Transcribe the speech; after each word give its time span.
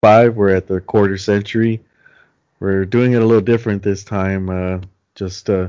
five. 0.00 0.36
We're 0.36 0.54
at 0.54 0.66
the 0.66 0.80
quarter 0.80 1.18
century. 1.18 1.82
We're 2.60 2.84
doing 2.84 3.12
it 3.12 3.22
a 3.22 3.26
little 3.26 3.42
different 3.42 3.82
this 3.82 4.04
time, 4.04 4.50
uh, 4.50 4.80
just 5.14 5.48
uh, 5.48 5.68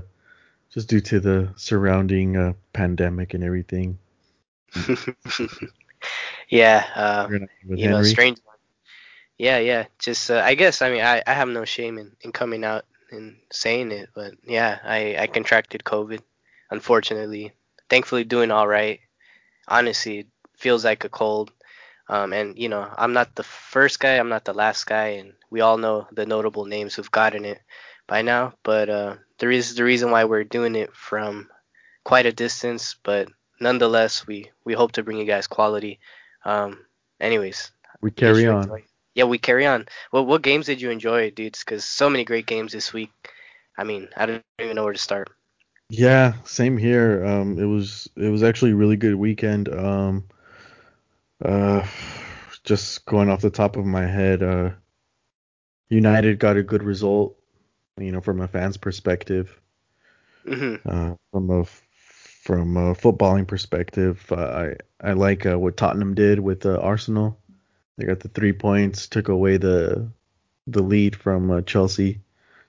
just 0.72 0.90
due 0.90 1.02
to 1.02 1.20
the 1.20 1.50
surrounding 1.56 2.38
uh, 2.38 2.54
pandemic 2.74 3.34
and 3.34 3.44
everything. 3.44 3.98
yeah, 6.50 6.86
uh, 6.96 7.28
you 7.68 7.90
know, 7.90 8.04
strange. 8.04 8.40
Yeah, 9.38 9.60
yeah. 9.60 9.86
Just 10.00 10.30
uh, 10.32 10.42
I 10.44 10.56
guess 10.56 10.82
I 10.82 10.92
mean 10.92 11.02
I, 11.02 11.22
I 11.26 11.34
have 11.34 11.48
no 11.48 11.66
shame 11.66 11.98
in, 11.98 12.16
in 12.22 12.32
coming 12.32 12.64
out 12.64 12.86
and 13.12 13.38
saying 13.52 13.92
it, 13.92 14.10
but 14.14 14.34
yeah, 14.46 14.80
I 14.84 15.16
I 15.18 15.28
contracted 15.28 15.84
COVID, 15.84 16.22
unfortunately. 16.72 17.54
Thankfully, 17.90 18.24
doing 18.24 18.52
all 18.52 18.68
right. 18.68 19.00
Honestly, 19.68 20.28
feels 20.58 20.84
like 20.86 21.04
a 21.06 21.10
cold. 21.10 21.52
Um, 22.10 22.34
and 22.34 22.58
you 22.58 22.70
know, 22.70 22.92
I'm 22.98 23.14
not 23.14 23.36
the 23.36 23.44
first 23.44 24.00
guy, 24.00 24.18
I'm 24.18 24.30
not 24.30 24.44
the 24.44 24.54
last 24.54 24.86
guy, 24.88 25.20
and 25.22 25.34
we 25.52 25.62
all 25.62 25.78
know 25.78 26.08
the 26.12 26.26
notable 26.26 26.66
names 26.66 26.96
who've 26.96 27.12
gotten 27.12 27.46
it 27.46 27.62
by 28.08 28.24
now. 28.24 28.56
But 28.64 28.90
uh, 28.90 29.16
there 29.38 29.52
is 29.52 29.76
the 29.76 29.84
reason 29.84 30.10
why 30.10 30.24
we're 30.26 30.44
doing 30.44 30.76
it 30.76 30.94
from 30.96 31.50
quite 32.04 32.26
a 32.26 32.34
distance, 32.34 32.96
but 33.04 33.30
nonetheless, 33.62 34.26
we 34.26 34.50
we 34.66 34.74
hope 34.74 34.94
to 34.94 35.04
bring 35.04 35.18
you 35.18 35.26
guys 35.26 35.46
quality. 35.46 36.00
Um, 36.46 36.80
anyways, 37.20 37.72
we 38.02 38.10
carry 38.10 38.48
on. 38.48 38.64
Enjoy. 38.64 38.84
Yeah, 39.14 39.26
we 39.26 39.38
carry 39.38 39.68
on. 39.68 39.88
Well, 40.12 40.26
what 40.26 40.42
games 40.42 40.66
did 40.66 40.82
you 40.82 40.90
enjoy, 40.90 41.30
dudes? 41.32 41.64
Because 41.64 41.86
so 41.86 42.10
many 42.10 42.24
great 42.24 42.48
games 42.48 42.72
this 42.72 42.92
week. 42.92 43.12
I 43.78 43.84
mean, 43.84 44.10
I 44.18 44.26
don't 44.26 44.44
even 44.60 44.76
know 44.76 44.84
where 44.84 44.94
to 44.94 45.00
start. 45.00 45.30
Yeah, 45.90 46.34
same 46.44 46.78
here. 46.78 47.24
Um, 47.26 47.60
it 47.60 47.66
was 47.66 48.08
it 48.16 48.30
was 48.30 48.44
actually 48.44 48.72
a 48.72 48.76
really 48.76 48.98
good 48.98 49.16
weekend. 49.16 49.70
Um, 49.70 50.26
uh, 51.44 51.86
just 52.64 53.06
going 53.06 53.30
off 53.30 53.42
the 53.42 53.50
top 53.50 53.78
of 53.78 53.86
my 53.86 54.06
head, 54.06 54.44
uh, 54.44 54.72
United 55.90 56.40
got 56.40 56.58
a 56.58 56.64
good 56.64 56.84
result. 56.84 57.36
You 57.98 58.12
know, 58.12 58.22
from 58.22 58.40
a 58.40 58.48
fan's 58.48 58.78
perspective. 58.78 59.60
Mm-hmm. 60.46 60.88
Uh, 60.88 61.16
from 61.32 61.50
a 61.50 61.66
from 61.66 62.78
a 62.78 62.96
footballing 62.96 63.48
perspective, 63.48 64.26
uh, 64.32 64.36
I 65.02 65.10
I 65.10 65.14
like 65.14 65.46
uh, 65.46 65.60
what 65.60 65.78
Tottenham 65.78 66.16
did 66.16 66.40
with 66.40 66.66
uh, 66.66 66.78
Arsenal. 66.78 67.40
They 67.98 68.06
got 68.06 68.22
the 68.22 68.30
three 68.30 68.54
points, 68.54 69.08
took 69.08 69.28
away 69.28 69.58
the 69.58 70.10
the 70.68 70.82
lead 70.82 71.16
from 71.16 71.52
uh, 71.52 71.62
Chelsea. 71.62 72.22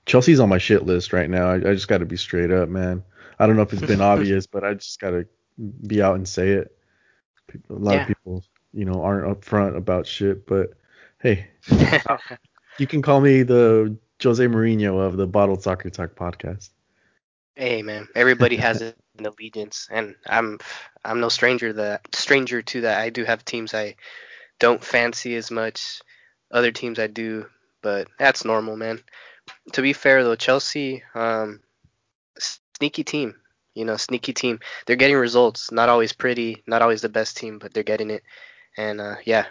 Chelsea's 0.05 0.39
on 0.39 0.49
my 0.49 0.57
shit 0.57 0.83
list 0.85 1.13
right 1.13 1.29
now. 1.29 1.49
I, 1.49 1.55
I 1.55 1.73
just 1.73 1.87
got 1.87 1.99
to 1.99 2.05
be 2.05 2.17
straight 2.17 2.51
up, 2.51 2.67
man. 2.67 3.03
I 3.39 3.47
don't 3.47 3.55
know 3.55 3.61
if 3.61 3.71
it's 3.73 3.81
been 3.81 4.01
obvious, 4.13 4.47
but 4.47 4.63
I 4.63 4.73
just 4.73 4.99
got 4.99 5.11
to 5.11 5.27
be 5.85 6.01
out 6.01 6.15
and 6.15 6.27
say 6.27 6.49
it. 6.49 6.75
a 7.69 7.73
lot 7.73 7.93
yeah. 7.93 8.01
of 8.01 8.07
people 8.07 8.43
you 8.73 8.85
know 8.85 9.01
aren't 9.01 9.41
upfront 9.41 9.75
about 9.75 10.07
shit. 10.07 10.45
But 10.45 10.73
hey, 11.19 11.47
you 12.77 12.87
can 12.87 13.01
call 13.01 13.21
me 13.21 13.43
the 13.43 13.97
Jose 14.21 14.45
Mourinho 14.45 14.99
of 14.99 15.17
the 15.17 15.27
Bottled 15.27 15.63
Soccer 15.63 15.89
Talk 15.89 16.15
podcast. 16.15 16.69
Hey 17.55 17.81
man, 17.81 18.07
everybody 18.15 18.57
has 18.57 18.81
an 18.81 18.93
allegiance, 19.25 19.87
and 19.91 20.15
I'm 20.25 20.59
I'm 21.03 21.19
no 21.19 21.29
stranger 21.29 21.73
that 21.73 22.15
stranger 22.15 22.61
to 22.61 22.81
that. 22.81 22.99
I 22.99 23.09
do 23.09 23.23
have 23.23 23.43
teams 23.43 23.73
I 23.73 23.95
don't 24.59 24.83
fancy 24.83 25.35
as 25.35 25.51
much, 25.51 26.01
other 26.51 26.71
teams 26.71 26.99
I 26.99 27.07
do, 27.07 27.47
but 27.81 28.07
that's 28.17 28.45
normal, 28.45 28.77
man. 28.77 29.01
To 29.73 29.81
be 29.81 29.93
fair 29.93 30.23
though, 30.23 30.35
Chelsea, 30.35 31.03
um, 31.13 31.61
sneaky 32.39 33.03
team, 33.03 33.35
you 33.73 33.85
know, 33.85 33.97
sneaky 33.97 34.33
team. 34.33 34.59
They're 34.85 34.95
getting 34.95 35.17
results. 35.17 35.71
Not 35.71 35.89
always 35.89 36.13
pretty, 36.13 36.63
not 36.67 36.81
always 36.81 37.01
the 37.01 37.09
best 37.09 37.37
team, 37.37 37.59
but 37.59 37.73
they're 37.73 37.83
getting 37.83 38.11
it. 38.11 38.23
And 38.77 39.01
uh, 39.01 39.15
yeah, 39.25 39.45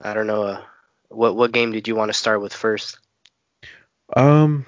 I 0.00 0.14
don't 0.14 0.26
know. 0.26 0.42
Uh, 0.42 0.62
what 1.08 1.36
what 1.36 1.52
game 1.52 1.72
did 1.72 1.88
you 1.88 1.94
want 1.94 2.10
to 2.10 2.18
start 2.18 2.40
with 2.40 2.52
first? 2.52 2.98
Um, 4.14 4.66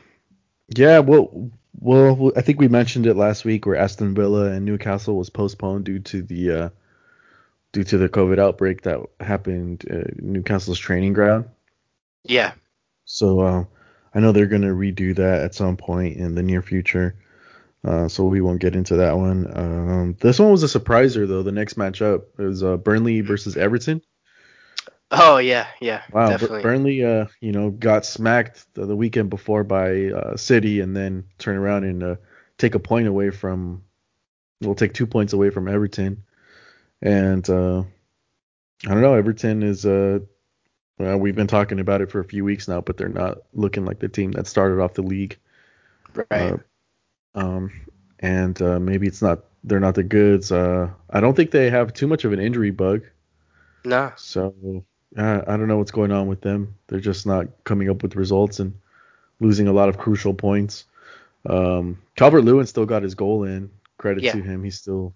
yeah, 0.75 1.01
well, 1.01 1.51
well, 1.79 2.33
I 2.37 2.41
think 2.41 2.59
we 2.59 2.69
mentioned 2.69 3.07
it 3.07 3.15
last 3.15 3.45
week 3.45 3.67
where 3.67 3.77
Aston 3.77 4.15
Villa 4.15 4.51
and 4.51 4.65
Newcastle 4.65 5.17
was 5.17 5.31
postponed 5.31 5.85
due 5.85 6.01
to 6.01 6.23
the 6.23 6.51
uh, 6.51 6.69
due 7.73 7.85
to 7.85 7.99
the 7.99 8.09
COVID 8.09 8.39
outbreak 8.39 8.83
that 8.83 9.01
happened 9.21 9.85
at 9.89 10.23
Newcastle's 10.23 10.79
training 10.79 11.13
ground. 11.13 11.47
Yeah. 12.25 12.53
So 13.05 13.41
uh, 13.41 13.65
I 14.15 14.21
know 14.21 14.33
they're 14.33 14.47
gonna 14.47 14.75
redo 14.75 15.15
that 15.17 15.43
at 15.43 15.55
some 15.55 15.77
point 15.77 16.17
in 16.17 16.35
the 16.35 16.43
near 16.43 16.63
future. 16.63 17.17
Uh, 17.87 18.09
so 18.09 18.25
we 18.25 18.41
won't 18.41 18.61
get 18.61 18.75
into 18.75 18.97
that 18.97 19.17
one. 19.17 19.47
Um, 19.57 20.17
this 20.21 20.41
one 20.41 20.51
was 20.51 20.65
a 20.65 20.79
surpriser 20.79 21.27
though. 21.29 21.45
The 21.45 21.53
next 21.53 21.79
matchup 21.79 22.25
is 22.39 22.65
uh, 22.65 22.77
Burnley 22.79 23.21
versus 23.21 23.57
Everton. 23.57 24.03
Oh 25.13 25.37
yeah, 25.37 25.69
yeah. 25.81 26.03
Wow, 26.13 26.31
definitely. 26.31 26.63
Burnley, 26.63 27.05
uh, 27.05 27.27
you 27.41 27.53
know, 27.53 27.71
got 27.71 28.05
smacked 28.05 28.67
the, 28.75 28.87
the 28.87 28.97
weekend 28.97 29.31
before 29.31 29.63
by 29.63 30.07
uh, 30.07 30.37
City, 30.37 30.81
and 30.81 30.97
then 30.97 31.27
turn 31.39 31.57
around 31.57 31.85
and 31.85 32.03
uh, 32.03 32.17
take 32.59 32.75
a 32.75 32.81
point 32.81 33.07
away 33.07 33.31
from. 33.31 33.85
We'll 34.61 34.75
take 34.75 34.95
two 34.95 35.07
points 35.07 35.33
away 35.33 35.51
from 35.51 35.69
Everton, 35.69 36.25
and 37.01 37.49
uh, 37.49 37.85
I 38.85 38.89
don't 38.89 39.03
know. 39.03 39.15
Everton 39.15 39.63
is. 39.63 39.87
Uh, 39.87 40.21
well, 40.99 41.19
we've 41.19 41.37
been 41.37 41.47
talking 41.47 41.79
about 41.79 42.01
it 42.01 42.11
for 42.11 42.19
a 42.19 42.25
few 42.25 42.45
weeks 42.45 42.67
now, 42.67 42.81
but 42.81 42.97
they're 42.97 43.09
not 43.09 43.39
looking 43.53 43.85
like 43.85 44.01
the 44.01 44.09
team 44.09 44.33
that 44.33 44.49
started 44.49 44.81
off 44.81 44.95
the 44.95 45.03
league. 45.03 45.39
Right. 46.15 46.55
Uh, 46.55 46.57
um, 47.37 47.71
and 48.19 48.61
uh, 48.61 48.81
maybe 48.81 49.07
it's 49.07 49.23
not 49.23 49.45
they're 49.63 49.81
not 49.81 49.95
the 49.95 50.03
goods. 50.03 50.51
Uh, 50.51 50.91
I 51.11 51.21
don't 51.21 51.35
think 51.35 51.51
they 51.51 51.71
have 51.71 51.93
too 51.93 52.07
much 52.07 52.25
of 52.25 52.33
an 52.33 52.41
injury 52.41 52.71
bug. 52.71 53.03
No. 53.85 54.13
So 54.17 54.85
uh, 55.17 55.43
I 55.47 55.57
don't 55.57 55.69
know 55.69 55.79
what's 55.79 55.91
going 55.91 56.13
on 56.13 56.27
with 56.27 56.41
them. 56.41 56.77
They're 56.89 57.01
just 57.01 57.27
not 57.27 57.47
coming 57.65 57.91
up 57.91 58.03
with 58.03 58.17
results 58.17 58.59
and 58.59 58.75
losing 59.39 59.69
a 59.69 59.73
lot 59.73 59.89
of 59.89 59.99
crucial 59.99 60.35
points. 60.35 60.85
Um, 61.49 62.03
Calvert 62.17 62.45
Lewin 62.45 62.67
still 62.67 62.87
got 62.87 63.03
his 63.03 63.15
goal 63.15 63.45
in. 63.45 63.71
Credit 63.99 64.25
yeah. 64.25 64.33
to 64.33 64.43
him. 64.43 64.65
He's 64.65 64.79
still, 64.79 65.15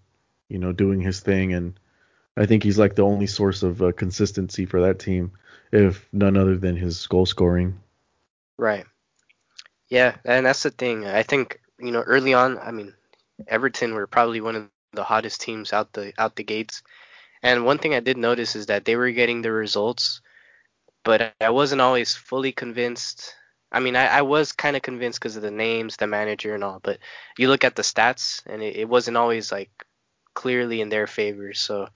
you 0.49 0.59
know, 0.59 0.73
doing 0.73 1.01
his 1.01 1.21
thing, 1.21 1.53
and 1.53 1.79
I 2.37 2.47
think 2.47 2.63
he's 2.63 2.79
like 2.79 2.95
the 2.95 3.05
only 3.05 3.27
source 3.27 3.63
of 3.63 3.83
uh, 3.83 3.93
consistency 3.93 4.65
for 4.65 4.81
that 4.83 4.99
team, 4.99 5.33
if 5.71 6.09
none 6.13 6.37
other 6.37 6.57
than 6.57 6.77
his 6.77 7.07
goal 7.07 7.27
scoring. 7.27 7.79
Right. 8.57 8.87
Yeah, 9.89 10.17
and 10.25 10.47
that's 10.47 10.63
the 10.63 10.71
thing. 10.71 11.07
I 11.07 11.25
think 11.25 11.60
you 11.81 11.93
know, 11.93 12.03
early 12.03 12.35
on, 12.35 12.59
I 12.59 12.71
mean, 12.71 12.95
Everton 13.49 13.95
were 13.95 14.07
probably 14.07 14.41
one 14.41 14.57
of 14.57 14.69
the 14.93 15.05
hottest 15.05 15.41
teams 15.41 15.73
out 15.73 15.93
the 15.93 16.13
out 16.19 16.37
the 16.37 16.45
gates. 16.45 16.83
And 17.43 17.65
one 17.65 17.79
thing 17.79 17.95
I 17.95 18.01
did 18.01 18.19
notice 18.19 18.55
is 18.55 18.67
that 18.67 18.85
they 18.85 18.97
were 18.97 19.11
getting 19.11 19.41
the 19.43 19.53
results, 19.53 20.21
but 21.05 21.33
I 21.41 21.51
wasn't 21.51 21.81
always 21.81 22.15
fully 22.15 22.53
convinced. 22.53 23.35
I 23.73 23.81
mean, 23.81 23.97
I, 23.97 24.07
I 24.07 24.23
was 24.23 24.53
kind 24.53 24.77
of 24.77 24.83
convinced 24.83 25.21
because 25.21 25.37
of 25.37 25.43
the 25.43 25.51
names, 25.51 25.97
the 25.97 26.07
manager, 26.07 26.55
and 26.55 26.63
all. 26.65 26.81
But 26.83 26.99
you 27.39 27.49
look 27.49 27.65
at 27.65 27.77
the 27.77 27.83
stats, 27.83 28.43
and 28.47 28.63
it, 28.63 28.77
it 28.77 28.89
wasn't 28.89 29.17
always 29.17 29.51
like 29.51 29.71
clearly 30.35 30.81
in 30.81 30.89
their 30.91 31.07
favor. 31.07 31.55
So 31.55 31.89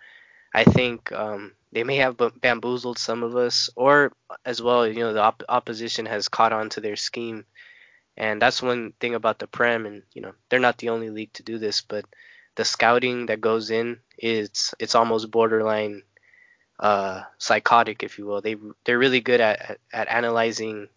I 0.55 0.65
think 0.65 1.12
um, 1.12 1.53
they 1.72 1.84
may 1.84 1.97
have 1.97 2.16
bamboozled 2.41 2.99
some 2.99 3.22
of 3.22 3.37
us, 3.37 3.69
or 3.77 4.12
as 4.47 4.62
well, 4.62 4.87
you 4.87 5.01
know, 5.01 5.12
the 5.12 5.21
op- 5.21 5.43
opposition 5.49 6.06
has 6.06 6.28
caught 6.28 6.53
on 6.53 6.71
to 6.71 6.81
their 6.81 6.97
scheme 6.97 7.45
and 8.16 8.41
that's 8.41 8.62
one 8.62 8.92
thing 9.00 9.14
about 9.14 9.38
the 9.38 9.47
Prem, 9.47 9.86
and 9.86 10.02
you 10.12 10.22
know 10.22 10.32
they're 10.48 10.60
not 10.60 10.78
the 10.78 10.91
only 10.91 11.10
league 11.10 11.32
to 11.34 11.42
do 11.42 11.58
this, 11.58 11.80
but 11.80 12.04
the 12.56 12.64
scouting 12.64 13.26
that 13.26 13.41
goes 13.41 13.70
in 13.70 13.98
is 14.19 14.75
it's 14.78 14.94
almost 14.94 15.30
borderline 15.30 16.02
uh, 16.78 17.22
psychotic, 17.38 18.03
if 18.03 18.19
you 18.19 18.26
will. 18.26 18.41
They 18.41 18.56
they're 18.84 18.98
really 18.98 19.20
good 19.20 19.41
at, 19.41 19.78
at, 19.92 20.08
analyzing 20.08 20.88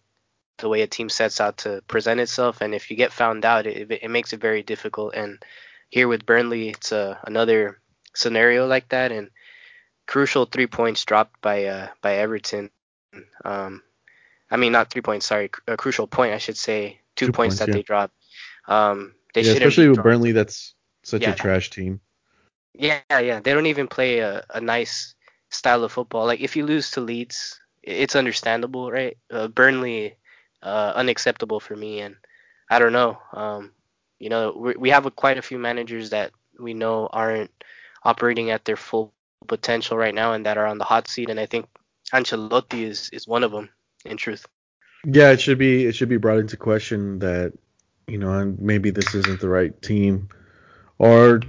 the 0.58 0.68
way 0.68 0.82
a 0.82 0.86
team 0.86 1.08
sets 1.08 1.40
out 1.40 1.58
to 1.58 1.82
present 1.88 2.20
itself, 2.20 2.60
and 2.60 2.74
if 2.74 2.90
you 2.90 2.96
get 2.96 3.12
found 3.12 3.44
out, 3.44 3.66
it, 3.66 3.90
it 3.90 4.10
makes 4.10 4.32
it 4.32 4.40
very 4.40 4.62
difficult. 4.62 5.14
And 5.14 5.42
here 5.90 6.08
with 6.08 6.26
Burnley, 6.26 6.70
it's 6.70 6.92
uh, 6.92 7.16
another 7.24 7.80
scenario 8.14 8.66
like 8.66 8.88
that, 8.90 9.12
and 9.12 9.30
crucial 10.06 10.46
three 10.46 10.66
points 10.66 11.04
dropped 11.04 11.40
by 11.40 11.64
uh, 11.64 11.88
by 12.00 12.16
Everton. 12.16 12.70
Um, 13.44 13.82
I 14.50 14.56
mean, 14.56 14.72
not 14.72 14.90
three 14.90 15.02
points. 15.02 15.26
Sorry, 15.26 15.50
a 15.66 15.76
crucial 15.76 16.06
point, 16.06 16.32
I 16.32 16.38
should 16.38 16.56
say, 16.56 17.00
two, 17.18 17.26
two 17.26 17.32
points, 17.32 17.56
points, 17.56 17.58
that 17.58 17.68
yeah. 17.68 17.74
they 17.74 17.82
dropped. 17.82 18.14
Um, 18.66 19.14
they 19.34 19.42
yeah, 19.42 19.52
especially 19.52 19.88
with 19.88 20.02
Burnley, 20.02 20.32
that's 20.32 20.74
such 21.02 21.22
yeah. 21.22 21.32
a 21.32 21.34
trash 21.34 21.70
team. 21.70 22.00
Yeah, 22.74 23.00
yeah, 23.10 23.40
they 23.40 23.52
don't 23.52 23.66
even 23.66 23.88
play 23.88 24.20
a, 24.20 24.44
a 24.54 24.60
nice 24.60 25.14
style 25.50 25.82
of 25.84 25.92
football. 25.92 26.26
Like 26.26 26.40
if 26.40 26.56
you 26.56 26.64
lose 26.64 26.90
to 26.92 27.00
Leeds, 27.00 27.58
it's 27.82 28.16
understandable, 28.16 28.90
right? 28.90 29.16
Uh, 29.30 29.48
Burnley, 29.48 30.16
uh, 30.62 30.92
unacceptable 30.94 31.60
for 31.60 31.74
me, 31.74 32.00
and 32.00 32.16
I 32.70 32.78
don't 32.78 32.92
know. 32.92 33.18
Um, 33.32 33.72
you 34.18 34.28
know, 34.28 34.54
we, 34.56 34.74
we 34.74 34.90
have 34.90 35.06
a, 35.06 35.10
quite 35.10 35.38
a 35.38 35.42
few 35.42 35.58
managers 35.58 36.10
that 36.10 36.32
we 36.58 36.74
know 36.74 37.08
aren't 37.12 37.50
operating 38.04 38.50
at 38.50 38.64
their 38.64 38.76
full 38.76 39.12
potential 39.46 39.96
right 39.96 40.14
now, 40.14 40.32
and 40.34 40.46
that 40.46 40.58
are 40.58 40.66
on 40.66 40.78
the 40.78 40.84
hot 40.84 41.08
seat. 41.08 41.30
And 41.30 41.40
I 41.40 41.46
think 41.46 41.66
Ancelotti 42.12 42.82
is 42.82 43.10
is 43.12 43.26
one 43.26 43.44
of 43.44 43.50
them. 43.50 43.70
In 44.04 44.16
truth. 44.16 44.46
Yeah, 45.04 45.30
it 45.30 45.40
should 45.40 45.58
be 45.58 45.86
it 45.86 45.94
should 45.94 46.08
be 46.08 46.16
brought 46.16 46.38
into 46.38 46.56
question 46.56 47.18
that 47.20 47.52
you 48.06 48.18
know 48.18 48.54
maybe 48.58 48.90
this 48.90 49.14
isn't 49.14 49.40
the 49.40 49.48
right 49.48 49.80
team, 49.82 50.28
or 50.98 51.40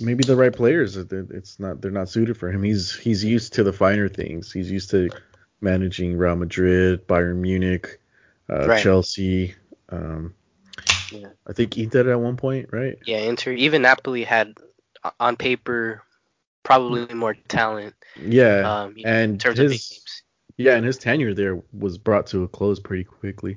maybe 0.00 0.24
the 0.24 0.36
right 0.36 0.54
players. 0.54 0.96
It's 0.96 1.58
not 1.58 1.80
they're 1.80 1.90
not 1.90 2.08
suited 2.08 2.36
for 2.36 2.50
him. 2.50 2.62
He's 2.62 2.94
he's 2.94 3.24
used 3.24 3.54
to 3.54 3.62
the 3.64 3.72
finer 3.72 4.08
things. 4.08 4.52
He's 4.52 4.70
used 4.70 4.90
to 4.90 5.10
managing 5.60 6.16
Real 6.16 6.36
Madrid, 6.36 7.06
Bayern 7.06 7.36
Munich, 7.36 8.00
uh, 8.48 8.66
Right. 8.68 8.82
Chelsea. 8.82 9.54
Um, 9.88 10.34
Yeah. 11.10 11.28
I 11.46 11.52
think 11.52 11.76
Inter 11.76 12.10
at 12.10 12.20
one 12.20 12.36
point, 12.36 12.68
right? 12.72 12.96
Yeah, 13.04 13.18
Inter, 13.18 13.52
even 13.52 13.82
Napoli 13.82 14.24
had 14.24 14.54
on 15.18 15.36
paper 15.36 16.02
probably 16.62 17.12
more 17.14 17.34
talent. 17.48 17.94
Yeah, 18.22 18.82
Um, 18.82 18.94
know, 18.96 19.02
and 19.04 19.32
in 19.32 19.38
terms 19.38 19.58
of 19.58 19.64
big 19.64 19.72
his 19.72 19.88
games. 19.88 20.22
Yeah, 20.60 20.76
and 20.76 20.84
his 20.84 20.98
tenure 20.98 21.32
there 21.34 21.58
was 21.72 21.96
brought 21.98 22.26
to 22.28 22.42
a 22.44 22.48
close 22.48 22.78
pretty 22.80 23.04
quickly. 23.04 23.56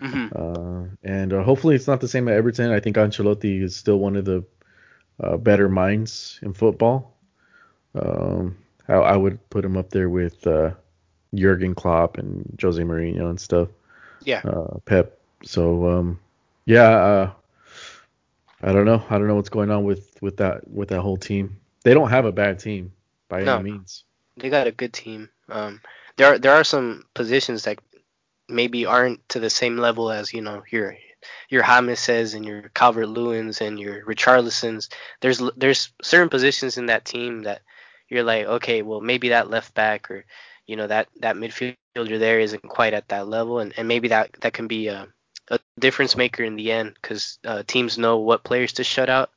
hmm 0.00 0.28
Uh, 0.34 0.84
and 1.02 1.32
uh, 1.32 1.42
hopefully 1.42 1.74
it's 1.74 1.88
not 1.88 2.00
the 2.00 2.08
same 2.08 2.28
at 2.28 2.34
Everton. 2.36 2.70
I 2.70 2.80
think 2.80 2.96
Ancelotti 2.96 3.60
is 3.62 3.74
still 3.74 3.98
one 3.98 4.14
of 4.16 4.24
the 4.24 4.44
uh, 5.20 5.36
better 5.36 5.68
minds 5.68 6.38
in 6.42 6.52
football. 6.54 7.12
Um, 7.94 8.56
I, 8.86 8.94
I 8.94 9.16
would 9.16 9.38
put 9.50 9.64
him 9.64 9.76
up 9.76 9.90
there 9.90 10.08
with 10.08 10.46
uh, 10.46 10.70
Jurgen 11.34 11.74
Klopp 11.74 12.18
and 12.18 12.56
Jose 12.62 12.80
Mourinho 12.82 13.28
and 13.30 13.40
stuff. 13.40 13.68
Yeah. 14.24 14.40
Uh, 14.44 14.78
Pep. 14.84 15.18
So 15.42 15.88
um, 15.90 16.20
yeah, 16.66 16.88
uh, 16.90 17.30
I 18.62 18.72
don't 18.72 18.84
know. 18.84 19.02
I 19.10 19.18
don't 19.18 19.26
know 19.26 19.36
what's 19.36 19.48
going 19.50 19.70
on 19.70 19.84
with 19.84 20.16
with 20.20 20.36
that 20.38 20.68
with 20.70 20.88
that 20.90 21.00
whole 21.00 21.16
team. 21.16 21.58
They 21.82 21.94
don't 21.94 22.10
have 22.10 22.24
a 22.26 22.32
bad 22.32 22.58
team 22.58 22.92
by 23.28 23.42
No. 23.42 23.58
any 23.58 23.72
means. 23.72 24.04
They 24.36 24.50
got 24.50 24.66
a 24.66 24.72
good 24.72 24.92
team. 24.92 25.28
Um, 25.48 25.80
there 26.18 26.34
are 26.34 26.38
there 26.38 26.52
are 26.52 26.64
some 26.64 27.04
positions 27.14 27.62
that 27.64 27.78
maybe 28.48 28.84
aren't 28.84 29.26
to 29.30 29.40
the 29.40 29.50
same 29.50 29.78
level 29.78 30.10
as 30.10 30.32
you 30.32 30.42
know 30.42 30.62
your 30.70 30.96
your 31.48 31.62
Jameses 31.62 32.34
and 32.34 32.44
your 32.44 32.70
Calvert 32.74 33.08
Lewins 33.08 33.60
and 33.60 33.78
your 33.78 34.04
Richarlisons. 34.04 34.88
There's 35.20 35.40
there's 35.56 35.92
certain 36.02 36.28
positions 36.28 36.76
in 36.76 36.86
that 36.86 37.04
team 37.04 37.42
that 37.42 37.62
you're 38.08 38.24
like, 38.24 38.46
okay, 38.46 38.82
well 38.82 39.00
maybe 39.00 39.30
that 39.30 39.50
left 39.50 39.74
back 39.74 40.10
or 40.10 40.24
you 40.66 40.76
know 40.76 40.86
that 40.86 41.08
that 41.20 41.36
midfielder 41.36 41.76
there 42.18 42.40
isn't 42.40 42.68
quite 42.68 42.94
at 42.94 43.08
that 43.08 43.28
level, 43.28 43.60
and, 43.60 43.72
and 43.76 43.88
maybe 43.88 44.08
that 44.08 44.30
that 44.40 44.52
can 44.52 44.66
be 44.66 44.88
a, 44.88 45.06
a 45.50 45.58
difference 45.78 46.16
maker 46.16 46.42
in 46.42 46.56
the 46.56 46.70
end 46.72 46.94
because 47.00 47.38
uh, 47.44 47.62
teams 47.66 47.96
know 47.96 48.18
what 48.18 48.44
players 48.44 48.72
to 48.74 48.84
shut 48.84 49.08
out, 49.08 49.30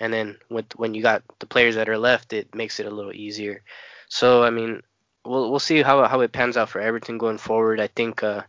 and 0.00 0.12
then 0.12 0.36
with 0.50 0.66
when 0.76 0.94
you 0.94 1.02
got 1.02 1.22
the 1.38 1.46
players 1.46 1.76
that 1.76 1.88
are 1.88 1.98
left, 1.98 2.32
it 2.32 2.54
makes 2.54 2.80
it 2.80 2.86
a 2.86 2.90
little 2.90 3.12
easier. 3.12 3.62
So 4.08 4.42
I 4.42 4.50
mean, 4.50 4.82
we'll 5.24 5.50
we'll 5.50 5.60
see 5.60 5.82
how 5.82 6.06
how 6.06 6.20
it 6.20 6.32
pans 6.32 6.56
out 6.56 6.68
for 6.68 6.80
Everton 6.80 7.18
going 7.18 7.38
forward. 7.38 7.80
I 7.80 7.88
think 7.88 8.22
uh, 8.22 8.42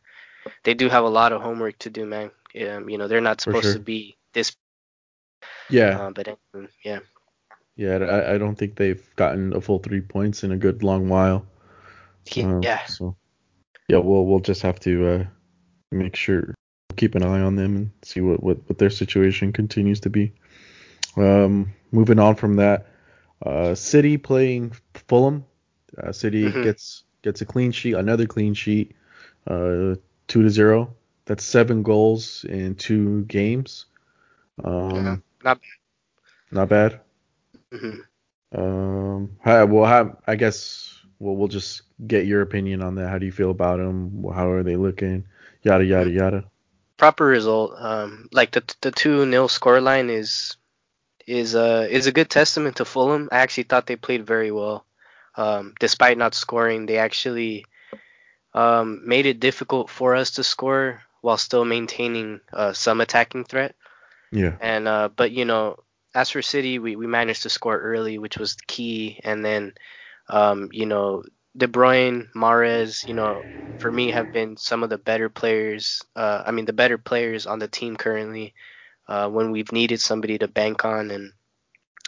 they 0.63 0.73
do 0.73 0.89
have 0.89 1.03
a 1.03 1.09
lot 1.09 1.33
of 1.33 1.41
homework 1.41 1.77
to 1.79 1.89
do, 1.89 2.05
man. 2.05 2.31
Um, 2.67 2.89
you 2.89 2.97
know, 2.97 3.07
they're 3.07 3.21
not 3.21 3.41
supposed 3.41 3.65
sure. 3.65 3.73
to 3.73 3.79
be 3.79 4.15
this, 4.33 4.55
Yeah. 5.69 5.97
uh, 5.99 6.11
but 6.11 6.37
um, 6.53 6.69
yeah, 6.83 6.99
Yeah, 7.75 7.97
I, 7.97 8.35
I 8.35 8.37
don't 8.37 8.55
think 8.55 8.75
they've 8.75 9.03
gotten 9.15 9.53
a 9.53 9.59
full 9.59 9.79
three 9.79 10.01
points 10.01 10.43
in 10.43 10.51
a 10.51 10.57
good 10.57 10.83
long 10.83 11.09
while. 11.09 11.45
Uh, 12.37 12.59
yeah, 12.61 12.85
So 12.85 13.15
yeah, 13.87 13.97
we'll 13.97 14.25
we'll 14.25 14.39
just 14.39 14.61
have 14.61 14.79
to 14.81 15.07
uh, 15.07 15.23
make 15.91 16.15
sure 16.15 16.55
keep 16.95 17.15
an 17.15 17.23
eye 17.23 17.41
on 17.41 17.55
them 17.55 17.75
and 17.75 17.91
see 18.03 18.21
what, 18.21 18.41
what, 18.41 18.57
what 18.67 18.77
their 18.77 18.89
situation 18.89 19.51
continues 19.51 19.99
to 20.01 20.09
be. 20.09 20.33
Um, 21.17 21.73
moving 21.91 22.19
on 22.19 22.35
from 22.35 22.55
that, 22.55 22.87
uh, 23.45 23.75
City 23.75 24.17
playing 24.17 24.73
Fulham. 25.07 25.45
Uh, 26.01 26.11
City 26.11 26.45
Mhm. 26.45 26.63
gets 26.63 27.03
gets 27.21 27.41
a 27.41 27.45
clean 27.45 27.71
sheet, 27.71 27.93
another 27.95 28.25
clean 28.27 28.53
sheet, 28.53 28.95
uh, 29.47 29.95
two 30.27 30.43
to 30.43 30.49
zero. 30.49 30.95
That's 31.25 31.43
seven 31.43 31.83
goals 31.83 32.43
in 32.45 32.75
two 32.75 33.23
games. 33.25 33.85
Um, 34.63 34.95
Yeah, 34.95 35.15
not 35.43 35.59
not 36.51 36.69
bad. 36.69 37.01
hmm 37.71 38.01
Um, 38.51 39.37
hi, 39.43 39.63
well, 39.65 40.17
I 40.27 40.35
guess 40.35 40.97
we'll 41.19 41.35
we'll 41.35 41.47
just 41.47 41.81
get 42.07 42.25
your 42.25 42.41
opinion 42.41 42.81
on 42.81 42.95
that. 42.95 43.09
How 43.09 43.17
do 43.17 43.25
you 43.25 43.31
feel 43.31 43.51
about 43.51 43.77
them? 43.77 44.23
How 44.33 44.49
are 44.51 44.63
they 44.63 44.75
looking? 44.75 45.25
Yada 45.63 45.83
yada 45.85 46.09
yada. 46.09 46.43
proper 46.97 47.25
result. 47.25 47.73
Um, 47.77 48.29
like 48.31 48.51
the 48.51 48.63
the 48.81 48.91
two 48.91 49.25
nil 49.25 49.47
scoreline 49.47 50.09
is 50.09 50.57
is 51.27 51.55
uh 51.55 51.87
is 51.89 52.07
a 52.07 52.11
good 52.11 52.29
testament 52.29 52.77
to 52.77 52.85
Fulham. 52.85 53.29
I 53.31 53.37
actually 53.39 53.63
thought 53.65 53.87
they 53.87 53.95
played 53.97 54.25
very 54.25 54.51
well. 54.51 54.85
Um, 55.37 55.73
despite 55.79 56.17
not 56.17 56.33
scoring, 56.35 56.85
they 56.85 56.97
actually 56.97 57.65
um, 58.53 59.01
made 59.05 59.25
it 59.25 59.39
difficult 59.39 59.89
for 59.89 60.15
us 60.15 60.31
to 60.31 60.43
score 60.43 61.01
while 61.21 61.37
still 61.37 61.65
maintaining 61.65 62.39
uh, 62.53 62.73
some 62.73 63.01
attacking 63.01 63.45
threat. 63.45 63.75
Yeah, 64.31 64.57
And 64.59 64.87
uh, 64.87 65.09
but 65.15 65.31
you 65.31 65.45
know, 65.45 65.77
as 66.13 66.29
for 66.31 66.41
City, 66.41 66.79
we, 66.79 66.95
we 66.95 67.07
managed 67.07 67.43
to 67.43 67.49
score 67.49 67.77
early, 67.79 68.17
which 68.17 68.37
was 68.37 68.55
the 68.55 68.63
key. 68.67 69.19
And 69.23 69.43
then, 69.43 69.73
um, 70.29 70.69
you 70.71 70.85
know, 70.85 71.23
De 71.55 71.67
Bruyne, 71.67 72.27
Mahrez, 72.35 73.07
you 73.07 73.13
know, 73.13 73.45
for 73.77 73.91
me 73.91 74.11
have 74.11 74.31
been 74.31 74.57
some 74.57 74.83
of 74.83 74.89
the 74.89 74.97
better 74.97 75.29
players. 75.29 76.01
Uh, 76.15 76.43
I 76.45 76.51
mean, 76.51 76.65
the 76.65 76.73
better 76.73 76.97
players 76.97 77.45
on 77.45 77.59
the 77.59 77.67
team 77.67 77.95
currently. 77.97 78.53
Uh, 79.07 79.29
when 79.29 79.51
we've 79.51 79.71
needed 79.71 79.99
somebody 79.99 80.37
to 80.37 80.47
bank 80.47 80.85
on, 80.85 81.11
and 81.11 81.31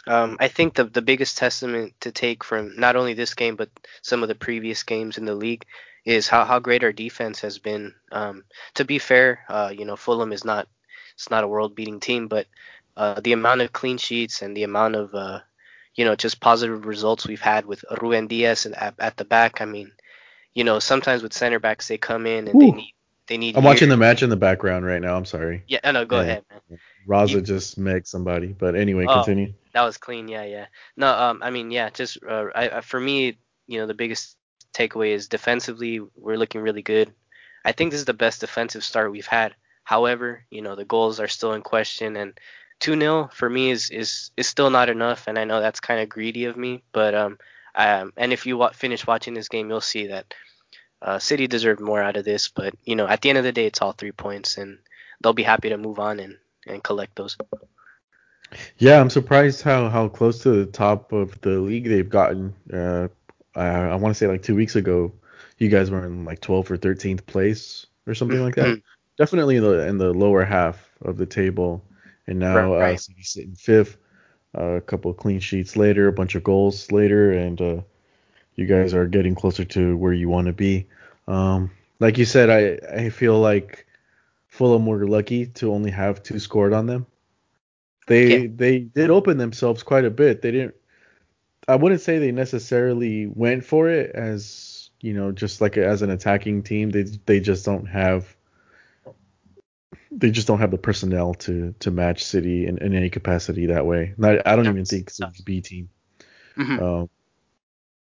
um, 0.06 0.36
I 0.40 0.48
think 0.48 0.74
the 0.74 0.84
the 0.84 1.02
biggest 1.02 1.38
testament 1.38 1.94
to 2.00 2.12
take 2.12 2.44
from 2.44 2.76
not 2.78 2.96
only 2.96 3.14
this 3.14 3.34
game 3.34 3.56
but 3.56 3.70
some 4.02 4.22
of 4.22 4.28
the 4.28 4.34
previous 4.34 4.82
games 4.82 5.18
in 5.18 5.24
the 5.24 5.34
league 5.34 5.64
is 6.04 6.28
how, 6.28 6.44
how 6.44 6.58
great 6.58 6.84
our 6.84 6.92
defense 6.92 7.40
has 7.40 7.58
been. 7.58 7.94
Um, 8.12 8.44
to 8.74 8.84
be 8.84 8.98
fair, 8.98 9.40
uh, 9.48 9.72
you 9.76 9.84
know, 9.84 9.96
Fulham 9.96 10.32
is 10.32 10.44
not 10.44 10.68
it's 11.14 11.30
not 11.30 11.44
a 11.44 11.48
world 11.48 11.74
beating 11.74 12.00
team, 12.00 12.28
but 12.28 12.46
uh, 12.96 13.20
the 13.20 13.32
amount 13.32 13.60
of 13.60 13.72
clean 13.72 13.98
sheets 13.98 14.42
and 14.42 14.56
the 14.56 14.62
amount 14.64 14.96
of 14.96 15.14
uh, 15.14 15.40
you 15.94 16.04
know 16.04 16.14
just 16.14 16.40
positive 16.40 16.86
results 16.86 17.26
we've 17.26 17.40
had 17.40 17.66
with 17.66 17.84
Ruben 18.00 18.26
Dias 18.28 18.66
and 18.66 18.74
at, 18.76 18.94
at 18.98 19.16
the 19.16 19.24
back. 19.24 19.60
I 19.60 19.64
mean, 19.66 19.92
you 20.54 20.64
know, 20.64 20.78
sometimes 20.78 21.22
with 21.22 21.32
center 21.32 21.58
backs 21.58 21.88
they 21.88 21.98
come 21.98 22.26
in 22.26 22.48
and 22.48 22.58
they 22.60 22.70
need 22.70 22.94
they 23.26 23.36
need. 23.38 23.56
I'm 23.56 23.64
watching 23.64 23.88
the 23.88 23.96
match 23.96 24.22
in 24.22 24.30
the 24.30 24.36
background 24.36 24.86
right 24.86 25.00
now. 25.00 25.16
I'm 25.16 25.24
sorry. 25.24 25.62
Yeah, 25.68 25.90
no, 25.90 26.04
go 26.04 26.16
Yeah. 26.16 26.22
ahead, 26.22 26.44
man. 26.50 26.78
Raza 27.08 27.42
just 27.42 27.78
met 27.78 28.06
somebody, 28.06 28.48
but 28.48 28.74
anyway, 28.74 29.06
Oh. 29.08 29.14
continue. 29.14 29.54
That 29.72 29.82
was 29.82 29.96
clean. 29.96 30.28
Yeah, 30.28 30.44
yeah. 30.44 30.66
No, 30.96 31.08
um, 31.08 31.40
I 31.42 31.50
mean, 31.50 31.70
yeah, 31.70 31.90
just 31.90 32.18
uh, 32.22 32.46
I, 32.54 32.68
I, 32.78 32.80
for 32.80 33.00
me, 33.00 33.38
you 33.66 33.78
know, 33.80 33.86
the 33.86 33.94
biggest 33.94 34.36
takeaway 34.74 35.12
is 35.12 35.28
defensively, 35.28 36.00
we're 36.16 36.36
looking 36.36 36.60
really 36.60 36.82
good. 36.82 37.12
I 37.64 37.72
think 37.72 37.90
this 37.90 38.00
is 38.00 38.06
the 38.06 38.14
best 38.14 38.40
defensive 38.40 38.84
start 38.84 39.10
we've 39.12 39.26
had. 39.26 39.54
However, 39.84 40.44
you 40.50 40.62
know, 40.62 40.74
the 40.76 40.84
goals 40.84 41.20
are 41.20 41.28
still 41.28 41.54
in 41.54 41.62
question, 41.62 42.16
and 42.16 42.38
2 42.80 42.98
0 42.98 43.30
for 43.32 43.48
me 43.48 43.70
is, 43.70 43.90
is 43.90 44.30
is 44.36 44.46
still 44.46 44.70
not 44.70 44.88
enough, 44.88 45.26
and 45.26 45.38
I 45.38 45.44
know 45.44 45.60
that's 45.60 45.80
kind 45.80 46.00
of 46.00 46.08
greedy 46.08 46.44
of 46.44 46.56
me, 46.56 46.82
but 46.92 47.14
um, 47.14 47.38
um, 47.74 48.12
and 48.16 48.32
if 48.32 48.46
you 48.46 48.56
wa- 48.58 48.70
finish 48.70 49.06
watching 49.06 49.34
this 49.34 49.48
game, 49.48 49.68
you'll 49.68 49.80
see 49.80 50.08
that 50.08 50.34
uh, 51.02 51.18
City 51.18 51.46
deserved 51.46 51.80
more 51.80 52.02
out 52.02 52.16
of 52.16 52.24
this, 52.24 52.48
but 52.48 52.74
you 52.84 52.96
know, 52.96 53.06
at 53.06 53.20
the 53.22 53.28
end 53.30 53.38
of 53.38 53.44
the 53.44 53.52
day, 53.52 53.66
it's 53.66 53.80
all 53.82 53.92
three 53.92 54.12
points, 54.12 54.58
and 54.58 54.78
they'll 55.20 55.32
be 55.32 55.42
happy 55.42 55.68
to 55.70 55.76
move 55.78 55.98
on 55.98 56.20
and 56.20 56.36
and 56.68 56.82
collect 56.84 57.16
those. 57.16 57.36
Yeah, 58.78 59.00
I'm 59.00 59.10
surprised 59.10 59.62
how 59.62 59.88
how 59.88 60.08
close 60.08 60.42
to 60.42 60.50
the 60.50 60.66
top 60.66 61.12
of 61.12 61.40
the 61.42 61.58
league 61.60 61.88
they've 61.88 62.08
gotten. 62.08 62.54
Uh, 62.72 63.08
I, 63.54 63.66
I 63.66 63.94
want 63.96 64.14
to 64.14 64.18
say 64.18 64.26
like 64.26 64.42
two 64.42 64.56
weeks 64.56 64.76
ago, 64.76 65.12
you 65.58 65.68
guys 65.68 65.90
were 65.90 66.04
in 66.06 66.24
like 66.24 66.40
12th 66.40 66.70
or 66.70 66.78
13th 66.78 67.26
place 67.26 67.86
or 68.06 68.14
something 68.14 68.42
like 68.42 68.56
that. 68.56 68.76
Mhm. 68.76 68.82
Definitely 69.18 69.56
in 69.56 69.62
the 69.64 69.86
in 69.86 69.98
the 69.98 70.12
lower 70.12 70.44
half 70.44 70.90
of 71.02 71.18
the 71.18 71.26
table, 71.26 71.84
and 72.26 72.38
now 72.38 72.72
Right, 72.72 72.74
uh, 72.74 72.78
right. 72.78 73.00
City 73.00 73.22
sitting 73.22 73.54
fifth. 73.54 73.98
Uh, 74.56 74.76
a 74.76 74.80
couple 74.82 75.10
of 75.10 75.16
clean 75.18 75.40
sheets 75.40 75.76
later, 75.76 76.08
a 76.08 76.12
bunch 76.12 76.34
of 76.34 76.44
goals 76.44 76.90
later, 76.92 77.32
and 77.32 77.60
uh, 77.60 77.80
you 78.56 78.66
guys 78.66 78.94
are 78.94 79.06
getting 79.06 79.34
closer 79.34 79.64
to 79.64 79.96
where 79.98 80.12
you 80.14 80.28
want 80.28 80.46
to 80.46 80.54
be. 80.54 80.86
Um, 81.28 81.70
like 82.00 82.18
you 82.18 82.24
said, 82.26 82.50
I 82.50 83.04
I 83.06 83.10
feel 83.10 83.38
like 83.40 83.86
Fulham 84.58 84.86
were 84.86 85.06
lucky 85.06 85.46
to 85.46 85.72
only 85.72 85.92
have 85.92 86.20
two 86.20 86.40
scored 86.40 86.72
on 86.72 86.86
them. 86.86 87.06
They 88.08 88.42
Yeah. 88.42 88.48
they 88.56 88.78
did 88.80 89.08
open 89.08 89.38
themselves 89.38 89.84
quite 89.84 90.04
a 90.04 90.10
bit. 90.10 90.42
They 90.42 90.50
didn't. 90.50 90.74
I 91.68 91.76
wouldn't 91.76 92.00
say 92.00 92.18
they 92.18 92.32
necessarily 92.32 93.26
went 93.26 93.64
for 93.64 93.88
it 93.88 94.10
as 94.16 94.90
you 95.00 95.14
know 95.14 95.30
just 95.30 95.60
like 95.60 95.76
as 95.76 96.02
an 96.02 96.10
attacking 96.10 96.64
team. 96.64 96.90
They 96.90 97.04
they 97.04 97.38
just 97.38 97.64
don't 97.64 97.86
have. 97.86 98.34
They 100.10 100.32
just 100.32 100.48
don't 100.48 100.58
have 100.58 100.72
the 100.72 100.78
personnel 100.78 101.34
to 101.34 101.72
to 101.78 101.92
match 101.92 102.24
City 102.24 102.66
in, 102.66 102.78
in 102.78 102.94
any 102.94 103.10
capacity 103.10 103.66
that 103.66 103.86
way. 103.86 104.14
Not, 104.16 104.44
I 104.44 104.56
don't 104.56 104.66
even 104.66 104.84
think 104.84 105.10
City's 105.10 105.38
a 105.38 105.42
B 105.44 105.60
team. 105.60 105.88
Mhm. 106.56 106.82
Um, 106.82 107.10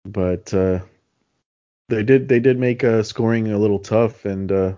but 0.05 0.53
uh, 0.53 0.79
they 1.89 2.03
did 2.03 2.29
they 2.29 2.39
did 2.39 2.57
make 2.57 2.85
uh, 2.85 3.03
scoring 3.03 3.51
a 3.51 3.57
little 3.57 3.79
tough, 3.79 4.23
and 4.23 4.49
uh, 4.49 4.73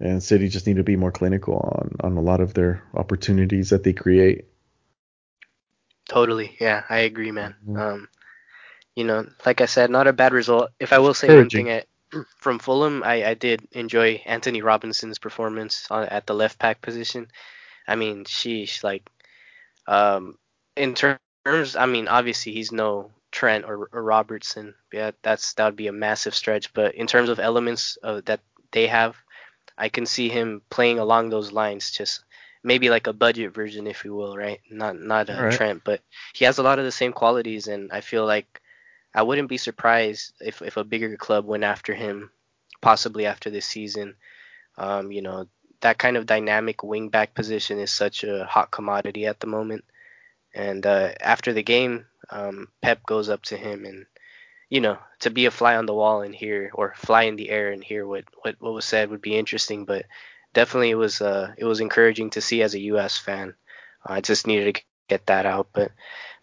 and 0.00 0.22
City 0.22 0.48
just 0.48 0.66
need 0.66 0.76
to 0.76 0.84
be 0.84 0.96
more 0.96 1.12
clinical 1.12 1.56
on 1.56 1.96
on 2.00 2.16
a 2.16 2.22
lot 2.22 2.40
of 2.40 2.54
their 2.54 2.82
opportunities 2.94 3.70
that 3.70 3.84
they 3.84 3.92
create. 3.92 4.46
Totally. 6.08 6.56
Yeah, 6.60 6.84
I 6.88 7.00
agree, 7.00 7.30
man. 7.32 7.54
Mhm. 7.66 7.78
Um, 7.78 8.08
you 8.94 9.04
know, 9.04 9.26
like 9.46 9.60
I 9.60 9.66
said, 9.66 9.90
not 9.90 10.06
a 10.06 10.12
bad 10.12 10.32
result. 10.32 10.70
If 10.80 10.92
I 10.92 10.98
will 10.98 11.14
say 11.14 11.28
one 11.28 11.50
thing 11.50 11.70
I, 11.70 11.84
from 12.36 12.58
Fulham, 12.58 13.02
I, 13.04 13.24
I 13.26 13.34
did 13.34 13.68
enjoy 13.72 14.22
Antonee 14.26 14.62
Robinson's 14.62 15.18
performance 15.18 15.86
on, 15.90 16.04
at 16.06 16.26
the 16.26 16.34
left 16.34 16.58
back 16.58 16.80
position. 16.80 17.28
I 17.86 17.94
mean, 17.94 18.24
sheesh, 18.24 18.82
like, 18.82 19.08
um, 19.86 20.36
in 20.76 20.94
terms, 20.94 21.76
I 21.76 21.86
mean, 21.86 22.08
obviously 22.08 22.52
he's 22.52 22.72
no 22.72 23.10
Trent 23.30 23.64
or, 23.66 23.88
or 23.92 24.02
Robertson. 24.02 24.74
Yeah, 24.92 25.12
that's 25.22 25.54
that 25.54 25.66
would 25.66 25.76
be 25.76 25.88
a 25.88 25.92
massive 25.92 26.34
stretch. 26.34 26.72
But 26.72 26.94
in 26.94 27.06
terms 27.06 27.28
of 27.28 27.38
elements 27.38 27.98
uh, 28.02 28.22
that 28.24 28.40
they 28.72 28.86
have, 28.86 29.16
I 29.78 29.88
can 29.88 30.06
see 30.06 30.28
him 30.28 30.62
playing 30.70 30.98
along 30.98 31.30
those 31.30 31.52
lines. 31.52 31.90
Just 31.90 32.24
maybe 32.62 32.90
like 32.90 33.06
a 33.06 33.12
budget 33.12 33.54
version, 33.54 33.86
if 33.86 34.04
you 34.04 34.14
will, 34.14 34.36
right? 34.36 34.60
Not 34.70 34.98
not 34.98 35.30
a 35.30 35.34
Right. 35.34 35.52
Trent, 35.52 35.82
but 35.84 36.00
he 36.34 36.44
has 36.44 36.58
a 36.58 36.62
lot 36.62 36.78
of 36.78 36.84
the 36.84 36.92
same 36.92 37.12
qualities, 37.12 37.68
and 37.68 37.90
I 37.92 38.00
feel 38.00 38.26
like 38.26 38.60
I 39.14 39.22
wouldn't 39.22 39.48
be 39.48 39.58
surprised 39.58 40.32
if 40.40 40.62
if 40.62 40.76
a 40.76 40.84
bigger 40.84 41.16
club 41.16 41.46
went 41.46 41.64
after 41.64 41.94
him, 41.94 42.30
possibly 42.80 43.26
after 43.26 43.50
this 43.50 43.66
season. 43.66 44.16
Um, 44.76 45.10
you 45.12 45.22
know, 45.22 45.46
that 45.80 45.98
kind 45.98 46.16
of 46.16 46.26
dynamic 46.26 46.82
wing 46.82 47.08
back 47.08 47.34
position 47.34 47.78
is 47.78 47.90
such 47.90 48.24
a 48.24 48.44
hot 48.44 48.70
commodity 48.70 49.26
at 49.26 49.40
the 49.40 49.46
moment. 49.46 49.84
And 50.54 50.84
uh, 50.86 51.12
after 51.20 51.52
the 51.52 51.62
game, 51.62 52.06
um, 52.30 52.68
Pep 52.82 53.04
goes 53.06 53.28
up 53.28 53.42
to 53.44 53.56
him 53.56 53.84
and, 53.84 54.06
you 54.68 54.80
know, 54.80 54.98
to 55.20 55.30
be 55.30 55.46
a 55.46 55.50
fly 55.50 55.76
on 55.76 55.86
the 55.86 55.94
wall 55.94 56.22
and 56.22 56.34
hear 56.34 56.70
or 56.74 56.94
fly 56.96 57.22
in 57.24 57.36
the 57.36 57.50
air 57.50 57.70
and 57.70 57.82
hear 57.82 58.06
what, 58.06 58.24
what, 58.42 58.56
what 58.60 58.74
was 58.74 58.84
said 58.84 59.10
would 59.10 59.22
be 59.22 59.36
interesting. 59.36 59.84
But 59.84 60.06
definitely 60.54 60.90
it 60.90 60.96
was 60.96 61.20
uh, 61.20 61.54
it 61.56 61.64
was 61.64 61.80
encouraging 61.80 62.30
to 62.30 62.40
see 62.40 62.62
as 62.62 62.74
a 62.74 62.80
U.S. 62.92 63.18
fan. 63.18 63.54
I 64.04 64.20
just 64.20 64.46
needed 64.46 64.74
to 64.74 64.82
get 65.08 65.26
that 65.26 65.46
out. 65.46 65.68
But 65.72 65.92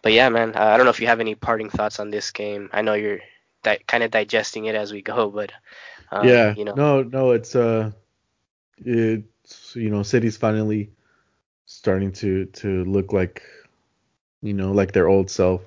but 0.02 0.14
yeah, 0.14 0.30
man, 0.30 0.56
uh, 0.56 0.60
I 0.64 0.78
don't 0.78 0.86
know 0.86 0.92
if 0.92 1.00
you 1.00 1.08
have 1.08 1.20
any 1.20 1.36
parting 1.36 1.70
thoughts 1.70 2.00
on 2.00 2.10
this 2.10 2.32
game. 2.32 2.70
I 2.74 2.82
know 2.82 2.94
you're 2.94 3.20
di- 3.64 3.80
kind 3.88 4.04
of 4.04 4.12
digesting 4.12 4.66
it 4.66 4.76
as 4.76 4.92
we 4.92 5.02
go, 5.14 5.30
but 5.30 5.52
um, 6.12 6.28
yeah. 6.28 6.56
you 6.56 6.66
know, 6.66 6.74
No, 6.74 7.04
no, 7.04 7.32
it's 7.32 7.56
uh, 7.56 7.92
it's 8.78 9.76
you 9.76 9.90
know, 9.90 10.04
City's 10.04 10.38
finally 10.38 10.92
starting 11.66 12.12
to 12.14 12.46
to 12.46 12.84
look 12.86 13.14
like, 13.14 13.44
you 14.42 14.54
know, 14.54 14.72
like 14.72 14.92
their 14.94 15.08
old 15.08 15.30
self. 15.30 15.62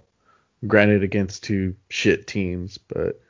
Granted, 0.66 1.02
against 1.04 1.44
two 1.44 1.76
shit 1.88 2.26
teams, 2.26 2.78
but 2.78 3.20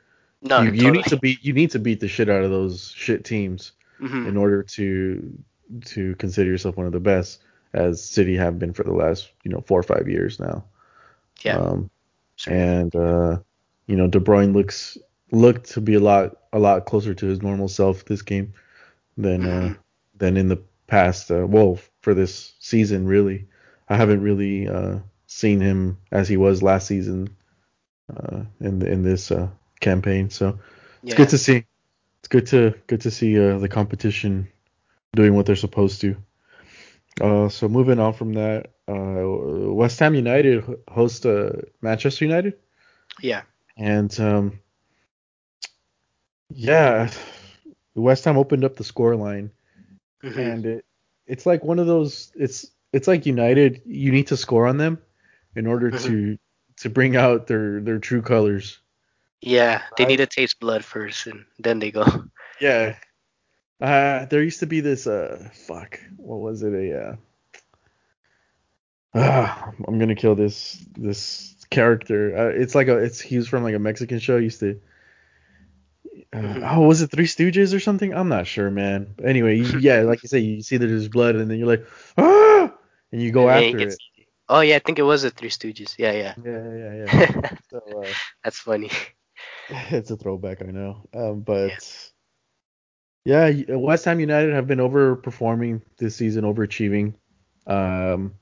no, 0.41 0.61
you, 0.61 0.71
you 0.71 0.91
need 0.91 1.05
to 1.05 1.17
beat 1.17 1.43
you 1.45 1.53
need 1.53 1.69
to 1.71 1.79
beat 1.79 1.99
the 1.99 2.07
shit 2.07 2.27
out 2.29 2.43
of 2.43 2.49
those 2.49 2.91
shit 2.95 3.23
teams 3.23 3.73
Mhm. 4.01 4.27
in 4.27 4.37
order 4.37 4.63
to 4.63 5.37
to 5.85 6.15
consider 6.15 6.49
yourself 6.49 6.75
one 6.77 6.87
of 6.87 6.91
the 6.93 6.99
best, 6.99 7.41
as 7.73 8.03
City 8.03 8.35
have 8.37 8.57
been 8.57 8.73
for 8.73 8.83
the 8.83 8.93
last 8.93 9.29
you 9.43 9.51
know 9.51 9.61
four 9.67 9.79
or 9.79 9.83
five 9.83 10.07
years 10.09 10.39
now. 10.39 10.63
Yeah. 11.43 11.57
Um, 11.59 11.89
Certainly. 12.37 12.63
and 12.63 12.95
uh, 12.95 13.37
you 13.85 13.95
know 13.95 14.07
De 14.07 14.19
Bruyne 14.19 14.53
looks 14.53 14.97
looked 15.31 15.69
to 15.71 15.81
be 15.81 15.93
a 15.93 15.99
lot 15.99 16.35
a 16.53 16.57
lot 16.57 16.85
closer 16.87 17.13
to 17.13 17.25
his 17.27 17.43
normal 17.43 17.67
self 17.67 18.05
this 18.05 18.23
game 18.23 18.53
than 19.17 19.45
uh, 19.45 19.47
Mhm. 19.69 19.77
than 20.17 20.35
in 20.37 20.47
the 20.47 20.59
past. 20.87 21.29
Uh, 21.29 21.45
well, 21.47 21.77
for 22.01 22.15
this 22.15 22.53
season, 22.59 23.05
really, 23.05 23.45
I 23.89 23.97
haven't 23.97 24.21
really 24.21 24.67
uh, 24.67 24.99
seen 25.29 25.61
him 25.61 25.99
as 26.11 26.27
he 26.27 26.37
was 26.37 26.63
last 26.63 26.87
season 26.87 27.29
uh, 28.15 28.41
in 28.59 28.81
in 28.81 29.03
this 29.03 29.31
uh, 29.31 29.47
campaign. 29.79 30.29
So 30.31 30.59
it's 31.03 31.13
yeah. 31.13 31.15
good 31.15 31.29
to 31.29 31.37
see. 31.37 31.65
It's 32.19 32.27
good 32.27 32.47
to 32.47 32.73
good 32.87 33.01
to 33.01 33.11
see 33.11 33.39
uh, 33.39 33.59
the 33.59 33.69
competition 33.69 34.49
doing 35.15 35.35
what 35.35 35.45
they're 35.45 35.55
supposed 35.55 36.01
to. 36.01 36.15
Uh, 37.21 37.47
so 37.49 37.67
moving 37.67 37.99
on 37.99 38.13
from 38.13 38.33
that, 38.33 38.71
uh, 38.87 39.73
West 39.73 39.99
Ham 39.99 40.15
United 40.15 40.63
host 40.89 41.25
uh, 41.25 41.51
Manchester 41.81 42.25
United. 42.25 42.57
yeah. 43.21 43.43
And 43.77 44.19
um, 44.19 44.59
yeah, 46.49 47.09
West 47.95 48.25
Ham 48.25 48.37
opened 48.37 48.65
up 48.65 48.75
the 48.75 48.83
score 48.83 49.15
line, 49.15 49.51
Mhm. 50.23 50.37
and 50.53 50.65
it 50.65 50.85
it's 51.27 51.45
like 51.45 51.63
one 51.63 51.79
of 51.79 51.87
those. 51.87 52.31
It's 52.35 52.71
it's 52.91 53.07
like 53.07 53.25
United. 53.27 53.83
You 53.85 54.11
need 54.11 54.27
to 54.27 54.37
score 54.37 54.65
on 54.67 54.77
them 54.77 54.97
in 55.59 55.67
order 55.67 55.91
Mhm. 55.91 56.03
to 56.05 56.37
to 56.77 56.89
bring 56.89 57.15
out 57.17 57.47
their 57.47 57.81
their 57.81 57.99
true 57.99 58.21
colors. 58.23 58.79
Yeah, 59.41 59.81
they 59.97 60.05
need 60.05 60.17
to 60.17 60.25
taste 60.27 60.59
blood 60.59 60.83
first, 60.83 61.27
and 61.27 61.45
then 61.59 61.79
they 61.79 61.91
go. 61.91 62.03
Yeah. 62.59 62.95
Uh, 63.79 64.25
there 64.25 64.43
used 64.43 64.59
to 64.59 64.65
be 64.67 64.81
this. 64.81 65.07
Uh, 65.07 65.47
fuck. 65.67 65.99
What 66.17 66.39
was 66.41 66.61
it? 66.63 66.73
A. 66.73 66.85
Uh, 66.99 67.15
ah, 69.15 69.71
I'm 69.87 69.99
gonna 69.99 70.15
kill 70.15 70.35
this 70.35 70.83
this 70.97 71.55
character. 71.69 72.35
Uh, 72.37 72.61
it's 72.61 72.75
like 72.75 72.87
a. 72.87 72.97
It's 72.97 73.19
he 73.21 73.37
was 73.37 73.47
from 73.47 73.63
like 73.63 73.75
a 73.75 73.79
Mexican 73.79 74.19
show. 74.19 74.37
Used 74.37 74.59
to. 74.61 74.79
Uh, 76.33 76.37
Mhm. 76.41 76.61
Oh, 76.77 76.81
was 76.81 77.01
it 77.01 77.09
Three 77.11 77.25
Stooges 77.25 77.73
or 77.73 77.79
something? 77.79 78.13
I'm 78.13 78.29
not 78.29 78.45
sure, 78.45 78.69
man. 78.69 79.13
But 79.15 79.25
anyway, 79.25 79.57
you- 79.57 79.79
yeah, 79.79 80.01
like 80.11 80.21
you 80.21 80.29
say, 80.29 80.39
you 80.39 80.61
see 80.61 80.77
that 80.77 80.85
there's 80.85 81.07
blood, 81.07 81.35
and 81.35 81.49
then 81.49 81.57
you're 81.57 81.67
like, 81.67 81.85
ah, 82.17 82.71
and 83.11 83.21
you 83.21 83.31
go 83.31 83.49
And 83.49 83.57
then 83.57 83.63
it 83.63 83.67
after 83.67 83.77
gets- 83.79 83.95
it. 83.95 84.18
Oh 84.49 84.61
yeah, 84.61 84.77
I 84.77 84.79
think 84.79 84.99
it 84.99 85.03
was 85.03 85.21
the 85.21 85.29
Three 85.29 85.49
Stooges. 85.49 85.95
Yeah, 85.97 86.11
yeah. 86.11 86.33
Yeah, 86.43 86.73
yeah, 86.73 87.05
yeah. 87.05 87.49
so 87.69 88.01
uh, 88.01 88.13
That's 88.43 88.59
funny. 88.59 88.89
it's 89.69 90.09
a 90.11 90.17
throwback, 90.17 90.61
I 90.63 90.71
know. 90.71 91.07
Um, 91.13 91.41
but 91.41 91.71
yeah, 93.25 93.49
y- 93.49 93.65
West 93.69 94.05
Ham 94.05 94.19
United 94.19 94.53
have 94.53 94.67
been 94.67 94.79
overperforming 94.79 95.81
this 95.97 96.15
season, 96.15 96.43
overachieving, 96.45 97.13
um, 97.67 98.33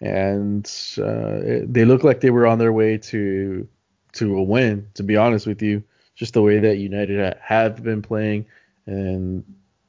and 0.00 0.70
uh, 0.98 1.40
it- 1.42 1.72
they 1.72 1.84
look 1.84 2.04
like 2.04 2.20
they 2.20 2.30
were 2.30 2.46
on 2.46 2.58
their 2.58 2.72
way 2.72 2.98
to 2.98 3.66
to 4.12 4.36
a 4.36 4.42
win. 4.42 4.88
To 4.94 5.02
be 5.02 5.16
honest 5.16 5.46
with 5.46 5.62
you, 5.62 5.82
just 6.14 6.34
the 6.34 6.42
way 6.42 6.58
that 6.60 6.76
United 6.76 7.18
ha- 7.34 7.40
have 7.42 7.82
been 7.82 8.02
playing, 8.02 8.46
and 8.86 9.44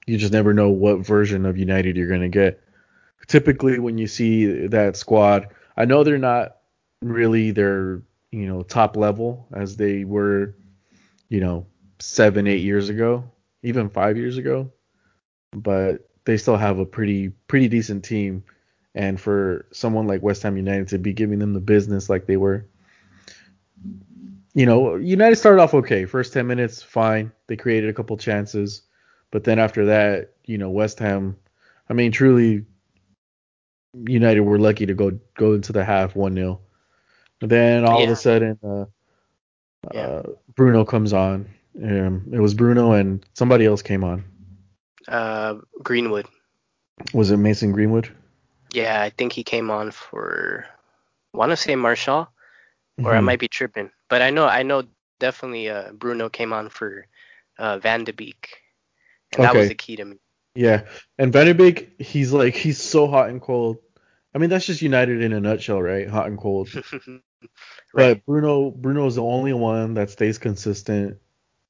you 0.07 0.17
just 0.17 0.33
never 0.33 0.53
know 0.53 0.69
what 0.69 1.05
version 1.05 1.45
of 1.45 1.57
United 1.57 1.95
you're 1.97 2.09
gonna 2.09 2.29
get. 2.29 2.61
Typically, 3.31 3.79
when 3.79 3.97
you 3.97 4.07
see 4.07 4.67
that 4.67 4.97
squad, 4.97 5.47
I 5.77 5.85
know 5.85 6.03
they're 6.03 6.17
not 6.17 6.57
really 7.01 7.51
their 7.51 8.01
you 8.31 8.45
know 8.47 8.61
top 8.61 8.95
level 8.97 9.47
as 9.53 9.77
they 9.77 10.03
were 10.03 10.55
you 11.31 11.39
know, 11.39 11.65
seven, 11.99 12.45
eight 12.45 12.61
years 12.61 12.89
ago, 12.89 13.23
even 13.63 13.89
five 13.89 14.17
years 14.17 14.37
ago. 14.37 14.69
But 15.53 16.09
they 16.25 16.35
still 16.35 16.57
have 16.57 16.77
a 16.77 16.85
pretty 16.85 17.29
pretty 17.47 17.69
decent 17.69 18.03
team. 18.03 18.43
And 18.93 19.19
for 19.19 19.65
someone 19.71 20.07
like 20.07 20.21
West 20.21 20.43
Ham 20.43 20.57
United 20.57 20.89
to 20.89 20.97
be 20.97 21.13
giving 21.13 21.39
them 21.39 21.53
the 21.53 21.61
business 21.61 22.09
like 22.09 22.25
they 22.27 22.35
were, 22.35 22.67
you 24.53 24.65
know, 24.65 24.95
United 24.97 25.37
started 25.37 25.61
off 25.61 25.73
okay. 25.73 26.03
First 26.03 26.33
10 26.33 26.45
minutes, 26.45 26.83
fine. 26.83 27.31
They 27.47 27.55
created 27.55 27.89
a 27.89 27.93
couple 27.93 28.17
chances. 28.17 28.81
But 29.31 29.45
then 29.45 29.57
after 29.57 29.85
that, 29.85 30.33
you 30.45 30.57
know, 30.57 30.69
West 30.69 30.99
Ham, 30.99 31.37
I 31.89 31.93
mean, 31.93 32.11
truly, 32.11 32.65
United 33.93 34.41
were 34.41 34.59
lucky 34.59 34.85
to 34.85 34.93
go 34.93 35.11
go 35.35 35.53
into 35.53 35.73
the 35.73 35.83
half 35.83 36.15
1 36.15 36.33
0. 36.35 36.59
Then 37.41 37.85
all 37.85 38.03
of 38.03 38.09
a 38.09 38.15
sudden, 38.15 38.57
uh, 38.63 38.85
Yeah. 39.93 40.01
uh, 40.05 40.23
Bruno 40.55 40.85
comes 40.85 41.11
on. 41.13 41.49
Um, 41.81 42.29
it 42.31 42.39
was 42.39 42.53
Bruno 42.53 42.91
and 42.93 43.25
somebody 43.33 43.65
else 43.65 43.81
came 43.81 44.03
on. 44.03 44.23
Uh, 45.07 45.55
Greenwood. 45.81 46.27
Was 47.13 47.31
it 47.31 47.37
Mason 47.37 47.71
Greenwood? 47.71 48.09
Yeah, 48.71 49.01
I 49.01 49.09
think 49.09 49.33
he 49.33 49.43
came 49.43 49.69
on 49.71 49.91
for. 49.91 50.65
Want 51.33 51.49
to 51.51 51.57
say 51.57 51.75
Martial, 51.75 52.29
or 53.03 53.15
I 53.15 53.19
Mhm. 53.19 53.23
might 53.23 53.39
be 53.39 53.47
tripping, 53.47 53.91
but 54.09 54.21
I 54.21 54.29
know 54.29 54.45
I 54.45 54.63
know 54.63 54.83
definitely 55.19 55.69
uh, 55.69 55.91
Bruno 55.93 56.29
came 56.29 56.53
on 56.53 56.69
for 56.69 57.07
uh, 57.57 57.79
Van 57.79 58.03
de 58.03 58.13
Beek, 58.13 58.61
and 59.33 59.43
that 59.43 59.55
was 59.55 59.67
the 59.67 59.75
key 59.75 59.95
to 59.97 60.05
me. 60.05 60.20
Yeah, 60.55 60.85
and 61.17 61.31
Van 61.31 61.45
de 61.45 61.53
Beek, 61.53 62.01
he's 62.01 62.33
like 62.33 62.55
he's 62.55 62.81
so 62.81 63.07
hot 63.07 63.29
and 63.29 63.41
cold. 63.41 63.77
I 64.33 64.37
mean, 64.37 64.49
that's 64.49 64.65
just 64.65 64.81
United 64.81 65.21
in 65.21 65.33
a 65.33 65.39
nutshell, 65.39 65.81
right? 65.81 66.07
Hot 66.09 66.27
and 66.27 66.37
cold. 66.37 66.69
right. 67.03 67.21
But 67.93 68.25
Bruno, 68.25 68.71
Bruno's 68.71 69.15
the 69.15 69.23
only 69.23 69.53
one 69.53 69.93
that 69.95 70.09
stays 70.09 70.37
consistent, 70.37 71.17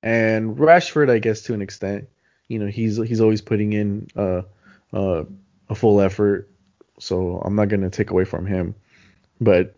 and 0.03 0.57
Rashford, 0.57 1.09
I 1.09 1.19
guess, 1.19 1.41
to 1.43 1.53
an 1.53 1.61
extent. 1.61 2.09
You 2.47 2.59
know, 2.59 2.67
he's 2.67 2.97
he's 2.97 3.21
always 3.21 3.41
putting 3.41 3.73
in 3.73 4.07
uh, 4.15 4.41
uh, 4.93 5.23
a 5.69 5.75
full 5.75 6.01
effort, 6.01 6.49
so 6.99 7.41
I'm 7.43 7.55
not 7.55 7.69
gonna 7.69 7.89
take 7.89 8.09
away 8.11 8.25
from 8.25 8.45
him. 8.45 8.75
But 9.39 9.75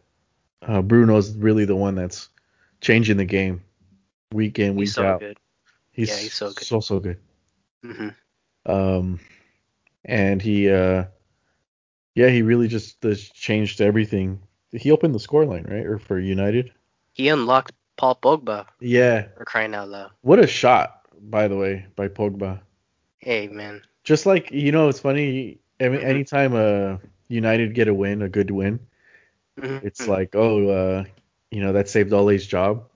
uh, 0.61 0.81
Bruno's 0.81 1.35
really 1.35 1.65
the 1.65 1.75
one 1.75 1.95
that's 1.95 2.29
changing 2.81 3.17
the 3.17 3.25
game 3.25 3.63
week 4.33 4.59
in, 4.59 4.75
week 4.75 4.83
He's 4.87 4.95
so 4.95 5.05
out. 5.05 5.19
good. 5.19 5.37
He's, 5.91 6.09
Yeah, 6.09 6.17
he's 6.17 6.33
so 6.33 6.47
good. 6.53 6.65
so 6.65 6.79
so 6.79 6.99
good. 6.99 7.17
hmm 7.83 8.09
Um, 8.65 9.19
and 10.05 10.41
he, 10.41 10.69
uh, 10.71 11.05
yeah, 12.15 12.29
he 12.29 12.41
really 12.41 12.67
just, 12.67 13.01
just 13.01 13.33
changed 13.33 13.81
everything. 13.81 14.41
He 14.71 14.91
opened 14.91 15.13
the 15.15 15.19
scoreline, 15.19 15.69
right, 15.69 15.85
or 15.85 15.99
for 15.99 16.19
United? 16.19 16.71
He 17.13 17.29
unlocked 17.29 17.73
Paul 17.97 18.15
Pogba 18.15 18.65
Yeah. 18.79 19.27
for 19.37 19.45
crying 19.45 19.75
out 19.75 19.89
loud. 19.89 20.11
What 20.21 20.39
a 20.39 20.47
shot, 20.47 21.01
by 21.21 21.47
the 21.47 21.57
way, 21.57 21.85
by 21.95 22.07
Pogba. 22.07 22.61
Hey 23.19 23.47
man. 23.47 23.81
Just 24.03 24.25
like 24.25 24.51
you 24.51 24.71
know, 24.71 24.89
it's 24.89 24.99
funny. 24.99 25.59
Any, 25.79 26.01
anytime 26.03 26.53
uh 26.55 26.97
United 27.29 27.73
get 27.73 27.87
a 27.87 27.93
win, 27.93 28.21
a 28.21 28.29
good 28.29 28.51
win, 28.51 28.79
Mhm. 29.59 29.83
it's 29.83 30.07
like, 30.07 30.35
oh, 30.35 30.67
uh, 30.69 31.03
you 31.51 31.61
know, 31.61 31.73
that 31.73 31.87
saved 31.87 32.11
Ole's 32.13 32.45
job. 32.45 32.89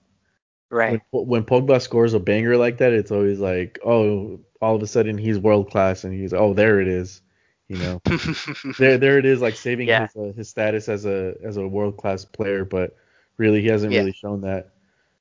Right. 0.70 1.00
When, 1.10 1.26
when 1.26 1.44
Pogba 1.44 1.80
scores 1.80 2.14
a 2.14 2.20
banger 2.20 2.56
like 2.56 2.78
that, 2.78 2.92
it's 2.92 3.10
always 3.10 3.38
like, 3.40 3.78
oh, 3.84 4.40
all 4.60 4.76
of 4.76 4.82
a 4.82 4.86
sudden 4.86 5.18
he's 5.18 5.38
world 5.38 5.70
class, 5.70 6.04
and 6.04 6.12
he's, 6.12 6.32
oh, 6.32 6.52
there 6.54 6.80
it 6.80 6.88
is, 6.88 7.22
you 7.68 7.76
know. 7.78 8.00
there 8.78 8.98
there 8.98 9.18
it 9.18 9.24
is 9.26 9.40
like 9.40 9.54
saving 9.56 9.88
Yeah. 9.88 10.06
his 10.06 10.16
uh, 10.16 10.32
his 10.36 10.48
status 10.48 10.88
as 10.88 11.04
a 11.06 11.34
as 11.44 11.56
a 11.56 11.66
world 11.66 11.96
class 11.96 12.24
player 12.24 12.64
but 12.64 12.96
Really, 13.36 13.60
he 13.62 13.68
hasn't 13.68 13.92
Yeah. 13.92 14.00
really 14.00 14.12
shown 14.12 14.40
that. 14.40 14.70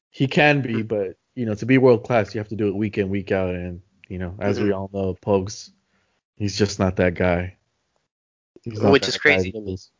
He 0.10 0.26
can 0.28 0.62
be, 0.62 0.84
Mhm. 0.84 0.88
but 0.88 1.18
you 1.36 1.46
know, 1.46 1.54
to 1.54 1.68
be 1.68 1.78
world 1.78 2.04
class, 2.04 2.34
you 2.34 2.40
have 2.40 2.48
to 2.48 2.56
do 2.56 2.68
it 2.68 2.74
week 2.76 2.98
in, 2.98 3.10
week 3.10 3.32
out, 3.32 3.54
and 3.54 3.80
you 4.10 4.18
know, 4.18 4.34
as 4.40 4.60
we 4.60 4.70
Mhm. 4.70 4.76
all 4.76 4.90
know, 4.92 5.14
Pogues, 5.22 5.70
he's 6.36 6.58
just 6.58 6.80
not 6.80 6.96
that 6.96 7.14
guy. 7.14 7.56
Not 8.66 8.92
Which 8.92 9.04
that 9.04 9.10
is 9.10 9.18
crazy 9.18 9.52
because- 9.52 9.92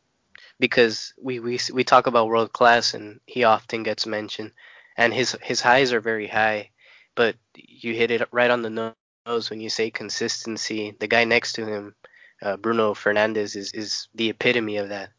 because 0.58 1.14
we, 1.22 1.38
we 1.38 1.60
we 1.72 1.84
talk 1.84 2.08
about 2.08 2.26
world 2.26 2.52
class 2.52 2.94
and 2.94 3.20
he 3.26 3.44
often 3.44 3.84
gets 3.84 4.04
mentioned 4.06 4.50
and 4.98 5.14
his 5.14 5.34
his 5.42 5.62
highs 5.62 5.94
are 5.94 6.00
very 6.00 6.26
high 6.26 6.70
but 7.18 7.34
you 7.56 7.94
hit 7.94 8.12
it 8.12 8.28
right 8.30 8.52
on 8.52 8.62
the 8.62 8.94
nose 9.26 9.50
when 9.50 9.60
you 9.60 9.68
say 9.68 9.90
consistency. 9.90 10.94
The 11.00 11.08
guy 11.08 11.24
next 11.24 11.54
to 11.54 11.66
him 11.66 11.96
uh, 12.40 12.56
Bruno 12.56 12.94
Fernandes 12.94 13.56
is 13.56 13.72
is 13.72 14.06
the 14.14 14.30
epitome 14.30 14.76
of 14.76 14.90
that. 14.90 15.10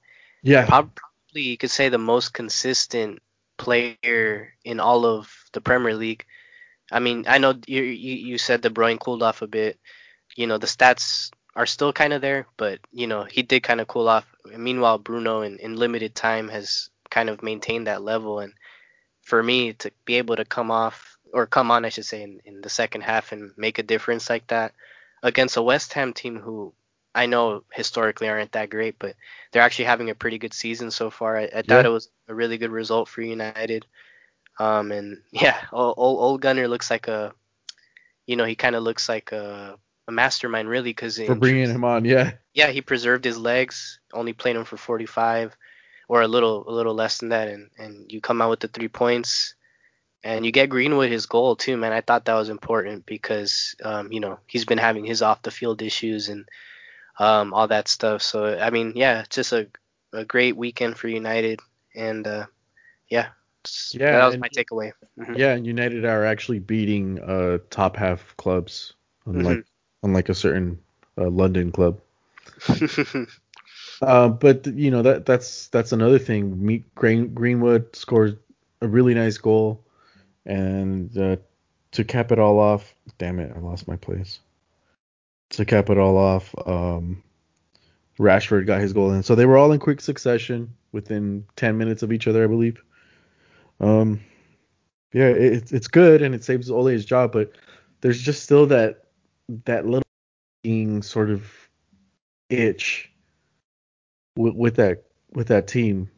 Yeah, 0.42 0.66
probably 0.66 0.94
you 1.34 1.58
could 1.58 1.72
say 1.72 1.90
the 1.90 1.98
most 1.98 2.34
consistent 2.34 3.20
player 3.58 4.54
in 4.64 4.80
all 4.80 5.06
of 5.06 5.30
the 5.52 5.60
Premier 5.60 5.94
League. 5.94 6.24
I 6.90 7.00
mean 7.00 7.26
I 7.28 7.38
know 7.38 7.60
you 7.68 7.84
you, 7.84 8.16
you 8.16 8.38
said 8.38 8.62
De 8.62 8.70
Bruyne 8.70 8.98
cooled 8.98 9.22
off 9.22 9.42
a 9.42 9.48
bit. 9.48 9.78
You 10.38 10.48
know 10.48 10.58
the 10.58 10.68
stats 10.68 11.32
are 11.54 11.66
still 11.66 11.92
kind 11.92 12.14
of 12.14 12.22
there, 12.22 12.48
but 12.56 12.80
you 12.94 13.08
know 13.08 13.26
he 13.26 13.42
did 13.42 13.64
kind 13.64 13.82
of 13.82 13.90
cool 13.90 14.08
off. 14.08 14.26
Meanwhile, 14.46 15.00
Bruno 15.00 15.42
in, 15.42 15.58
in 15.60 15.76
limited 15.76 16.16
time 16.16 16.48
has 16.48 16.90
kind 17.10 17.28
of 17.28 17.44
maintained 17.44 17.88
that 17.88 18.04
level, 18.04 18.40
and 18.40 18.54
for 19.30 19.44
me 19.44 19.74
to 19.74 19.92
be 20.06 20.16
able 20.16 20.36
to 20.36 20.44
come 20.44 20.72
off 20.72 21.18
or 21.32 21.46
come 21.46 21.70
on, 21.70 21.86
I 21.86 21.90
should 21.90 22.06
say, 22.06 22.24
in, 22.24 22.42
in 22.46 22.62
the 22.62 22.70
second 22.70 23.02
half 23.02 23.32
and 23.32 23.52
make 23.56 23.78
a 23.78 23.84
difference 23.84 24.28
like 24.28 24.48
that 24.48 24.74
against 25.22 25.58
a 25.58 25.62
West 25.62 25.94
Ham 25.94 26.14
team 26.14 26.40
who 26.40 26.74
I 27.14 27.28
know 27.28 27.64
historically 27.72 28.28
aren't 28.28 28.54
that 28.54 28.72
great, 28.72 28.96
but 28.98 29.16
they're 29.52 29.62
actually 29.62 29.86
having 29.86 30.10
a 30.10 30.16
pretty 30.16 30.40
good 30.40 30.54
season 30.54 30.90
so 30.90 31.12
far. 31.12 31.38
I, 31.38 31.50
I 31.56 31.62
thought 31.62 31.86
it 31.86 31.90
was 31.90 32.10
a 32.28 32.34
really 32.34 32.58
good 32.58 32.72
result 32.72 33.08
for 33.08 33.22
United. 33.22 33.86
Um, 34.58 34.92
and 34.92 35.22
yeah, 35.32 35.58
old, 35.72 35.94
old, 35.98 36.20
old 36.20 36.42
Gunnar 36.42 36.68
looks 36.68 36.90
like 36.90 37.08
a, 37.08 37.34
you 38.26 38.36
know, 38.36 38.46
he 38.46 38.56
kind 38.56 38.76
of 38.76 38.82
looks 38.82 39.08
like 39.08 39.32
a, 39.32 39.78
a 40.08 40.12
mastermind 40.12 40.70
really 40.70 40.90
because 40.90 41.18
for 41.18 41.36
bringing 41.36 41.70
him 41.70 41.84
on. 41.84 42.04
Yeah, 42.04 42.32
yeah, 42.56 42.70
he 42.70 42.82
preserved 42.82 43.26
his 43.26 43.38
legs, 43.38 44.00
only 44.12 44.34
played 44.34 44.56
him 44.56 44.66
for 44.66 44.78
45 44.78 45.56
or 46.10 46.22
a 46.24 46.28
little 46.30 46.70
a 46.70 46.74
little 46.74 46.96
less 46.96 47.20
than 47.20 47.30
that 47.32 47.50
and 47.50 47.72
and 47.80 48.12
you 48.12 48.22
come 48.22 48.42
out 48.42 48.52
with 48.52 48.62
the 48.62 48.70
3 48.70 48.90
points 48.90 49.56
and 50.24 50.46
you 50.46 50.52
get 50.52 50.70
Greenwood 50.70 51.12
his 51.12 51.28
goal 51.28 51.56
too, 51.56 51.78
man. 51.78 51.94
I 51.94 52.02
thought 52.02 52.26
that 52.26 52.36
was 52.36 52.50
important 52.50 53.06
because 53.08 53.76
um 53.84 54.12
you 54.14 54.22
know, 54.22 54.40
he's 54.48 54.66
been 54.66 54.80
having 54.80 55.06
his 55.06 55.22
off 55.24 55.44
the 55.44 55.52
field 55.52 55.82
issues 55.84 56.30
and 56.30 56.50
um 57.20 57.54
all 57.54 57.68
that 57.70 57.88
stuff. 57.90 58.22
So 58.24 58.58
I 58.60 58.72
mean, 58.72 58.94
yeah, 58.96 59.22
it's 59.22 59.36
just 59.36 59.54
a 59.54 59.68
a 60.14 60.26
great 60.26 60.58
weekend 60.58 60.98
for 60.98 61.08
United 61.10 61.62
and 61.96 62.28
uh 62.28 62.46
yeah, 63.10 63.30
Yeah, 63.92 64.18
that 64.18 64.26
was 64.26 64.38
my 64.40 64.50
takeaway. 64.50 64.92
Mhm. 65.20 65.40
yeah, 65.40 65.54
and 65.54 65.66
United 65.66 66.06
are 66.06 66.26
actually 66.26 66.60
beating 66.60 67.20
uh 67.22 67.60
top 67.70 67.96
half 67.98 68.36
clubs, 68.38 68.94
unlike 69.26 69.60
Mm-hmm. 69.60 69.62
unlike 70.04 70.30
a 70.30 70.36
certain 70.36 70.80
uh, 71.18 71.30
London 71.30 71.72
club. 71.72 72.00
Uh, 74.02 74.30
but 74.30 74.66
you 74.68 74.90
know 74.90 75.02
that 75.02 75.26
that's 75.26 75.68
that's 75.68 75.92
another 75.92 76.20
thing. 76.20 76.84
Green, 76.96 77.34
Greenwood 77.34 77.96
scored 77.96 78.40
a 78.82 78.88
really 78.88 79.14
nice 79.14 79.38
goal, 79.38 79.84
and 80.46 81.16
uh, 81.18 81.36
to 81.92 82.04
cap 82.04 82.32
it 82.32 82.40
all 82.40 82.60
off, 82.60 82.94
damn 83.18 83.40
it, 83.40 83.52
I 83.56 83.60
lost 83.60 83.88
my 83.88 83.96
place. 83.96 84.40
To 85.52 85.66
cap 85.66 85.90
it 85.90 85.98
all 85.98 86.18
off, 86.18 86.54
um, 86.66 87.24
Rashford 88.20 88.68
got 88.68 88.82
his 88.82 88.94
goal 88.94 89.12
in. 89.12 89.24
So 89.24 89.36
they 89.36 89.46
were 89.46 89.58
all 89.58 89.72
in 89.72 89.80
quick 89.80 90.00
succession 90.00 90.74
within 90.92 91.46
10 91.56 91.78
minutes 91.78 92.04
of 92.04 92.12
each 92.12 92.28
other, 92.28 92.44
I 92.44 92.48
believe. 92.48 92.82
Um, 93.80 94.20
yeah, 95.14 95.28
it, 95.30 95.72
it's 95.72 95.88
good 95.88 96.22
and 96.22 96.36
it 96.36 96.44
saves 96.44 96.70
Ole 96.70 96.88
his 96.88 97.06
job, 97.06 97.32
but 97.32 97.54
there's 98.02 98.22
just 98.22 98.44
still 98.44 98.68
that 98.68 99.06
that 99.66 99.86
little 99.86 100.04
sort 101.02 101.32
of 101.32 101.52
itch 102.50 103.09
with, 104.40 104.56
with 104.56 104.76
that 104.78 105.04
with 105.34 105.48
that 105.48 105.68
team. 105.68 106.10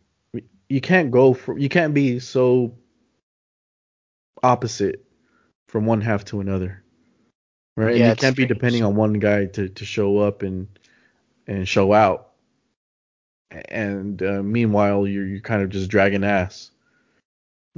You 0.70 0.80
can't 0.80 1.12
go 1.12 1.34
for 1.34 1.58
you 1.58 1.68
can't 1.68 1.94
be 1.94 2.20
so 2.20 2.78
opposite 4.42 5.04
from 5.68 5.86
one 5.86 6.00
half 6.00 6.24
to 6.26 6.40
another, 6.40 6.84
right? 7.76 7.92
and 7.92 8.00
Yeah, 8.00 8.10
you 8.12 8.16
can't 8.16 8.38
be 8.38 8.46
depending 8.46 8.84
on 8.84 8.96
one 8.96 9.14
guy 9.14 9.48
to, 9.48 9.68
to 9.68 9.86
show 9.86 10.20
up 10.20 10.44
and 10.44 10.68
and 11.48 11.68
show 11.68 11.92
out. 11.92 12.30
And 13.68 14.22
uh, 14.24 14.42
meanwhile, 14.44 15.06
you're 15.08 15.28
you're 15.28 15.42
kind 15.42 15.62
of 15.62 15.70
just 15.70 15.90
dragging 15.90 16.24
ass. 16.24 16.72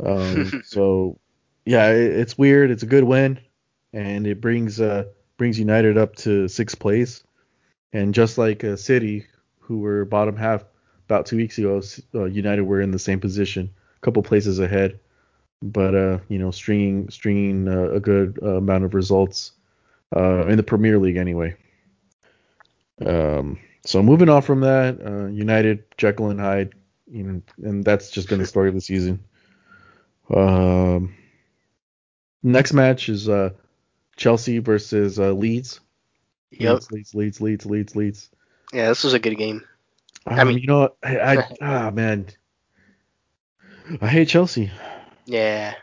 Um, 0.04 0.62
so 0.66 1.20
yeah, 1.66 1.90
it, 1.90 2.20
it's 2.20 2.38
weird. 2.38 2.70
It's 2.70 2.84
a 2.84 2.88
good 2.88 3.06
win, 3.06 3.40
and 3.92 4.28
it 4.28 4.40
brings 4.40 4.80
uh 4.80 5.06
brings 5.38 5.58
United 5.58 5.98
up 5.98 6.16
to 6.18 6.48
sixth 6.48 6.78
place. 6.78 7.24
And 7.92 8.14
just 8.14 8.40
like 8.40 8.64
uh, 8.64 8.76
City, 8.76 9.28
who 9.64 9.80
were 9.80 10.06
bottom 10.06 10.36
half 10.36 10.64
about 11.08 11.26
two 11.26 11.38
weeks 11.38 11.58
ago, 11.58 11.82
uh, 12.16 12.26
United 12.26 12.64
were 12.64 12.82
in 12.82 12.92
the 12.92 13.00
same 13.00 13.20
position, 13.20 13.70
a 13.98 14.00
couple 14.02 14.22
places 14.24 14.60
ahead. 14.60 15.00
But 15.62 15.96
uh, 15.96 16.20
you 16.28 16.40
know, 16.40 16.52
stringing 16.52 17.10
stringing 17.10 17.68
uh, 17.68 17.92
a 17.92 18.00
good 18.00 18.38
uh, 18.42 18.58
amount 18.58 18.84
of 18.84 18.94
results 18.94 19.54
uh, 20.16 20.46
in 20.48 20.58
the 20.58 20.64
Premier 20.64 21.00
League 21.00 21.16
anyway. 21.16 21.56
Um, 23.06 23.60
so 23.86 24.04
moving 24.04 24.30
on 24.30 24.42
from 24.42 24.62
that, 24.62 25.00
uh, 25.06 25.28
United, 25.28 25.84
Jekyll 25.98 26.30
and 26.30 26.40
Hyde, 26.40 26.74
you 27.10 27.24
know, 27.24 27.42
and 27.64 27.84
that's 27.84 28.12
just 28.12 28.30
been 28.30 28.40
the 28.40 28.46
story 28.46 28.70
of 28.70 28.76
the 28.76 28.82
season. 28.82 29.24
Um, 30.34 31.16
next 32.42 32.74
match 32.74 33.10
is 33.10 33.28
uh, 33.28 33.52
Chelsea 34.16 34.60
versus 34.60 35.20
uh, 35.20 35.32
Leeds. 35.32 35.80
Yep. 36.52 36.74
Leeds, 36.92 36.92
Leeds, 36.92 37.14
Leeds, 37.14 37.42
Leeds, 37.42 37.66
Leeds, 37.66 37.96
Leeds. 37.96 38.30
Yeah, 38.74 38.88
this 38.90 39.04
was 39.04 39.14
a 39.14 39.20
good 39.20 39.38
game. 39.38 39.64
Um, 40.26 40.48
mean- 40.50 40.58
you 40.60 40.68
know. 40.68 40.96
I, 41.04 41.20
I 41.20 41.48
ah 41.62 41.92
man, 41.92 42.28
I 44.02 44.08
hate 44.08 44.30
Chelsea. 44.30 44.72
Yeah. 45.26 45.76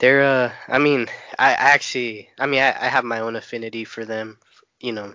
They're 0.00 0.22
uh 0.22 0.52
I 0.68 0.78
mean, 0.78 1.08
I 1.38 1.50
I 1.52 1.70
actually 1.74 2.28
I 2.38 2.46
mean 2.46 2.60
I, 2.62 2.68
I 2.68 2.88
have 2.88 3.04
my 3.04 3.20
own 3.20 3.36
affinity 3.36 3.84
for 3.84 4.04
them. 4.04 4.38
You 4.80 4.92
know. 4.92 5.14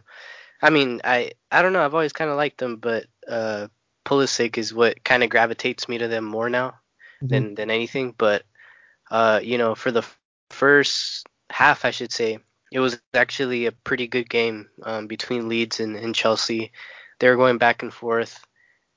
I 0.62 0.70
mean 0.70 1.02
I 1.04 1.32
I 1.52 1.62
don't 1.62 1.74
know, 1.74 1.84
I've 1.84 1.94
always 1.94 2.14
kinda 2.14 2.36
liked 2.36 2.58
them, 2.60 2.78
but 2.78 3.06
uh 3.28 3.68
Pulisic 4.06 4.58
is 4.58 4.74
what 4.74 5.04
kind 5.04 5.24
of 5.24 5.30
gravitates 5.30 5.90
me 5.90 5.98
to 6.00 6.08
them 6.08 6.24
more 6.24 6.50
now 6.50 6.76
than 7.30 7.56
than 7.56 7.70
anything. 7.72 8.16
But 8.18 8.44
uh, 9.12 9.40
you 9.44 9.58
know, 9.58 9.76
for 9.76 9.92
the 9.92 10.00
f- 10.02 10.20
first 10.52 11.28
half 11.50 11.86
I 11.86 11.92
should 11.92 12.12
say, 12.12 12.40
it 12.72 12.80
was 12.80 13.00
actually 13.14 13.66
a 13.66 13.72
pretty 13.72 14.08
good 14.08 14.30
game 14.30 14.70
um, 14.84 15.08
between 15.08 15.50
Leeds 15.50 15.80
and, 15.80 15.96
and 15.96 16.14
Chelsea. 16.14 16.72
They 17.20 17.30
were 17.30 17.36
going 17.36 17.58
back 17.58 17.84
and 17.84 17.94
forth. 17.94 18.44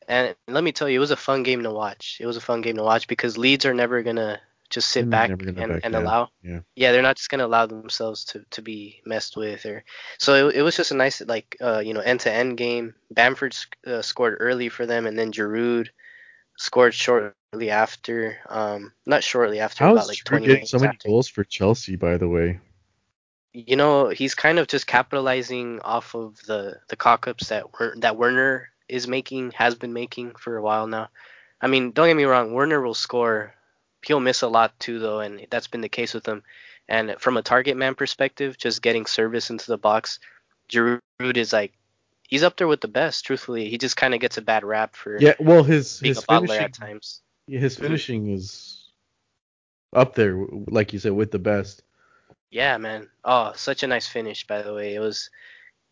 And 0.09 0.35
let 0.49 0.65
me 0.65 0.73
tell 0.73 0.89
you, 0.89 0.97
it 0.97 1.01
was 1.01 1.13
a 1.13 1.17
fun 1.17 1.43
game 1.43 1.63
to 1.63 1.71
watch. 1.71 2.19
It 2.21 2.27
was 2.27 2.37
a 2.37 2.41
fun 2.41 2.63
game 2.63 2.77
to 2.77 2.83
watch 2.83 3.07
because 3.07 3.39
Leeds 3.39 3.65
are 3.65 3.75
never 3.75 4.03
gonna 4.03 4.41
just 4.69 4.91
sit 4.91 5.09
back 5.09 5.31
and, 5.31 5.55
back 5.57 5.81
and 5.85 5.95
allow. 5.95 6.31
Yeah. 6.43 6.61
Yeah, 6.75 6.93
they're 6.93 7.03
not 7.03 7.17
just 7.17 7.29
gonna 7.29 7.47
allow 7.47 7.67
themselves 7.67 8.25
to, 8.27 8.45
to 8.51 8.63
be 8.63 9.03
messed 9.07 9.37
with 9.37 9.65
or. 9.67 9.85
So 10.19 10.49
it, 10.49 10.57
it 10.57 10.63
was 10.63 10.77
just 10.77 10.91
a 10.91 10.97
nice 10.97 11.21
like 11.21 11.57
uh, 11.61 11.79
you 11.79 11.95
know 11.95 12.01
end 12.01 12.21
to 12.21 12.33
end 12.33 12.57
game. 12.57 12.95
Bamford 13.11 13.57
uh, 13.87 14.03
scored 14.03 14.39
early 14.41 14.69
for 14.69 14.85
them, 14.85 15.07
and 15.07 15.19
then 15.19 15.33
Giroud 15.33 15.89
scored 16.59 16.95
shortly 16.95 17.71
after. 17.71 18.39
Um, 18.49 18.93
not 19.07 19.23
shortly 19.23 19.61
after, 19.61 19.85
How 19.85 19.93
about 19.93 20.09
like 20.09 20.25
20 20.25 20.47
minutes 20.47 20.71
so 20.71 20.79
many 20.79 20.91
after. 20.91 21.09
goals 21.09 21.29
for 21.29 21.45
Chelsea, 21.45 21.97
by 21.97 22.17
the 22.17 22.29
way? 22.29 22.59
You 23.53 23.77
know, 23.77 24.09
he's 24.09 24.35
kind 24.35 24.59
of 24.59 24.69
just 24.69 24.87
capitalizing 24.87 25.81
off 25.81 26.15
of 26.15 26.37
the 26.47 26.77
the 26.89 26.97
cock 26.97 27.27
ups 27.27 27.49
that 27.49 27.79
Wer- 27.79 27.97
that 27.99 28.17
Werner 28.17 28.71
is 28.89 29.09
making, 29.09 29.51
has 29.53 29.75
been 29.75 29.93
making 29.93 30.35
for 30.37 30.57
a 30.57 30.63
while 30.63 30.87
now. 30.87 31.09
I 31.61 31.67
mean, 31.67 31.91
don't 31.93 32.09
get 32.09 32.17
me 32.17 32.25
wrong, 32.25 32.53
Werner 32.53 32.81
will 32.81 32.95
score. 32.95 33.55
He'll 34.07 34.21
miss 34.21 34.43
a 34.43 34.49
lot 34.49 34.79
too, 34.81 34.99
though, 34.99 35.21
and 35.21 35.47
that's 35.51 35.67
been 35.67 35.81
the 35.81 35.89
case 35.89 36.15
with 36.15 36.27
him. 36.27 36.43
And 36.89 37.17
from 37.19 37.37
a 37.37 37.43
target 37.43 37.77
man 37.77 37.95
perspective, 37.95 38.57
just 38.57 38.83
getting 38.83 39.05
service 39.07 39.51
into 39.51 39.67
the 39.67 39.79
box, 39.79 40.19
Giroud 40.69 41.01
is 41.37 41.53
like 41.53 41.73
he's 42.29 42.43
up 42.43 42.57
there 42.57 42.69
with 42.69 42.81
the 42.81 42.89
best. 42.89 43.25
Truthfully, 43.27 43.69
he 43.69 43.79
just 43.79 43.97
kind 43.97 44.15
of 44.15 44.21
gets 44.21 44.39
a 44.39 44.43
bad 44.43 44.65
rap 44.65 44.95
for 44.95 45.21
Yeah, 45.21 45.35
well, 45.41 45.65
his 45.65 45.99
his 46.01 46.25
finishing, 46.25 46.57
at 46.57 46.73
times. 46.73 47.21
his 47.49 47.77
Mhm. 47.77 47.81
finishing 47.81 48.31
is 48.31 48.89
up 49.93 50.15
there, 50.15 50.37
like 50.69 50.93
you 50.93 50.99
said, 51.01 51.13
with 51.13 51.31
the 51.33 51.39
best. 51.39 51.83
Yeah, 52.51 52.77
man. 52.79 53.09
Oh, 53.25 53.53
such 53.55 53.83
a 53.83 53.87
nice 53.87 54.07
finish, 54.09 54.47
by 54.47 54.63
the 54.63 54.75
way. 54.75 54.95
It 54.95 55.01
was 55.01 55.31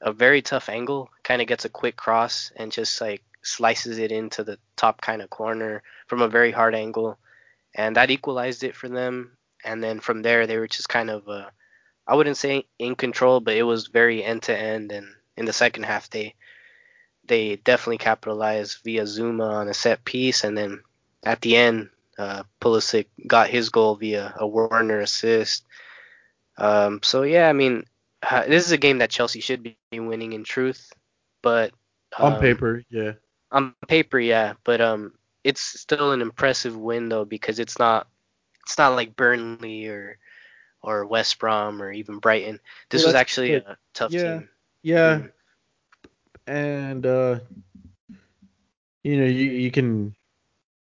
a 0.00 0.12
very 0.12 0.42
tough 0.42 0.68
angle. 0.68 1.10
Kind 1.22 1.40
of 1.42 1.48
gets 1.48 1.64
a 1.64 1.68
quick 1.70 1.96
cross 1.96 2.52
and 2.56 2.72
just 2.72 3.00
like 3.00 3.22
slices 3.42 3.98
it 3.98 4.12
into 4.12 4.44
the 4.44 4.58
top 4.76 5.00
kind 5.00 5.22
of 5.22 5.30
corner 5.30 5.82
from 6.06 6.22
a 6.22 6.28
very 6.28 6.50
hard 6.50 6.74
angle, 6.74 7.18
and 7.74 7.96
that 7.96 8.10
equalized 8.10 8.64
it 8.64 8.74
for 8.74 8.88
them. 8.88 9.36
And 9.64 9.82
then 9.82 10.00
from 10.00 10.22
there, 10.22 10.46
they 10.46 10.56
were 10.58 10.68
just 10.68 10.88
kind 10.88 11.10
of, 11.10 11.28
uh, 11.28 11.50
I 12.06 12.14
wouldn't 12.14 12.36
say 12.36 12.66
in 12.78 12.94
control, 12.96 13.40
but 13.40 13.56
it 13.56 13.62
was 13.64 13.88
very 13.88 14.22
end 14.24 14.42
to 14.44 14.56
end. 14.56 14.92
And 14.92 15.06
in 15.36 15.44
the 15.46 15.52
second 15.52 15.84
half, 15.84 16.10
they 16.10 16.34
they 17.24 17.56
definitely 17.56 17.98
capitalized 17.98 18.78
via 18.84 19.02
Zouma 19.04 19.48
on 19.48 19.68
a 19.68 19.74
set 19.74 20.04
piece, 20.04 20.44
and 20.44 20.56
then 20.56 20.82
at 21.24 21.40
the 21.40 21.56
end, 21.56 21.90
Uh, 22.18 22.42
Pulisic 22.60 23.06
got 23.28 23.48
his 23.48 23.70
goal 23.70 23.94
via 23.94 24.34
a 24.36 24.44
Werner 24.46 24.98
assist. 25.00 25.62
Um, 26.58 27.00
so 27.02 27.22
yeah, 27.22 27.48
I 27.48 27.52
mean, 27.52 27.84
uh, 28.28 28.44
this 28.46 28.66
is 28.66 28.72
a 28.72 28.78
game 28.78 28.98
that 28.98 29.10
Chelsea 29.10 29.40
should 29.40 29.62
be 29.62 29.76
winning 29.92 30.32
in 30.32 30.44
truth, 30.44 30.92
but 31.42 31.72
on 32.18 32.34
um, 32.34 32.40
paper, 32.40 32.82
yeah. 32.90 33.12
on 33.52 33.74
paper, 33.86 34.18
yeah, 34.18 34.54
but 34.64 34.80
um, 34.80 35.14
it's 35.44 35.60
still 35.60 36.12
an 36.12 36.20
impressive 36.20 36.76
win 36.76 37.08
though 37.08 37.24
because 37.24 37.58
it's 37.60 37.78
not 37.78 38.08
it's 38.66 38.76
not 38.78 38.94
like 38.96 39.16
Burnley 39.16 39.86
or 39.86 40.18
or 40.82 41.06
West 41.06 41.38
Brom 41.38 41.80
or 41.82 41.92
even 41.92 42.18
Brighton. 42.18 42.60
This 42.90 43.02
Well, 43.02 43.08
was 43.10 43.14
actually 43.14 43.50
good. 43.50 43.64
a 43.66 43.78
tough 43.94 44.12
Yeah. 44.12 44.38
team. 44.40 44.48
Yeah, 44.82 45.18
Mm. 45.18 45.32
and 46.46 47.06
uh, 47.06 47.40
you 49.04 49.16
know, 49.18 49.26
you 49.26 49.50
you 49.50 49.70
can 49.70 50.14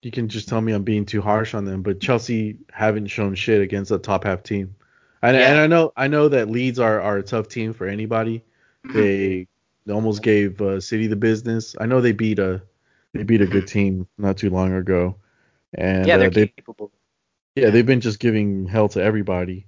you 0.03 0.11
can 0.11 0.29
just 0.29 0.49
tell 0.49 0.61
me 0.61 0.73
I'm 0.73 0.83
being 0.83 1.07
too 1.07 1.23
harsh 1.23 1.55
on 1.55 1.65
them, 1.65 1.83
but 1.83 2.01
Chelsea 2.01 2.59
haven't 2.73 3.07
shown 3.09 3.35
shit 3.37 3.61
against 3.61 3.93
a 3.93 3.99
top 3.99 4.25
half 4.25 4.43
team. 4.43 4.75
And, 5.23 5.37
Yeah. 5.37 5.51
and 5.53 5.61
I 5.61 5.67
know 5.67 5.93
I 5.97 6.09
know 6.09 6.29
that 6.29 6.51
Leeds 6.51 6.79
are, 6.79 7.01
are 7.01 7.19
a 7.19 7.23
tough 7.23 7.49
team 7.49 7.73
for 7.73 7.87
anybody. 7.87 8.45
Mhm. 8.87 8.93
They 8.95 9.49
almost 9.91 10.23
gave 10.23 10.61
uh, 10.61 10.81
City 10.81 11.07
the 11.07 11.17
business. 11.17 11.77
I 11.81 11.87
know 11.87 12.01
they 12.01 12.13
beat 12.13 12.39
a 12.39 12.63
they 13.15 13.23
beat 13.25 13.41
a 13.43 13.47
good 13.47 13.67
team 13.67 14.07
not 14.19 14.39
too 14.39 14.51
long 14.51 14.73
ago, 14.75 15.17
and 15.75 16.07
yeah, 16.07 16.17
uh, 16.17 16.19
they're 16.19 16.31
they 16.31 16.47
capable. 16.47 16.93
yeah 17.57 17.71
they've 17.71 17.87
been 17.87 18.01
just 18.01 18.19
giving 18.21 18.67
hell 18.67 18.89
to 18.91 19.03
everybody. 19.03 19.67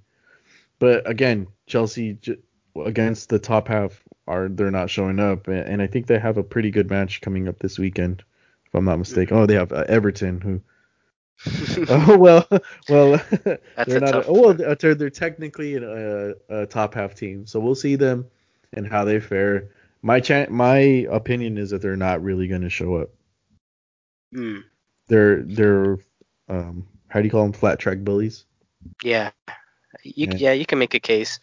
But 0.79 1.09
again, 1.09 1.47
Chelsea 1.67 2.13
j- 2.13 2.39
against 2.85 3.29
the 3.29 3.39
top 3.39 3.67
half 3.67 4.03
are 4.27 4.49
they're 4.49 4.71
not 4.71 4.89
showing 4.89 5.19
up, 5.19 5.47
and, 5.47 5.59
and 5.67 5.81
I 5.81 5.87
think 5.87 6.07
they 6.07 6.19
have 6.19 6.37
a 6.37 6.43
pretty 6.43 6.71
good 6.71 6.89
match 6.89 7.21
coming 7.21 7.47
up 7.47 7.59
this 7.59 7.79
weekend, 7.79 8.23
if 8.67 8.75
I'm 8.75 8.85
not 8.85 8.99
mistaken. 8.99 9.37
Oh, 9.37 9.45
they 9.45 9.55
have 9.55 9.71
uh, 9.71 9.85
Everton, 9.87 10.41
who 10.41 10.61
oh 11.89 12.17
well 12.17 12.47
well 12.89 13.21
they're 13.85 13.99
not 13.99 14.27
a, 14.27 14.31
well 14.31 14.53
they're, 14.53 14.95
they're 14.95 15.09
technically 15.09 15.75
a, 15.75 16.33
a 16.49 16.65
top 16.65 16.93
half 16.93 17.13
team, 17.15 17.45
so 17.45 17.59
we'll 17.59 17.75
see 17.75 17.95
them 17.95 18.25
and 18.73 18.87
how 18.87 19.03
they 19.05 19.19
fare. 19.19 19.69
My 20.01 20.21
my 20.49 20.77
opinion 21.11 21.57
is 21.57 21.69
that 21.71 21.81
they're 21.81 21.97
not 21.97 22.23
really 22.23 22.47
going 22.47 22.61
to 22.61 22.69
show 22.69 22.95
up. 22.95 23.09
Mm, 24.33 24.63
They're 25.07 25.43
they're 25.43 25.97
um 26.49 26.87
how 27.09 27.19
do 27.19 27.25
you 27.25 27.31
call 27.31 27.43
them 27.43 27.53
flat 27.53 27.79
track 27.79 27.99
bullies? 27.99 28.45
yeah, 29.03 29.31
you 30.03 30.27
Yeah. 30.29 30.35
yeah 30.37 30.51
you 30.53 30.65
can 30.65 30.79
make 30.79 30.93
a 30.93 30.99
case. 30.99 31.39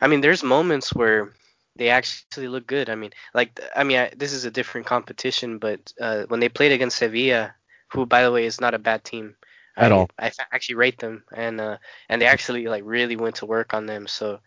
I 0.00 0.08
mean, 0.08 0.20
there's 0.20 0.42
moments 0.42 0.94
where 0.94 1.32
they 1.76 1.90
actually 1.90 2.48
look 2.48 2.66
good. 2.66 2.90
I 2.90 2.94
mean, 2.94 3.12
like 3.34 3.60
I 3.74 3.84
mean, 3.84 3.98
I, 3.98 4.10
this 4.16 4.32
is 4.32 4.44
a 4.44 4.50
different 4.50 4.86
competition, 4.86 5.58
but 5.58 5.92
uh, 6.00 6.24
when 6.28 6.40
they 6.40 6.48
played 6.48 6.72
against 6.72 6.98
Sevilla, 6.98 7.54
who 7.92 8.06
by 8.06 8.22
the 8.22 8.32
way 8.32 8.44
is 8.46 8.60
not 8.60 8.74
a 8.74 8.78
bad 8.78 9.04
team 9.04 9.34
At 9.76 9.92
I, 9.92 9.92
all. 9.92 10.10
I 10.18 10.32
actually 10.52 10.76
rate 10.76 10.98
them, 10.98 11.24
and 11.34 11.60
uh, 11.60 11.78
and 12.08 12.20
they 12.20 12.26
actually 12.26 12.66
like 12.66 12.82
really 12.86 13.16
went 13.16 13.36
to 13.36 13.46
work 13.46 13.74
on 13.74 13.86
them. 13.86 14.06
So 14.06 14.40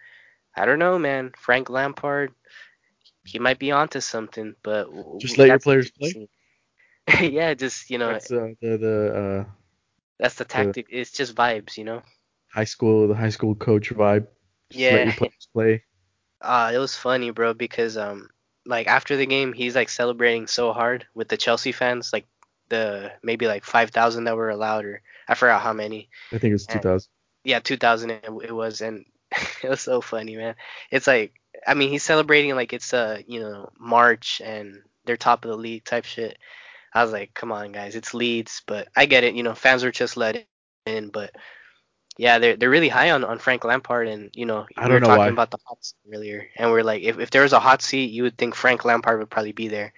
I 0.55 0.65
don't 0.65 0.79
know, 0.79 0.97
man. 0.99 1.31
Frank 1.37 1.69
Lampard, 1.69 2.33
he 3.23 3.39
might 3.39 3.59
be 3.59 3.71
onto 3.71 3.99
something, 4.01 4.55
but 4.63 4.87
Just 5.19 5.37
let 5.37 5.49
your 5.49 5.59
players 5.59 5.91
play? 5.91 6.15
yeah, 7.21 7.53
just 7.53 7.89
you 7.89 7.97
know, 7.97 8.11
That's 8.11 8.31
uh, 8.31 8.47
the 8.61 8.77
the 8.77 9.45
uh, 9.47 9.51
that's 10.19 10.35
the 10.35 10.45
tactic. 10.45 10.87
It's 10.89 11.11
just 11.11 11.35
vibes, 11.35 11.77
you 11.77 11.83
know. 11.85 12.01
high 12.53 12.65
school 12.65 13.07
the 13.07 13.15
high 13.15 13.29
school 13.29 13.55
coach 13.55 13.89
vibe. 13.91 14.27
Just 14.69 14.89
let 14.91 15.03
Yeah. 15.03 15.05
your 15.05 15.13
players 15.13 15.47
play. 15.53 15.83
Uh, 16.41 16.71
it 16.73 16.77
was 16.77 16.95
funny, 16.95 17.31
bro, 17.31 17.53
because 17.53 17.97
um, 17.97 18.29
like 18.65 18.87
after 18.87 19.15
the 19.15 19.25
game, 19.25 19.53
he's 19.53 19.75
like 19.75 19.89
celebrating 19.89 20.47
so 20.47 20.73
hard 20.73 21.05
with 21.13 21.27
the 21.29 21.37
Chelsea 21.37 21.71
fans, 21.71 22.11
like 22.13 22.25
the 22.69 23.11
maybe 23.23 23.47
like 23.47 23.63
five 23.63 23.91
thousand 23.91 24.25
that 24.25 24.37
were 24.37 24.49
allowed, 24.49 24.85
or 24.85 25.01
I 25.27 25.35
forgot 25.35 25.61
how 25.61 25.73
many. 25.73 26.09
I 26.31 26.37
think 26.37 26.53
it's 26.55 26.65
And- 26.65 26.81
2000. 26.81 27.09
Yeah, 27.45 27.59
two 27.59 27.77
thousand 27.77 28.11
it, 28.11 28.25
it 28.43 28.51
was, 28.51 28.81
and 28.81 29.05
it 29.63 29.69
was 29.69 29.81
so 29.81 30.01
funny, 30.01 30.35
man. 30.35 30.55
It's 30.91 31.07
like, 31.07 31.33
I 31.65 31.73
mean, 31.73 31.89
he's 31.89 32.03
celebrating 32.03 32.53
like 32.55 32.73
it's 32.73 32.93
uh, 32.93 33.21
you 33.27 33.39
know, 33.39 33.69
March 33.79 34.41
and 34.43 34.81
they're 35.05 35.17
top 35.17 35.45
of 35.45 35.51
the 35.51 35.57
league 35.57 35.85
type 35.85 36.05
shit. 36.05 36.37
I 36.93 37.03
was 37.03 37.11
like, 37.11 37.33
come 37.33 37.51
on, 37.51 37.71
guys, 37.71 37.95
it's 37.95 38.13
Leeds, 38.13 38.63
but 38.65 38.87
I 38.95 39.05
get 39.05 39.23
it, 39.23 39.35
you 39.35 39.43
know, 39.43 39.53
fans 39.55 39.83
are 39.83 39.91
just 39.91 40.17
let 40.17 40.45
in, 40.85 41.09
but. 41.09 41.31
Yeah, 42.17 42.37
they're 42.39 42.57
they're 42.57 42.69
really 42.69 42.89
high 42.89 43.11
on, 43.11 43.23
on 43.23 43.39
Frank 43.39 43.63
Lampard, 43.63 44.09
and 44.09 44.29
you 44.33 44.45
know 44.45 44.65
we 44.75 44.83
were 44.91 44.99
know 44.99 45.07
talking 45.07 45.19
why. 45.19 45.27
about 45.29 45.51
the 45.51 45.57
hot 45.65 45.77
seat 45.85 45.95
earlier, 46.13 46.47
and 46.57 46.69
we're 46.69 46.83
like, 46.83 47.01
if, 47.01 47.17
if 47.17 47.29
there 47.31 47.43
was 47.43 47.53
a 47.53 47.61
hot 47.61 47.81
seat, 47.81 48.11
you 48.11 48.23
would 48.23 48.37
think 48.37 48.55
Frank 48.55 48.83
Lampard 48.83 49.19
would 49.19 49.29
probably 49.29 49.53
be 49.53 49.69
there, 49.69 49.93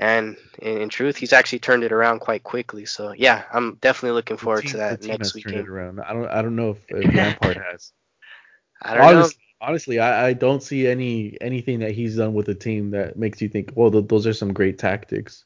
and 0.00 0.36
in, 0.58 0.78
in 0.78 0.88
truth, 0.88 1.16
he's 1.16 1.32
actually 1.32 1.60
turned 1.60 1.84
it 1.84 1.92
around 1.92 2.20
quite 2.20 2.42
quickly. 2.42 2.86
So 2.86 3.12
yeah, 3.12 3.44
I'm 3.52 3.76
definitely 3.76 4.16
looking 4.16 4.38
forward 4.38 4.62
team- 4.62 4.72
to 4.72 4.76
that 4.78 5.02
next 5.02 5.26
has 5.28 5.34
week 5.34 5.44
turned 5.44 5.58
it 5.58 5.68
around. 5.68 6.00
I 6.00 6.12
don't 6.12 6.26
I 6.28 6.42
don't 6.42 6.56
know 6.56 6.70
if, 6.70 6.78
if 6.88 7.14
Lampard 7.14 7.58
has. 7.70 7.92
I 8.82 8.94
don't 8.94 9.04
honestly, 9.04 9.40
honestly, 9.60 9.98
I, 10.00 10.28
I 10.28 10.32
don't 10.32 10.62
see 10.62 10.86
any 10.88 11.36
anything 11.40 11.80
that 11.80 11.92
he's 11.92 12.16
done 12.16 12.32
with 12.32 12.46
the 12.46 12.54
team 12.54 12.90
that 12.92 13.16
makes 13.16 13.42
you 13.42 13.48
think, 13.50 13.72
well, 13.74 13.90
th- 13.90 14.08
those 14.08 14.26
are 14.26 14.32
some 14.32 14.54
great 14.54 14.78
tactics. 14.78 15.44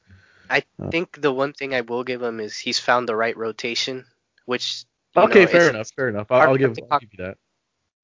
know. 0.79 0.87
I 0.87 0.91
think 0.91 1.21
the 1.21 1.33
one 1.33 1.53
thing 1.53 1.75
I 1.75 1.81
will 1.81 2.05
give 2.05 2.23
him 2.23 2.39
is 2.39 2.57
he's 2.57 2.79
found 2.79 3.09
the 3.09 3.17
right 3.17 3.37
rotation, 3.37 4.05
which 4.47 4.85
Okay, 5.17 5.43
know, 5.43 5.47
fair 5.49 5.69
enough, 5.71 5.91
fair 5.97 6.09
enough. 6.09 6.31
I'll, 6.31 6.43
I'll 6.51 6.57
give 6.57 6.79
I'll 6.91 7.01
give 7.01 7.13
you 7.13 7.25
that. 7.25 7.39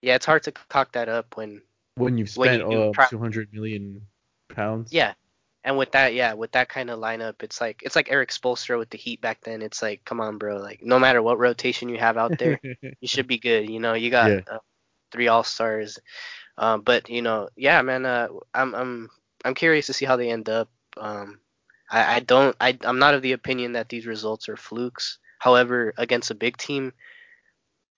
Yeah, 0.02 0.16
it's 0.16 0.26
hard 0.26 0.42
to 0.44 0.52
cock 0.52 0.92
that 0.92 1.08
up 1.08 1.36
when 1.36 1.62
When 1.94 2.18
you've 2.18 2.34
when 2.36 2.58
spent 2.58 2.72
you 2.72 2.82
uh, 2.82 2.92
try- 2.92 3.06
200 3.06 3.52
million 3.52 4.02
pounds. 4.48 4.92
Yeah. 4.92 5.14
And 5.62 5.76
with 5.76 5.92
that, 5.92 6.14
yeah, 6.14 6.32
with 6.34 6.52
that 6.52 6.68
kind 6.70 6.88
of 6.90 6.98
lineup, 6.98 7.42
it's 7.42 7.60
like 7.60 7.82
it's 7.84 7.94
like 7.96 8.10
Erik 8.10 8.30
Spoelstra 8.30 8.78
with 8.78 8.88
the 8.90 8.96
Heat 8.98 9.20
back 9.20 9.42
then. 9.42 9.60
It's 9.60 9.82
like, 9.82 10.04
come 10.06 10.20
on, 10.20 10.38
bro. 10.38 10.56
Like, 10.56 10.80
no 10.82 10.98
matter 10.98 11.20
what 11.22 11.38
rotation 11.38 11.88
you 11.90 11.98
have 11.98 12.16
out 12.16 12.38
there, 12.38 12.58
you 12.82 13.06
should 13.08 13.26
be 13.26 13.38
good. 13.38 13.68
You 13.68 13.78
know, 13.78 13.92
you 13.94 14.10
got 14.10 14.30
Yeah. 14.30 14.40
uh, 14.50 14.58
three 15.12 15.28
All 15.28 15.44
Stars. 15.44 15.98
Um, 16.56 16.80
but 16.80 17.10
you 17.10 17.20
know, 17.22 17.48
yeah, 17.56 17.82
man. 17.82 18.06
Uh, 18.06 18.28
I'm 18.54 18.74
I'm 18.74 19.10
I'm 19.44 19.54
curious 19.54 19.86
to 19.86 19.92
see 19.92 20.06
how 20.06 20.16
they 20.16 20.30
end 20.30 20.48
up. 20.48 20.70
Um, 20.96 21.40
I, 21.90 22.16
I 22.16 22.20
don't 22.20 22.56
I 22.60 22.78
I'm 22.82 22.98
not 22.98 23.14
of 23.14 23.22
the 23.22 23.32
opinion 23.32 23.72
that 23.72 23.88
these 23.90 24.06
results 24.06 24.48
are 24.48 24.56
flukes. 24.56 25.18
However, 25.38 25.92
against 25.98 26.30
a 26.30 26.34
big 26.34 26.56
team, 26.56 26.92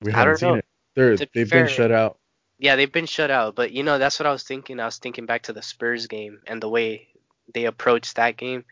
we 0.00 0.10
haven't 0.12 0.36
seen 0.38 0.48
know. 0.50 0.54
it. 0.56 0.64
They're 0.96 1.16
To 1.16 1.26
be 1.26 1.30
they've 1.40 1.48
fair- 1.48 1.64
been 1.64 1.72
shut 1.72 1.92
out. 1.92 2.18
yeah, 2.58 2.76
they've 2.76 2.90
been 2.92 3.06
shut 3.06 3.30
out. 3.30 3.54
But 3.54 3.72
you 3.72 3.82
know, 3.82 3.98
that's 3.98 4.18
what 4.18 4.26
I 4.26 4.32
was 4.32 4.42
thinking. 4.42 4.80
I 4.80 4.84
was 4.86 4.98
thinking 4.98 5.26
back 5.26 5.42
to 5.44 5.52
the 5.52 5.62
Spurs 5.62 6.06
game 6.06 6.40
and 6.46 6.62
the 6.62 6.68
way 6.68 7.08
they 7.52 7.64
approach 7.66 8.14
that 8.14 8.36
game. 8.36 8.64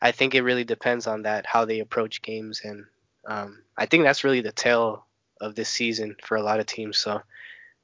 I 0.00 0.12
think 0.12 0.34
it 0.34 0.42
really 0.42 0.64
depends 0.64 1.06
on 1.06 1.22
that 1.22 1.46
how 1.46 1.64
they 1.64 1.80
approach 1.80 2.22
games, 2.22 2.60
and 2.64 2.84
um, 3.26 3.62
I 3.76 3.86
think 3.86 4.04
that's 4.04 4.24
really 4.24 4.40
the 4.40 4.52
tale 4.52 5.04
of 5.40 5.54
this 5.54 5.68
season 5.68 6.16
for 6.22 6.36
a 6.36 6.42
lot 6.42 6.60
of 6.60 6.66
teams. 6.66 6.98
So, 6.98 7.22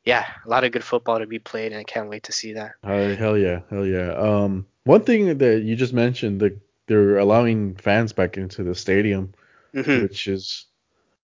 yeah, 0.04 0.26
a 0.44 0.48
lot 0.48 0.64
of 0.64 0.72
good 0.72 0.84
football 0.84 1.18
to 1.18 1.26
be 1.26 1.38
played, 1.38 1.72
and 1.72 1.80
I 1.80 1.84
can't 1.84 2.08
wait 2.08 2.24
to 2.24 2.32
see 2.32 2.52
that. 2.54 2.72
Uh, 2.82 3.16
hell 3.16 3.36
yeah, 3.36 3.60
hell 3.70 3.86
yeah. 3.86 4.12
Um, 4.12 4.66
one 4.84 5.02
thing 5.04 5.38
that 5.38 5.62
you 5.62 5.76
just 5.76 5.92
mentioned, 5.92 6.40
that 6.40 6.58
they're 6.86 7.18
allowing 7.18 7.74
fans 7.76 8.12
back 8.12 8.36
into 8.36 8.62
the 8.62 8.74
stadium, 8.74 9.32
hmm 9.72 10.02
which 10.02 10.28
is, 10.28 10.66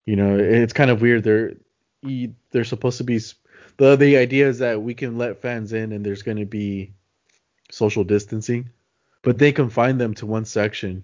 you 0.06 0.16
know, 0.16 0.38
it's 0.38 0.74
kind 0.74 0.92
of 0.92 1.02
weird. 1.02 1.24
They're 1.24 1.54
they're 2.52 2.64
supposed 2.64 3.00
to 3.00 3.04
be 3.04 3.20
the 3.78 3.96
the 3.96 4.18
idea 4.18 4.48
is 4.48 4.60
that 4.60 4.82
we 4.82 4.94
can 4.94 5.18
let 5.18 5.42
fans 5.42 5.74
in 5.74 5.92
and 5.92 6.06
there's 6.06 6.24
going 6.24 6.38
to 6.38 6.46
be 6.46 6.94
social 7.72 8.04
distancing, 8.04 8.70
but 9.28 9.40
they 9.40 9.52
confine 9.52 9.98
them 9.98 10.14
to 10.14 10.26
one 10.26 10.46
section. 10.46 11.04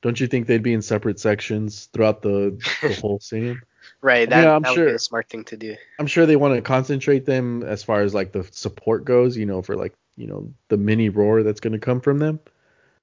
Don't 0.00 0.18
you 0.18 0.26
think 0.26 0.48
they'd 0.48 0.64
be 0.64 0.72
in 0.72 0.82
separate 0.82 1.20
sections 1.20 1.88
throughout 1.92 2.20
the 2.20 2.60
the 2.82 2.92
whole 3.00 3.20
stadium? 3.22 3.62
Right, 4.00 4.32
I 4.32 4.34
mean, 4.34 4.44
that, 4.44 4.48
I'm 4.48 4.62
that 4.62 4.76
would 4.76 4.86
be 4.86 4.90
a 4.90 4.98
smart 4.98 5.28
thing 5.28 5.44
to 5.44 5.56
do. 5.56 5.76
I'm 6.00 6.08
sure 6.08 6.26
they 6.26 6.34
want 6.34 6.56
to 6.56 6.60
concentrate 6.60 7.24
them 7.24 7.62
as 7.62 7.84
far 7.84 8.00
as 8.00 8.14
like 8.14 8.32
the 8.32 8.42
support 8.50 9.04
goes, 9.04 9.36
you 9.36 9.46
know, 9.46 9.62
for 9.62 9.76
like, 9.76 9.94
you 10.16 10.26
know, 10.26 10.52
the 10.70 10.76
mini 10.76 11.08
roar 11.08 11.44
that's 11.44 11.60
going 11.60 11.72
to 11.72 11.78
come 11.78 12.00
from 12.00 12.18
them. 12.18 12.40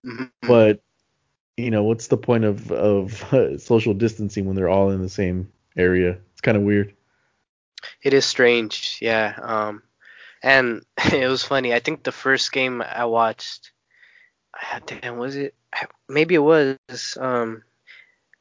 Mhm. 0.06 0.30
But 0.42 0.82
you 1.56 1.72
know, 1.72 1.84
what's 1.84 2.08
the 2.08 2.18
point 2.18 2.44
of 2.44 2.70
of 2.70 3.24
social 3.62 3.94
distancing 3.94 4.44
when 4.44 4.58
they're 4.58 4.68
all 4.68 4.90
in 4.90 5.02
the 5.02 5.08
same 5.08 5.50
area? 5.78 6.18
It's 6.34 6.42
kind 6.42 6.58
of 6.58 6.64
weird. 6.64 6.94
It 8.04 8.14
is 8.14 8.26
strange, 8.26 8.98
yeah. 9.00 9.40
Um, 9.42 9.84
and 10.44 10.84
it 11.14 11.30
was 11.30 11.46
funny. 11.46 11.74
I 11.74 11.80
think 11.80 12.04
the 12.04 12.12
first 12.12 12.52
game 12.52 12.82
I 12.82 13.06
watched, 13.06 13.72
damn, 14.86 15.18
was 15.18 15.36
it? 15.36 15.54
Maybe 16.08 16.36
it 16.36 16.40
was. 16.40 16.78
Um, 17.20 17.64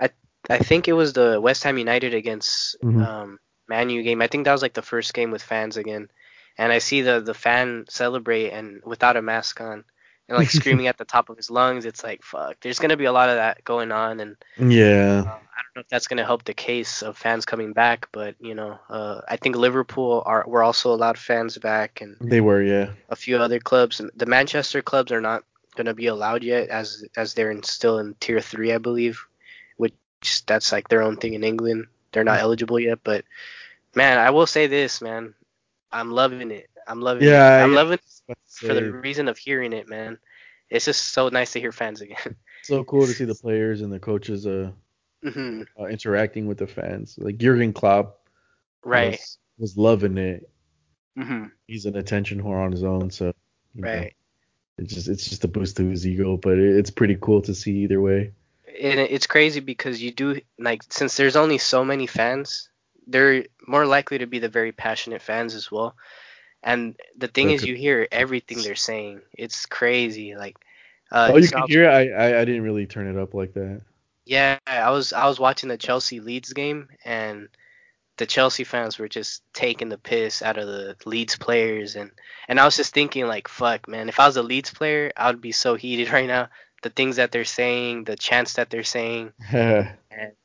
I 0.01 0.11
I 0.49 0.59
think 0.59 0.89
it 0.89 0.93
was 0.95 1.13
the 1.13 1.41
West 1.41 1.63
Ham 1.65 1.79
United 1.79 2.15
against 2.15 2.77
Mhm. 2.83 3.07
um 3.07 3.39
Man 3.69 3.91
U 3.91 4.03
game. 4.03 4.23
I 4.23 4.27
think 4.29 4.45
that 4.45 4.53
was 4.53 4.63
like 4.63 4.75
the 4.75 4.83
first 4.83 5.13
game 5.15 5.31
with 5.31 5.43
fans 5.43 5.77
again. 5.77 6.09
And 6.57 6.73
I 6.73 6.79
see 6.79 7.03
the 7.03 7.21
the 7.21 7.35
fan 7.35 7.85
celebrate 7.89 8.51
and 8.51 8.81
without 8.85 9.17
a 9.17 9.23
mask 9.23 9.61
on 9.61 9.85
and 10.29 10.39
like 10.39 10.51
screaming 10.51 10.87
at 10.87 10.97
the 10.99 11.05
top 11.05 11.29
of 11.29 11.37
his 11.37 11.51
lungs. 11.51 11.85
It's 11.85 12.03
like 12.03 12.23
fuck. 12.23 12.57
There's 12.61 12.79
gonna 12.79 12.97
be 12.97 13.05
a 13.05 13.13
lot 13.13 13.29
of 13.29 13.37
that 13.37 13.63
going 13.65 13.93
on, 13.93 14.21
and 14.21 14.37
Yeah. 14.57 15.23
uh, 15.27 15.39
I 15.59 15.61
don't 15.63 15.77
know 15.77 15.81
if 15.83 15.89
that's 15.89 16.07
going 16.07 16.19
to 16.19 16.25
help 16.25 16.45
the 16.45 16.55
case 16.55 17.03
of 17.03 17.19
fans 17.19 17.45
coming 17.45 17.73
back, 17.73 18.09
but 18.13 18.37
you 18.41 18.55
know, 18.55 18.79
uh, 18.89 19.21
I 19.29 19.37
think 19.37 19.57
Liverpool 19.57 20.23
are 20.25 20.45
were 20.47 20.63
also 20.63 20.95
allowed 20.95 21.19
fans 21.19 21.59
back, 21.59 22.01
and 22.01 22.17
They 22.21 22.41
were, 22.41 22.63
yeah. 22.63 22.91
a 23.11 23.17
few 23.17 23.37
other 23.39 23.59
clubs. 23.59 24.01
The 24.15 24.27
Manchester 24.27 24.83
clubs 24.83 25.11
are 25.13 25.21
not 25.21 25.43
going 25.79 25.87
to 25.89 25.95
be 25.95 26.09
allowed 26.09 26.45
yet, 26.45 26.71
as 26.71 27.07
as 27.17 27.35
they're 27.35 27.53
in, 27.53 27.65
still 27.65 28.01
in 28.01 28.17
tier 28.21 28.43
three, 28.43 28.75
I 28.75 28.79
believe, 28.79 29.27
which 29.79 30.45
that's 30.47 30.73
like 30.73 30.89
their 30.89 31.03
own 31.03 31.19
thing 31.19 31.35
in 31.35 31.45
England. 31.45 31.89
They're 32.13 32.25
not 32.25 32.41
eligible 32.41 32.81
yet, 32.81 33.01
but 33.05 33.27
man, 33.97 34.19
I 34.19 34.31
will 34.31 34.47
say 34.47 34.67
this, 34.69 35.03
man. 35.03 35.35
I'm 35.93 36.13
loving 36.13 36.53
it. 36.53 36.69
I'm 36.89 37.01
loving 37.03 37.25
Yeah, 37.25 37.59
it. 37.59 37.65
I'm 37.65 37.73
yeah, 37.73 37.77
loving 37.77 38.01
it 38.29 38.39
for 38.67 38.75
the 38.75 38.85
reason 38.85 39.29
of 39.29 39.39
hearing 39.39 39.73
it, 39.75 39.89
man. 39.89 40.19
It's 40.71 40.87
just 40.87 41.15
so 41.15 41.29
nice 41.29 41.53
to 41.55 41.61
hear 41.61 41.73
fans 41.73 42.03
again. 42.03 42.37
so 42.63 42.85
cool 42.85 43.07
to 43.07 43.15
see 43.15 43.25
the 43.25 43.35
players 43.35 43.81
and 43.83 43.93
the 43.93 44.01
coaches 44.01 44.47
uh, 44.47 44.73
mm-hmm. 45.25 45.63
uh 45.81 45.87
interacting 45.87 46.47
with 46.47 46.59
the 46.59 46.67
fans. 46.67 47.19
Like 47.19 47.39
Jurgen 47.39 47.73
Klopp 47.73 48.29
Right. 48.85 49.21
was 49.21 49.39
was 49.59 49.77
loving 49.79 50.19
it. 50.19 50.51
hmm 51.17 51.47
He's 51.67 51.87
an 51.87 51.97
attention 51.97 52.43
whore 52.43 52.65
on 52.65 52.73
his 52.73 52.85
own, 52.85 53.11
so 53.11 53.33
you 53.75 53.87
know, 53.89 53.89
Right. 53.89 54.15
It's 54.79 54.95
just 54.95 55.09
it's 55.09 55.29
just 55.29 55.45
a 55.45 55.49
boost 55.49 55.77
to 55.77 55.89
his 55.89 56.07
ego, 56.07 56.37
but 56.37 56.59
it's 56.59 56.91
pretty 56.91 57.19
cool 57.21 57.43
to 57.43 57.55
see 57.55 57.79
either 57.79 58.01
way. 58.01 58.33
And 58.81 59.01
it's 59.01 59.27
crazy 59.27 59.61
because 59.61 60.01
you 60.01 60.13
do 60.13 60.41
like 60.59 60.83
since 60.91 61.17
there's 61.17 61.37
only 61.37 61.59
so 61.59 61.85
many 61.85 62.07
fans, 62.07 62.71
they're 63.07 63.47
more 63.67 63.87
likely 63.87 64.19
to 64.19 64.27
be 64.27 64.39
the 64.39 64.49
very 64.49 64.73
passionate 64.73 65.21
fans 65.21 65.55
as 65.55 65.71
well. 65.71 65.97
And 66.63 66.97
the 67.17 67.29
thing 67.29 67.51
is, 67.51 67.65
you 67.65 67.75
hear 67.75 68.09
everything 68.11 68.63
they're 68.63 68.75
saying. 68.75 69.21
It's 69.33 69.67
crazy. 69.67 70.35
Like, 70.35 70.57
uh, 71.11 71.31
oh, 71.33 71.37
you 71.37 71.49
can 71.49 71.63
hear. 71.67 71.89
I, 71.89 72.09
I 72.09 72.41
I 72.41 72.45
didn't 72.45 72.63
really 72.63 72.87
turn 72.87 73.09
it 73.09 73.21
up 73.21 73.35
like 73.35 73.55
that. 73.55 73.83
Yeah, 74.25 74.59
I 74.67 74.91
was 74.91 75.13
I 75.13 75.27
was 75.27 75.41
watching 75.41 75.69
the 75.69 75.79
Chelsea 75.79 76.21
Leeds 76.21 76.53
game 76.53 76.89
and 77.05 77.49
the 78.19 78.27
Chelsea 78.27 78.65
fans 78.65 78.99
were 78.99 79.09
just 79.09 79.43
taking 79.55 79.89
the 79.89 79.99
piss 79.99 80.43
out 80.43 80.59
of 80.59 80.67
the 80.67 80.97
Leeds 81.07 81.37
players 81.37 81.97
and 81.97 82.11
and 82.49 82.61
I 82.61 82.65
was 82.65 82.77
just 82.77 82.93
thinking 82.93 83.27
like 83.27 83.49
fuck 83.49 83.89
man, 83.89 84.09
if 84.09 84.21
I 84.21 84.27
was 84.27 84.37
a 84.37 84.43
Leeds 84.43 84.71
player, 84.75 85.13
I 85.17 85.31
would 85.31 85.41
be 85.41 85.53
so 85.53 85.75
heated 85.75 86.13
right 86.13 86.27
now. 86.27 86.49
The 86.83 86.91
things 86.91 87.17
that 87.17 87.33
they're 87.33 87.45
saying, 87.45 88.05
the 88.05 88.15
chants 88.15 88.53
that 88.53 88.71
they're 88.71 88.85
saying, 88.85 89.33
and, 89.53 89.97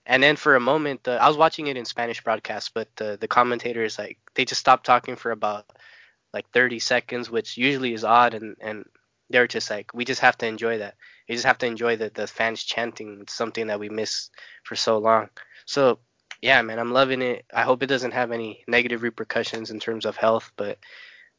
and 0.05 0.23
then 0.23 0.35
for 0.35 0.55
a 0.55 0.59
moment, 0.59 1.07
uh, 1.07 1.19
I 1.21 1.27
was 1.27 1.37
watching 1.37 1.67
it 1.67 1.77
in 1.77 1.85
Spanish 1.85 2.23
broadcast, 2.23 2.73
but 2.73 2.87
the 2.95 3.17
the 3.19 3.27
commentators 3.27 3.99
like 3.99 4.17
they 4.33 4.45
just 4.45 4.61
stopped 4.61 4.85
talking 4.85 5.15
for 5.15 5.31
about 5.31 5.65
like 6.33 6.49
30 6.49 6.79
seconds, 6.79 7.29
which 7.29 7.57
usually 7.57 7.93
is 7.93 8.03
odd, 8.03 8.33
and 8.33 8.55
and 8.61 8.85
they're 9.29 9.47
just 9.47 9.69
like 9.69 9.93
we 9.93 10.05
just 10.05 10.21
have 10.21 10.37
to 10.39 10.47
enjoy 10.47 10.79
that. 10.79 10.95
We 11.29 11.35
just 11.35 11.45
have 11.45 11.59
to 11.59 11.67
enjoy 11.67 11.97
the 11.97 12.09
the 12.09 12.27
fans 12.27 12.63
chanting. 12.63 13.19
It's 13.21 13.33
something 13.33 13.67
that 13.67 13.79
we 13.79 13.89
miss 13.89 14.29
for 14.63 14.75
so 14.75 14.97
long. 14.97 15.29
So 15.65 15.99
yeah, 16.43 16.61
man, 16.61 16.77
I'm 16.77 16.91
loving 16.91 17.21
it. 17.21 17.45
I 17.53 17.61
hope 17.61 17.81
it 17.83 17.87
doesn't 17.87 18.11
have 18.11 18.31
any 18.33 18.63
negative 18.67 19.01
repercussions 19.01 19.71
in 19.71 19.79
terms 19.79 20.05
of 20.05 20.17
health, 20.17 20.51
but 20.57 20.77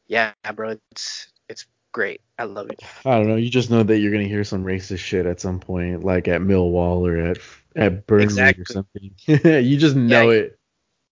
yeah, 0.06 0.32
bro, 0.54 0.76
it's 0.92 1.28
it's 1.48 1.66
great. 1.92 2.22
I 2.38 2.44
love 2.44 2.70
it. 2.70 2.80
I 3.04 3.18
don't 3.18 3.28
know. 3.28 3.36
You 3.36 3.50
just 3.50 3.70
know 3.70 3.82
that 3.82 3.98
you're 3.98 4.12
gonna 4.12 4.24
hear 4.24 4.44
some 4.44 4.64
racist 4.64 5.00
shit 5.00 5.26
at 5.26 5.40
some 5.40 5.60
point, 5.60 6.04
like 6.04 6.26
at 6.26 6.40
Millwall 6.40 7.06
or 7.06 7.18
at 7.18 7.38
at 7.76 8.06
Burnley 8.06 8.24
Exactly. 8.24 8.62
or 8.62 8.66
something. 8.66 9.10
you 9.64 9.76
just 9.76 9.94
know 9.94 10.30
Yeah, 10.30 10.38
it. 10.38 10.58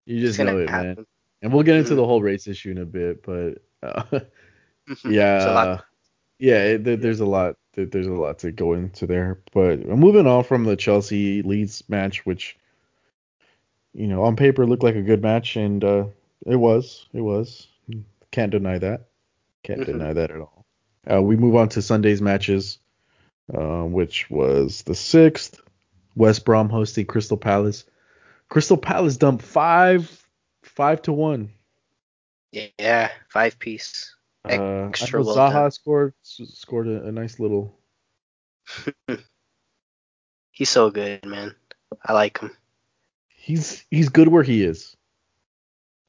You 0.07 0.21
just 0.21 0.39
know 0.39 0.59
it, 0.59 0.71
man. 0.71 1.07
And 1.43 1.53
we'll 1.53 1.63
get 1.65 1.77
into 1.77 1.93
Mhm. 1.93 1.97
the 1.97 2.07
whole 2.07 2.23
race 2.23 2.47
issue 2.47 2.71
in 2.71 2.79
a 2.79 2.87
bit, 2.87 3.23
but 3.23 3.59
uh, 3.83 4.05
Mhm. 4.89 5.13
yeah, 5.13 5.81
yeah, 6.39 6.65
it, 6.65 6.85
there, 6.85 6.97
there's 6.97 7.21
a 7.21 7.27
lot. 7.27 7.57
there- 7.75 7.87
There's 7.87 8.07
a 8.07 8.13
lot 8.13 8.39
to 8.41 8.53
go 8.53 8.73
into 8.73 9.07
there. 9.07 9.41
But 9.53 9.87
moving 9.87 10.27
on 10.27 10.45
from 10.45 10.65
the 10.65 10.77
Chelsea 10.77 11.43
Leeds 11.43 11.83
match, 11.91 12.25
which 12.27 12.57
you 13.95 14.07
know 14.07 14.23
on 14.25 14.37
paper 14.37 14.67
looked 14.67 14.83
like 14.83 14.97
a 14.97 15.03
good 15.03 15.23
match, 15.23 15.57
and 15.57 15.83
uh, 15.85 16.05
it 16.47 16.57
was. 16.57 17.07
It 17.13 17.21
was. 17.21 17.67
Can't 18.31 18.51
deny 18.51 18.79
that. 18.79 19.09
Can't 19.63 19.81
Mhm. 19.83 19.87
deny 19.87 20.13
that 20.15 20.31
at 20.31 20.41
all. 20.41 20.65
Uh, 21.11 21.23
we 21.23 21.37
move 21.37 21.57
on 21.57 21.69
to 21.71 21.83
Sunday's 21.83 22.23
matches, 22.23 22.79
uh, 23.53 23.83
which 23.83 24.31
was 24.31 24.83
the 24.83 24.95
sixth. 24.95 25.61
West 26.15 26.45
Brom 26.45 26.69
hosting 26.69 27.07
Crystal 27.07 27.37
Palace. 27.37 27.85
Crystal 28.49 28.77
Palace 28.77 29.17
dumped 29.17 29.45
five, 29.45 30.27
five 30.63 31.01
to 31.03 31.13
one. 31.13 31.51
Yeah, 32.53 33.11
five 33.31 33.59
piece. 33.59 34.15
Uh, 34.45 34.51
I 34.51 34.89
Extra 34.89 35.21
know 35.23 35.27
Zaha 35.35 35.53
done. 35.53 35.71
scored 35.71 36.15
scored 36.23 36.89
a, 36.89 37.05
a 37.07 37.13
nice 37.13 37.39
little. 37.39 37.79
He's 40.51 40.69
so 40.71 40.91
good, 40.91 41.25
man. 41.25 41.55
I 42.05 42.13
like 42.13 42.39
him. 42.41 42.51
He's 43.43 43.85
he's 43.91 44.09
good 44.09 44.29
where 44.29 44.45
he 44.45 44.63
is. 44.63 44.97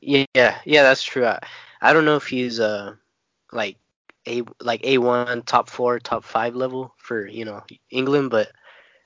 Yeah, 0.01 0.25
yeah, 0.35 0.83
that's 0.83 1.03
true. 1.03 1.25
I, 1.25 1.39
I 1.81 1.91
don't 1.91 2.05
know 2.05 2.15
if 2.15 2.27
he's 2.27 2.59
uh 2.59 2.93
like 3.51 3.77
a 4.27 4.43
like 4.61 4.81
a 4.83 4.99
one 4.99 5.41
top 5.41 5.67
four 5.67 5.99
top 5.99 6.25
five 6.25 6.55
level 6.55 6.93
for 6.97 7.25
you 7.25 7.43
know 7.43 7.63
England, 7.89 8.29
but 8.29 8.51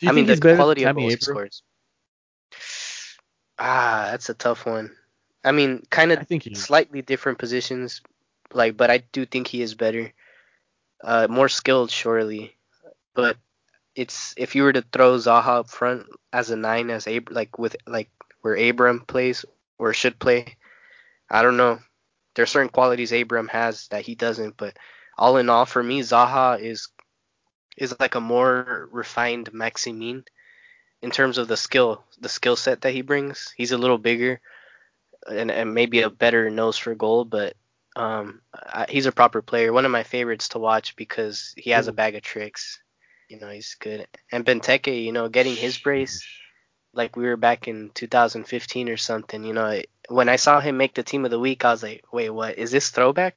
I 0.05 0.11
mean 0.11 0.25
the 0.25 0.37
quality 0.37 0.83
of 0.83 0.93
goals 0.95 1.13
he 1.13 1.21
scores. 1.21 1.63
Ah, 3.57 4.09
that's 4.11 4.29
a 4.29 4.33
tough 4.33 4.65
one. 4.65 4.91
I 5.45 5.53
mean, 5.53 5.83
kind 5.89 6.11
of 6.11 6.27
slightly 6.53 7.01
different 7.01 7.39
positions, 7.39 8.01
like, 8.51 8.75
but 8.75 8.91
I 8.91 8.97
do 8.97 9.25
think 9.25 9.47
he 9.47 9.61
is 9.61 9.73
better, 9.73 10.11
uh, 11.01 11.27
more 11.29 11.47
skilled, 11.47 11.91
surely. 11.91 12.57
But 13.13 13.37
it's 13.97 14.35
if 14.37 14.55
you 14.55 14.61
were 14.63 14.73
to 14.73 14.85
throw 14.93 15.17
Zaha 15.17 15.59
up 15.61 15.69
front 15.69 16.05
as 16.31 16.51
a 16.51 16.55
nine, 16.55 16.91
as 16.91 17.07
Ab- 17.07 17.31
like 17.31 17.57
with 17.57 17.75
like 17.87 18.09
where 18.41 18.55
Abram 18.55 19.01
plays 19.01 19.43
or 19.79 19.91
should 19.91 20.19
play, 20.19 20.55
I 21.29 21.41
don't 21.41 21.57
know. 21.57 21.79
There 22.35 22.43
are 22.43 22.53
certain 22.53 22.69
qualities 22.69 23.11
Abram 23.11 23.47
has 23.47 23.87
that 23.87 24.05
he 24.05 24.13
doesn't, 24.13 24.55
but 24.55 24.77
all 25.17 25.37
in 25.37 25.49
all, 25.49 25.65
for 25.65 25.81
me, 25.81 26.01
Zaha 26.01 26.61
is 26.61 26.89
is 27.75 27.95
like 27.99 28.13
a 28.13 28.21
more 28.21 28.87
refined 28.91 29.51
Maximin 29.51 30.25
in 31.01 31.09
terms 31.09 31.39
of 31.39 31.47
the 31.47 31.57
skill, 31.57 32.03
the 32.19 32.29
skill 32.29 32.55
set 32.55 32.81
that 32.81 32.93
he 32.93 33.01
brings. 33.01 33.51
He's 33.57 33.71
a 33.71 33.77
little 33.77 33.97
bigger 33.97 34.41
and, 35.27 35.49
and 35.49 35.73
maybe 35.73 36.01
a 36.01 36.09
better 36.09 36.49
nose 36.51 36.77
for 36.77 36.93
goal, 36.93 37.25
but 37.25 37.55
um, 37.95 38.41
I, 38.53 38.85
he's 38.89 39.07
a 39.07 39.11
proper 39.11 39.41
player. 39.41 39.73
One 39.73 39.85
of 39.85 39.91
my 39.91 40.03
favorites 40.03 40.49
to 40.49 40.59
watch 40.59 40.95
because 40.95 41.55
he 41.57 41.71
has 41.71 41.87
a 41.87 41.93
bag 41.93 42.15
of 42.15 42.21
tricks. 42.21 42.79
You 43.29 43.39
know, 43.39 43.49
he's 43.49 43.75
good. 43.75 44.07
And 44.31 44.45
Benteke, 44.45 45.03
you 45.03 45.11
know, 45.11 45.27
getting 45.29 45.55
his 45.55 45.77
brace 45.77 46.25
like 46.93 47.15
we 47.15 47.25
were 47.25 47.37
back 47.37 47.67
in 47.67 47.91
2015 47.93 48.89
or 48.89 48.97
something. 48.97 49.43
You 49.43 49.53
know, 49.53 49.81
when 50.09 50.29
I 50.29 50.37
saw 50.37 50.59
him 50.59 50.77
make 50.77 50.95
the 50.95 51.03
team 51.03 51.25
of 51.25 51.31
the 51.31 51.39
week, 51.39 51.65
I 51.65 51.71
was 51.71 51.83
like, 51.83 52.03
wait, 52.11 52.29
what? 52.29 52.57
Is 52.57 52.71
this 52.71 52.89
throwback? 52.89 53.35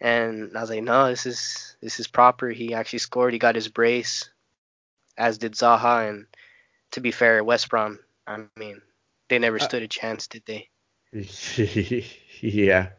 And 0.00 0.56
I 0.56 0.60
was 0.60 0.70
like, 0.70 0.82
no, 0.82 1.08
this 1.08 1.26
is 1.26 1.76
this 1.82 2.00
is 2.00 2.06
proper. 2.06 2.48
He 2.48 2.72
actually 2.74 3.00
scored. 3.00 3.32
He 3.32 3.38
got 3.38 3.54
his 3.54 3.68
brace, 3.68 4.30
as 5.18 5.38
did 5.38 5.52
Zaha. 5.52 6.08
And 6.08 6.26
to 6.92 7.00
be 7.00 7.10
fair, 7.10 7.44
West 7.44 7.68
Brom, 7.68 7.98
I 8.26 8.44
mean, 8.56 8.80
they 9.28 9.38
never 9.38 9.56
Uh, 9.56 9.64
stood 9.64 9.82
a 9.82 9.88
chance, 9.88 10.26
did 10.26 10.44
they? 10.46 10.68
yeah. 12.40 12.90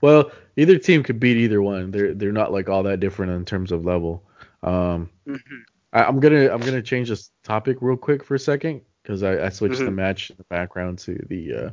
Well, 0.00 0.30
either 0.56 0.78
team 0.78 1.02
could 1.02 1.18
beat 1.18 1.38
either 1.38 1.62
one. 1.62 1.90
They're 1.90 2.14
they're 2.14 2.32
not 2.32 2.52
like 2.52 2.68
all 2.68 2.84
that 2.84 3.00
different 3.00 3.32
in 3.32 3.44
terms 3.44 3.72
of 3.72 3.84
level. 3.84 4.22
Um, 4.64 5.10
hmm 5.26 5.62
I, 5.92 6.04
I'm 6.04 6.20
gonna 6.20 6.50
I'm 6.52 6.60
gonna 6.60 6.82
change 6.82 7.08
this 7.10 7.30
topic 7.44 7.78
real 7.80 7.96
quick 7.96 8.24
for 8.24 8.34
a 8.34 8.38
second 8.38 8.82
because 9.02 9.22
I, 9.22 9.46
I 9.46 9.48
switched 9.50 9.84
the 9.84 9.90
Mhm. 9.90 9.96
match 9.96 10.30
in 10.30 10.36
the 10.38 10.44
background 10.44 10.98
to 11.00 11.14
the 11.28 11.54
uh, 11.54 11.70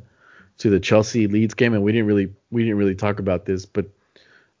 to 0.58 0.70
the 0.70 0.80
Chelsea 0.80 1.26
Leeds 1.28 1.54
game 1.54 1.74
and 1.74 1.82
we 1.82 1.92
didn't 1.92 2.06
really 2.06 2.34
we 2.50 2.62
didn't 2.62 2.78
really 2.78 2.96
talk 2.96 3.18
about 3.20 3.46
this, 3.46 3.66
but 3.66 3.86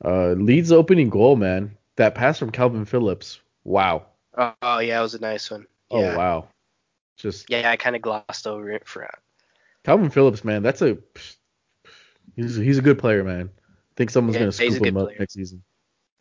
uh, 0.04 0.32
Leeds 0.32 0.72
opening 0.72 1.10
goal, 1.10 1.36
man, 1.36 1.76
that 1.96 2.14
pass 2.14 2.38
from 2.38 2.52
Kalvin 2.52 2.86
Phillips, 2.88 3.40
wow, 3.64 4.06
Oh, 4.36 4.54
oh, 4.62 4.78
yeah, 4.80 4.98
it 4.98 5.02
was 5.02 5.14
a 5.14 5.20
nice 5.20 5.50
one. 5.50 5.66
oh 5.90 6.00
Yeah, 6.00 6.16
wow, 6.16 6.48
just 7.16 7.48
yeah, 7.48 7.70
I 7.70 7.76
kind 7.76 7.96
of 7.96 8.02
glossed 8.02 8.46
over 8.46 8.70
it 8.70 8.88
for. 8.88 9.08
Kalvin 9.84 10.12
Phillips, 10.12 10.44
man, 10.44 10.62
that's 10.62 10.82
a 10.82 10.98
he's 12.36 12.56
he's 12.56 12.78
a 12.78 12.82
good 12.82 12.98
player, 12.98 13.24
man. 13.24 13.50
I 13.58 13.92
think 13.96 14.10
someone's 14.10 14.36
Yeah, 14.36 14.40
gonna 14.40 14.52
scoop 14.52 14.84
him 14.84 14.96
up 14.96 15.08
player. 15.08 15.18
next 15.18 15.34
season. 15.34 15.62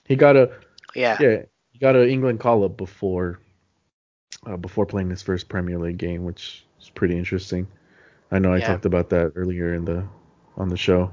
He 0.06 0.16
got 0.16 0.36
a 0.38 0.52
Yeah, 0.96 1.18
yeah, 1.20 1.44
got 1.82 1.96
an 1.96 2.08
England 2.08 2.40
call 2.40 2.64
up 2.64 2.78
before 2.78 3.40
uh, 4.46 4.58
before 4.58 4.86
playing 4.86 5.10
his 5.10 5.22
first 5.22 5.50
Premier 5.50 5.78
League 5.78 5.98
game, 5.98 6.24
which 6.24 6.64
is 6.80 6.90
pretty 6.90 7.18
interesting. 7.18 7.68
I 8.32 8.40
know 8.40 8.54
I 8.54 8.60
talked 8.62 8.86
about 8.86 9.10
that 9.10 9.34
earlier 9.36 9.74
in 9.74 9.84
the 9.86 10.06
on 10.58 10.70
the 10.70 10.78
show. 10.78 11.12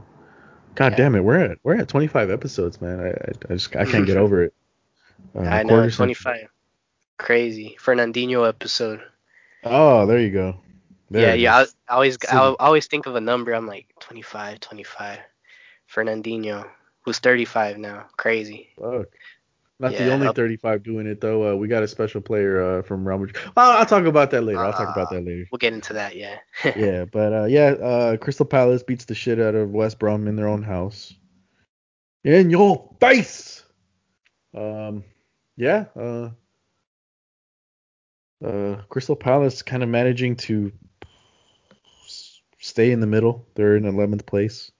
God 0.76 0.92
Yeah. 0.92 0.98
damn 0.98 1.14
it, 1.16 1.24
we're 1.24 1.38
at 1.38 1.58
we're 1.64 1.76
at 1.76 1.88
25 1.88 2.30
episodes, 2.30 2.80
man. 2.80 3.00
I 3.00 3.08
I, 3.08 3.32
I 3.50 3.54
just 3.54 3.74
I 3.74 3.84
can't 3.84 4.06
get 4.06 4.16
over 4.24 4.44
it. 4.44 4.54
Uh, 5.34 5.40
I 5.40 5.62
know, 5.64 5.70
quarter 5.70 5.90
century. 5.90 6.14
25. 6.14 6.48
Crazy. 7.18 7.76
Fernandinho 7.80 8.48
episode. 8.48 9.02
Oh, 9.64 10.06
there 10.06 10.20
you 10.20 10.30
go. 10.30 10.60
There 11.10 11.22
yeah, 11.22 11.34
yeah. 11.34 11.56
I, 11.56 11.62
is. 11.62 11.74
I 11.88 11.94
always, 11.94 12.18
I 12.30 12.54
always 12.60 12.86
think 12.86 13.06
of 13.06 13.16
a 13.16 13.20
number. 13.20 13.52
I'm 13.52 13.66
like 13.66 13.88
25, 13.98 14.60
25. 14.60 15.18
Fernandinho, 15.92 16.68
who's 17.00 17.18
35 17.18 17.78
now. 17.78 18.06
Crazy. 18.16 18.68
Fuck. 18.80 19.08
Not 19.80 19.92
the 19.92 20.06
Yeah, 20.06 20.10
only 20.14 20.26
up- 20.26 20.34
35 20.34 20.82
doing 20.82 21.06
it 21.06 21.20
though. 21.20 21.52
Uh, 21.52 21.54
we 21.56 21.68
got 21.68 21.84
a 21.84 21.88
special 21.88 22.20
player 22.20 22.60
uh, 22.78 22.82
from 22.82 23.06
Real 23.06 23.18
Madrid. 23.18 23.36
Well, 23.56 23.70
I'll 23.78 23.86
talk 23.86 24.04
about 24.06 24.30
that 24.32 24.42
later. 24.42 24.58
I'll 24.58 24.72
talk 24.72 24.88
about 24.92 25.06
Ah. 25.12 25.14
that 25.14 25.24
later. 25.24 25.46
We'll 25.52 25.58
get 25.58 25.72
into 25.72 25.92
that. 25.92 26.16
Yeah. 26.16 26.38
yeah, 26.76 27.04
but 27.04 27.32
uh, 27.32 27.44
yeah, 27.44 27.70
uh, 27.80 28.16
Crystal 28.16 28.44
Palace 28.46 28.82
beats 28.82 29.04
the 29.04 29.14
shit 29.14 29.38
out 29.40 29.54
of 29.54 29.70
West 29.70 29.98
Brom 30.00 30.26
in 30.26 30.34
their 30.34 30.48
own 30.48 30.62
house. 30.64 31.14
In 32.24 32.50
your 32.50 32.92
face. 33.00 33.62
Um, 34.54 35.04
yeah. 35.56 35.84
Uh, 35.96 36.30
Uh, 38.44 38.82
Crystal 38.88 39.16
Palace 39.16 39.62
kind 39.62 39.82
of 39.82 39.88
managing 39.88 40.36
to 40.36 40.70
stay 42.58 42.92
in 42.92 43.00
the 43.00 43.06
middle. 43.06 43.46
They're 43.54 43.76
in 43.76 43.82
11th 43.84 44.26
place. 44.26 44.70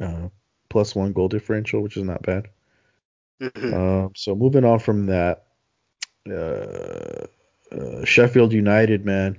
Uh, 0.00 0.28
plus 0.68 0.94
one 0.94 1.12
goal 1.12 1.28
differential, 1.28 1.80
which 1.82 1.96
is 1.96 2.04
not 2.04 2.22
bad. 2.22 2.48
Mhm. 3.40 3.74
Um, 3.74 4.12
so 4.14 4.34
moving 4.34 4.64
on 4.64 4.78
from 4.78 5.06
that, 5.06 5.44
uh, 6.30 7.26
uh, 7.74 8.04
Sheffield 8.04 8.52
United, 8.52 9.04
man, 9.04 9.38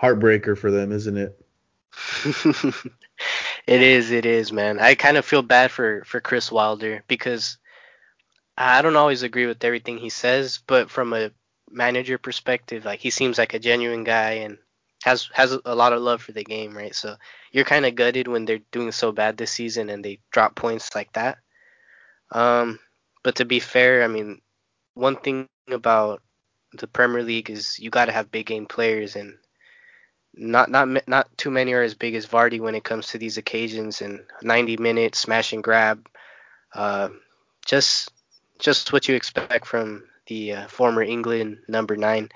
heartbreaker 0.00 0.56
for 0.56 0.70
them, 0.70 0.92
isn't 0.92 1.16
it? 1.16 1.38
it 3.66 3.82
is, 3.82 4.10
it 4.10 4.26
is, 4.26 4.52
man. 4.52 4.80
I 4.80 4.94
kind 4.94 5.16
of 5.16 5.24
feel 5.24 5.42
bad 5.42 5.70
for 5.70 6.04
for 6.04 6.20
Chris 6.20 6.50
Wilder 6.50 7.04
because 7.06 7.58
I 8.56 8.82
don't 8.82 8.96
always 8.96 9.22
agree 9.22 9.46
with 9.46 9.64
everything 9.64 9.98
he 9.98 10.10
says, 10.10 10.60
but 10.66 10.90
from 10.90 11.12
a 11.12 11.30
manager 11.70 12.18
perspective, 12.18 12.84
like 12.84 13.00
he 13.00 13.10
seems 13.10 13.38
like 13.38 13.54
a 13.54 13.58
genuine 13.58 14.04
guy 14.04 14.32
and 14.44 14.58
has 15.04 15.28
has 15.32 15.56
a 15.64 15.74
lot 15.74 15.92
of 15.92 16.02
love 16.02 16.22
for 16.22 16.32
the 16.32 16.44
game, 16.44 16.76
right? 16.76 16.94
So 16.94 17.16
you're 17.52 17.64
kind 17.64 17.86
of 17.86 17.94
gutted 17.94 18.28
when 18.28 18.44
they're 18.44 18.60
doing 18.72 18.92
so 18.92 19.12
bad 19.12 19.36
this 19.36 19.52
season 19.52 19.90
and 19.90 20.04
they 20.04 20.20
drop 20.30 20.54
points 20.56 20.94
like 20.94 21.12
that. 21.14 21.38
Um, 22.32 22.78
but 23.24 23.36
to 23.36 23.44
be 23.44 23.58
fair, 23.58 24.04
I 24.04 24.06
mean, 24.06 24.40
one 24.92 25.16
thing 25.16 25.48
about 25.68 26.22
the 26.74 26.86
Premier 26.86 27.22
League 27.22 27.50
is 27.50 27.80
you 27.80 27.90
got 27.90 28.04
to 28.04 28.12
have 28.12 28.30
big 28.30 28.46
game 28.46 28.66
players, 28.66 29.16
and 29.16 29.38
not 30.34 30.70
not 30.70 31.08
not 31.08 31.36
too 31.36 31.50
many 31.50 31.72
are 31.72 31.82
as 31.82 31.94
big 31.94 32.14
as 32.14 32.26
Vardy 32.26 32.60
when 32.60 32.74
it 32.74 32.84
comes 32.84 33.08
to 33.08 33.18
these 33.18 33.38
occasions 33.38 34.02
and 34.02 34.20
90 34.42 34.76
minutes 34.76 35.18
smash 35.18 35.52
and 35.52 35.64
grab. 35.64 36.06
Uh, 36.72 37.08
just 37.66 38.12
just 38.58 38.92
what 38.92 39.08
you 39.08 39.14
expect 39.14 39.66
from 39.66 40.04
the 40.26 40.52
uh, 40.52 40.66
former 40.68 41.02
England 41.02 41.58
number 41.66 41.96
nine. 41.96 42.28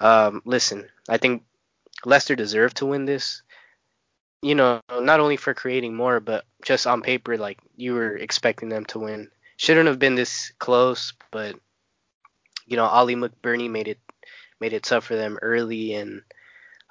Um, 0.00 0.42
listen, 0.44 0.88
I 1.08 1.18
think 1.18 1.44
Leicester 2.04 2.34
deserved 2.34 2.78
to 2.78 2.86
win 2.86 3.04
this. 3.04 3.42
You 4.42 4.54
know, 4.54 4.80
not 4.90 5.20
only 5.20 5.36
for 5.36 5.54
creating 5.54 5.94
more, 5.94 6.20
but 6.20 6.44
just 6.64 6.86
on 6.86 7.02
paper, 7.02 7.36
like 7.36 7.58
you 7.76 7.94
were 7.94 8.16
expecting 8.16 8.68
them 8.68 8.84
to 8.86 8.98
win. 8.98 9.30
Shouldn't 9.56 9.88
have 9.88 9.98
been 9.98 10.14
this 10.14 10.52
close, 10.58 11.12
but 11.30 11.56
you 12.66 12.76
know, 12.76 12.88
Oli 12.88 13.14
McBurnie 13.16 13.70
made 13.70 13.88
it 13.88 13.98
made 14.60 14.72
it 14.72 14.82
tough 14.84 15.04
for 15.04 15.16
them 15.16 15.38
early, 15.42 15.94
and 15.94 16.22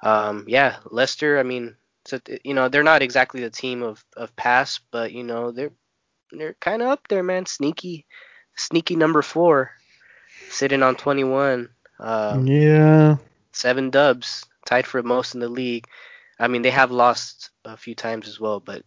um, 0.02 0.44
yeah, 0.48 0.76
Leicester. 0.90 1.38
I 1.38 1.42
mean, 1.42 1.76
so, 2.06 2.18
you 2.44 2.54
know, 2.54 2.68
they're 2.68 2.82
not 2.82 3.02
exactly 3.02 3.40
the 3.40 3.50
team 3.50 3.82
of 3.82 4.04
of 4.16 4.34
past, 4.36 4.80
but 4.90 5.12
you 5.12 5.24
know, 5.24 5.50
they're 5.52 5.72
they're 6.32 6.54
kind 6.60 6.82
of 6.82 6.88
up 6.88 7.08
there, 7.08 7.22
man. 7.22 7.46
Sneaky, 7.46 8.06
sneaky 8.56 8.96
number 8.96 9.22
four, 9.22 9.70
sitting 10.48 10.82
on 10.82 10.96
21. 10.96 11.68
Um, 12.00 12.46
Yeah. 12.46 13.16
seven 13.52 13.90
dubs, 13.90 14.44
tied 14.66 14.86
for 14.86 15.02
most 15.02 15.34
in 15.34 15.40
the 15.40 15.48
league. 15.48 15.86
I 16.38 16.48
mean, 16.48 16.62
they 16.62 16.70
have 16.70 16.90
lost 16.90 17.50
a 17.64 17.76
few 17.76 17.94
times 17.94 18.28
as 18.28 18.40
well, 18.40 18.60
but 18.60 18.82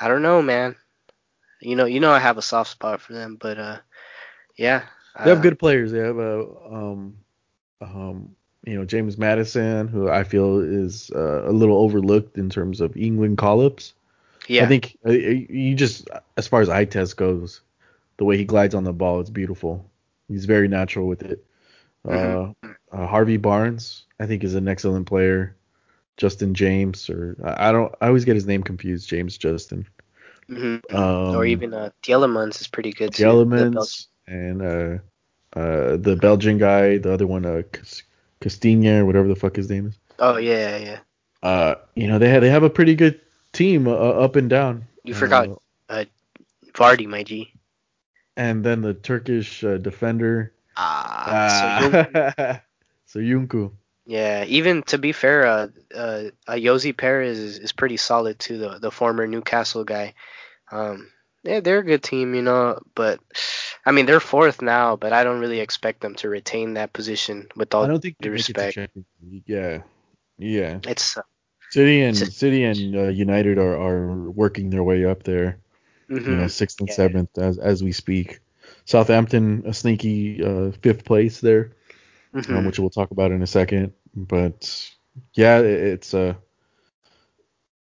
I 0.00 0.08
don't 0.08 0.22
know, 0.22 0.42
man. 0.42 0.76
You 1.64 1.76
know, 1.76 1.86
you 1.86 2.00
know, 2.00 2.12
I 2.12 2.20
have 2.20 2.38
a 2.38 2.42
soft 2.42 2.70
spot 2.70 3.00
for 3.00 3.12
them, 3.14 3.36
but 3.40 3.58
uh, 3.58 3.78
yeah, 4.56 4.82
They 5.22 5.30
have 5.30 5.40
uh, 5.40 5.42
good 5.42 5.58
players. 5.58 5.92
They 5.92 5.98
have 5.98 6.18
a 6.18 6.46
um 6.70 7.18
um 7.80 8.36
you 8.64 8.74
know 8.76 8.84
James 8.84 9.18
Maddison, 9.18 9.88
who 9.88 10.08
I 10.08 10.24
feel 10.24 10.60
is 10.60 11.10
uh, 11.14 11.44
a 11.48 11.52
little 11.52 11.78
overlooked 11.78 12.38
in 12.38 12.50
terms 12.50 12.80
of 12.80 12.96
England 12.96 13.38
call-ups. 13.38 13.94
yeah, 14.48 14.64
I 14.64 14.66
think 14.66 14.98
uh, 15.06 15.12
you 15.12 15.74
just 15.74 16.08
as 16.36 16.46
far 16.48 16.60
as 16.60 16.68
eye 16.70 16.84
test 16.84 17.16
goes, 17.16 17.62
the 18.18 18.24
way 18.24 18.36
he 18.36 18.44
glides 18.44 18.74
on 18.74 18.84
the 18.84 18.92
ball, 18.92 19.20
it's 19.20 19.30
beautiful. 19.30 19.90
He's 20.28 20.46
very 20.46 20.68
natural 20.68 21.06
with 21.08 21.22
it. 21.22 21.44
Uh, 22.04 22.52
uh, 22.92 23.06
Harvey 23.06 23.36
Barnes, 23.38 24.04
I 24.20 24.26
think, 24.26 24.44
is 24.44 24.54
an 24.54 24.68
excellent 24.68 25.06
player. 25.06 25.56
Justin 26.16 26.54
James, 26.54 27.10
or 27.10 27.36
I 27.44 27.72
don't, 27.72 27.94
I 28.00 28.08
always 28.08 28.24
get 28.24 28.36
his 28.36 28.46
name 28.46 28.62
confused. 28.62 29.08
James 29.08 29.38
Justin. 29.38 29.86
Hmm 30.48 30.76
or 30.90 31.44
Um, 31.44 31.46
even 31.46 31.74
uh, 31.74 31.90
Tielemans 32.02 32.60
is 32.60 32.68
pretty 32.68 32.92
good 32.92 33.12
the 33.12 33.22
too. 33.22 33.28
Elements 33.28 34.08
and 34.26 34.62
uh, 34.62 34.98
uh, 35.58 35.96
the 35.96 36.16
Belgian 36.20 36.58
guy, 36.58 36.98
the 36.98 37.12
other 37.12 37.26
one, 37.26 37.44
uh, 37.46 37.62
Castagne, 38.40 39.06
whatever 39.06 39.28
the 39.28 39.36
fuck 39.36 39.56
his 39.56 39.70
name 39.70 39.86
is. 39.86 39.98
Oh 40.18 40.36
yeah, 40.36 40.76
yeah. 40.76 40.98
Uh, 41.42 41.74
you 41.94 42.06
know, 42.08 42.18
they 42.18 42.28
have, 42.30 42.40
they 42.42 42.50
have 42.50 42.62
a 42.62 42.70
pretty 42.70 42.94
good 42.94 43.20
team 43.52 43.86
uh, 43.86 43.92
up 43.92 44.36
and 44.36 44.48
down. 44.50 44.84
You 45.04 45.14
Uh, 45.14 45.18
forgot 45.18 45.48
uh, 45.88 46.04
Vardy, 46.74 47.06
my 47.06 47.22
G. 47.22 47.52
and 48.36 48.64
then 48.64 48.82
the 48.82 48.94
Turkish 48.94 49.62
uh, 49.64 49.78
defender. 49.78 50.52
Ah, 50.76 52.60
Söyüncü. 53.06 53.70
Ah. 53.70 53.74
Yeah, 54.06 54.44
even 54.44 54.82
to 54.84 54.98
be 54.98 55.12
fair, 55.12 55.46
uh, 55.46 55.68
uh, 55.94 56.22
uh 56.46 56.52
Yosi 56.52 56.96
Perez 56.96 57.38
is, 57.38 57.58
is 57.58 57.72
pretty 57.72 57.96
solid 57.96 58.38
too. 58.38 58.58
The 58.58 58.78
the 58.78 58.90
former 58.90 59.26
Newcastle 59.26 59.84
guy. 59.84 60.14
Um, 60.70 61.10
yeah, 61.42 61.60
they're 61.60 61.78
a 61.78 61.84
good 61.84 62.02
team, 62.02 62.34
you 62.34 62.42
know. 62.42 62.80
But 62.94 63.20
I 63.86 63.92
mean, 63.92 64.06
they're 64.06 64.20
fourth 64.20 64.60
now, 64.60 64.96
but 64.96 65.12
I 65.12 65.24
don't 65.24 65.40
really 65.40 65.60
expect 65.60 66.00
them 66.00 66.14
to 66.16 66.28
retain 66.28 66.74
that 66.74 66.92
position. 66.92 67.48
With 67.56 67.74
I 67.74 67.78
all 67.78 67.86
don't 67.86 68.00
think 68.00 68.16
due 68.20 68.30
make 68.30 68.48
it 68.48 68.54
to 68.54 68.80
respect, 68.80 69.06
Yeah, 69.46 69.82
yeah. 70.38 70.80
it's 70.84 71.16
uh, 71.16 71.22
City 71.70 72.02
and 72.02 72.20
it's 72.20 72.36
City 72.36 72.64
and 72.64 72.96
uh, 72.96 73.08
United 73.08 73.58
are, 73.58 73.74
are 73.74 74.30
working 74.30 74.70
their 74.70 74.84
way 74.84 75.04
up 75.04 75.22
there. 75.22 75.58
You 76.08 76.36
know, 76.36 76.46
sixth 76.48 76.78
and 76.80 76.88
yeah, 76.88 76.94
seventh 76.94 77.38
as 77.38 77.58
as 77.58 77.82
we 77.82 77.92
speak. 77.92 78.40
Southampton 78.84 79.64
a 79.66 79.72
sneaky 79.72 80.44
uh, 80.44 80.72
fifth 80.82 81.04
place 81.04 81.40
there, 81.40 81.72
um, 82.34 82.42
mhm. 82.42 82.66
which 82.66 82.78
we'll 82.78 82.90
talk 82.90 83.10
about 83.10 83.30
in 83.30 83.42
a 83.42 83.46
second. 83.46 83.92
But 84.14 84.90
yeah, 85.34 85.58
it, 85.58 85.66
it's 85.66 86.14
a 86.14 86.36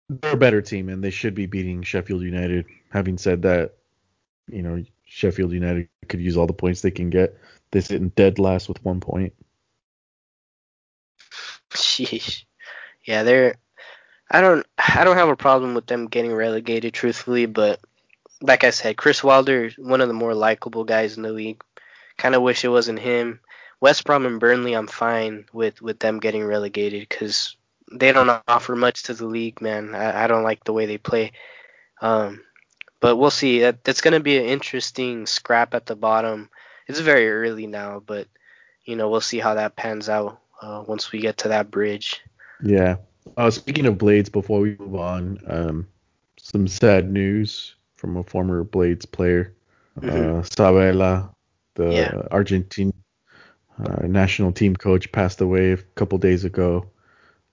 they're 0.09 0.33
a 0.33 0.37
better 0.37 0.61
team 0.61 0.89
and 0.89 1.03
they 1.03 1.11
should 1.11 1.35
be 1.35 1.45
beating 1.45 1.83
Sheffield 1.83 2.21
United. 2.21 2.65
Having 2.89 3.17
said 3.19 3.43
that, 3.43 3.75
you 4.47 4.61
know 4.61 4.83
Sheffield 5.05 5.51
United 5.51 5.89
could 6.07 6.21
use 6.21 6.37
all 6.37 6.47
the 6.47 6.53
points 6.53 6.81
they 6.81 6.91
can 6.91 7.09
get. 7.09 7.37
They're 7.71 7.81
sitting 7.81 8.09
dead 8.09 8.39
last 8.39 8.67
with 8.67 8.83
one 8.83 8.99
point. 8.99 9.33
Sheesh. 11.71 12.43
Yeah, 13.03 13.23
they're. 13.23 13.55
I 14.29 14.41
don't. 14.41 14.65
I 14.77 15.03
don't 15.03 15.17
have 15.17 15.29
a 15.29 15.35
problem 15.35 15.73
with 15.73 15.85
them 15.85 16.07
getting 16.07 16.33
relegated, 16.33 16.93
truthfully. 16.93 17.45
But 17.45 17.79
like 18.41 18.63
I 18.63 18.69
said, 18.71 18.97
Chris 18.97 19.23
Wilder 19.23 19.65
is 19.65 19.77
one 19.77 20.01
of 20.01 20.07
the 20.07 20.13
more 20.13 20.33
likable 20.33 20.83
guys 20.83 21.17
in 21.17 21.23
the 21.23 21.31
league. 21.31 21.61
Kind 22.17 22.35
of 22.35 22.41
wish 22.41 22.63
it 22.63 22.69
wasn't 22.69 22.99
him. 22.99 23.39
West 23.81 24.05
Brom 24.05 24.25
and 24.25 24.39
Burnley, 24.39 24.73
I'm 24.73 24.87
fine 24.87 25.45
with 25.51 25.81
with 25.81 25.99
them 25.99 26.19
getting 26.19 26.45
relegated 26.45 27.09
because 27.09 27.57
they 27.91 28.13
don't 28.13 28.41
offer 28.47 28.75
much 28.75 29.03
to 29.03 29.13
the 29.13 29.25
league, 29.25 29.59
man. 29.59 29.93
I, 29.93 30.23
I 30.23 30.27
don't 30.27 30.43
like 30.43 30.63
the 30.63 30.71
way 30.73 30.85
they 30.85 30.97
play. 30.97 31.33
Um, 32.01 32.41
but 33.01 33.17
we'll 33.17 33.31
see. 33.31 33.59
That 33.59 33.83
that's 33.83 34.01
gonna 34.01 34.19
be 34.19 34.37
an 34.37 34.45
interesting 34.45 35.25
scrap 35.25 35.73
at 35.73 35.87
the 35.87 35.95
bottom. 35.95 36.49
It's 36.87 36.99
very 36.99 37.29
early 37.29 37.67
now, 37.67 38.01
but 38.05 38.27
you 38.85 38.95
know 38.95 39.09
we'll 39.09 39.21
see 39.21 39.39
how 39.39 39.55
that 39.55 39.75
pans 39.75 40.07
out 40.07 40.39
uh, 40.61 40.83
once 40.87 41.11
we 41.11 41.19
get 41.19 41.37
to 41.39 41.49
that 41.49 41.71
bridge. 41.71 42.21
Yeah. 42.63 42.97
Uh, 43.37 43.49
speaking 43.49 43.85
of 43.87 43.97
Blades, 43.97 44.29
before 44.29 44.59
we 44.59 44.75
move 44.77 44.95
on, 44.95 45.39
um, 45.47 45.87
some 46.37 46.67
sad 46.67 47.11
news 47.11 47.75
from 47.95 48.17
a 48.17 48.23
former 48.23 48.63
Blades 48.63 49.05
player, 49.05 49.53
Mhm. 49.99 50.39
uh, 50.39 50.43
Sabella, 50.43 51.31
the 51.75 51.91
Yeah. 51.91 52.27
Argentine 52.31 52.93
uh, 53.87 54.07
national 54.07 54.51
team 54.53 54.75
coach, 54.75 55.11
passed 55.11 55.41
away 55.41 55.73
a 55.73 55.77
couple 55.77 56.17
days 56.17 56.45
ago. 56.45 56.89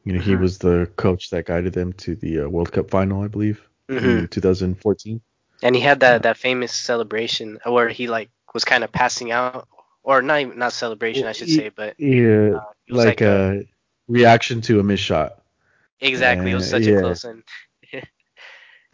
You 0.04 0.14
know, 0.14 0.20
he 0.20 0.36
Mhm. 0.36 0.36
was 0.36 0.58
the 0.58 0.90
coach 0.96 1.30
that 1.30 1.46
guided 1.46 1.74
them 1.74 1.92
to 1.94 2.16
the 2.16 2.40
uh, 2.46 2.48
World 2.48 2.72
Cup 2.72 2.90
final, 2.90 3.22
I 3.22 3.28
believe, 3.28 3.62
hmm 3.88 4.20
in 4.20 4.28
2014. 4.28 5.22
And 5.62 5.74
he 5.74 5.80
had 5.82 6.00
that 6.00 6.22
that 6.22 6.36
famous 6.38 6.72
celebration 6.74 7.58
where 7.64 7.88
he 7.88 8.06
like 8.06 8.30
was 8.54 8.64
kind 8.64 8.84
of 8.84 8.92
passing 8.92 9.30
out, 9.32 9.68
or 10.02 10.22
not 10.22 10.40
even 10.40 10.58
not 10.58 10.72
celebration, 10.72 11.28
I 11.28 11.32
should 11.32 11.48
say, 11.48 11.68
but 11.70 11.96
Yeah, 11.98 12.58
uh, 12.58 12.72
like 12.88 13.20
like 13.20 13.20
a 13.22 13.26
a 13.26 13.64
reaction 14.08 14.60
to 14.62 14.80
a 14.80 14.82
miss 14.82 15.00
shot. 15.00 15.42
exactly. 16.00 16.50
It 16.52 16.54
was 16.54 16.66
Uh, 16.66 16.68
such 16.68 16.86
a 16.88 16.92
yeah, 16.92 16.92
close 16.92 17.24
one. 17.24 17.44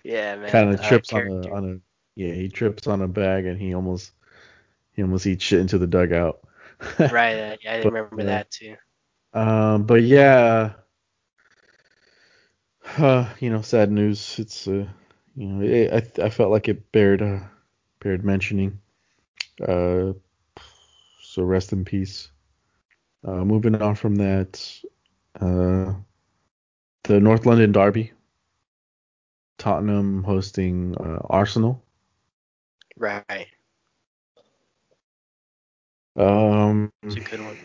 yeah, 0.05 0.37
man. 0.37 0.53
kind 0.53 0.73
of 0.73 0.81
Uh, 0.81 0.81
trips 0.81 1.13
on 1.13 1.27
a 1.27 1.51
on 1.51 1.65
a 1.71 2.21
yeah, 2.21 2.33
he 2.33 2.49
trips 2.49 2.87
on 2.87 3.03
a 3.03 3.09
bag 3.09 3.47
and 3.47 3.61
he 3.61 3.75
almost 3.75 4.13
he 4.95 5.03
almost 5.03 5.27
eats 5.27 5.45
shit 5.45 5.61
into 5.61 5.79
the 5.79 5.87
dugout. 5.87 6.41
Right. 7.09 7.59
Yeah, 7.61 7.73
I 7.73 7.77
But 7.81 7.95
remember 7.95 8.19
uh, 8.19 8.27
that 8.27 8.51
too. 8.51 8.77
um, 9.35 9.85
but 9.85 10.03
yeah, 10.03 10.73
uh, 12.99 13.29
you 13.41 13.51
know, 13.51 13.63
sad 13.63 13.91
news. 13.91 14.39
It's 14.39 14.67
uh, 14.69 14.87
you 15.37 15.47
know, 15.47 15.65
it, 15.65 16.17
I 16.19 16.25
I 16.27 16.31
felt 16.31 16.51
like 16.51 16.69
it 16.69 16.93
bared 16.93 17.23
uh, 17.23 17.41
bared 18.01 18.25
mentioning. 18.25 18.79
Uh, 19.67 20.15
so 21.23 21.43
rest 21.43 21.73
in 21.73 21.85
peace. 21.85 22.31
Uh, 23.25 23.45
moving 23.45 23.75
on 23.77 23.89
from 23.89 24.09
that, 24.11 24.63
uh, 25.37 25.93
the 27.05 27.21
North 27.21 27.47
London 27.47 27.73
Derby, 27.73 28.13
Tottenham 29.59 30.25
hosting 30.25 30.97
uh, 30.97 31.21
Arsenal. 31.29 31.83
Right. 32.97 33.49
Um, 36.17 36.93
It's 37.03 37.17
a 37.17 37.21
good 37.21 37.41
one. 37.41 37.59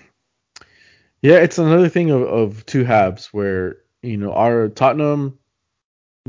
Yeah, 1.22 1.38
it's 1.38 1.58
another 1.58 1.90
thing 1.90 2.12
of, 2.12 2.22
of 2.24 2.66
two 2.66 2.84
halves 2.84 3.28
where 3.28 3.78
you 4.02 4.18
know 4.18 4.34
our 4.34 4.70
Tottenham, 4.70 5.38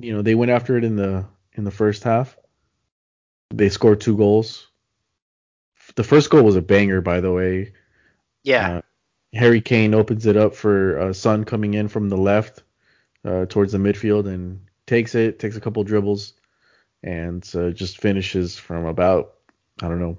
you 0.00 0.12
know, 0.12 0.22
they 0.22 0.34
went 0.34 0.50
after 0.50 0.76
it 0.76 0.84
in 0.84 0.96
the 0.96 1.24
in 1.54 1.64
the 1.64 1.70
first 1.70 2.02
half. 2.02 2.36
They 3.50 3.68
scored 3.68 4.00
two 4.00 4.16
goals. 4.16 4.68
The 5.96 6.04
first 6.04 6.30
goal 6.30 6.42
was 6.42 6.56
a 6.56 6.62
banger, 6.62 7.00
by 7.00 7.20
the 7.20 7.32
way. 7.32 7.72
Yeah. 8.44 8.78
Uh, 8.78 8.82
Harry 9.32 9.60
Kane 9.60 9.94
opens 9.94 10.26
it 10.26 10.36
up 10.36 10.54
for 10.54 10.98
uh, 10.98 11.12
Son 11.12 11.44
coming 11.44 11.74
in 11.74 11.88
from 11.88 12.08
the 12.08 12.16
left 12.16 12.62
uh, 13.24 13.46
towards 13.46 13.72
the 13.72 13.78
midfield 13.78 14.26
and 14.26 14.60
takes 14.86 15.14
it, 15.14 15.38
takes 15.38 15.56
a 15.56 15.60
couple 15.60 15.82
dribbles, 15.84 16.34
and 17.02 17.48
uh, 17.54 17.70
just 17.70 18.00
finishes 18.00 18.56
from 18.56 18.86
about 18.86 19.34
I 19.82 19.88
don't 19.88 20.00
know 20.00 20.18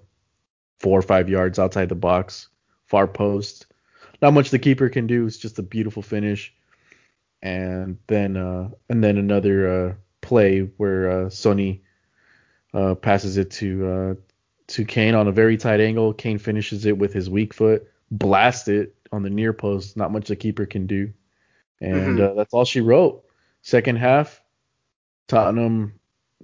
four 0.82 0.98
or 0.98 1.04
five 1.04 1.30
yards 1.30 1.60
outside 1.60 1.90
the 1.90 1.96
box, 1.96 2.50
far 2.88 3.08
post. 3.08 3.68
Not 4.22 4.34
much 4.34 4.50
the 4.50 4.60
keeper 4.60 4.90
can 4.90 5.06
do. 5.06 5.28
It's 5.28 5.38
just 5.38 5.60
a 5.60 5.64
beautiful 5.64 6.02
finish. 6.02 6.54
And 7.44 7.98
then 8.08 8.36
uh, 8.38 8.70
and 8.90 9.04
then 9.04 9.18
another 9.18 9.58
uh, 9.90 9.94
play 10.22 10.62
where 10.78 11.10
uh, 11.26 11.30
Sonny 11.30 11.84
uh, 12.74 12.96
passes 12.96 13.38
it 13.38 13.52
to 13.52 13.88
uh, 13.88 14.14
to 14.68 14.86
Kane 14.86 15.16
on 15.16 15.28
a 15.28 15.32
very 15.32 15.58
tight 15.58 15.82
angle. 15.82 16.14
Kane 16.14 16.40
finishes 16.40 16.86
it 16.86 16.98
with 16.98 17.14
his 17.14 17.30
weak 17.30 17.54
foot, 17.54 17.88
blast 18.10 18.68
it 18.68 18.96
on 19.12 19.24
the 19.24 19.30
near 19.30 19.54
post. 19.54 19.98
Not 19.98 20.12
much 20.12 20.28
the 20.28 20.36
keeper 20.36 20.66
can 20.66 20.88
do. 20.88 21.14
And 21.80 22.18
Mhm. 22.20 22.32
uh, 22.32 22.34
that's 22.36 22.54
all 22.54 22.66
she 22.66 22.82
wrote. 22.82 23.24
Second 23.64 23.98
half, 23.98 24.42
Tottenham, 25.28 25.94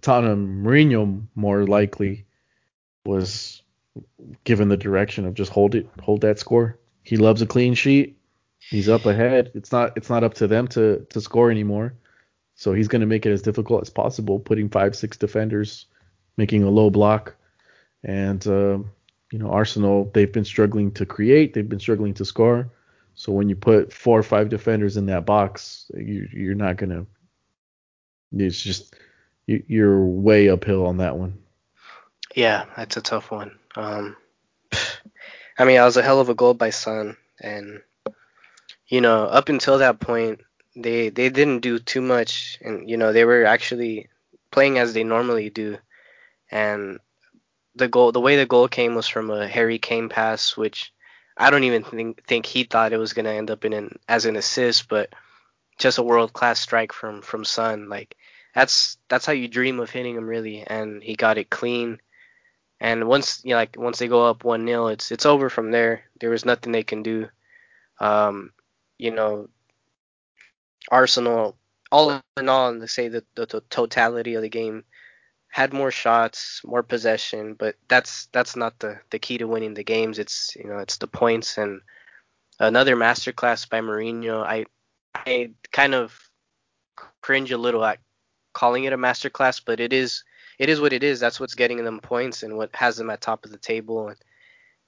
Tottenham, 0.01 0.63
Mourinho 0.63 1.27
more 1.35 1.65
likely 1.65 2.25
was 3.05 3.61
given 4.43 4.69
the 4.69 4.77
direction 4.77 5.25
of 5.25 5.33
just 5.33 5.51
hold 5.51 5.75
it, 5.75 5.89
hold 6.01 6.21
that 6.21 6.39
score. 6.39 6.77
He 7.03 7.17
loves 7.17 7.41
a 7.41 7.45
clean 7.45 7.73
sheet. 7.73 8.17
He's 8.59 8.89
up 8.89 9.05
ahead. 9.05 9.51
It's 9.53 9.71
not 9.71 9.95
it's 9.95 10.09
not 10.09 10.23
up 10.23 10.35
to 10.35 10.47
them 10.47 10.67
to 10.69 11.05
to 11.09 11.21
score 11.21 11.51
anymore. 11.51 11.93
So 12.55 12.73
he's 12.73 12.87
going 12.87 13.01
to 13.01 13.07
make 13.07 13.25
it 13.25 13.31
as 13.31 13.43
difficult 13.43 13.83
as 13.83 13.89
possible, 13.89 14.39
putting 14.39 14.69
five 14.69 14.95
six 14.95 15.15
defenders, 15.15 15.85
making 16.37 16.63
a 16.63 16.69
low 16.69 16.89
block, 16.89 17.35
and 18.03 18.45
uh, 18.47 18.79
you 19.31 19.39
know 19.39 19.49
Arsenal 19.51 20.09
they've 20.13 20.31
been 20.31 20.45
struggling 20.45 20.91
to 20.93 21.05
create. 21.05 21.53
They've 21.53 21.67
been 21.67 21.79
struggling 21.79 22.15
to 22.15 22.25
score. 22.25 22.71
So 23.13 23.31
when 23.31 23.49
you 23.49 23.55
put 23.55 23.93
four 23.93 24.19
or 24.19 24.23
five 24.23 24.49
defenders 24.49 24.97
in 24.97 25.07
that 25.07 25.25
box, 25.25 25.89
you, 25.95 26.27
you're 26.33 26.55
not 26.55 26.77
gonna. 26.77 27.05
It's 28.31 28.61
just 28.61 28.95
you, 29.45 29.63
you're 29.67 30.03
way 30.03 30.49
uphill 30.49 30.85
on 30.85 30.97
that 30.97 31.17
one. 31.17 31.37
Yeah, 32.35 32.65
that's 32.75 32.97
a 32.97 33.01
tough 33.01 33.31
one. 33.31 33.57
Um, 33.78 34.17
I 35.59 35.65
mean, 35.65 35.78
that 35.78 35.86
was 35.86 35.97
a 35.97 36.01
hell 36.01 36.19
of 36.19 36.30
a 36.30 36.36
goal 36.36 36.55
by 36.55 36.71
Son, 36.71 37.15
and 37.39 37.82
you 38.88 39.01
know, 39.01 39.25
up 39.25 39.49
until 39.49 39.78
that 39.78 39.99
point, 39.99 40.41
they 40.75 41.09
they 41.09 41.30
didn't 41.30 41.59
do 41.59 41.78
too 41.80 42.01
much, 42.01 42.57
and 42.61 42.89
you 42.89 42.97
know, 42.97 43.13
they 43.13 43.23
were 43.23 43.45
actually 43.45 44.09
playing 44.51 44.80
as 44.80 44.93
they 44.93 45.03
normally 45.03 45.51
do, 45.51 45.78
and 46.51 46.99
the 47.75 47.88
goal, 47.88 48.11
the 48.11 48.19
way 48.19 48.36
the 48.36 48.47
goal 48.47 48.67
came 48.67 48.95
was 48.95 49.07
from 49.07 49.30
a 49.30 49.47
Harry 49.47 49.78
Kane 49.78 50.09
pass, 50.09 50.57
which 50.57 50.91
I 51.38 51.51
don't 51.51 51.63
even 51.65 51.84
think 51.84 52.25
think 52.25 52.47
he 52.47 52.63
thought 52.63 52.93
it 52.93 52.97
was 52.97 53.13
gonna 53.13 53.30
end 53.34 53.51
up 53.51 53.63
in 53.63 53.73
an 53.73 53.99
as 54.07 54.25
an 54.25 54.36
assist, 54.38 54.89
but 54.89 55.13
just 55.78 55.99
a 55.99 56.03
world 56.03 56.34
class 56.34 56.59
strike 56.59 56.93
from 56.93 57.21
from 57.21 57.45
Son, 57.45 57.89
Like 57.89 58.15
that's 58.55 58.97
that's 59.07 59.28
how 59.28 59.34
you 59.34 59.47
dream 59.47 59.80
of 59.80 59.91
hitting 59.91 60.15
him 60.15 60.28
really, 60.28 60.63
and 60.65 61.03
he 61.03 61.15
got 61.15 61.38
it 61.38 61.51
clean. 61.51 61.99
And 62.80 63.07
once 63.07 63.41
you 63.43 63.51
know, 63.51 63.57
like 63.57 63.75
once 63.78 63.99
they 63.99 64.07
go 64.07 64.25
up 64.25 64.43
one 64.43 64.65
0 64.65 64.88
it's 64.88 65.11
it's 65.11 65.25
over 65.25 65.49
from 65.49 65.71
there. 65.71 66.03
There 66.19 66.30
was 66.30 66.45
nothing 66.45 66.71
they 66.71 66.84
can 66.84 67.03
do. 67.03 67.30
Um, 67.99 68.51
you 68.97 69.11
know, 69.11 69.49
Arsenal, 70.91 71.57
all 71.91 72.21
in 72.38 72.49
all, 72.49 72.71
let's 72.73 72.93
say 72.93 73.07
the, 73.07 73.23
the, 73.36 73.45
the 73.45 73.61
totality 73.69 74.36
of 74.36 74.41
the 74.41 74.49
game 74.49 74.84
had 75.49 75.73
more 75.73 75.91
shots, 75.91 76.61
more 76.63 76.84
possession, 76.84 77.55
but 77.55 77.75
that's 77.88 78.28
that's 78.32 78.55
not 78.55 78.78
the 78.80 78.99
the 79.09 79.19
key 79.19 79.38
to 79.39 79.47
winning 79.47 79.73
the 79.73 79.84
games. 79.84 80.19
It's 80.19 80.55
you 80.55 80.65
know 80.69 80.80
it's 80.80 80.97
the 80.97 81.07
points 81.07 81.57
and 81.57 81.82
another 82.59 82.95
masterclass 82.95 83.67
by 83.67 83.82
Mourinho. 83.82 84.43
I 84.43 84.65
I 85.15 85.51
kind 85.71 85.95
of 85.95 86.17
cringe 87.21 87.51
a 87.51 87.57
little 87.57 87.84
at 87.84 87.99
calling 88.53 88.84
it 88.84 88.93
a 88.93 88.97
masterclass, 88.97 89.61
but 89.63 89.80
it 89.80 89.93
is 89.93 90.23
it 90.57 90.69
is 90.69 90.79
what 90.81 90.93
it 90.93 91.03
is. 91.03 91.19
That's 91.19 91.39
what's 91.39 91.55
getting 91.55 91.83
them 91.83 91.99
points 91.99 92.43
and 92.43 92.57
what 92.57 92.75
has 92.75 92.97
them 92.97 93.09
at 93.09 93.21
top 93.21 93.45
of 93.45 93.51
the 93.51 93.57
table. 93.57 94.09
And, 94.09 94.17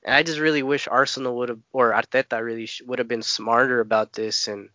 and 0.04 0.16
I 0.16 0.24
just 0.24 0.40
really 0.40 0.64
wish 0.64 0.88
Arsenal 0.88 1.38
would 1.38 1.50
have 1.50 1.60
or 1.72 1.92
Arteta 1.92 2.44
really 2.44 2.66
sh- 2.68 2.82
would 2.86 3.00
have 3.00 3.08
been 3.08 3.22
smarter 3.22 3.80
about 3.80 4.14
this 4.14 4.48
and 4.48 4.70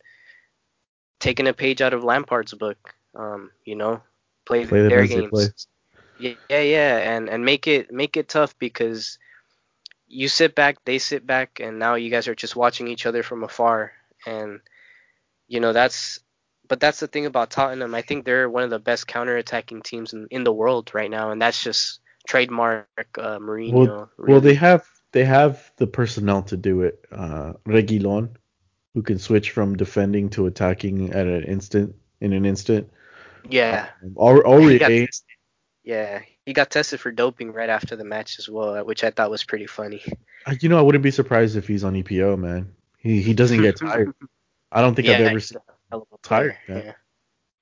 taken 1.21 1.47
a 1.47 1.53
page 1.53 1.81
out 1.83 1.95
of 1.95 2.05
Lampard's 2.05 2.55
book. 2.55 2.95
Um, 3.15 3.51
you 3.65 3.77
know, 3.77 4.03
play, 4.45 4.65
Play 4.65 4.81
them 4.83 4.89
their 4.91 5.07
games. 5.07 5.31
play. 5.31 5.49
Yeah, 6.17 6.35
yeah, 6.49 6.61
yeah, 6.61 7.17
and 7.17 7.29
and 7.29 7.45
make 7.45 7.67
it 7.67 7.91
make 7.93 8.17
it 8.17 8.29
tough 8.29 8.57
because 8.59 9.19
you 10.07 10.29
sit 10.29 10.55
back, 10.55 10.85
they 10.85 10.99
sit 10.99 11.27
back, 11.27 11.61
and 11.61 11.79
now 11.79 11.95
you 11.95 12.11
guys 12.11 12.29
are 12.29 12.35
just 12.35 12.57
watching 12.57 12.89
each 12.89 13.07
other 13.07 13.23
from 13.23 13.43
afar, 13.43 13.93
and 14.27 14.61
you 15.49 15.61
know 15.61 15.73
that's. 15.73 16.21
But 16.69 16.81
that's 16.81 17.01
the 17.01 17.07
thing 17.07 17.27
about 17.27 17.51
Tottenham. 17.51 17.95
I 17.95 18.03
think 18.03 18.25
they're 18.25 18.49
one 18.49 18.63
of 18.63 18.71
the 18.71 18.79
best 18.79 19.07
counter-attacking 19.07 19.83
teams 19.83 20.13
in, 20.13 20.27
in 20.31 20.45
the 20.45 20.53
world 20.53 20.91
right 20.95 21.11
now, 21.11 21.31
and 21.31 21.41
that's 21.41 21.63
just 21.63 22.01
trademark 22.27 22.89
uh, 23.19 23.39
Mourinho. 23.39 23.73
Well, 23.73 24.11
really. 24.17 24.33
well, 24.33 24.41
they 24.41 24.55
have 24.55 24.87
they 25.13 25.25
have 25.25 25.71
the 25.77 25.87
personnel 25.87 26.43
to 26.45 26.57
do 26.57 26.83
it. 26.83 27.05
Uh, 27.13 27.55
Reguilon, 27.67 28.31
who 28.95 29.03
can 29.03 29.19
switch 29.19 29.51
from 29.51 29.77
defending 29.77 30.31
to 30.31 30.47
attacking 30.47 31.13
at 31.13 31.27
an 31.27 31.45
instant 31.45 31.97
in 32.21 32.33
an 32.33 32.47
instant. 32.47 32.91
yeah, 33.49 33.89
he 34.03 34.09
got 34.11 34.45
Aurier. 34.45 35.09
Yeah, 35.85 36.23
he 36.47 36.55
got 36.55 36.71
tested 36.71 36.99
for 37.01 37.13
doping 37.13 37.53
right 37.53 37.69
after 37.69 37.95
the 37.95 38.05
match 38.05 38.39
as 38.39 38.49
well, 38.49 38.83
which 38.87 39.05
I 39.05 39.11
thought 39.11 39.31
was 39.31 39.45
pretty 39.45 39.67
funny. 39.67 40.03
uh, 40.47 40.55
you 40.59 40.71
know, 40.71 40.79
I 40.79 40.81
wouldn't 40.83 41.05
be 41.05 41.11
surprised 41.11 41.57
if 41.57 41.69
he's 41.69 41.85
on 41.85 41.93
EPO, 41.93 42.39
man. 42.39 42.73
He 42.99 43.21
he 43.21 43.35
doesn't 43.35 43.61
get 43.61 43.77
tired. 43.79 44.15
I 44.73 44.81
don't 44.81 44.95
think 44.95 45.09
I've 45.09 45.21
ever 45.21 45.41
seen 45.41 45.59
hell 45.95 46.09
of 46.11 46.19
a 46.19 46.29
tired, 46.29 46.57
player, 46.67 46.85
man. 46.85 46.95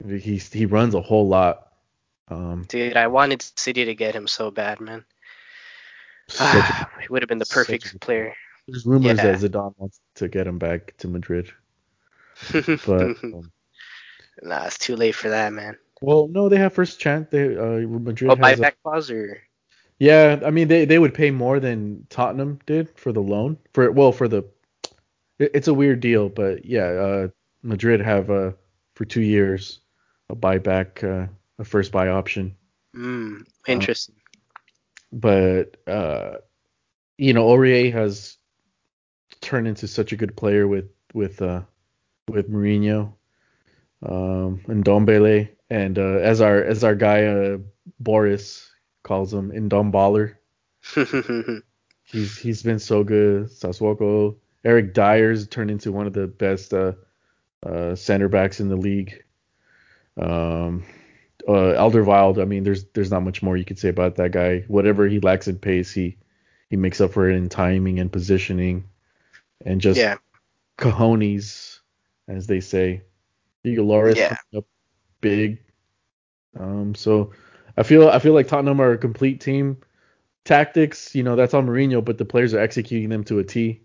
Yeah. 0.07 0.19
He's 0.19 0.53
he 0.53 0.67
runs 0.67 0.95
a 0.95 1.01
whole 1.01 1.29
lot. 1.29 1.69
Um, 2.29 2.65
Dude, 2.69 2.97
I 2.97 3.07
wanted 3.09 3.43
City 3.57 3.85
to 3.85 3.95
get 3.95 4.15
him 4.15 4.27
so 4.27 4.51
bad, 4.51 4.81
man. 4.81 5.05
such 6.29 6.55
a, 6.55 6.89
he 7.01 7.09
would 7.09 7.23
have 7.23 7.29
been 7.29 7.39
the 7.39 7.45
such 7.45 7.53
a 7.53 7.55
perfect 7.55 8.01
player. 8.01 8.35
there's 8.67 8.87
rumors 8.87 9.19
Yeah. 9.19 9.33
that 9.33 9.51
Zidane 9.51 9.75
wants 9.77 10.01
to 10.17 10.29
get 10.29 10.47
him 10.47 10.59
back 10.59 10.97
to 10.99 11.09
Madrid, 11.09 11.53
but 12.87 13.17
um, 13.23 13.53
nah, 14.43 14.65
it's 14.67 14.79
too 14.79 14.97
late 14.97 15.15
for 15.15 15.29
that, 15.31 15.53
man. 15.53 15.77
well, 16.01 16.29
no, 16.29 16.49
they 16.49 16.57
have 16.57 16.73
first 16.73 16.99
chance. 17.01 17.29
They 17.31 17.57
uh, 17.57 17.87
Madrid 17.87 18.31
Oh, 18.33 18.37
has 18.37 18.59
a 18.59 18.63
buyback 18.63 18.75
clause 18.83 19.11
or 19.11 19.43
Yeah, 19.99 20.41
I 20.45 20.51
mean 20.51 20.69
they 20.69 20.85
they 20.85 20.99
would 20.99 21.15
pay 21.15 21.31
more 21.31 21.61
than 21.61 22.07
Tottenham 22.11 22.59
did 22.67 22.91
for 22.99 23.13
the 23.13 23.23
loan. 23.23 23.59
For 23.75 23.91
well, 23.93 24.13
for 24.13 24.27
the 24.29 24.45
it- 25.39 25.53
it's 25.55 25.69
a 25.69 25.75
weird 25.75 26.01
deal, 26.01 26.29
but 26.29 26.65
yeah, 26.65 26.87
uh, 26.87 27.29
Madrid 27.63 28.01
have 28.01 28.31
uh 28.31 28.53
for 28.95 29.05
two 29.05 29.23
years 29.23 29.81
a 30.29 30.37
buyback, 30.37 31.05
uh, 31.05 31.29
a 31.59 31.65
first 31.65 31.93
buy 31.93 32.09
option. 32.09 32.57
mm, 32.97 33.45
interesting. 33.67 34.17
But 35.13 35.77
uh, 35.87 36.39
you 37.19 37.33
know, 37.33 37.47
Aurier 37.49 37.93
has 37.93 38.39
turned 39.41 39.69
into 39.69 39.87
such 39.87 40.13
a 40.13 40.17
good 40.17 40.37
player 40.37 40.67
with 40.67 40.91
with 41.13 41.43
uh 41.43 41.63
with 42.29 42.51
Mourinho, 42.51 43.13
um, 44.05 44.61
and 44.67 44.85
Ndombele, 44.85 45.51
and 45.71 45.99
uh, 45.99 46.19
as 46.23 46.41
our 46.41 46.63
as 46.63 46.83
our 46.83 46.95
guy 46.95 47.25
uh, 47.25 47.59
Boris 48.01 48.71
calls 49.03 49.33
him, 49.33 49.51
Indomballer. 49.51 50.37
He's 52.05 52.37
he's 52.37 52.63
been 52.63 52.79
so 52.79 53.05
good. 53.05 53.47
Sassuolo, 53.47 54.37
Eric 54.65 54.93
Dier's 54.93 55.49
turned 55.49 55.71
into 55.71 55.93
one 55.93 56.07
of 56.07 56.13
the 56.13 56.27
best 56.27 56.75
uh, 56.75 56.93
uh, 57.65 57.95
center 57.95 58.29
backs 58.29 58.61
in 58.61 58.69
the 58.69 58.77
league. 58.77 59.23
Um, 60.21 60.85
uh, 61.49 61.75
Alderweireld, 61.79 62.41
I 62.41 62.45
mean, 62.45 62.65
there's 62.65 62.85
there's 62.95 63.11
not 63.11 63.23
much 63.23 63.43
more 63.43 63.57
you 63.57 63.65
could 63.65 63.79
say 63.79 63.89
about 63.89 64.17
that 64.17 64.33
guy. 64.33 64.61
Whatever 64.69 65.09
he 65.09 65.21
lacks 65.21 65.49
in 65.49 65.59
pace, 65.59 65.93
he 65.93 66.17
he 66.71 66.77
makes 66.77 67.01
up 67.01 67.13
for 67.13 67.29
it 67.29 67.35
in 67.37 67.49
timing 67.49 67.99
and 67.99 68.13
positioning, 68.13 68.85
and 69.65 69.81
just 69.81 69.99
yeah, 69.99 70.17
cojones, 70.79 71.81
as 72.29 72.47
they 72.47 72.61
say. 72.61 73.03
Hugo 73.65 73.85
Lloris 73.85 74.17
Yeah. 74.17 74.37
up 74.57 74.67
big. 75.21 75.61
Um, 76.59 76.95
so 76.95 77.33
I 77.77 77.83
feel 77.83 78.09
I 78.09 78.19
feel 78.19 78.35
like 78.35 78.49
Tottenham 78.49 78.81
are 78.81 78.93
a 78.93 78.99
complete 78.99 79.41
team. 79.41 79.79
Tactics, 80.45 81.15
you 81.15 81.23
know, 81.23 81.37
that's 81.37 81.55
on 81.55 81.67
Mourinho, 81.67 82.05
but 82.05 82.19
the 82.19 82.25
players 82.25 82.55
are 82.55 82.61
executing 82.61 83.09
them 83.09 83.25
to 83.25 83.39
a 83.39 83.45
T. 83.45 83.83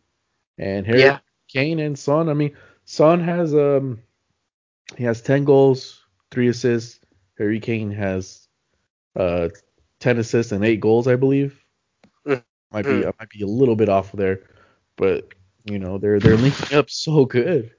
And 0.58 0.86
Harry 0.88 1.02
yeah, 1.02 1.20
Kane 1.50 1.80
and 1.80 1.98
Son, 1.98 2.30
I 2.30 2.34
mean, 2.34 2.56
Son 2.88 3.20
has 3.20 3.54
um 3.54 4.02
he 4.98 5.04
has 5.04 5.22
10 5.22 5.44
goals, 5.44 6.04
3 6.32 6.48
assists. 6.48 7.00
Harry 7.38 7.60
Kane 7.60 7.92
has 7.92 8.48
uh 9.16 9.50
10 10.00 10.18
assists 10.18 10.52
and 10.54 10.66
8 10.66 10.80
goals, 10.80 11.08
I 11.08 11.16
believe. 11.18 11.64
Mhm. 12.26 12.44
Might 12.72 12.86
be 12.86 13.06
I 13.06 13.12
might 13.20 13.30
be 13.30 13.44
a 13.44 13.48
little 13.48 13.76
bit 13.76 13.90
off 13.90 14.12
there, 14.14 14.42
but 14.96 15.34
You 15.66 15.80
know, 15.80 15.98
they're 15.98 16.20
they're 16.20 16.38
linking 16.38 16.78
up 16.78 16.90
so 16.90 17.26
good. 17.26 17.72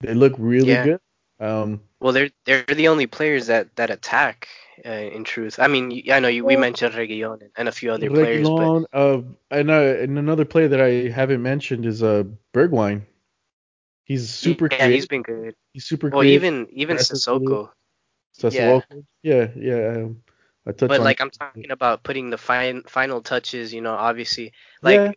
They 0.00 0.14
look 0.14 0.34
really 0.38 0.70
Yeah. 0.70 0.84
good. 0.84 1.00
Um, 1.40 1.80
Well, 2.00 2.12
they're 2.12 2.30
they're 2.44 2.62
the 2.62 2.86
only 2.88 3.06
players 3.08 3.48
that 3.48 3.74
that 3.76 3.90
attack. 3.90 4.48
Uh, 4.84 4.90
in 4.90 5.24
truth, 5.24 5.58
I 5.58 5.68
mean, 5.68 6.04
I 6.12 6.20
know 6.20 6.28
you, 6.28 6.44
we 6.44 6.54
mentioned 6.54 6.94
Reguilon 6.94 7.40
and, 7.56 7.66
a 7.66 7.72
few 7.72 7.90
other 7.90 8.10
players, 8.10 8.46
but 8.46 8.60
Reguilon, 8.60 8.84
uh, 8.92 9.22
and, 9.50 9.70
uh, 9.70 9.96
and 10.02 10.18
another 10.18 10.44
player 10.44 10.68
that 10.68 10.82
I 10.82 11.08
haven't 11.08 11.42
mentioned 11.42 11.86
is 11.86 12.02
uh 12.02 12.24
Bergwijn. 12.52 13.02
He's 14.06 14.30
super 14.30 14.68
yeah, 14.70 14.78
creative. 14.78 14.94
he's 14.94 15.06
been 15.06 15.22
good. 15.22 15.54
He's 15.72 15.84
super 15.84 16.10
Well, 16.10 16.20
creative. 16.20 16.44
even 16.44 16.68
even 16.70 16.96
aggressively. 16.96 17.46
Sissoko, 17.46 17.70
Sassuolo. 18.38 18.82
Yeah, 19.22 19.48
yeah. 19.56 19.92
Um, 19.96 20.22
I 20.66 20.72
but 20.72 21.00
like 21.00 21.20
I'm 21.20 21.30
talking 21.30 21.70
about 21.72 22.02
putting 22.04 22.30
the 22.30 22.38
fine 22.38 22.82
final 22.84 23.20
touches. 23.20 23.74
You 23.74 23.80
know, 23.82 23.94
obviously, 23.94 24.52
like 24.82 25.00
Yeah. 25.00 25.12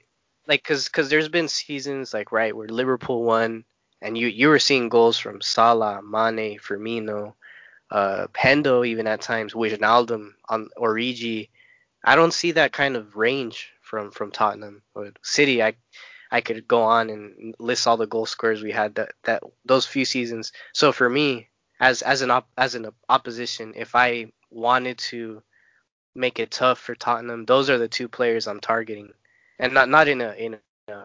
like 0.48 0.64
because 0.64 0.86
because 0.86 1.10
there's 1.10 1.30
been 1.30 1.48
seasons 1.48 2.14
like 2.14 2.32
right 2.32 2.56
where 2.56 2.68
Liverpool 2.68 3.24
won 3.24 3.64
and 4.02 4.18
you 4.18 4.28
you 4.28 4.50
were 4.50 4.60
seeing 4.60 4.90
goals 4.90 5.20
from 5.20 5.42
Salah, 5.42 6.02
Mane, 6.02 6.60
Firmino, 6.60 7.34
uh, 7.92 8.28
Hendo 8.36 8.86
even 8.88 9.08
at 9.08 9.22
times, 9.22 9.54
Wijnaldum 9.54 10.32
on 10.50 10.70
Origi. 10.78 11.50
I 12.04 12.16
don't 12.16 12.34
see 12.34 12.54
that 12.54 12.72
kind 12.72 12.96
of 12.96 13.16
range 13.16 13.70
from 13.82 14.12
from 14.12 14.32
Tottenham. 14.32 14.82
or 14.96 15.12
City, 15.24 15.62
I 15.62 15.76
I 16.32 16.42
could 16.42 16.68
go 16.68 16.84
on 16.84 17.10
and 17.10 17.56
list 17.60 17.88
all 17.88 17.98
the 17.98 18.06
goal 18.08 18.26
scorers 18.26 18.62
we 18.62 18.72
had 18.72 18.96
that 18.96 19.14
that 19.24 19.44
those 19.66 19.86
few 19.86 20.06
seasons. 20.06 20.52
So 20.74 20.92
for 20.92 21.10
me, 21.10 21.50
as 21.80 22.02
as 22.02 22.22
an 22.22 22.32
op, 22.32 22.48
as 22.58 22.76
an 22.76 22.88
opposition, 23.08 23.74
if 23.76 23.96
I 23.96 24.32
wanted 24.52 24.98
to 25.10 25.42
make 26.16 26.40
it 26.40 26.52
tough 26.52 26.80
for 26.80 26.96
Tottenham, 26.96 27.46
those 27.46 27.70
are 27.70 27.78
the 27.78 27.88
two 27.88 28.08
players 28.08 28.48
I'm 28.48 28.60
targeting, 28.60 29.14
and 29.58 29.74
not 29.74 29.90
not 29.90 30.08
in 30.08 30.22
a 30.22 30.34
in 30.34 30.58
a 30.88 31.04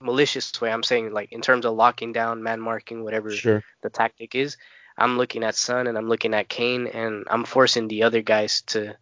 malicious 0.00 0.60
way. 0.60 0.72
I'm 0.72 0.82
saying 0.82 1.12
like 1.12 1.32
in 1.32 1.40
terms 1.40 1.64
of 1.66 1.74
locking 1.74 2.12
down, 2.12 2.42
man 2.42 2.60
marking, 2.60 3.04
whatever 3.04 3.30
Sure. 3.30 3.62
the 3.82 3.90
tactic 3.90 4.34
is. 4.34 4.56
I'm 4.96 5.18
looking 5.18 5.42
at 5.42 5.56
Son 5.56 5.88
and 5.88 5.98
I'm 5.98 6.08
looking 6.08 6.34
at 6.34 6.48
Kane, 6.48 6.86
and 6.86 7.24
I'm 7.28 7.44
forcing 7.44 7.88
the 7.88 8.04
other 8.04 8.22
guys 8.22 8.62
to 8.68 8.96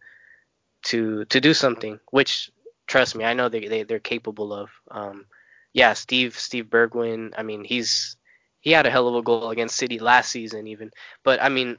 to 0.83 1.25
to 1.25 1.41
do 1.41 1.53
something. 1.53 1.99
Which 2.11 2.51
trust 2.87 3.15
me, 3.15 3.23
I 3.25 3.33
know 3.33 3.49
they, 3.49 3.67
they 3.67 3.83
they're 3.83 3.99
capable 3.99 4.53
of. 4.53 4.69
Um, 4.89 5.25
yeah, 5.73 5.93
Steve 5.93 6.37
Steve 6.37 6.65
Bergwijn. 6.65 7.33
I 7.37 7.43
mean, 7.43 7.63
he's 7.63 8.15
he 8.61 8.71
had 8.71 8.85
a 8.85 8.91
hell 8.91 9.07
of 9.07 9.15
a 9.15 9.21
goal 9.21 9.49
against 9.49 9.75
City 9.75 9.99
last 9.99 10.31
season, 10.31 10.67
even. 10.67 10.91
But 11.23 11.41
I 11.41 11.49
mean, 11.49 11.77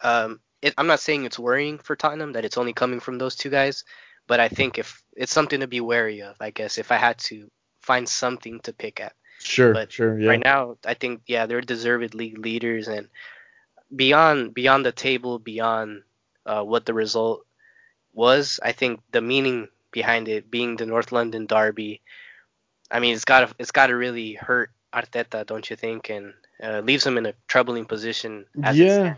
um, 0.00 0.40
it, 0.60 0.74
I'm 0.76 0.86
not 0.86 1.00
saying 1.00 1.24
it's 1.24 1.38
worrying 1.38 1.78
for 1.78 1.94
Tottenham 1.94 2.32
that 2.32 2.44
it's 2.44 2.58
only 2.58 2.72
coming 2.72 3.00
from 3.00 3.18
those 3.18 3.36
two 3.36 3.50
guys, 3.50 3.84
but 4.26 4.40
I 4.40 4.48
think 4.48 4.78
if 4.78 5.02
it's 5.14 5.32
something 5.32 5.60
to 5.60 5.66
be 5.66 5.80
wary 5.80 6.22
of, 6.22 6.36
I 6.40 6.50
guess 6.50 6.78
if 6.78 6.90
I 6.90 6.96
had 6.96 7.18
to 7.18 7.50
find 7.80 8.08
something 8.08 8.60
to 8.60 8.72
pick 8.72 9.00
at 9.00 9.12
Sure. 9.42 9.74
But 9.74 9.92
sure. 9.92 10.18
Yeah. 10.18 10.30
right 10.30 10.42
now, 10.42 10.76
I 10.86 10.94
think 10.94 11.22
yeah 11.26 11.46
they're 11.46 11.60
deserved 11.60 12.14
league 12.14 12.38
leaders 12.38 12.88
and 12.88 13.08
beyond 13.94 14.54
beyond 14.54 14.86
the 14.86 14.92
table, 14.92 15.38
beyond 15.38 16.02
uh, 16.46 16.62
what 16.62 16.86
the 16.86 16.94
result 16.94 17.44
was, 18.12 18.60
I 18.62 18.72
think 18.72 19.00
the 19.10 19.20
meaning 19.20 19.68
behind 19.90 20.28
it 20.28 20.50
being 20.50 20.76
the 20.76 20.86
North 20.86 21.12
London 21.12 21.46
derby. 21.46 22.00
I 22.92 23.00
mean, 23.00 23.14
it's 23.14 23.24
got 23.24 23.48
to 23.48 23.54
it's 23.58 23.72
got 23.72 23.86
to 23.86 23.96
really 23.96 24.34
hurt 24.34 24.70
Arteta, 24.92 25.46
don't 25.46 25.68
you 25.68 25.76
think? 25.76 26.10
And 26.10 26.34
uh, 26.62 26.80
leaves 26.80 27.04
him 27.04 27.18
in 27.18 27.26
a 27.26 27.34
troubling 27.48 27.86
position 27.86 28.44
as 28.62 28.78
Yeah. 28.78 29.14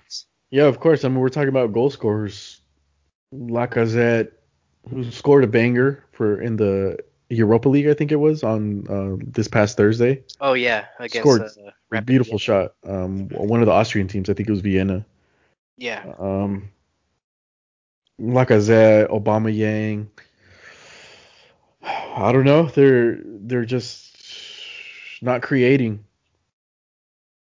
Yeah, 0.51 0.65
of 0.65 0.79
course. 0.79 1.05
I 1.05 1.09
mean, 1.09 1.19
we're 1.19 1.31
talking 1.31 1.49
about 1.49 1.73
goal 1.73 1.91
scorers. 1.91 2.61
Lacazette, 3.35 4.31
who 4.89 5.11
scored 5.11 5.43
a 5.43 5.49
banger 5.49 6.05
for 6.13 6.41
in 6.41 6.57
the 6.57 6.99
Europa 7.29 7.69
League, 7.69 7.89
I 7.89 7.95
think 7.95 8.13
it 8.13 8.17
was 8.17 8.45
on 8.45 8.87
uh, 8.89 9.25
this 9.27 9.49
past 9.49 9.77
Thursday. 9.77 10.23
Oh 10.41 10.53
yeah, 10.53 10.87
against 11.01 11.29
Scored 11.29 11.43
uh, 11.43 11.71
Rapid 11.91 12.07
Beautiful 12.07 12.39
shot. 12.39 12.75
Um, 12.87 13.29
one 13.31 13.61
of 13.61 13.67
the 13.67 13.73
Austrian 13.73 14.07
teams, 14.07 14.31
I 14.31 14.35
think 14.35 14.49
it 14.49 14.53
was 14.53 14.61
Vienna. 14.61 15.05
Yeah, 15.77 16.13
Um, 16.21 16.71
Lacazette, 18.21 19.09
Aubameyang. 19.11 20.07
I 22.15 22.31
don't 22.31 22.45
know. 22.45 22.67
They're 22.67 23.19
they're 23.25 23.65
just 23.65 24.17
not 25.21 25.43
creating. 25.43 26.05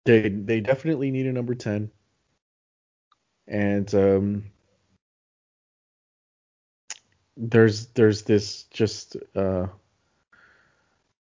They 0.07 0.31
they 0.31 0.61
definitely 0.61 1.11
need 1.11 1.27
a 1.27 1.33
number 1.33 1.55
ten. 1.55 1.91
And 3.47 3.95
um, 3.95 4.45
there's 7.37 7.87
there's 7.89 8.23
this 8.23 8.62
just 8.65 9.17
uh, 9.37 9.67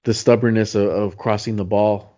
the 0.06 0.14
stubbornness 0.14 0.74
of, 0.74 0.88
of 0.90 1.18
crossing 1.18 1.56
the 1.56 1.66
ball, 1.66 2.18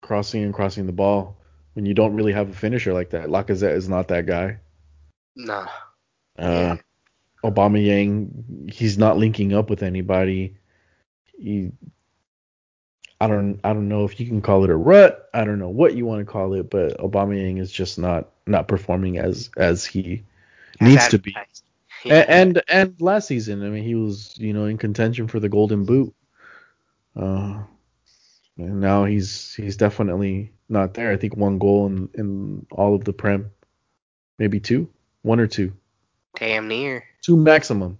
crossing 0.00 0.44
and 0.44 0.54
crossing 0.54 0.86
the 0.86 0.92
ball 0.92 1.38
when 1.72 1.86
you 1.86 1.94
don't 1.94 2.14
really 2.14 2.32
have 2.32 2.50
a 2.50 2.54
finisher 2.54 2.92
like 2.92 3.10
that. 3.10 3.30
Lacazette 3.30 3.74
is 3.74 3.88
not 3.88 4.08
that 4.08 4.26
guy. 4.26 4.58
nah. 6.38 6.44
Uh, 6.46 6.76
Aubameyang, 7.50 8.72
he's 8.72 8.98
not 8.98 9.18
linking 9.18 9.52
up 9.54 9.70
with 9.70 9.82
anybody. 9.82 10.56
He, 11.38 11.70
I 13.20 13.28
don't, 13.28 13.60
I 13.64 13.72
don't 13.72 13.88
know 13.88 14.04
if 14.04 14.18
you 14.20 14.26
can 14.26 14.42
call 14.42 14.64
it 14.64 14.70
a 14.70 14.76
rut. 14.76 15.28
I 15.32 15.44
don't 15.44 15.58
know 15.58 15.68
what 15.68 15.94
you 15.94 16.06
want 16.06 16.20
to 16.20 16.30
call 16.30 16.54
it, 16.54 16.70
but 16.70 16.98
Aubameyang 16.98 17.60
is 17.60 17.70
just 17.72 17.98
not 17.98 18.28
not 18.46 18.68
performing 18.68 19.18
as 19.18 19.50
as 19.56 19.84
he 19.84 20.22
needs 20.80 21.08
to 21.08 21.18
be. 21.18 21.34
Yeah. 22.04 22.24
And 22.28 22.62
and 22.68 22.94
last 23.00 23.26
season, 23.28 23.64
I 23.64 23.70
mean, 23.70 23.84
he 23.84 23.94
was 23.94 24.36
you 24.38 24.52
know 24.52 24.66
in 24.66 24.78
contention 24.78 25.28
for 25.28 25.40
the 25.40 25.48
Golden 25.48 25.84
Boot. 25.84 26.14
Uh, 27.16 27.62
and 28.58 28.80
now 28.80 29.04
he's 29.04 29.54
he's 29.54 29.76
definitely 29.76 30.52
not 30.68 30.94
there. 30.94 31.10
I 31.10 31.16
think 31.16 31.36
one 31.36 31.58
goal 31.58 31.86
in 31.86 32.08
in 32.14 32.66
all 32.70 32.94
of 32.94 33.04
the 33.04 33.12
Prem, 33.12 33.50
maybe 34.38 34.60
two, 34.60 34.88
one 35.22 35.40
or 35.40 35.46
two. 35.46 35.72
damn 36.38 36.68
near. 36.68 37.04
Two 37.26 37.36
maximum. 37.36 37.98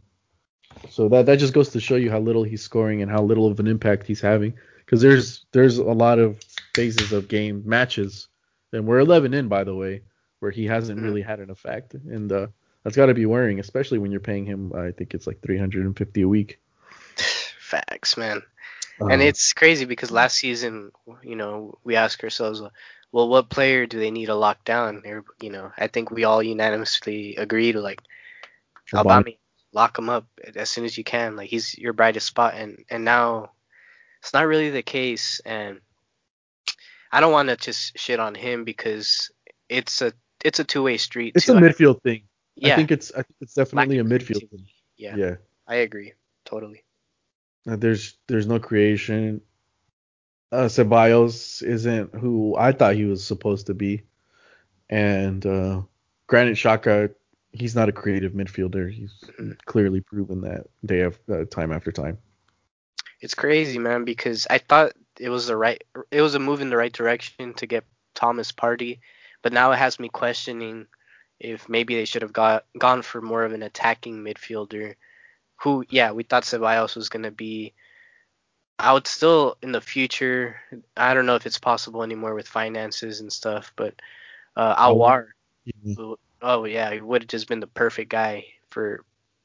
So 0.89 1.09
that 1.09 1.27
that 1.27 1.39
just 1.39 1.53
goes 1.53 1.71
to 1.71 1.81
show 1.81 1.97
you 1.97 2.11
how 2.11 2.21
little 2.21 2.45
he's 2.45 2.63
scoring 2.63 3.03
and 3.03 3.11
how 3.11 3.23
little 3.23 3.51
of 3.51 3.59
an 3.59 3.67
impact 3.67 4.07
he's 4.07 4.21
having. 4.21 4.55
Because 4.79 5.03
there's 5.03 5.45
there's 5.51 5.79
a 5.79 5.85
lot 5.85 6.21
of 6.21 6.41
phases 6.75 7.13
of 7.13 7.27
game 7.27 7.63
matches, 7.67 8.29
and 8.73 8.87
we're 8.87 9.01
11 9.01 9.35
in 9.35 9.49
by 9.49 9.65
the 9.65 9.75
way, 9.75 10.03
where 10.39 10.53
he 10.53 10.67
hasn't 10.67 11.03
really 11.03 11.23
had 11.23 11.41
an 11.41 11.51
effect, 11.51 11.95
and 11.95 12.31
uh, 12.31 12.47
that's 12.85 12.95
got 12.95 13.07
to 13.07 13.15
be 13.15 13.27
worrying, 13.27 13.59
especially 13.59 13.99
when 13.99 14.13
you're 14.13 14.21
paying 14.21 14.47
him. 14.47 14.73
I 14.73 14.93
think 14.93 15.13
it's 15.13 15.27
like 15.27 15.41
350 15.43 16.23
a 16.23 16.29
week. 16.29 16.61
Facts, 17.59 18.17
man. 18.17 18.43
and 19.01 19.21
Uh, 19.21 19.25
it's 19.25 19.53
crazy 19.55 19.87
because 19.87 20.13
last 20.13 20.37
season, 20.37 20.93
you 21.23 21.35
know, 21.35 21.79
we 21.83 21.97
ask 21.97 22.23
ourselves, 22.23 22.63
well, 23.11 23.29
what 23.29 23.51
player 23.51 23.87
do 23.87 23.99
they 23.99 24.13
need 24.13 24.27
to 24.27 24.37
lock 24.37 24.65
down? 24.65 25.03
You 25.41 25.51
know, 25.51 25.73
I 25.77 25.89
think 25.89 26.13
we 26.13 26.23
all 26.23 26.43
unanimously 26.43 27.35
agreed, 27.37 27.75
like, 27.75 28.01
Albami, 28.95 29.39
lock 29.73 29.99
him 29.99 30.09
up 30.09 30.27
as 30.55 30.71
soon 30.71 30.85
as 30.85 30.97
you 30.97 31.05
can. 31.05 31.37
Like, 31.37 31.49
he's 31.49 31.77
your 31.77 31.93
brightest 31.93 32.27
spot. 32.27 32.55
And, 32.55 32.85
and 32.91 33.05
now 33.05 33.53
it's 34.23 34.33
not 34.33 34.47
really 34.47 34.71
the 34.71 34.83
case. 34.83 35.41
And 35.45 35.81
I 37.13 37.21
don't 37.21 37.33
want 37.33 37.49
to 37.49 37.57
just 37.57 37.99
shit 37.99 38.21
on 38.21 38.35
him 38.35 38.65
because 38.65 39.31
it's 39.69 40.03
a 40.03 40.13
it's 40.45 40.61
a 40.61 40.65
two 40.65 40.83
way 40.83 40.97
street. 40.97 41.33
it's 41.35 41.47
too. 41.47 41.55
a 41.55 41.61
midfield 41.61 42.03
thing. 42.03 42.23
yeah, 42.55 42.75
I 42.75 42.77
think 42.77 42.91
it's 42.91 43.11
I 43.13 43.23
think 43.23 43.37
it's 43.41 43.55
definitely 43.55 43.99
a 43.99 44.05
Lack 44.05 44.21
of 44.21 44.29
midfield 44.29 44.51
thing. 44.51 44.67
yeah, 44.97 45.17
Yeah. 45.17 45.35
I 45.67 45.77
agree 45.77 46.13
totally. 46.45 46.85
Uh, 47.69 47.77
There's 47.77 48.17
there's 48.29 48.47
no 48.47 48.59
creation. 48.59 49.43
Uh, 50.53 50.67
Ceballos 50.67 51.63
isn't 51.63 52.15
who 52.15 52.55
I 52.57 52.73
thought 52.73 52.95
he 52.95 53.05
was 53.05 53.27
supposed 53.27 53.67
to 53.67 53.75
be, 53.75 54.05
and 54.89 55.45
uh, 55.45 55.83
Granit 56.29 56.57
Xhaka, 56.57 57.13
he's 57.59 57.75
not 57.77 57.89
a 57.89 57.93
creative 57.93 58.33
midfielder. 58.33 58.91
He's 58.93 59.31
Mhm. 59.39 59.57
clearly 59.67 60.01
proven 60.01 60.41
that 60.43 60.67
day 60.85 61.01
of 61.01 61.19
uh, 61.31 61.45
time 61.47 61.73
after 61.73 61.93
time. 61.93 62.19
It's 63.21 63.35
crazy, 63.35 63.79
man, 63.79 64.05
because 64.05 64.47
I 64.51 64.59
thought 64.59 64.93
it 65.19 65.31
was 65.31 65.47
the 65.47 65.57
right 65.57 65.83
it 66.11 66.21
was 66.23 66.35
a 66.35 66.41
move 66.41 66.61
in 66.61 66.71
the 66.71 66.77
right 66.77 66.93
direction 66.93 67.47
to 67.47 67.57
get 67.57 67.75
Thomas 68.05 68.43
Partey, 68.43 68.91
but 69.43 69.53
now 69.53 69.65
it 69.65 69.69
has 69.71 69.99
me 69.99 70.09
questioning 70.09 70.87
if 71.39 71.69
maybe 71.69 71.95
they 71.95 72.05
should 72.05 72.23
have 72.23 72.33
got 72.33 72.65
gone 72.79 73.03
for 73.03 73.21
more 73.21 73.45
of 73.45 73.53
an 73.53 73.63
attacking 73.63 74.23
midfielder 74.25 74.95
who 75.63 75.85
yeah, 75.89 76.13
we 76.13 76.23
thought 76.25 76.45
Ceballos 76.45 76.97
was 76.97 77.09
going 77.09 77.25
to 77.25 77.31
be 77.31 77.75
I 78.79 78.93
would 78.93 79.07
still 79.07 79.57
in 79.63 79.73
the 79.73 79.81
future 79.81 80.61
I 80.97 81.15
don't 81.15 81.27
know 81.27 81.37
if 81.37 81.47
it's 81.47 81.59
possible 81.59 82.03
anymore 82.03 82.35
with 82.35 82.49
finances 82.49 83.21
and 83.21 83.33
stuff, 83.33 83.73
but 83.77 83.95
uh 84.57 84.75
Aouar 84.77 85.29
who- 85.97 86.19
oh 86.43 86.65
yeah, 86.65 86.93
he 86.93 87.01
would 87.01 87.23
have 87.23 87.29
just 87.29 87.49
been 87.49 87.61
the 87.61 87.67
perfect 87.67 88.11
guy 88.11 88.47
for, 88.71 89.05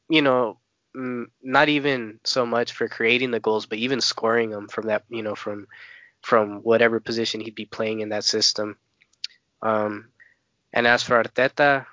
you 0.10 0.22
know, 0.22 0.58
mm, 0.96 1.26
not 1.42 1.70
even 1.70 2.20
so 2.24 2.46
much 2.46 2.74
for 2.74 2.88
creating 2.88 3.32
the 3.32 3.40
goals, 3.40 3.66
but 3.66 3.78
even 3.78 4.02
scoring 4.02 4.50
them 4.50 4.68
from 4.68 4.88
that, 4.88 5.04
you 5.10 5.24
know, 5.24 5.36
from 5.36 5.68
from 6.22 6.58
whatever 6.62 7.00
position 7.00 7.42
he'd 7.42 7.56
be 7.56 7.66
playing 7.66 8.02
in 8.02 8.10
that 8.10 8.24
system. 8.24 8.78
Um, 9.62 10.10
and 10.74 10.88
as 10.88 11.04
for 11.04 11.22
Arteta, 11.22 11.86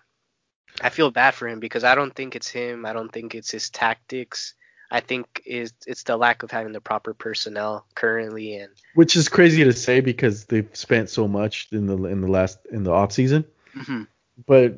I 0.81 0.91
feel 0.91 1.11
bad 1.11 1.35
for 1.35 1.49
him 1.49 1.61
because 1.61 1.85
I 1.85 1.95
don't 1.95 2.15
think 2.15 2.37
it's 2.37 2.49
him. 2.49 2.87
I 2.87 2.93
don't 2.93 3.13
think 3.13 3.35
it's 3.35 3.51
his 3.51 3.71
tactics. 3.71 4.55
I 4.91 5.01
think 5.01 5.43
is 5.45 5.73
it's 5.87 6.05
the 6.05 6.17
lack 6.17 6.43
of 6.43 6.51
having 6.51 6.73
the 6.73 6.81
proper 6.81 7.13
personnel 7.13 7.87
currently 7.95 8.57
and 8.57 8.73
which 8.95 9.17
is 9.17 9.29
crazy 9.29 9.63
to 9.65 9.73
say 9.73 10.01
because 10.01 10.47
they've 10.47 10.69
spent 10.73 11.11
so 11.11 11.29
much 11.29 11.69
in 11.73 11.87
the 11.87 11.97
in 12.05 12.23
the 12.23 12.29
last 12.29 12.59
in 12.71 12.85
the 12.85 12.93
off 12.93 13.13
season. 13.13 13.45
mm-hmm. 13.75 14.05
But 14.47 14.77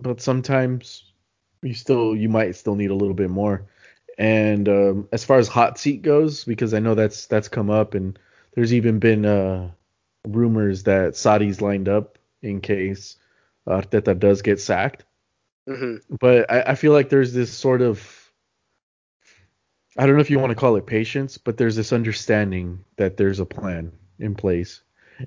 but 0.00 0.20
sometimes 0.20 1.04
you 1.62 1.74
still 1.74 2.14
you 2.14 2.28
might 2.28 2.56
still 2.56 2.74
need 2.74 2.90
a 2.90 2.94
little 2.94 3.14
bit 3.14 3.30
more. 3.30 3.66
And 4.16 4.68
um, 4.68 5.08
as 5.12 5.24
far 5.24 5.38
as 5.38 5.48
hot 5.48 5.78
seat 5.78 6.02
goes, 6.02 6.44
because 6.44 6.72
I 6.72 6.78
know 6.78 6.94
that's 6.94 7.26
that's 7.26 7.48
come 7.48 7.70
up, 7.70 7.94
and 7.94 8.18
there's 8.54 8.72
even 8.72 8.98
been 9.00 9.24
uh, 9.24 9.70
rumors 10.26 10.84
that 10.84 11.14
Sarri's 11.14 11.60
lined 11.60 11.88
up 11.88 12.18
in 12.42 12.60
case 12.60 13.16
Arteta 13.66 14.18
does 14.18 14.42
get 14.42 14.60
sacked. 14.60 15.04
Mm-hmm. 15.68 16.14
But 16.16 16.50
I, 16.50 16.62
I 16.72 16.74
feel 16.74 16.92
like 16.92 17.08
there's 17.08 17.32
this 17.32 17.52
sort 17.52 17.82
of 17.82 18.24
I 19.96 20.06
don't 20.06 20.16
know 20.16 20.20
if 20.20 20.30
you 20.30 20.38
want 20.38 20.50
to 20.50 20.56
call 20.56 20.76
it 20.76 20.86
patience, 20.86 21.38
but 21.38 21.56
there's 21.56 21.76
this 21.76 21.92
understanding 21.92 22.84
that 22.96 23.16
there's 23.16 23.40
a 23.40 23.46
plan 23.46 23.92
in 24.18 24.34
place 24.34 24.80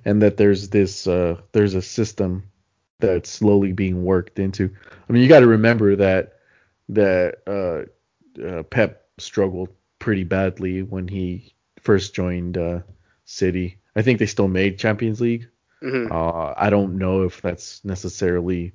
and 0.03 0.21
that 0.21 0.37
there's 0.37 0.69
this 0.69 1.07
uh, 1.07 1.39
there's 1.53 1.73
a 1.73 1.81
system 1.81 2.51
that's 2.99 3.29
slowly 3.29 3.73
being 3.73 4.03
worked 4.03 4.39
into. 4.39 4.69
I 5.07 5.13
mean, 5.13 5.21
you 5.23 5.29
got 5.29 5.41
to 5.41 5.47
remember 5.47 5.95
that 5.95 6.39
that 6.89 7.39
uh, 7.47 8.41
uh, 8.43 8.63
Pep 8.63 9.07
struggled 9.17 9.69
pretty 9.99 10.23
badly 10.23 10.83
when 10.83 11.07
he 11.07 11.53
first 11.81 12.13
joined 12.13 12.57
uh, 12.57 12.79
City. 13.25 13.77
I 13.95 14.01
think 14.01 14.19
they 14.19 14.25
still 14.25 14.47
made 14.47 14.79
Champions 14.79 15.21
League. 15.21 15.47
Mm-hmm. 15.83 16.11
Uh, 16.11 16.53
I 16.57 16.69
don't 16.69 16.97
know 16.97 17.23
if 17.23 17.41
that's 17.41 17.83
necessarily 17.85 18.73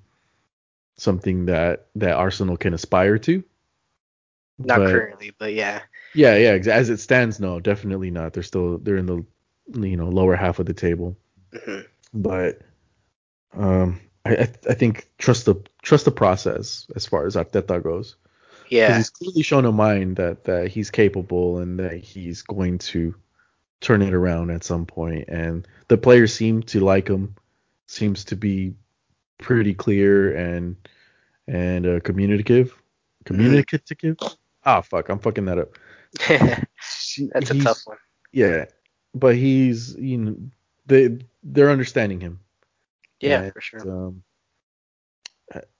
something 0.97 1.47
that 1.47 1.87
that 1.97 2.17
Arsenal 2.17 2.57
can 2.57 2.75
aspire 2.75 3.19
to. 3.19 3.43
Not 4.59 4.79
but- 4.79 4.91
currently, 4.91 5.33
but 5.39 5.55
yeah. 5.55 5.83
Yeah, 6.15 6.37
yeah. 6.37 6.73
As 6.73 6.91
it 6.91 6.99
stands, 7.01 7.41
no, 7.41 7.59
definitely 7.59 8.11
not. 8.11 8.35
They're 8.35 8.43
still 8.43 8.79
they're 8.79 8.99
in 8.99 9.07
the 9.07 9.25
you 9.75 9.97
know 9.97 10.09
lower 10.09 10.37
half 10.37 10.59
of 10.59 10.67
the 10.67 10.75
table. 10.75 11.17
hmm 11.65 11.81
But 12.13 12.61
um, 13.55 14.01
I 14.25 14.49
I, 14.69 14.75
think 14.75 15.09
trust 15.19 15.47
the 15.47 15.57
trust 15.83 16.05
the 16.05 16.11
process 16.13 16.87
as 16.95 17.07
far 17.07 17.27
as 17.27 17.37
Arteta 17.37 17.83
goes. 17.83 18.17
Yeah. 18.69 18.97
he's 18.97 19.11
clearly 19.11 19.43
shown 19.43 19.65
a 19.67 19.73
mind 19.73 20.17
that 20.17 20.45
that 20.45 20.69
he's 20.69 20.91
capable 20.91 21.59
and 21.59 21.79
that 21.79 21.97
he's 21.97 22.43
going 22.43 22.79
to 22.79 23.15
turn 23.81 24.01
it 24.01 24.15
around 24.15 24.51
at 24.51 24.65
some 24.65 24.87
point. 24.87 25.29
And 25.29 25.67
the 25.89 25.99
players 25.99 26.33
seem 26.33 26.63
to 26.65 26.81
like 26.81 27.09
him. 27.09 27.35
Seems 27.87 28.25
to 28.27 28.37
be 28.37 28.75
pretty 29.39 29.75
clear 29.75 30.35
and 30.35 30.77
and 31.49 31.87
uh, 31.87 32.01
communicative. 32.01 32.81
Communicative. 33.25 34.17
Ah, 34.65 34.81
fuck, 34.81 35.09
I'm 35.09 35.19
fucking 35.19 35.45
that 35.47 35.59
up. 35.59 35.77
That's 36.29 37.51
a 37.51 37.55
he's- 37.55 37.65
tough 37.65 37.81
one. 37.85 37.99
Yeah, 38.33 38.67
but 39.15 39.37
he's 39.37 39.95
you 39.97 40.17
know 40.19 40.37
they 40.87 41.19
they're 41.43 41.71
understanding 41.71 42.21
him. 42.21 42.41
Yeah, 43.23 43.43
And, 43.43 43.53
for 43.53 43.61
sure. 43.61 43.81
Um, 43.81 44.23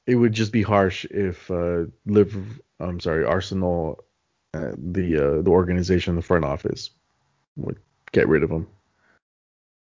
it 0.07 0.15
would 0.17 0.33
just 0.33 0.53
be 0.53 0.63
harsh 0.63 1.05
if 1.07 1.51
uh, 1.51 1.85
Liv, 2.07 2.61
I'm 2.81 3.01
sorry, 3.01 3.25
Arsenal, 3.25 4.05
uh, 4.55 4.73
the 4.77 5.17
uh, 5.17 5.43
the 5.43 5.51
organization, 5.51 6.17
the 6.17 6.23
front 6.23 6.45
office, 6.45 6.91
would 7.57 7.79
get 8.13 8.29
rid 8.29 8.43
of 8.43 8.51
him. 8.51 8.67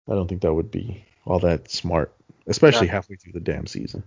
I 0.09 0.13
don't 0.13 0.29
think 0.29 0.43
that 0.43 0.55
would 0.55 0.71
be 0.71 1.05
all 1.25 1.39
that 1.41 1.71
smart, 1.71 2.15
especially 2.47 2.87
No. 2.87 2.93
halfway 2.93 3.17
through 3.17 3.33
the 3.33 3.41
damn 3.41 3.67
season. 3.67 4.03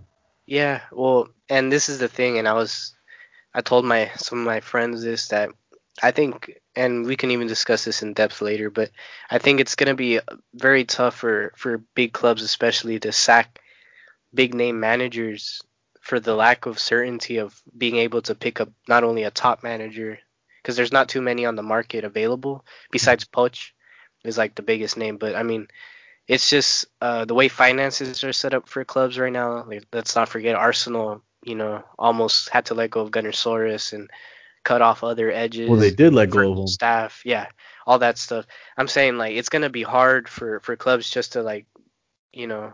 Yeah, 0.46 0.82
well, 0.92 1.30
and 1.50 1.72
this 1.72 1.90
is 1.90 2.00
the 2.00 2.08
thing, 2.08 2.38
and 2.38 2.48
I 2.48 2.54
was, 2.54 2.96
I 3.54 3.62
told 3.62 3.84
my 3.84 4.12
some 4.16 4.40
of 4.40 4.46
my 4.46 4.62
friends 4.62 5.04
this 5.04 5.28
that 5.30 5.50
I 6.02 6.12
think, 6.12 6.60
and 6.76 7.06
we 7.06 7.16
can 7.16 7.32
even 7.32 7.48
discuss 7.48 7.86
this 7.86 8.04
in 8.04 8.14
depth 8.14 8.42
later, 8.42 8.70
but 8.70 8.92
I 9.32 9.40
think 9.40 9.60
it's 9.60 9.76
gonna 9.76 9.96
be 9.96 10.20
very 10.54 10.86
tough 10.86 11.16
for 11.16 11.54
for 11.56 11.80
big 11.96 12.14
clubs, 12.14 12.44
especially 12.44 13.00
to 13.00 13.12
sack 13.12 13.60
big 14.34 14.54
name 14.54 14.80
managers 14.80 15.62
for 16.02 16.20
the 16.20 16.36
lack 16.36 16.66
of 16.66 16.80
certainty 16.80 17.38
of 17.38 17.62
being 17.78 17.98
able 17.98 18.22
to 18.24 18.36
pick 18.36 18.62
up 18.62 18.70
not 18.88 19.04
only 19.04 19.24
a 19.24 19.32
top 19.32 19.64
manager, 19.64 20.20
because 20.62 20.76
there's 20.76 20.92
not 20.92 21.10
too 21.10 21.22
many 21.22 21.46
on 21.46 21.56
the 21.56 21.64
market 21.64 22.04
available 22.04 22.66
besides 22.92 23.26
Poch 23.26 23.72
is 24.24 24.38
like 24.38 24.56
the 24.56 24.62
biggest 24.62 24.98
name, 24.98 25.18
but 25.18 25.36
I 25.36 25.44
mean 25.44 25.68
it's 26.28 26.50
just 26.50 26.86
uh, 27.02 27.26
the 27.26 27.34
way 27.34 27.48
finances 27.48 28.24
are 28.24 28.34
set 28.34 28.54
up 28.54 28.68
for 28.68 28.84
clubs 28.84 29.18
right 29.18 29.32
now. 29.32 29.64
Like, 29.64 29.86
let's 29.94 30.16
not 30.16 30.30
forget 30.30 30.56
Arsenal. 30.56 31.22
You 31.44 31.56
know, 31.56 31.84
almost 31.98 32.50
had 32.50 32.66
to 32.66 32.74
let 32.74 32.92
go 32.92 33.02
of 33.02 33.12
Gunnersaurus 33.12 33.94
and 33.94 34.10
cut 34.68 34.82
off 34.82 35.02
other 35.02 35.32
edges. 35.32 35.70
Well, 35.70 35.80
they 35.80 35.92
did 35.92 36.14
let 36.14 36.30
go 36.30 36.52
of 36.52 36.58
him. 36.60 36.68
staff. 36.68 37.22
Yeah, 37.24 37.48
all 37.86 38.00
that 38.00 38.18
stuff. 38.18 38.46
I'm 38.78 38.90
saying 38.90 39.18
like 39.18 39.36
it's 39.38 39.48
gonna 39.50 39.70
be 39.70 39.84
hard 39.84 40.28
for 40.28 40.60
for 40.60 40.76
clubs 40.76 41.10
just 41.10 41.34
to 41.34 41.42
like, 41.42 41.66
you 42.34 42.48
know, 42.48 42.74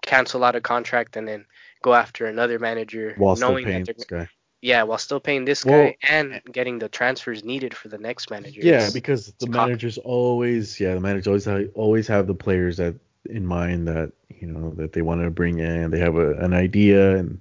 cancel 0.00 0.42
out 0.42 0.56
a 0.56 0.62
contract 0.62 1.16
and 1.18 1.28
then 1.28 1.44
go 1.82 1.92
after 1.92 2.24
another 2.26 2.58
manager, 2.58 3.14
While 3.18 3.36
still 3.36 3.50
knowing 3.50 3.64
paying 3.66 3.84
that 3.84 3.98
they're 4.08 4.20
guy. 4.20 4.28
yeah, 4.62 4.84
while 4.84 4.96
still 4.96 5.20
paying 5.20 5.44
this 5.44 5.66
Well- 5.66 5.84
guy 5.84 5.96
and 6.08 6.40
getting 6.50 6.78
the 6.78 6.88
transfers 6.88 7.44
needed 7.44 7.74
for 7.76 7.88
the 7.88 7.98
next 7.98 8.30
manager. 8.30 8.60
Yeah, 8.62 8.76
It's- 8.76 8.92
because 8.94 9.32
the 9.38 9.48
managers 9.50 9.98
always, 9.98 10.80
yeah, 10.80 10.94
the 10.94 11.00
managers 11.00 11.26
always 11.26 11.44
have, 11.44 11.68
always 11.74 12.08
have 12.08 12.26
the 12.26 12.34
players 12.34 12.78
that 12.78 12.94
in 13.28 13.44
mind 13.46 13.86
that 13.88 14.12
you 14.40 14.46
know 14.46 14.70
that 14.76 14.92
they 14.94 15.02
want 15.02 15.20
to 15.22 15.30
bring 15.30 15.58
in. 15.58 15.90
They 15.90 16.00
have 16.00 16.16
a, 16.16 16.32
an 16.36 16.54
idea 16.54 17.16
and 17.18 17.38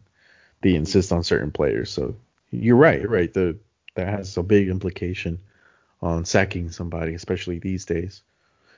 they 0.61 0.75
insist 0.75 1.13
on 1.13 1.23
certain 1.23 1.51
players. 1.51 1.89
So 1.89 2.15
you're 2.51 2.75
right, 2.75 2.99
you're 3.01 3.09
right. 3.09 3.33
The 3.33 3.55
that 3.95 4.07
has 4.07 4.35
a 4.37 4.43
big 4.43 4.67
implication 4.69 5.39
on 6.01 6.25
sacking 6.25 6.69
somebody, 6.69 7.13
especially 7.13 7.59
these 7.59 7.85
days. 7.85 8.23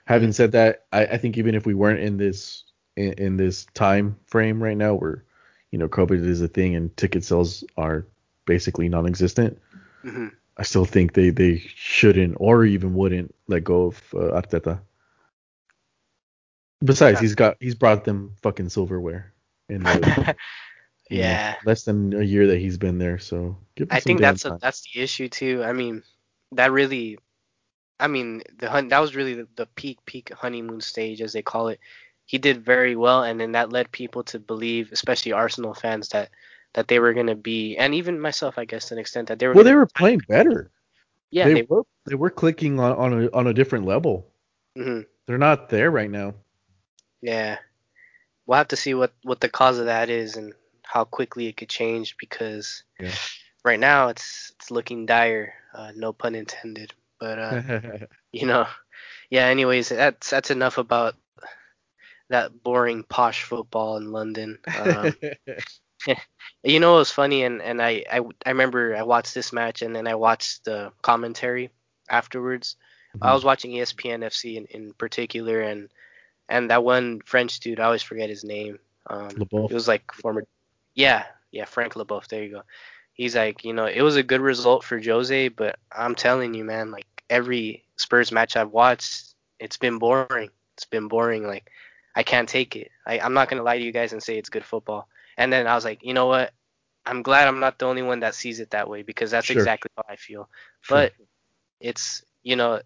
Having 0.05 0.34
said 0.34 0.51
that, 0.51 0.86
I, 0.91 1.05
I 1.05 1.18
think 1.18 1.38
even 1.38 1.55
if 1.55 1.66
we 1.66 1.74
weren't 1.74 1.99
in 1.99 2.18
this 2.18 2.63
in, 2.95 3.13
in 3.13 3.38
this 3.38 3.66
time 3.74 4.18
frame 4.28 4.61
right 4.61 4.78
now, 4.78 4.93
where 4.95 5.24
you 5.72 5.80
know 5.80 5.88
COVID 5.89 6.24
is 6.24 6.41
a 6.41 6.47
thing 6.47 6.76
and 6.76 6.95
ticket 6.97 7.24
sales 7.24 7.63
are 7.78 8.05
basically 8.45 8.89
non-existent, 8.89 9.59
Mhm. 10.03 10.32
I 10.57 10.63
still 10.63 10.86
think 10.86 11.13
they, 11.13 11.32
they 11.32 11.57
shouldn't 11.76 12.38
or 12.39 12.63
even 12.63 12.93
wouldn't 12.93 13.34
let 13.47 13.63
go 13.63 13.88
of 13.88 13.97
uh, 14.13 14.39
Arteta. 14.39 14.80
Besides, 16.84 17.16
Yeah. 17.18 17.22
he's 17.22 17.36
got 17.36 17.57
he's 17.59 17.76
brought 17.76 18.03
them 18.05 18.36
fucking 18.41 18.70
silverware 18.70 19.34
in 19.70 19.84
the 19.84 20.36
you 21.09 21.17
know, 21.17 21.23
yeah. 21.23 21.55
less 21.65 21.83
than 21.83 22.13
a 22.13 22.23
year 22.23 22.47
that 22.47 22.57
he's 22.59 22.77
been 22.77 22.97
there. 22.97 23.19
So 23.19 23.57
I 23.89 23.99
think 23.99 24.19
that's 24.19 24.45
a, 24.45 24.57
that's 24.61 24.81
the 24.81 25.01
issue 25.01 25.29
too. 25.29 25.63
I 25.63 25.73
mean, 25.73 26.03
that 26.53 26.71
really, 26.71 27.19
I 27.99 28.07
mean, 28.07 28.41
the 28.57 28.69
hun- 28.69 28.89
that 28.89 28.99
was 28.99 29.15
really 29.15 29.35
the, 29.35 29.47
the 29.55 29.65
peak 29.67 29.99
peak 30.05 30.31
honeymoon 30.33 30.81
stage 30.81 31.21
as 31.21 31.33
they 31.33 31.41
call 31.41 31.67
it. 31.69 31.79
He 32.25 32.39
did 32.39 32.65
very 32.65 32.95
well, 32.95 33.23
and 33.23 33.39
then 33.39 33.51
that 33.51 33.71
led 33.71 33.91
people 33.91 34.23
to 34.25 34.39
believe, 34.39 34.91
especially 34.91 35.31
Arsenal 35.33 35.75
fans, 35.75 36.09
that 36.09 36.31
that 36.73 36.87
they 36.87 36.99
were 36.99 37.13
gonna 37.13 37.35
be, 37.35 37.77
and 37.77 37.93
even 37.95 38.19
myself, 38.19 38.57
I 38.57 38.65
guess, 38.65 38.87
to 38.89 38.95
an 38.95 38.99
extent, 38.99 39.27
that 39.27 39.39
they 39.39 39.47
were. 39.47 39.53
well, 39.53 39.63
they 39.63 39.75
were 39.75 39.85
playing 39.85 40.21
better. 40.27 40.71
yeah, 41.31 41.45
they, 41.47 41.53
they, 41.53 41.61
were 41.69 41.83
they 42.05 42.15
were 42.15 42.31
clicking 42.31 42.79
on 42.79 42.93
on 42.93 43.23
a, 43.25 43.31
on 43.31 43.47
a 43.47 43.53
different 43.53 43.85
level. 43.85 44.27
mhm, 44.77 45.05
They're 45.27 45.37
not 45.37 45.69
there 45.69 45.91
right 45.91 46.09
now. 46.09 46.33
yeah. 47.21 47.59
We'll 48.47 48.57
have 48.57 48.67
to 48.69 48.75
see 48.75 48.93
what 48.93 49.13
what 49.23 49.39
the 49.39 49.49
cause 49.49 49.79
of 49.79 49.85
that 49.85 50.09
is 50.09 50.35
and 50.37 50.53
how 50.86 51.05
quickly 51.05 51.47
it 51.47 51.57
could 51.57 51.69
change 51.69 52.17
because 52.17 52.83
Yeah. 52.99 53.15
right 53.63 53.79
now 53.79 54.09
it's 54.09 54.51
it's 54.57 54.71
looking 54.71 55.05
dire. 55.05 55.53
Uh, 55.73 55.91
no 55.95 56.13
pun 56.13 56.36
intended, 56.36 56.93
but 57.19 57.39
uh, 57.39 57.59
you 58.31 58.45
know 58.47 58.65
yeah 59.29 59.45
anyways 59.45 59.89
that's 59.89 60.29
that's 60.29 60.51
enough 60.51 60.77
about 60.77 61.15
that 62.29 62.63
boring 62.63 63.03
posh 63.03 63.43
football 63.43 63.97
in 63.97 64.11
london 64.11 64.57
um, 64.73 65.15
you 66.63 66.79
know 66.79 66.95
it 66.95 66.99
was 66.99 67.11
funny 67.11 67.43
and 67.43 67.61
and 67.61 67.81
I, 67.81 68.03
I 68.11 68.19
i 68.45 68.49
remember 68.49 68.95
i 68.95 69.03
watched 69.03 69.33
this 69.36 69.51
match 69.53 69.81
and 69.81 69.95
then 69.95 70.07
i 70.07 70.15
watched 70.15 70.65
the 70.65 70.91
commentary 71.01 71.69
afterwards 72.09 72.75
i 73.21 73.33
Mhm. 73.33 73.33
was 73.33 73.43
watching 73.45 73.71
espn 73.71 74.23
fc 74.23 74.55
in, 74.57 74.65
in 74.65 74.93
particular 74.93 75.61
and 75.61 75.89
and 76.49 76.69
that 76.71 76.83
one 76.83 77.21
french 77.25 77.59
dude 77.59 77.79
i 77.79 77.86
always 77.86 78.03
forget 78.03 78.29
his 78.29 78.43
name 78.43 78.79
um 79.09 79.43
it 79.69 79.73
was 79.73 79.88
like 79.88 80.03
former 80.13 80.43
yeah 80.95 81.25
yeah 81.51 81.65
frank 81.65 81.93
leboeuf 81.95 82.27
there 82.29 82.43
you 82.43 82.51
go 82.51 82.61
he's 83.13 83.35
like 83.35 83.65
you 83.65 83.73
know 83.73 83.85
it 83.85 84.01
was 84.01 84.17
a 84.17 84.23
good 84.23 84.41
result 84.41 84.83
for 84.83 84.99
jose 84.99 85.49
but 85.49 85.77
i'm 85.95 86.15
telling 86.15 86.53
you 86.55 86.65
man 86.65 86.91
like 86.91 87.07
every 87.29 87.85
spurs 87.97 88.31
match 88.31 88.57
i've 88.57 88.71
watched 88.71 89.35
it's 89.59 89.77
been 89.77 89.99
boring 89.99 90.39
it's 90.63 90.73
been 90.73 90.95
boring 90.95 91.33
like 91.33 91.53
i 92.05 92.13
can't 92.13 92.39
take 92.39 92.65
it 92.65 92.81
I, 92.95 93.13
i'm 93.19 93.33
not 93.33 93.49
gonna 93.49 93.63
lie 93.63 93.77
to 93.77 93.83
you 93.83 93.91
guys 93.91 94.11
and 94.13 94.21
say 94.21 94.37
it's 94.37 94.49
good 94.49 94.63
football 94.65 95.07
and 95.37 95.51
then 95.51 95.67
i 95.67 95.75
was 95.75 95.85
like 95.85 95.99
you 96.03 96.13
know 96.13 96.27
what 96.27 96.51
i'm 97.05 97.23
glad 97.23 97.47
i'm 97.47 97.59
not 97.59 97.79
the 97.79 97.85
only 97.85 98.03
one 98.03 98.19
that 98.21 98.35
sees 98.35 98.59
it 98.59 98.71
that 98.71 98.89
way 98.89 99.03
because 99.03 99.31
that's 99.31 99.49
Sure. 99.49 99.51
exactly 99.51 99.89
how 99.97 100.03
i 100.09 100.15
feel 100.15 100.49
Sure. 100.81 100.89
but 100.89 101.11
it's 101.79 102.23
you 102.43 102.55
know 102.55 102.79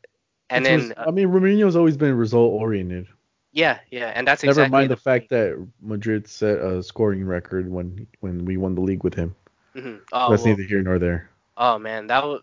and 0.49 0.65
It's 0.65 0.67
then 0.67 0.91
res- 0.91 0.93
uh, 0.97 1.05
I 1.05 1.11
mean, 1.11 1.29
Mourinho's 1.29 1.75
always 1.75 1.97
been 1.97 2.15
result 2.15 2.53
oriented. 2.53 3.07
Yeah 3.51 3.79
yeah 3.89 4.11
and 4.15 4.27
that's 4.27 4.43
exactly. 4.43 4.47
Never 4.47 4.61
exactly 4.61 4.79
mind 4.79 4.91
the 4.91 4.97
fact 4.97 5.29
that 5.29 5.67
Madrid 5.81 6.27
set 6.27 6.59
a 6.59 6.83
scoring 6.83 7.25
record 7.25 7.69
when 7.69 8.07
when 8.19 8.45
we 8.45 8.57
won 8.57 8.75
the 8.75 8.81
league 8.81 9.03
with 9.03 9.13
him. 9.13 9.35
Mhm. 9.75 10.01
oh, 10.11 10.29
That's 10.31 10.43
well, 10.43 10.55
neither 10.55 10.67
here 10.67 10.81
nor 10.81 10.99
there. 10.99 11.29
Oh 11.57 11.77
man, 11.77 12.07
that 12.07 12.23
was 12.23 12.41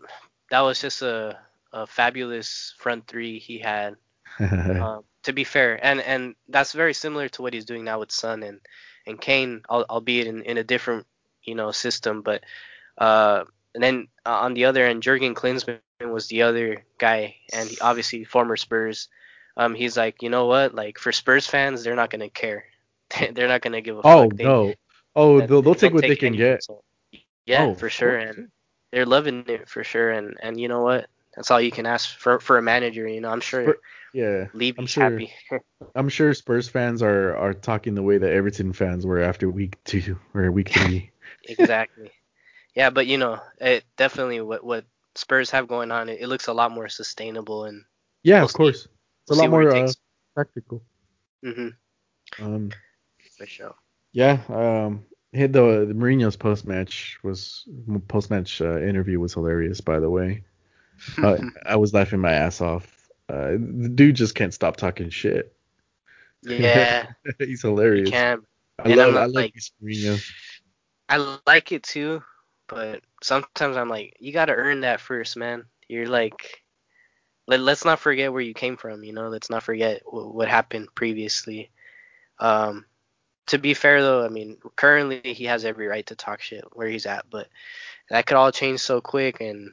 that 0.50 0.60
was 0.60 0.80
just 0.80 1.02
a, 1.02 1.38
a 1.72 1.86
fabulous 1.86 2.74
front 2.78 3.06
three 3.06 3.38
he 3.38 3.58
had. 3.58 3.96
um, 4.38 5.04
to 5.22 5.32
be 5.32 5.44
fair, 5.44 5.78
and 5.84 6.00
and 6.00 6.34
that's 6.48 6.72
very 6.72 6.94
similar 6.94 7.28
to 7.30 7.42
what 7.42 7.54
he's 7.54 7.64
doing 7.64 7.84
now 7.84 7.98
with 7.98 8.12
Son 8.12 8.42
and 8.42 8.60
and 9.06 9.20
Kane, 9.20 9.62
albeit 9.68 10.26
in, 10.26 10.42
in 10.42 10.58
a 10.58 10.64
different 10.64 11.06
you 11.42 11.54
know 11.54 11.72
system. 11.72 12.22
But 12.22 12.44
uh, 12.98 13.44
and 13.74 13.82
then 13.82 14.08
uh, 14.24 14.38
on 14.38 14.54
the 14.54 14.66
other 14.66 14.86
end, 14.86 15.02
Jurgen 15.02 15.34
Klinsmann 15.34 15.80
was 16.02 16.28
the 16.28 16.42
other 16.42 16.84
guy, 16.98 17.36
and 17.52 17.68
he, 17.68 17.78
obviously 17.80 18.24
former 18.24 18.56
Spurs. 18.56 19.08
Um, 19.56 19.74
he's 19.74 19.96
like, 19.96 20.22
you 20.22 20.30
know 20.30 20.46
what? 20.46 20.74
Like 20.74 20.98
for 20.98 21.12
Spurs 21.12 21.46
fans, 21.46 21.82
they're 21.82 21.96
not 21.96 22.10
gonna 22.10 22.28
care. 22.28 22.66
they're 23.32 23.48
not 23.48 23.62
gonna 23.62 23.80
give 23.80 23.96
a 23.96 24.00
oh, 24.00 24.30
fuck. 24.30 24.40
Oh 24.40 24.44
no. 24.44 24.74
Oh, 25.14 25.40
they'll, 25.40 25.62
they'll 25.62 25.74
take 25.74 25.94
what 25.94 26.02
they 26.02 26.16
can 26.16 26.34
get. 26.34 26.56
Result. 26.56 26.84
Yeah, 27.46 27.64
oh, 27.64 27.74
for 27.74 27.88
sure, 27.88 28.16
and 28.16 28.48
they're 28.92 29.06
loving 29.06 29.44
it 29.46 29.68
for 29.68 29.82
sure. 29.82 30.10
And 30.10 30.36
and 30.42 30.60
you 30.60 30.68
know 30.68 30.82
what? 30.82 31.06
That's 31.34 31.50
all 31.50 31.60
you 31.60 31.70
can 31.70 31.86
ask 31.86 32.16
for 32.18 32.38
for 32.38 32.58
a 32.58 32.62
manager. 32.62 33.08
You 33.08 33.20
know, 33.20 33.30
I'm 33.30 33.40
sure. 33.40 33.64
For, 33.64 33.78
yeah, 34.12 34.46
Leave 34.52 34.78
I'm 34.78 34.86
sure, 34.86 35.04
happy. 35.04 35.32
I'm 35.94 36.08
sure 36.08 36.34
Spurs 36.34 36.68
fans 36.68 37.02
are 37.02 37.36
are 37.36 37.54
talking 37.54 37.94
the 37.94 38.02
way 38.02 38.18
that 38.18 38.32
Everton 38.32 38.72
fans 38.72 39.06
were 39.06 39.20
after 39.20 39.48
week 39.48 39.76
two 39.84 40.18
or 40.34 40.50
week 40.50 40.70
three. 40.70 41.10
exactly. 41.44 42.10
Yeah, 42.74 42.90
but 42.90 43.06
you 43.06 43.16
know, 43.16 43.40
it 43.60 43.84
definitely 43.96 44.40
what 44.40 44.64
what 44.64 44.84
Spurs 45.14 45.50
have 45.50 45.68
going 45.68 45.90
on, 45.92 46.08
it, 46.08 46.20
it 46.20 46.28
looks 46.28 46.48
a 46.48 46.52
lot 46.52 46.72
more 46.72 46.88
sustainable 46.88 47.64
and. 47.64 47.84
Yeah, 48.22 48.36
we'll 48.36 48.46
of 48.46 48.52
course. 48.54 48.88
See, 49.28 49.32
it's 49.32 49.40
a 49.40 49.42
lot 49.42 49.50
more 49.50 49.68
uh, 49.70 49.92
practical. 50.34 50.82
Mhm. 51.44 51.74
Um. 52.40 52.70
For 53.36 53.46
sure. 53.46 53.74
Yeah. 54.12 54.40
Um. 54.48 55.04
Hit 55.32 55.52
the 55.52 55.84
the 55.86 55.94
Mourinho's 55.94 56.36
post 56.36 56.66
match 56.66 57.18
was 57.22 57.68
post 58.08 58.30
match 58.30 58.60
uh, 58.60 58.80
interview 58.80 59.18
was 59.18 59.34
hilarious. 59.34 59.80
By 59.80 59.98
the 60.00 60.10
way, 60.10 60.44
uh, 61.22 61.38
I 61.64 61.76
was 61.76 61.92
laughing 61.92 62.20
my 62.20 62.32
ass 62.32 62.60
off. 62.60 63.08
Uh, 63.28 63.52
the 63.52 63.90
dude 63.92 64.16
just 64.16 64.34
can't 64.34 64.54
stop 64.54 64.76
talking 64.76 65.10
shit. 65.10 65.56
Yeah. 66.42 67.06
He's 67.38 67.62
hilarious. 67.62 68.08
He 68.08 68.12
can. 68.12 68.42
I 68.78 68.88
and 68.88 68.96
love, 68.96 69.16
I 69.16 69.20
love 69.24 69.34
like, 69.34 69.54
Mourinho. 69.82 70.32
I 71.08 71.38
like 71.46 71.72
it 71.72 71.82
too, 71.82 72.22
but 72.68 73.02
sometimes 73.22 73.76
I'm 73.76 73.88
like, 73.88 74.16
you 74.20 74.32
gotta 74.32 74.52
earn 74.54 74.80
that 74.82 75.00
first, 75.00 75.36
man. 75.36 75.64
You're 75.88 76.08
like, 76.08 76.62
let, 77.46 77.60
let's 77.60 77.84
not 77.84 78.00
forget 78.00 78.32
where 78.32 78.42
you 78.42 78.54
came 78.54 78.76
from. 78.76 79.04
You 79.04 79.12
know, 79.12 79.28
let's 79.28 79.50
not 79.50 79.62
forget 79.62 80.04
w- 80.04 80.28
what 80.28 80.48
happened 80.48 80.88
previously. 80.94 81.70
Um, 82.38 82.84
to 83.46 83.58
be 83.58 83.74
fair 83.74 84.02
though, 84.02 84.24
I 84.24 84.28
mean, 84.28 84.58
currently 84.74 85.20
he 85.22 85.44
has 85.44 85.64
every 85.64 85.86
right 85.86 86.06
to 86.06 86.16
talk 86.16 86.40
shit 86.40 86.64
where 86.72 86.88
he's 86.88 87.06
at, 87.06 87.24
but 87.30 87.48
that 88.10 88.26
could 88.26 88.36
all 88.36 88.52
change 88.52 88.80
so 88.80 89.00
quick, 89.00 89.40
and 89.40 89.72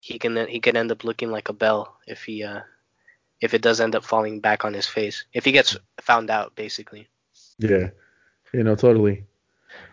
he 0.00 0.18
can 0.18 0.46
he 0.48 0.60
could 0.60 0.76
end 0.76 0.90
up 0.90 1.04
looking 1.04 1.30
like 1.30 1.48
a 1.48 1.54
bell 1.54 1.96
if 2.06 2.24
he 2.24 2.44
uh 2.44 2.60
if 3.40 3.54
it 3.54 3.62
does 3.62 3.80
end 3.80 3.94
up 3.94 4.04
falling 4.04 4.40
back 4.40 4.64
on 4.64 4.74
his 4.74 4.86
face 4.86 5.24
if 5.32 5.44
he 5.44 5.52
gets 5.52 5.76
found 6.00 6.30
out 6.30 6.54
basically. 6.54 7.08
Yeah, 7.58 7.90
you 8.52 8.64
know 8.64 8.74
totally. 8.74 9.24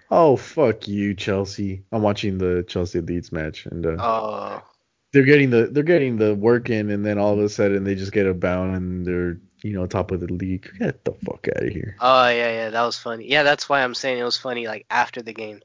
Oh 0.09 0.36
fuck 0.36 0.88
you, 0.88 1.13
Chelsea! 1.13 1.84
I'm 1.91 2.01
watching 2.01 2.38
the 2.38 2.65
Chelsea 2.67 2.99
Leeds 2.99 3.32
match, 3.32 3.65
and 3.67 3.86
uh, 3.86 3.95
oh. 3.99 4.63
They're 5.12 5.24
getting 5.24 5.49
the 5.49 5.68
they're 5.68 5.84
getting 5.84 6.18
the 6.18 6.36
work 6.36 6.70
in, 6.70 6.89
and 6.89 7.05
then 7.05 7.18
all 7.18 7.34
of 7.34 7.39
a 7.39 7.49
sudden 7.49 7.84
they 7.84 7.95
just 7.95 8.12
get 8.12 8.26
a 8.26 8.34
bound 8.34 8.76
and 8.76 9.05
they're 9.05 9.38
you 9.64 9.74
know 9.74 9.86
top 9.86 10.12
of 10.12 10.20
the 10.20 10.32
league. 10.32 10.70
Get 10.80 11.03
the 11.03 11.14
fuck 11.26 11.47
out 11.55 11.64
of 11.64 11.70
here. 11.70 11.95
Oh 11.99 12.28
yeah, 12.28 12.51
yeah, 12.51 12.70
that 12.70 12.84
was 12.84 12.97
funny. 12.97 13.30
Yeah, 13.30 13.43
that's 13.43 13.68
why 13.68 13.84
I'm 13.84 13.95
saying 13.95 14.20
it 14.20 14.24
was 14.24 14.38
funny. 14.38 14.68
Like 14.68 14.86
after 14.89 15.22
the 15.22 15.34
game, 15.34 15.62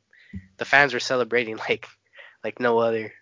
the 0.59 0.65
fans 0.65 0.95
were 0.95 1.01
celebrating 1.01 1.57
like 1.69 1.87
like 2.43 2.61
no 2.61 2.79
other. 2.79 3.13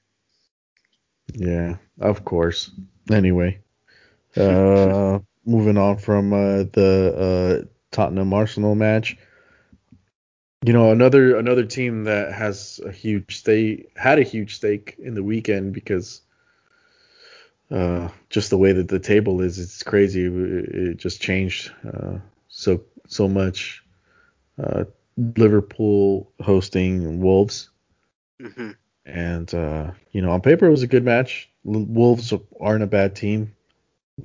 Yeah, 1.35 1.77
of 2.01 2.25
course. 2.25 2.71
Anyway, 3.11 3.61
uh, 4.37 5.19
moving 5.45 5.77
on 5.77 5.99
from 5.99 6.33
uh, 6.33 6.65
the 6.73 7.65
uh, 7.65 7.67
Tottenham 7.91 8.33
Arsenal 8.33 8.75
match 8.75 9.17
you 10.65 10.73
know 10.73 10.91
another 10.91 11.37
another 11.37 11.65
team 11.65 12.05
that 12.05 12.33
has 12.33 12.81
a 12.87 12.91
huge 12.91 13.37
stake 13.37 13.91
had 13.97 14.19
a 14.19 14.23
huge 14.23 14.57
stake 14.57 14.97
in 14.99 15.15
the 15.15 15.23
weekend 15.23 15.75
because 15.75 16.23
uh, 17.71 18.09
just 18.31 18.51
the 18.51 18.59
way 18.59 18.73
that 18.73 18.89
the 18.89 18.99
table 18.99 19.41
is 19.41 19.59
it's 19.59 19.83
crazy. 19.83 20.25
It, 20.25 20.75
it 20.75 20.97
just 20.97 21.21
changed 21.21 21.71
uh, 21.93 22.19
so 22.49 22.81
so 23.09 23.29
much. 23.29 23.83
Uh, 24.63 24.85
Liverpool 25.37 26.31
hosting 26.41 27.21
Wolves. 27.21 27.71
Mm-hmm. 28.41 28.71
and 29.07 29.55
uh, 29.55 29.91
you 30.13 30.21
know 30.23 30.31
on 30.31 30.41
paper 30.41 30.67
it 30.67 30.71
was 30.71 30.83
a 30.83 30.89
good 30.89 31.05
match. 31.05 31.51
Wolves 31.65 32.33
aren't 32.61 32.83
a 32.83 32.87
bad 32.89 33.15
team. 33.15 33.55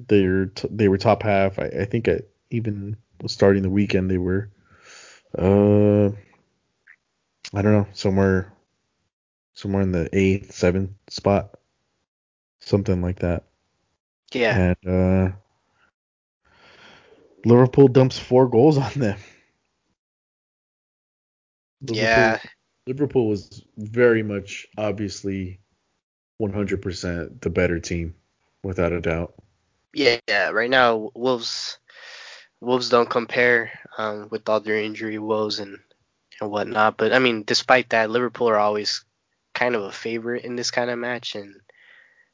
They're 0.08 0.48
t- 0.48 0.68
they 0.72 0.88
were 0.88 0.98
top 0.98 1.22
half. 1.24 1.60
I, 1.60 1.66
I 1.82 1.86
think 1.86 2.08
even 2.50 2.96
starting 3.28 3.64
the 3.64 3.70
weekend 3.70 4.10
they 4.10 4.18
were 4.18 4.50
uh 5.38 6.10
I 7.54 7.62
don't 7.62 7.74
know, 7.74 7.88
somewhere 7.94 8.54
somewhere 9.54 9.82
in 9.82 9.92
the 9.92 10.10
eighth, 10.14 10.54
seventh 10.54 10.92
spot. 11.10 11.56
Something 12.62 13.02
like 13.02 13.20
that. 13.20 13.44
Yeah. 14.34 14.76
And 14.84 15.32
uh 15.32 15.36
Liverpool 17.46 17.88
dumps 17.88 18.20
four 18.20 18.50
goals 18.50 18.78
on 18.78 18.92
them. 18.96 19.18
Liverpool, 21.82 22.04
yeah. 22.04 22.40
Liverpool 22.86 23.30
was 23.30 23.64
very 23.78 24.24
much 24.24 24.68
obviously 24.78 25.60
100% 26.42 27.42
the 27.42 27.50
better 27.50 27.80
team 27.80 28.16
without 28.64 28.92
a 28.92 29.00
doubt. 29.00 29.34
Yeah, 29.94 30.18
yeah. 30.28 30.50
Right 30.50 30.70
now 30.70 31.12
Wolves 31.16 31.80
Wolves 32.62 32.90
don't 32.90 33.10
compare 33.10 33.72
um, 33.98 34.28
with 34.30 34.48
all 34.50 34.60
their 34.60 34.78
injury 34.78 35.18
woes 35.18 35.60
and 35.60 35.80
and 36.42 36.52
whatnot. 36.52 36.98
But 36.98 37.14
I 37.14 37.20
mean, 37.20 37.44
despite 37.44 37.90
that, 37.90 38.10
Liverpool 38.10 38.50
are 38.50 38.58
always 38.58 39.04
kind 39.54 39.76
of 39.76 39.84
a 39.84 39.92
favorite 39.92 40.46
in 40.46 40.56
this 40.56 40.72
kind 40.72 40.90
of 40.90 41.00
match, 41.00 41.36
and 41.36 41.56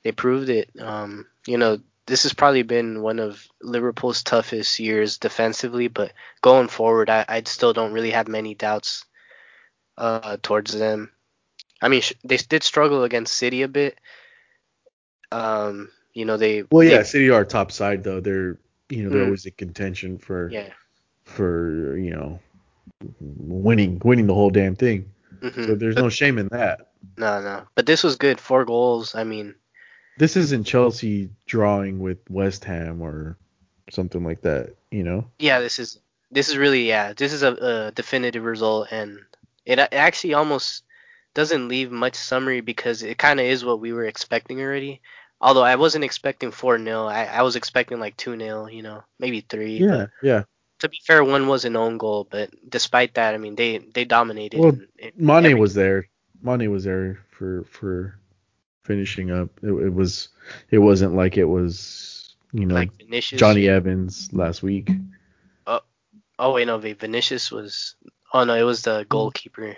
they 0.03 0.11
proved 0.11 0.49
it. 0.49 0.69
Um, 0.79 1.27
you 1.47 1.57
know, 1.57 1.79
this 2.05 2.23
has 2.23 2.33
probably 2.33 2.63
been 2.63 3.01
one 3.01 3.19
of 3.19 3.47
Liverpool's 3.61 4.23
toughest 4.23 4.79
years 4.79 5.17
defensively, 5.17 5.87
but 5.87 6.13
going 6.41 6.67
forward, 6.67 7.09
I, 7.09 7.25
I 7.27 7.43
still 7.45 7.73
don't 7.73 7.93
really 7.93 8.11
have 8.11 8.27
many 8.27 8.53
doubts 8.53 9.05
uh, 9.97 10.37
towards 10.41 10.73
them. 10.73 11.11
I 11.81 11.87
mean, 11.87 12.01
they 12.23 12.37
did 12.37 12.63
struggle 12.63 13.03
against 13.03 13.35
City 13.37 13.63
a 13.63 13.67
bit. 13.67 13.99
Um, 15.31 15.89
you 16.13 16.25
know, 16.25 16.37
they. 16.37 16.63
Well, 16.71 16.83
yeah, 16.83 16.97
they, 16.97 17.03
City 17.03 17.29
are 17.29 17.43
top 17.43 17.71
side 17.71 18.03
though. 18.03 18.19
They're 18.19 18.57
you 18.89 19.03
know 19.03 19.09
they're 19.09 19.23
mm, 19.23 19.25
always 19.25 19.45
in 19.45 19.53
contention 19.57 20.17
for 20.17 20.49
yeah 20.51 20.69
for 21.23 21.97
you 21.97 22.11
know 22.11 22.39
winning 23.19 24.01
winning 24.03 24.27
the 24.27 24.33
whole 24.33 24.49
damn 24.49 24.75
thing. 24.75 25.11
Mm-hmm. 25.39 25.65
So 25.65 25.75
there's 25.75 25.95
no 25.95 26.09
shame 26.09 26.37
in 26.37 26.47
that. 26.49 26.91
No, 27.17 27.41
no. 27.41 27.63
But 27.75 27.85
this 27.85 28.03
was 28.03 28.15
good. 28.15 28.39
Four 28.39 28.65
goals. 28.65 29.15
I 29.15 29.23
mean, 29.23 29.55
this 30.17 30.35
isn't 30.35 30.65
Chelsea 30.65 31.29
drawing 31.45 31.99
with 31.99 32.17
West 32.29 32.63
Ham 32.65 33.01
or 33.01 33.37
something 33.89 34.23
like 34.23 34.41
that, 34.41 34.75
you 34.91 35.03
know? 35.03 35.29
Yeah, 35.39 35.59
this 35.59 35.79
is 35.79 35.99
this 36.31 36.49
is 36.49 36.57
really 36.57 36.87
yeah. 36.87 37.13
This 37.13 37.33
is 37.33 37.43
a, 37.43 37.53
a 37.53 37.91
definitive 37.91 38.43
result, 38.43 38.87
and 38.91 39.19
it, 39.65 39.79
it 39.79 39.93
actually 39.93 40.33
almost 40.33 40.83
doesn't 41.33 41.67
leave 41.67 41.91
much 41.91 42.15
summary 42.15 42.61
because 42.61 43.03
it 43.03 43.17
kind 43.17 43.39
of 43.39 43.45
is 43.45 43.65
what 43.65 43.79
we 43.79 43.93
were 43.93 44.05
expecting 44.05 44.61
already. 44.61 45.01
Although 45.41 45.63
I 45.63 45.75
wasn't 45.75 46.05
expecting 46.05 46.51
4 46.51 46.79
0. 46.79 47.05
I, 47.05 47.25
I 47.25 47.41
was 47.41 47.57
expecting 47.57 47.99
like 47.99 48.15
2 48.17 48.39
0, 48.39 48.67
you 48.67 48.81
know, 48.81 49.03
maybe 49.19 49.41
3. 49.41 49.77
Yeah, 49.77 49.87
but, 49.87 50.09
yeah 50.23 50.43
to 50.79 50.89
be 50.89 50.99
fair, 51.05 51.23
one 51.23 51.47
was 51.47 51.65
an 51.65 51.75
own 51.75 51.97
goal, 51.97 52.27
but 52.29 52.49
despite 52.67 53.13
that, 53.15 53.33
I 53.33 53.37
mean, 53.37 53.55
they 53.55 53.77
they 53.77 54.05
dominated. 54.05 54.59
Well, 54.59 54.77
Mane 55.15 55.57
was 55.57 55.73
there. 55.73 56.09
Money 56.41 56.67
was 56.67 56.83
there 56.83 57.19
for 57.29 57.63
for 57.65 58.19
finishing 58.83 59.31
up. 59.31 59.49
It, 59.63 59.71
it, 59.71 59.93
was 59.93 60.29
it 60.69 60.79
wasn't 60.79 61.15
like 61.15 61.37
it 61.37 61.45
was 61.45 62.35
you 62.51 62.65
know 62.65 62.75
like 62.75 62.91
Jonny 63.21 63.67
Evans 63.67 64.31
last 64.33 64.61
week. 64.61 64.91
Oh, 65.65 65.81
oh 66.37 66.53
wait, 66.53 66.67
no, 66.67 66.77
Vinicius 66.77 67.51
was. 67.51 67.95
Oh 68.33 68.43
no, 68.43 68.53
it 68.53 68.63
was 68.63 68.81
the 68.81 69.05
goalkeeper. 69.07 69.77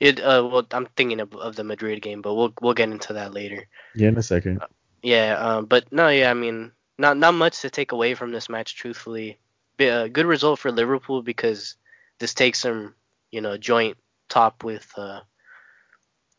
It 0.00 0.20
uh 0.20 0.48
well, 0.50 0.66
I'm 0.72 0.86
thinking 0.96 1.20
of, 1.20 1.34
of 1.34 1.54
the 1.54 1.64
Madrid 1.64 2.02
game, 2.02 2.22
but 2.22 2.34
we'll 2.34 2.52
we'll 2.60 2.74
get 2.74 2.88
into 2.88 3.12
that 3.12 3.34
later. 3.34 3.68
Yeah, 3.94 4.08
in 4.08 4.18
a 4.18 4.22
second. 4.22 4.62
Uh, 4.62 4.66
yeah, 5.02 5.36
um, 5.38 5.66
but 5.66 5.92
no, 5.92 6.08
yeah, 6.08 6.30
I 6.30 6.34
mean, 6.34 6.72
not 6.96 7.18
not 7.18 7.34
much 7.34 7.60
to 7.60 7.70
take 7.70 7.92
away 7.92 8.14
from 8.14 8.32
this 8.32 8.48
match, 8.48 8.74
truthfully 8.74 9.38
a 9.78 10.08
good 10.08 10.26
result 10.26 10.58
for 10.58 10.70
Liverpool 10.70 11.22
because 11.22 11.76
this 12.18 12.34
takes 12.34 12.62
them, 12.62 12.94
you 13.30 13.40
know, 13.40 13.56
joint 13.56 13.96
top 14.28 14.64
with 14.64 14.90
uh, 14.96 15.20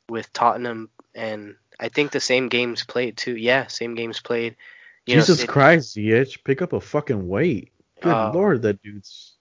with 0.09 0.31
Tottenham, 0.33 0.89
and 1.13 1.55
I 1.79 1.89
think 1.89 2.11
the 2.11 2.19
same 2.19 2.49
games 2.49 2.83
played 2.83 3.17
too. 3.17 3.35
Yeah, 3.35 3.67
same 3.67 3.95
games 3.95 4.19
played. 4.19 4.55
You 5.05 5.15
Jesus 5.15 5.41
know, 5.41 5.47
Christ, 5.47 5.95
Ziyech, 5.95 6.43
pick 6.43 6.61
up 6.61 6.73
a 6.73 6.81
fucking 6.81 7.27
weight. 7.27 7.71
Good 8.01 8.13
uh, 8.13 8.31
lord, 8.33 8.61
that 8.63 8.81
dude's. 8.81 9.35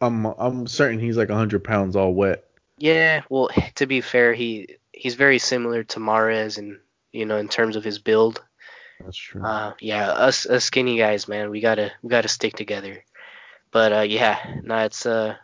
I'm 0.00 0.26
I'm 0.26 0.66
certain 0.66 1.00
he's 1.00 1.16
like 1.16 1.28
100 1.28 1.64
pounds 1.64 1.96
all 1.96 2.14
wet. 2.14 2.44
Yeah, 2.78 3.22
well, 3.28 3.50
to 3.76 3.86
be 3.86 4.00
fair, 4.00 4.34
he 4.34 4.76
he's 4.92 5.14
very 5.14 5.38
similar 5.38 5.84
to 5.84 6.00
Mahrez, 6.00 6.58
and 6.58 6.78
you 7.12 7.26
know, 7.26 7.36
in 7.36 7.48
terms 7.48 7.76
of 7.76 7.84
his 7.84 7.98
build. 7.98 8.42
That's 9.00 9.16
true. 9.16 9.44
Uh, 9.44 9.72
yeah, 9.80 10.10
us 10.10 10.46
us 10.46 10.64
skinny 10.64 10.98
guys, 10.98 11.26
man, 11.26 11.50
we 11.50 11.60
gotta 11.60 11.92
we 12.02 12.10
gotta 12.10 12.28
stick 12.28 12.54
together. 12.54 13.04
But 13.72 13.92
uh, 13.92 14.00
yeah, 14.00 14.38
no, 14.62 14.76
it's 14.84 15.06
uh, 15.06 15.34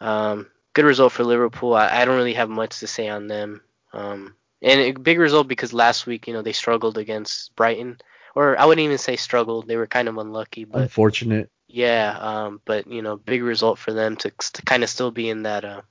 um, 0.00 0.48
good 0.72 0.86
result 0.86 1.12
for 1.12 1.22
Liverpool. 1.22 1.74
I, 1.74 2.00
I 2.00 2.04
don't 2.04 2.16
really 2.16 2.34
have 2.34 2.48
much 2.48 2.80
to 2.80 2.86
say 2.86 3.08
on 3.08 3.28
them. 3.28 3.60
Um, 3.92 4.34
and 4.62 4.80
a 4.80 4.92
big 4.92 5.18
result 5.18 5.48
because 5.48 5.72
last 5.72 6.06
week, 6.06 6.26
you 6.26 6.32
know, 6.32 6.42
they 6.42 6.52
struggled 6.52 6.98
against 6.98 7.54
Brighton, 7.54 7.98
or 8.34 8.58
I 8.58 8.64
wouldn't 8.64 8.84
even 8.84 8.98
say 8.98 9.16
struggled. 9.16 9.68
They 9.68 9.76
were 9.76 9.86
kind 9.86 10.08
of 10.08 10.18
unlucky, 10.18 10.64
but 10.64 10.82
Unfortunate. 10.82 11.50
yeah, 11.68 12.16
um, 12.18 12.60
but 12.64 12.86
you 12.90 13.02
know, 13.02 13.16
big 13.16 13.42
result 13.42 13.78
for 13.78 13.92
them 13.92 14.16
to, 14.16 14.30
to 14.30 14.62
kind 14.62 14.82
of 14.82 14.88
still 14.88 15.10
be 15.10 15.28
in 15.28 15.42
that 15.42 15.64
uh, 15.64 15.82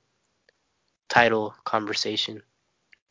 title 1.08 1.54
conversation, 1.64 2.42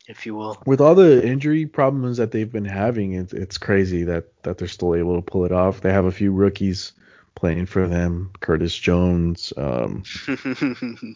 if 0.08 0.26
you 0.26 0.36
will. 0.36 0.62
With 0.66 0.82
all 0.82 0.94
the 0.94 1.26
injury 1.26 1.66
problems 1.66 2.18
that 2.18 2.32
they've 2.32 2.52
been 2.52 2.66
having, 2.66 3.14
it's 3.14 3.34
it's 3.34 3.58
crazy 3.58 4.04
that 4.04 4.44
that 4.44 4.58
they're 4.58 4.68
still 4.68 4.94
able 4.94 5.16
to 5.16 5.22
pull 5.22 5.46
it 5.46 5.52
off. 5.52 5.82
They 5.82 5.92
have 5.92 6.06
a 6.06 6.12
few 6.12 6.32
rookies 6.32 6.94
playing 7.38 7.68
for 7.68 7.88
them. 7.88 8.32
Curtis 8.42 8.76
Jones. 8.78 9.54
Um, 9.56 10.04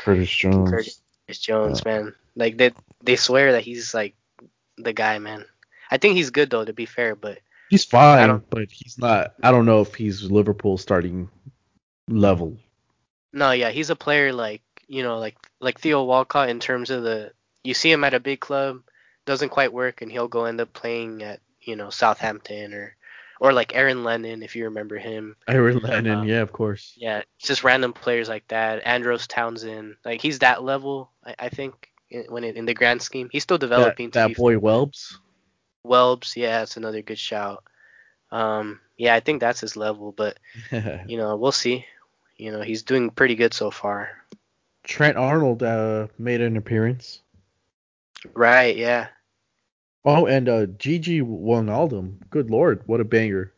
Curtis 0.00 0.30
Jones. 0.30 0.70
Curtis 0.70 1.38
Jones, 1.38 1.80
Uh, 1.80 1.88
man, 1.88 2.14
like 2.36 2.56
they 2.58 2.72
they 3.02 3.16
swear 3.16 3.52
that 3.52 3.62
he's 3.62 3.94
like 3.94 4.14
the 4.76 4.92
guy, 4.92 5.18
man. 5.18 5.44
I 5.90 5.96
think 5.98 6.16
he's 6.16 6.30
good 6.30 6.50
though, 6.50 6.64
to 6.64 6.72
be 6.72 6.86
fair, 6.86 7.14
but 7.14 7.38
He's 7.70 7.86
fine, 7.86 8.42
but 8.50 8.68
he's 8.70 8.98
not. 8.98 9.32
I 9.42 9.50
don't 9.50 9.64
know 9.64 9.80
if 9.80 9.94
he's 9.94 10.30
Liverpool 10.30 10.76
starting 10.76 11.30
level. 12.06 12.58
no, 13.32 13.52
yeah, 13.52 13.70
he's 13.70 13.88
a 13.88 13.96
player 13.96 14.32
like 14.32 14.60
you 14.88 15.02
know, 15.02 15.18
like 15.18 15.36
like 15.60 15.80
Theo 15.80 16.04
Walcott 16.04 16.50
in 16.50 16.60
terms 16.60 16.90
of 16.90 17.02
the 17.02 17.32
you 17.64 17.72
see 17.72 17.90
him 17.90 18.04
at 18.04 18.12
a 18.12 18.20
big 18.20 18.40
club, 18.40 18.82
doesn't 19.24 19.48
quite 19.48 19.72
work, 19.72 20.02
and 20.02 20.12
he'll 20.12 20.28
go 20.28 20.44
end 20.44 20.60
up 20.60 20.74
playing 20.74 21.22
at 21.22 21.40
you 21.62 21.76
know 21.76 21.88
Southampton 21.88 22.74
or 22.74 22.94
or 23.42 23.52
like 23.52 23.74
Aaron 23.74 24.04
Lennon 24.04 24.44
if 24.44 24.54
you 24.54 24.64
remember 24.64 24.96
him. 24.96 25.34
Aaron 25.48 25.78
Lennon, 25.78 26.18
Uh, 26.18 26.22
yeah, 26.22 26.42
of 26.42 26.52
course. 26.52 26.94
Yeah, 26.96 27.22
it's 27.38 27.48
just 27.48 27.64
random 27.64 27.92
players 27.92 28.28
like 28.28 28.46
that. 28.48 28.86
Andros 28.86 29.26
Townsend, 29.26 29.96
like 30.04 30.22
he's 30.22 30.38
that 30.38 30.62
level, 30.62 31.10
I, 31.26 31.34
I 31.40 31.48
think, 31.48 31.90
in, 32.08 32.22
when 32.28 32.44
it, 32.44 32.54
in 32.54 32.66
the 32.66 32.72
grand 32.72 33.02
scheme. 33.02 33.28
He's 33.32 33.42
still 33.42 33.58
developing. 33.58 34.10
that 34.10 34.28
be 34.28 34.34
boy 34.34 34.54
Welbs. 34.58 35.16
Welbs, 35.84 36.36
yeah, 36.36 36.60
that's 36.60 36.76
another 36.76 37.02
good 37.02 37.18
shout. 37.18 37.64
Um, 38.30 38.78
yeah, 38.96 39.12
I 39.16 39.18
think 39.18 39.40
that's 39.40 39.60
his 39.60 39.76
level, 39.76 40.12
but 40.12 40.38
you 41.08 41.16
know, 41.16 41.34
we'll 41.34 41.50
see. 41.50 41.84
You 42.36 42.52
know, 42.52 42.62
he's 42.62 42.84
doing 42.84 43.10
pretty 43.10 43.34
good 43.34 43.54
so 43.54 43.72
far. 43.72 44.08
Trent 44.84 45.16
Arnold 45.16 45.64
uh, 45.64 46.06
made 46.16 46.40
an 46.40 46.56
appearance. 46.56 47.22
Right, 48.34 48.76
yeah. 48.76 49.08
Oh, 50.04 50.26
and 50.26 50.48
uh, 50.48 50.66
Gigi 50.66 51.20
Wijnaldum. 51.20 52.16
Good 52.30 52.50
lord, 52.50 52.82
what 52.86 53.00
a 53.00 53.04
banger! 53.04 53.52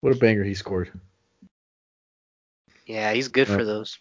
What 0.00 0.12
a 0.12 0.16
banger 0.16 0.44
he 0.44 0.54
scored. 0.54 0.90
Yeah, 2.86 3.12
he's 3.12 3.28
good 3.28 3.48
Uh, 3.50 3.56
for 3.56 3.64
those. 3.64 3.98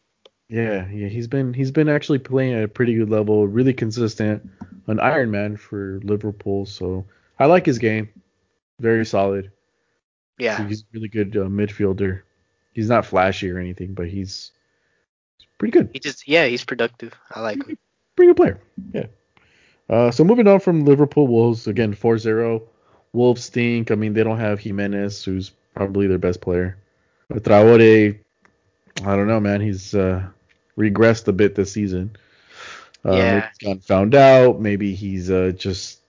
Yeah, 0.49 0.87
yeah, 0.89 1.07
he's 1.09 1.27
been 1.27 1.53
he's 1.53 1.71
been 1.71 1.89
actually 1.89 2.19
playing 2.19 2.53
at 2.53 2.63
a 2.63 2.67
pretty 2.69 2.95
good 2.95 3.09
level, 3.09 3.47
really 3.47 3.73
consistent, 3.73 4.49
an 4.87 4.99
Iron 4.99 5.29
Man 5.29 5.57
for 5.57 5.99
Liverpool. 6.03 6.65
So 6.65 7.05
I 7.37 7.47
like 7.47 7.65
his 7.65 7.79
game, 7.79 8.09
very 8.79 9.05
solid. 9.05 9.51
Yeah. 10.37 10.65
He's 10.67 10.81
a 10.81 10.85
really 10.93 11.09
good 11.09 11.35
uh, 11.35 11.45
midfielder. 11.45 12.21
He's 12.73 12.87
not 12.87 13.05
flashy 13.05 13.49
or 13.49 13.57
anything, 13.57 13.93
but 13.93 14.07
he's, 14.07 14.51
he's 15.37 15.47
pretty 15.57 15.71
good. 15.71 15.89
He 15.91 15.99
just 15.99 16.27
yeah, 16.27 16.45
he's 16.45 16.63
productive. 16.63 17.13
I 17.31 17.41
like 17.41 17.65
him. 17.65 17.77
Pretty 18.15 18.29
good 18.29 18.37
player. 18.37 18.61
Yeah. 18.93 19.07
Uh, 19.89 20.11
so 20.11 20.23
moving 20.23 20.47
on 20.47 20.59
from 20.59 20.85
Liverpool 20.85 21.27
Wolves 21.27 21.67
again 21.67 21.93
4-0. 21.95 22.61
Wolves 23.13 23.43
stink. 23.43 23.91
I 23.91 23.95
mean 23.95 24.13
they 24.13 24.23
don't 24.23 24.39
have 24.39 24.59
Jimenez, 24.59 25.23
who's 25.23 25.51
probably 25.73 26.07
their 26.07 26.17
best 26.17 26.41
player. 26.41 26.77
But 27.29 27.43
Traore, 27.43 28.19
I 29.03 29.15
don't 29.15 29.27
know, 29.27 29.39
man. 29.39 29.61
He's 29.61 29.93
uh, 29.93 30.25
regressed 30.77 31.27
a 31.27 31.33
bit 31.33 31.55
this 31.55 31.71
season. 31.71 32.15
Uh, 33.05 33.13
Yeah. 33.15 33.47
he's 33.49 33.67
gotten 33.67 33.81
found 33.81 34.15
out. 34.15 34.59
Maybe 34.59 34.93
he's 34.95 35.29
uh, 35.31 35.51
just 35.55 35.99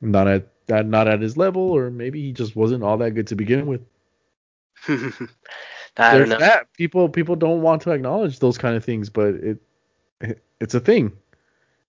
not 0.00 0.28
at 0.28 0.48
that 0.66 0.86
not 0.86 1.08
at 1.08 1.20
his 1.20 1.36
level, 1.36 1.62
or 1.62 1.90
maybe 1.90 2.20
he 2.22 2.32
just 2.32 2.54
wasn't 2.56 2.82
all 2.82 2.96
that 2.98 3.12
good 3.12 3.28
to 3.28 3.36
begin 3.36 3.66
with. 3.66 3.82
I 4.88 6.18
don't 6.18 6.28
know. 6.28 6.38
that. 6.38 6.72
People 6.74 7.08
people 7.08 7.36
don't 7.36 7.62
want 7.62 7.82
to 7.82 7.90
acknowledge 7.92 8.38
those 8.38 8.58
kind 8.58 8.76
of 8.76 8.84
things, 8.84 9.08
but 9.10 9.34
it, 9.34 9.62
it 10.20 10.42
it's 10.60 10.74
a 10.74 10.80
thing. 10.80 11.12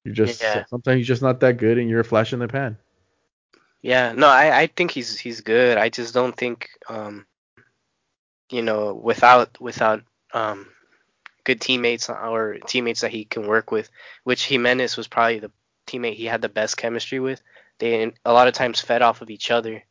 You're 0.04 0.14
just 0.14 0.42
Yeah. 0.42 0.66
sometimes 0.66 0.98
you're 1.00 1.06
just 1.16 1.22
not 1.22 1.40
that 1.42 1.58
good, 1.58 1.78
and 1.78 1.90
you're 1.90 2.02
a 2.02 2.06
flash 2.06 2.34
in 2.34 2.40
the 2.40 2.48
pan. 2.48 2.78
Yeah, 3.82 4.14
no, 4.14 4.28
I, 4.28 4.62
I 4.62 4.68
think 4.68 4.92
he's 4.92 5.20
he's 5.20 5.42
good. 5.42 5.78
I 5.78 5.90
just 5.90 6.14
don't 6.14 6.36
think 6.36 6.70
um 6.88 7.26
you 8.50 8.62
know, 8.62 8.94
without 8.94 9.60
without 9.60 10.04
um 10.34 10.68
good 11.44 11.60
teammates 11.60 12.10
or 12.10 12.58
teammates 12.68 13.02
that 13.02 13.12
he 13.12 13.26
can 13.26 13.48
work 13.48 13.72
with, 13.72 13.90
which 14.24 14.46
Jimenez 14.48 14.96
was 14.96 15.08
probably 15.08 15.40
the 15.40 15.52
teammate 15.88 16.16
he 16.16 16.26
had 16.26 16.42
the 16.42 16.50
best 16.50 16.78
chemistry 16.78 17.20
with. 17.20 17.42
They 17.80 18.14
a 18.24 18.34
lot 18.34 18.48
of 18.48 18.54
times 18.54 18.80
fed 18.80 19.02
off 19.02 19.22
of 19.22 19.30
each 19.30 19.52
other, 19.52 19.84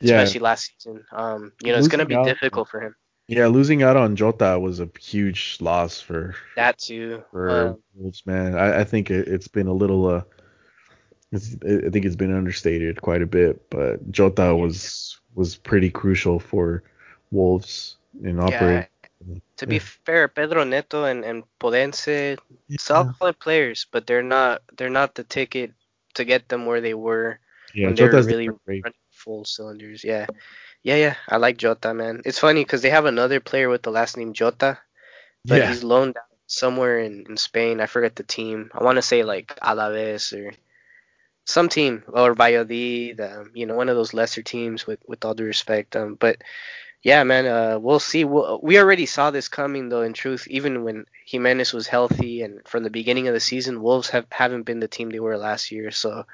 Yeah, 0.00 0.22
especially 0.22 0.40
last 0.40 0.70
season. 0.72 1.04
Um, 1.12 1.52
you 1.62 1.72
know, 1.72 1.78
it's 1.78 1.88
gonna 1.88 2.04
be 2.06 2.14
out- 2.16 2.26
difficult 2.26 2.68
for 2.68 2.80
him. 2.80 2.96
Yeah. 3.28 3.46
Losing 3.46 3.82
out 3.82 3.96
on 3.96 4.16
Jota 4.16 4.58
was 4.58 4.80
a 4.80 4.88
huge 5.00 5.58
loss 5.60 6.00
for 6.00 6.34
That 6.56 6.78
too. 6.78 7.22
for 7.30 7.50
Um, 7.50 7.78
Wolves, 7.94 8.26
man. 8.26 8.56
I, 8.56 8.80
I 8.80 8.84
think 8.84 9.10
it, 9.10 9.28
it's 9.28 9.48
been 9.48 9.68
a 9.68 9.72
little 9.72 10.06
uh, 10.06 10.22
I 11.32 11.38
think 11.90 12.04
it's 12.06 12.16
been 12.16 12.34
understated 12.34 13.02
quite 13.02 13.20
a 13.22 13.26
bit, 13.26 13.68
but 13.70 14.10
Jota 14.10 14.54
was 14.56 15.20
was 15.34 15.56
pretty 15.56 15.90
crucial 15.90 16.40
for 16.40 16.82
Wolves 17.30 17.96
in 18.22 18.40
operating. 18.40 18.88
yeah. 19.26 19.38
To 19.58 19.66
be 19.66 19.74
Yeah. 19.76 19.82
fair, 20.06 20.28
Pedro 20.28 20.64
Neto 20.64 21.04
and, 21.04 21.24
and 21.24 21.44
Podense 21.60 22.38
Yeah. 22.68 22.76
solid 22.78 23.38
players, 23.38 23.86
but 23.92 24.06
they're 24.06 24.22
not 24.22 24.62
they're 24.76 24.88
not 24.90 25.14
the 25.14 25.24
ticket 25.24 25.72
to 26.14 26.24
get 26.24 26.48
them 26.48 26.64
where 26.64 26.80
they 26.80 26.94
were 26.94 27.38
Yeah, 27.74 27.86
when 27.88 27.94
they 27.96 28.04
were 28.04 28.22
really 28.22 28.48
running 28.66 28.94
full 29.10 29.44
cylinders. 29.44 30.02
Yeah, 30.02 30.26
yeah, 30.82 30.96
yeah. 30.96 31.14
I 31.28 31.36
like 31.36 31.58
Jota, 31.58 31.92
man. 31.94 32.22
It's 32.24 32.38
funny 32.38 32.64
because 32.64 32.82
they 32.82 32.90
have 32.90 33.04
another 33.06 33.40
player 33.40 33.68
with 33.68 33.82
the 33.82 33.90
last 33.90 34.16
name 34.16 34.32
Jota, 34.32 34.78
but 35.48 35.62
Yeah, 35.62 35.64
he's 35.64 35.84
loaned 35.84 36.16
out 36.18 36.24
somewhere 36.46 37.00
in, 37.00 37.26
in 37.28 37.36
Spain. 37.36 37.80
I 37.80 37.86
forget 37.86 38.16
the 38.16 38.24
team. 38.24 38.70
I 38.74 38.84
want 38.84 38.96
to 38.96 39.02
say 39.02 39.24
like 39.24 39.56
Alaves 39.62 40.32
or 40.34 40.52
some 41.46 41.68
team 41.68 42.04
or 42.08 42.34
Valladolid. 42.34 43.20
Um, 43.20 43.50
you 43.54 43.66
know, 43.66 43.76
one 43.76 43.88
of 43.88 43.96
those 43.96 44.14
lesser 44.14 44.42
teams. 44.42 44.86
With 44.86 45.00
with 45.08 45.24
all 45.24 45.34
due 45.34 45.44
respect, 45.44 45.96
um, 45.96 46.14
but 46.16 46.42
yeah, 47.02 47.24
man. 47.24 47.46
Uh, 47.46 47.78
we'll 47.80 48.00
see. 48.00 48.24
We'll, 48.24 48.60
we 48.62 48.78
already 48.78 49.06
saw 49.06 49.30
this 49.30 49.48
coming, 49.48 49.88
though. 49.88 50.02
In 50.02 50.12
truth, 50.14 50.46
even 50.48 50.84
when 50.84 51.06
Jimenez 51.26 51.72
was 51.72 51.86
healthy 51.88 52.42
and 52.42 52.66
from 52.68 52.82
the 52.84 52.90
beginning 52.90 53.28
of 53.28 53.34
the 53.34 53.40
season, 53.40 53.82
Wolves 53.82 54.10
have 54.10 54.26
haven't 54.30 54.64
been 54.64 54.80
the 54.80 54.88
team 54.88 55.10
they 55.10 55.20
were 55.20 55.38
last 55.38 55.70
year. 55.72 55.90
So, 55.92 56.26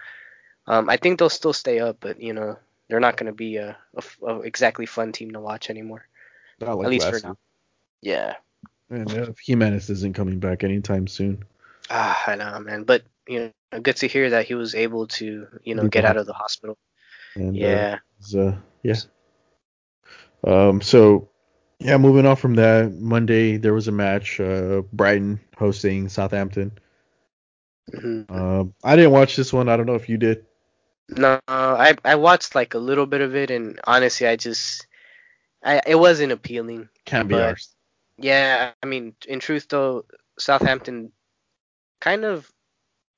um, 0.66 0.88
I 0.90 0.96
think 0.96 1.18
they'll 1.18 1.30
still 1.30 1.52
stay 1.54 1.80
up, 1.80 1.98
but 2.00 2.20
you 2.20 2.32
know, 2.34 2.58
they're 2.94 3.00
not 3.00 3.16
going 3.16 3.26
to 3.26 3.32
be 3.32 3.56
a, 3.56 3.70
a 3.70 3.98
f- 3.98 4.18
a 4.24 4.40
exactly 4.42 4.86
fun 4.86 5.10
team 5.10 5.32
to 5.32 5.40
watch 5.40 5.68
anymore. 5.68 6.06
not 6.60 6.78
like 6.78 6.84
at 6.84 6.90
least 6.90 7.10
for 7.10 7.26
now. 7.26 7.36
Yeah. 8.02 8.34
And 8.88 9.12
uh, 9.12 9.32
Jimenez 9.44 9.90
isn't 9.90 10.14
coming 10.14 10.38
back 10.38 10.62
anytime 10.62 11.08
soon. 11.08 11.42
Ah, 11.90 12.22
I 12.28 12.36
know, 12.36 12.60
man. 12.60 12.84
But 12.84 13.02
you 13.26 13.50
know, 13.72 13.80
good 13.80 13.96
to 13.96 14.06
hear 14.06 14.30
that 14.30 14.46
he 14.46 14.54
was 14.54 14.76
able 14.76 15.08
to, 15.08 15.48
you 15.64 15.74
know, 15.74 15.82
Leave 15.82 15.90
get 15.90 16.04
out 16.04 16.16
of 16.16 16.26
the 16.26 16.34
hospital. 16.34 16.78
And, 17.34 17.56
uh, 17.56 17.58
Yeah. 17.58 17.98
is, 18.20 18.36
uh, 18.36 18.56
yeah. 18.84 18.94
Um, 20.46 20.80
so 20.80 21.30
yeah, 21.80 21.96
moving 21.96 22.26
on 22.26 22.36
from 22.36 22.54
that, 22.54 22.92
Monday 22.92 23.56
there 23.56 23.74
was 23.74 23.88
a 23.88 23.92
match. 23.92 24.38
Uh, 24.38 24.82
Brighton 24.92 25.40
hosting 25.58 26.08
Southampton. 26.08 26.78
Mhm. 27.92 28.30
Um, 28.30 28.74
I 28.84 28.94
didn't 28.94 29.10
watch 29.10 29.34
this 29.34 29.52
one. 29.52 29.68
I 29.68 29.76
don't 29.76 29.86
know 29.86 29.96
if 29.96 30.08
you 30.08 30.16
did. 30.16 30.46
No, 31.08 31.40
I 31.48 31.96
I 32.04 32.14
watched 32.16 32.54
like 32.54 32.74
a 32.74 32.78
little 32.78 33.06
bit 33.06 33.20
of 33.20 33.36
it, 33.36 33.50
and 33.50 33.80
honestly, 33.84 34.26
I 34.26 34.36
just, 34.36 34.86
I 35.62 35.82
it 35.86 35.96
wasn't 35.96 36.32
appealing. 36.32 36.88
Can't 37.04 37.28
be 37.28 37.34
ours. 37.34 37.74
Yeah, 38.16 38.72
I 38.82 38.86
mean, 38.86 39.14
in 39.28 39.40
truth 39.40 39.66
though, 39.68 40.06
Southampton 40.38 41.12
kind 42.00 42.24
of 42.24 42.50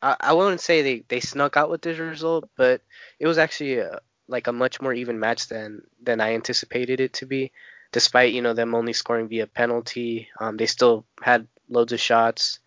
I, 0.03 0.17
I 0.21 0.33
wouldn't 0.33 0.61
say 0.61 0.83
they, 0.83 1.05
they 1.09 1.21
snuck 1.21 1.57
out 1.57 1.71
with 1.71 1.83
this 1.83 1.99
result, 1.99 2.49
but 2.57 2.83
it 3.19 3.27
was 3.27 3.39
actually 3.39 3.79
a, 3.79 4.01
like 4.29 4.47
a 4.47 4.53
much 4.53 4.81
more 4.81 4.93
even 4.93 5.19
match 5.19 5.49
than 5.49 5.83
than 6.03 6.21
I 6.21 6.35
anticipated 6.35 7.01
it 7.01 7.13
to 7.15 7.27
be. 7.27 7.53
Despite 7.93 8.33
you 8.33 8.43
know 8.43 8.53
them 8.53 8.75
only 8.75 8.93
scoring 8.93 9.29
via 9.29 9.47
penalty, 9.47 10.29
um, 10.41 10.57
they 10.57 10.67
still 10.67 11.07
had 11.23 11.47
loads 11.69 11.93
of 11.93 12.01
shots, 12.01 12.61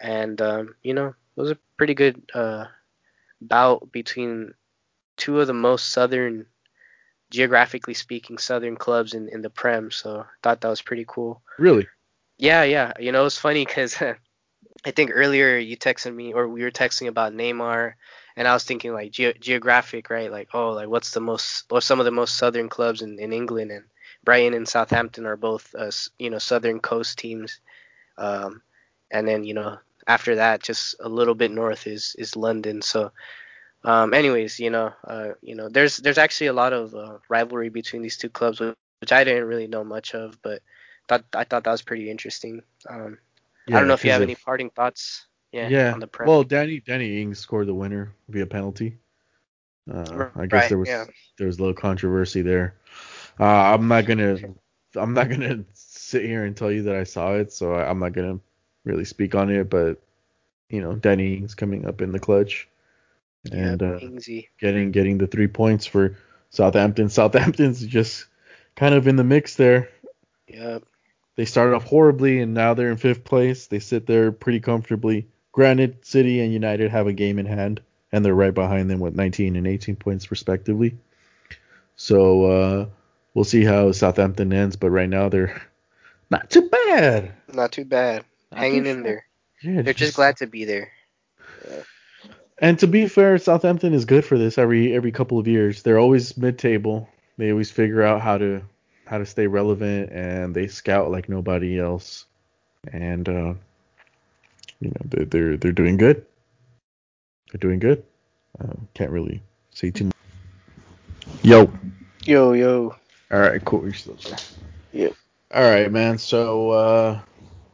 and 0.00 0.40
um, 0.40 0.74
you 0.82 0.94
know 0.94 1.08
it 1.08 1.40
was 1.40 1.50
a 1.50 1.58
pretty 1.76 1.94
good 1.94 2.22
uh, 2.34 2.66
bout 3.48 3.92
between 3.92 4.54
two 5.16 5.40
of 5.40 5.46
the 5.46 5.54
most 5.54 5.90
southern, 5.90 6.46
geographically 7.30 7.94
speaking, 7.94 8.38
southern 8.38 8.76
clubs 8.76 9.14
in 9.14 9.28
in 9.28 9.42
the 9.42 9.50
Prem. 9.50 9.90
So 9.90 10.20
I 10.20 10.26
thought 10.42 10.60
that 10.60 10.68
was 10.68 10.82
pretty 10.82 11.04
cool. 11.06 11.42
Really? 11.58 11.86
Yeah, 12.38 12.64
yeah. 12.64 12.92
You 12.98 13.12
know, 13.12 13.26
it's 13.26 13.38
funny 13.38 13.64
because 13.64 14.00
I 14.84 14.90
think 14.90 15.10
earlier 15.14 15.56
you 15.56 15.76
texted 15.76 16.14
me 16.14 16.32
or 16.34 16.48
we 16.48 16.62
were 16.62 16.70
texting 16.70 17.08
about 17.08 17.32
Neymar, 17.32 17.94
and 18.36 18.48
I 18.48 18.52
was 18.52 18.64
thinking 18.64 18.92
like 18.92 19.12
ge- 19.12 19.38
geographic, 19.40 20.10
right? 20.10 20.30
Like 20.30 20.48
oh, 20.54 20.70
like 20.70 20.88
what's 20.88 21.12
the 21.12 21.20
most 21.20 21.66
or 21.70 21.80
some 21.80 22.00
of 22.00 22.04
the 22.04 22.10
most 22.10 22.36
southern 22.36 22.68
clubs 22.68 23.02
in, 23.02 23.18
in 23.18 23.32
England, 23.32 23.70
and 23.70 23.84
Brighton 24.24 24.54
and 24.54 24.68
Southampton 24.68 25.26
are 25.26 25.36
both 25.36 25.74
uh, 25.78 25.90
you 26.18 26.30
know 26.30 26.38
southern 26.38 26.80
coast 26.80 27.18
teams, 27.18 27.60
um, 28.18 28.62
and 29.10 29.26
then 29.26 29.44
you 29.44 29.54
know 29.54 29.78
after 30.06 30.36
that 30.36 30.62
just 30.62 30.96
a 31.00 31.08
little 31.08 31.34
bit 31.34 31.50
north 31.50 31.86
is 31.86 32.14
is 32.18 32.36
London. 32.36 32.82
So 32.82 33.12
um, 33.84 34.14
anyways, 34.14 34.58
you 34.58 34.70
know, 34.70 34.92
uh, 35.06 35.28
you 35.42 35.54
know, 35.54 35.68
there's 35.68 35.98
there's 35.98 36.18
actually 36.18 36.46
a 36.48 36.52
lot 36.54 36.72
of 36.72 36.94
uh, 36.94 37.18
rivalry 37.28 37.68
between 37.68 38.02
these 38.02 38.16
two 38.16 38.30
clubs, 38.30 38.60
which 38.60 39.12
I 39.12 39.24
didn't 39.24 39.44
really 39.44 39.66
know 39.66 39.84
much 39.84 40.14
of, 40.14 40.40
but 40.42 40.62
thought 41.08 41.24
I 41.34 41.44
thought 41.44 41.64
that 41.64 41.70
was 41.70 41.82
pretty 41.82 42.10
interesting. 42.10 42.62
Um, 42.88 43.18
Yeah, 43.66 43.76
I 43.76 43.80
don't 43.80 43.88
know 43.88 43.94
if 43.94 44.04
you 44.04 44.10
have 44.10 44.22
of- 44.22 44.28
any 44.28 44.36
parting 44.36 44.70
thoughts. 44.70 45.26
Yeah. 45.52 45.68
Yeah. 45.68 45.92
On 45.92 46.00
the 46.00 46.08
prem. 46.08 46.28
well, 46.28 46.42
Danny 46.42 46.80
Danny 46.80 47.22
Ings 47.22 47.38
scored 47.38 47.68
the 47.68 47.74
winner 47.74 48.12
via 48.28 48.46
penalty. 48.46 48.98
Uh, 49.90 50.30
I 50.34 50.46
guess 50.46 50.62
Right, 50.62 50.68
there 50.68 50.78
was 50.78 50.88
yeah. 50.88 51.04
there 51.38 51.46
was 51.46 51.58
a 51.58 51.60
little 51.62 51.74
controversy 51.74 52.42
there. 52.42 52.76
Uh, 53.38 53.44
I'm 53.44 53.86
not 53.86 54.06
gonna 54.06 54.36
I'm 54.96 55.12
not 55.14 55.28
gonna 55.28 55.64
sit 55.74 56.24
here 56.24 56.44
and 56.44 56.56
tell 56.56 56.72
you 56.72 56.82
that 56.84 56.96
I 56.96 57.04
saw 57.04 57.34
it, 57.34 57.52
so 57.52 57.74
I, 57.74 57.88
I'm 57.88 57.98
not 57.98 58.12
gonna 58.14 58.40
really 58.84 59.04
speak 59.04 59.34
on 59.34 59.50
it. 59.50 59.68
But 59.70 60.00
you 60.68 60.80
know, 60.80 60.94
Danny 60.94 61.34
Ings 61.34 61.54
coming 61.54 61.86
up 61.86 62.00
in 62.00 62.12
the 62.12 62.18
clutch 62.18 62.68
and 63.52 63.82
yeah, 63.82 63.88
uh, 63.88 64.30
getting 64.58 64.90
getting 64.90 65.18
the 65.18 65.26
three 65.26 65.48
points 65.48 65.86
for 65.86 66.16
Southampton. 66.50 67.08
Southampton's 67.10 67.84
just 67.84 68.26
kind 68.74 68.94
of 68.94 69.06
in 69.06 69.16
the 69.16 69.24
mix 69.24 69.56
there. 69.56 69.90
Yeah. 70.48 70.78
They 71.36 71.44
started 71.44 71.74
off 71.74 71.84
horribly 71.84 72.40
and 72.40 72.54
now 72.54 72.74
they're 72.74 72.90
in 72.90 72.96
fifth 72.96 73.24
place. 73.24 73.66
They 73.66 73.80
sit 73.80 74.06
there 74.06 74.30
pretty 74.30 74.60
comfortably. 74.60 75.26
Granted, 75.52 76.04
City 76.04 76.40
and 76.40 76.52
United 76.52 76.90
have 76.90 77.06
a 77.06 77.12
game 77.12 77.38
in 77.38 77.46
hand, 77.46 77.80
and 78.12 78.24
they're 78.24 78.34
right 78.34 78.54
behind 78.54 78.90
them 78.90 78.98
with 78.98 79.14
19 79.14 79.54
and 79.56 79.66
18 79.66 79.96
points 79.96 80.30
respectively. 80.30 80.96
So 81.96 82.44
uh, 82.44 82.86
we'll 83.34 83.44
see 83.44 83.64
how 83.64 83.92
Southampton 83.92 84.52
ends, 84.52 84.76
but 84.76 84.90
right 84.90 85.08
now 85.08 85.28
they're 85.28 85.62
not 86.30 86.50
too 86.50 86.68
bad. 86.68 87.32
Not 87.52 87.72
too 87.72 87.84
bad. 87.84 88.24
Not 88.54 88.62
Hanging 88.62 88.86
in 88.86 89.02
there. 89.02 89.26
Yeah, 89.62 89.82
They're 89.82 89.94
just 89.94 90.14
glad 90.14 90.36
to 90.36 90.46
be 90.46 90.64
there. 90.64 90.92
And 92.58 92.78
to 92.78 92.86
be 92.86 93.08
fair, 93.08 93.36
Southampton 93.38 93.92
is 93.94 94.04
good 94.04 94.24
for 94.24 94.38
this 94.38 94.58
every 94.58 94.94
every 94.94 95.10
couple 95.10 95.40
of 95.40 95.48
years. 95.48 95.82
They're 95.82 95.98
always 95.98 96.36
mid-table. 96.36 97.08
They 97.36 97.50
always 97.50 97.72
figure 97.72 98.02
out 98.02 98.20
how 98.20 98.38
to 98.38 98.62
how 99.06 99.18
to 99.18 99.26
stay 99.26 99.48
relevant, 99.48 100.12
and 100.12 100.54
they 100.54 100.68
scout 100.68 101.10
like 101.10 101.28
nobody 101.28 101.80
else. 101.80 102.26
And 102.92 103.28
uh, 103.28 103.54
you 104.80 104.90
know 104.90 105.00
they're 105.04 105.24
they're 105.24 105.56
they're 105.56 105.72
doing 105.72 105.96
good. 105.96 106.24
They're 107.50 107.58
doing 107.58 107.80
good. 107.80 108.04
Uh, 108.60 108.74
can't 108.94 109.10
really 109.10 109.42
say 109.70 109.90
too 109.90 110.04
much. 110.04 110.14
Yo. 111.42 111.72
Yo, 112.24 112.52
yo. 112.52 112.94
All 113.32 113.40
right, 113.40 113.64
cool. 113.64 113.82
You're 113.82 113.94
still 113.94 114.16
there. 114.22 114.38
Yep. 114.92 115.14
All 115.52 115.68
right, 115.68 115.90
man. 115.90 116.18
So 116.18 116.70
uh, 116.70 117.20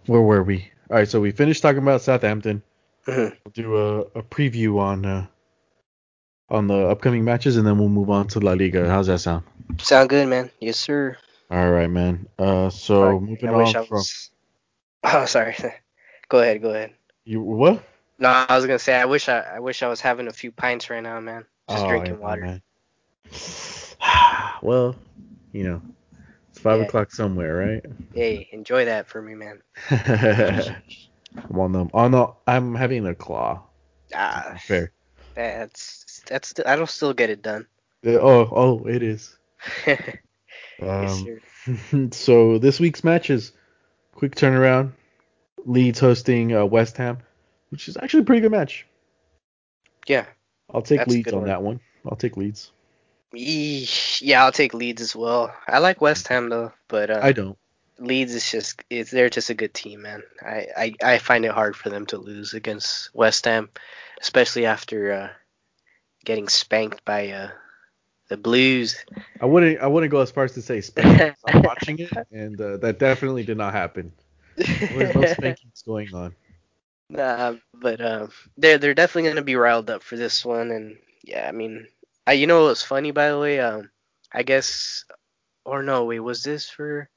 where 0.07 0.21
were 0.23 0.43
we? 0.43 0.71
All 0.91 0.97
right, 0.97 1.09
so 1.09 1.21
we 1.21 1.31
finished 1.31 1.63
talking 1.63 1.83
about 1.83 2.03
Southampton. 2.03 2.63
Mhm. 3.07 3.37
We'll 3.45 3.53
do 3.53 3.77
a, 3.77 4.01
a 4.19 4.23
preview 4.23 4.79
on 4.79 5.05
uh, 5.07 5.27
on 6.49 6.67
the 6.67 6.89
upcoming 6.89 7.25
matches, 7.25 7.57
and 7.57 7.67
then 7.67 7.79
we'll 7.79 7.89
move 7.89 8.11
on 8.11 8.27
to 8.29 8.41
La 8.41 8.53
Liga. 8.53 8.89
How's 8.89 9.07
that 9.07 9.19
sound? 9.21 9.45
Sound 9.79 10.09
good, 10.09 10.29
man. 10.29 10.51
Yes, 10.61 10.79
sir. 10.79 11.17
All 11.51 11.71
right, 11.71 11.89
man. 11.91 12.27
Uh, 12.39 12.71
so 12.71 13.03
Sorry, 13.03 13.21
moving 13.21 13.49
I 13.49 13.53
on 13.53 13.73
from 13.87 13.97
was. 13.99 14.31
Oh, 15.05 15.25
sorry. 15.25 15.57
go 16.29 16.41
ahead. 16.41 16.61
Go 16.61 16.71
ahead. 16.71 16.93
you, 17.25 17.41
what? 17.41 17.83
No, 18.19 18.29
I 18.29 18.55
was 18.55 18.67
gonna 18.67 18.79
say 18.79 18.95
I 18.95 19.07
wish 19.07 19.29
I 19.31 19.41
I 19.41 19.61
wish 19.61 19.83
I 19.83 19.89
was 19.89 20.01
having 20.01 20.29
a 20.29 20.33
few 20.33 20.53
pints 20.53 20.91
right 20.91 21.03
now, 21.03 21.19
man. 21.21 21.47
Just 21.71 21.85
Oh, 21.85 21.89
drinking 21.89 22.15
yeah, 22.15 22.21
water. 22.21 22.43
man. 22.43 22.63
well, 24.63 24.95
you 25.53 25.65
know, 25.65 25.81
it's 25.87 26.00
five 26.61 26.81
Yeah. 26.81 26.87
o'clock 26.87 27.11
somewhere, 27.13 27.57
right? 27.57 27.85
Hey, 28.15 28.49
enjoy 28.53 28.85
that 28.87 29.09
for 29.09 29.21
me, 29.23 29.35
man. 29.35 29.63
I'm 29.91 31.59
on 31.59 31.73
the 31.73 31.87
on 31.95 32.11
the. 32.13 32.29
I'm 32.47 32.75
having 32.75 33.07
a 33.07 33.15
claw. 33.15 33.63
Ah, 34.15 34.57
Fair. 34.67 34.93
that's 35.35 36.23
that's 36.27 36.55
I 36.67 36.77
don't 36.77 36.89
still 36.91 37.13
get 37.13 37.31
it 37.31 37.43
done. 37.43 37.67
Uh, 38.07 38.11
Oh, 38.19 38.49
oh, 38.51 38.87
it 38.87 39.03
is. 39.03 39.37
Um, 40.83 41.39
sir. 41.67 42.09
so 42.13 42.57
this 42.59 42.81
week's 42.81 43.05
matches, 43.05 43.53
quick 44.15 44.35
turnaround. 44.35 44.93
Leeds 45.67 46.01
hosting 46.01 46.55
uh, 46.57 46.65
West 46.65 46.97
Ham, 46.97 47.19
which 47.69 47.87
is 47.87 47.99
actually 47.99 48.23
a 48.23 48.25
pretty 48.25 48.41
good 48.41 48.51
match. 48.51 48.87
Yeah. 50.07 50.25
I'll 50.73 50.81
take 50.81 51.07
Leeds 51.07 51.31
on 51.35 51.41
one. 51.41 51.49
that 51.49 51.63
one. 51.63 51.81
I'll 52.07 52.17
take 52.17 52.39
Leeds. 52.39 52.73
Yeah, 53.33 54.45
I'll 54.45 54.53
take 54.53 54.75
Leeds 54.75 55.03
as 55.03 55.15
well. 55.15 55.55
I 55.69 55.79
like 55.79 56.01
West 56.01 56.29
Ham 56.29 56.49
though, 56.49 56.73
but 56.89 57.11
uh, 57.11 57.21
I 57.23 57.33
don't. 57.33 57.57
Leeds 57.99 58.35
is 58.35 58.51
just 58.51 58.83
it's 58.91 59.11
they're 59.11 59.31
just 59.31 59.51
a 59.51 59.55
good 59.55 59.75
team, 59.75 60.03
man. 60.03 60.23
I, 60.43 60.67
I, 60.77 60.95
I 61.03 61.19
find 61.19 61.45
it 61.45 61.53
hard 61.53 61.77
for 61.77 61.91
them 61.91 62.07
to 62.07 62.19
lose 62.19 62.55
against 62.55 63.15
West 63.15 63.45
Ham, 63.45 63.69
especially 64.21 64.67
after 64.67 65.13
uh, 65.13 65.29
getting 66.25 66.49
spanked 66.49 67.05
by 67.05 67.29
uh, 67.29 67.51
the 68.29 68.37
Blues. 68.37 69.05
I 69.41 69.45
wouldn't. 69.47 69.81
I 69.81 69.87
wouldn't 69.87 70.11
go 70.11 70.21
as 70.21 70.31
far 70.31 70.45
as 70.45 70.53
to 70.53 70.63
say 70.63 70.81
spanking. 70.81 71.35
I'm 71.47 71.63
watching 71.63 71.99
it, 71.99 72.11
and 72.33 72.61
uh, 72.61 72.79
that 72.79 72.99
definitely 72.99 73.45
did 73.45 73.59
not 73.59 73.75
happen. 73.75 74.13
There's 74.57 75.15
no 75.15 75.25
spankings 75.27 75.83
going 75.87 76.15
on. 76.15 76.35
Nah, 77.13 77.57
but 77.75 78.01
um, 78.01 78.31
they're 78.57 78.79
they're 78.79 78.95
definitely 78.95 79.31
gonna 79.31 79.43
be 79.43 79.57
riled 79.57 79.91
up 79.91 80.05
for 80.05 80.15
this 80.15 80.45
one, 80.45 80.71
and 80.71 80.97
yeah, 81.25 81.49
I 81.49 81.51
mean, 81.51 81.89
I 82.31 82.35
you 82.35 82.47
know 82.47 82.65
what's 82.67 82.83
funny 82.83 83.11
by 83.13 83.31
the 83.31 83.39
way? 83.39 83.61
Um, 83.61 83.91
I 84.33 84.43
guess, 84.45 85.05
or 85.65 85.83
no, 85.83 86.05
wait, 86.07 86.21
was 86.21 86.43
this 86.45 86.71
for? 86.71 87.09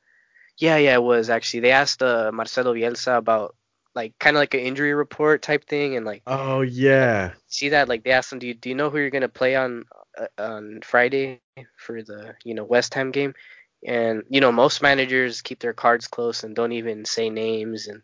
Yeah, 0.57 0.77
yeah, 0.77 0.95
it 0.95 1.03
was 1.03 1.29
actually. 1.29 1.61
They 1.61 1.71
asked 1.71 2.03
uh 2.03 2.31
Marcelo 2.33 2.73
Bielsa 2.73 3.17
about 3.17 3.55
like 3.95 4.17
kind 4.19 4.37
of 4.37 4.41
like 4.41 4.53
an 4.55 4.61
injury 4.61 4.93
report 4.93 5.41
type 5.43 5.65
thing, 5.65 5.95
and 5.95 6.05
like 6.05 6.23
Oh 6.27 6.61
yeah. 6.61 7.33
see 7.47 7.69
that 7.69 7.89
like 7.89 8.03
they 8.03 8.11
asked 8.11 8.31
him, 8.33 8.39
do 8.39 8.47
you 8.47 8.53
do 8.55 8.69
you 8.69 8.75
know 8.75 8.89
who 8.89 8.99
you're 8.99 9.09
gonna 9.11 9.29
play 9.29 9.55
on 9.55 9.85
uh, 10.19 10.27
on 10.41 10.81
Friday 10.83 11.41
for 11.77 12.03
the 12.03 12.07
you 12.15 12.27
know 12.29 12.63
West 12.63 12.93
Ham 12.95 13.11
game? 13.11 13.33
And 13.65 14.23
you 14.29 14.41
know 14.41 14.51
most 14.51 14.81
managers 14.81 15.41
keep 15.41 15.59
their 15.59 15.73
cards 15.73 16.07
close 16.07 16.43
and 16.43 16.55
don't 16.55 16.71
even 16.73 17.05
say 17.05 17.29
names 17.29 17.87
and 17.87 18.01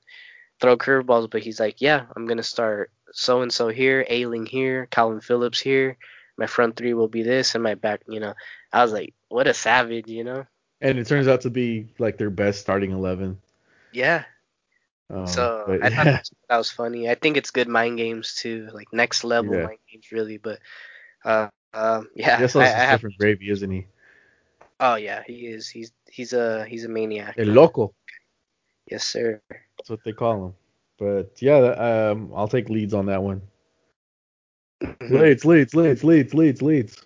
throw 0.62 0.78
curveballs, 0.78 1.30
but 1.30 1.42
he's 1.44 1.60
like, 1.60 1.82
yeah, 1.82 2.06
I'm 2.16 2.26
gonna 2.28 2.44
start 2.44 2.92
so 3.12 3.42
and 3.42 3.52
so 3.54 3.70
here, 3.70 4.06
Ayling 4.10 4.46
here, 4.46 4.88
Kalvin 4.92 5.24
Phillips 5.24 5.60
here. 5.60 5.98
My 6.40 6.48
front 6.48 6.78
three 6.78 6.96
will 6.96 7.10
be 7.12 7.22
this, 7.22 7.54
and 7.54 7.64
my 7.64 7.76
back, 7.76 8.02
you 8.08 8.20
know. 8.20 8.34
I 8.72 8.82
was 8.82 8.94
like, 8.94 9.14
what 9.28 9.48
a 9.48 9.54
savage, 9.54 10.08
you 10.08 10.24
know? 10.24 10.46
And 10.80 10.98
it 10.98 11.06
turns 11.08 11.28
out 11.28 11.42
to 11.42 11.50
be 11.50 11.92
like 12.00 12.18
their 12.18 12.30
best 12.32 12.62
starting 12.62 12.92
eleven. 12.92 13.38
Yeah. 13.92 14.24
Um, 15.10 15.28
so 15.28 15.66
but 15.68 15.84
I 15.84 15.90
thought 15.90 16.06
that 16.06 16.22
was, 16.22 16.32
that 16.48 16.58
was 16.58 16.72
funny. 16.72 17.10
I 17.10 17.16
think 17.16 17.36
it's 17.36 17.52
good 17.52 17.68
mind 17.68 17.98
games 17.98 18.36
too, 18.36 18.70
like 18.72 18.88
next 18.94 19.26
level 19.26 19.54
Yeah. 19.54 19.64
mind 19.64 19.80
games, 19.92 20.08
really. 20.12 20.38
But 20.38 20.60
uh, 21.26 21.50
um, 21.74 22.08
yeah, 22.16 22.40
that's 22.40 22.56
also 22.56 22.72
different 22.90 23.18
gravy, 23.18 23.50
isn't 23.50 23.70
he? 23.70 23.88
Oh 24.80 24.96
yeah, 24.96 25.24
he 25.28 25.48
is. 25.48 25.68
He's 25.68 25.92
he's 26.10 26.32
a 26.32 26.64
he's 26.66 26.86
a 26.86 26.90
maniac. 26.90 27.36
El 27.38 27.48
loco. 27.48 27.94
Yes, 28.90 29.04
sir. 29.04 29.42
That's 29.50 29.90
what 29.90 30.00
they 30.06 30.14
call 30.14 30.46
him. 30.46 30.54
But 30.98 31.42
yeah, 31.42 31.58
um, 31.58 32.32
I'll 32.34 32.48
take 32.48 32.70
Leeds 32.70 32.94
on 32.94 33.08
that 33.08 33.22
one. 33.22 33.42
Leeds, 35.02 35.46
leads, 35.46 35.76
Leeds, 35.76 36.04
Leeds, 36.04 36.34
Leeds, 36.34 36.62
Leeds. 36.62 37.06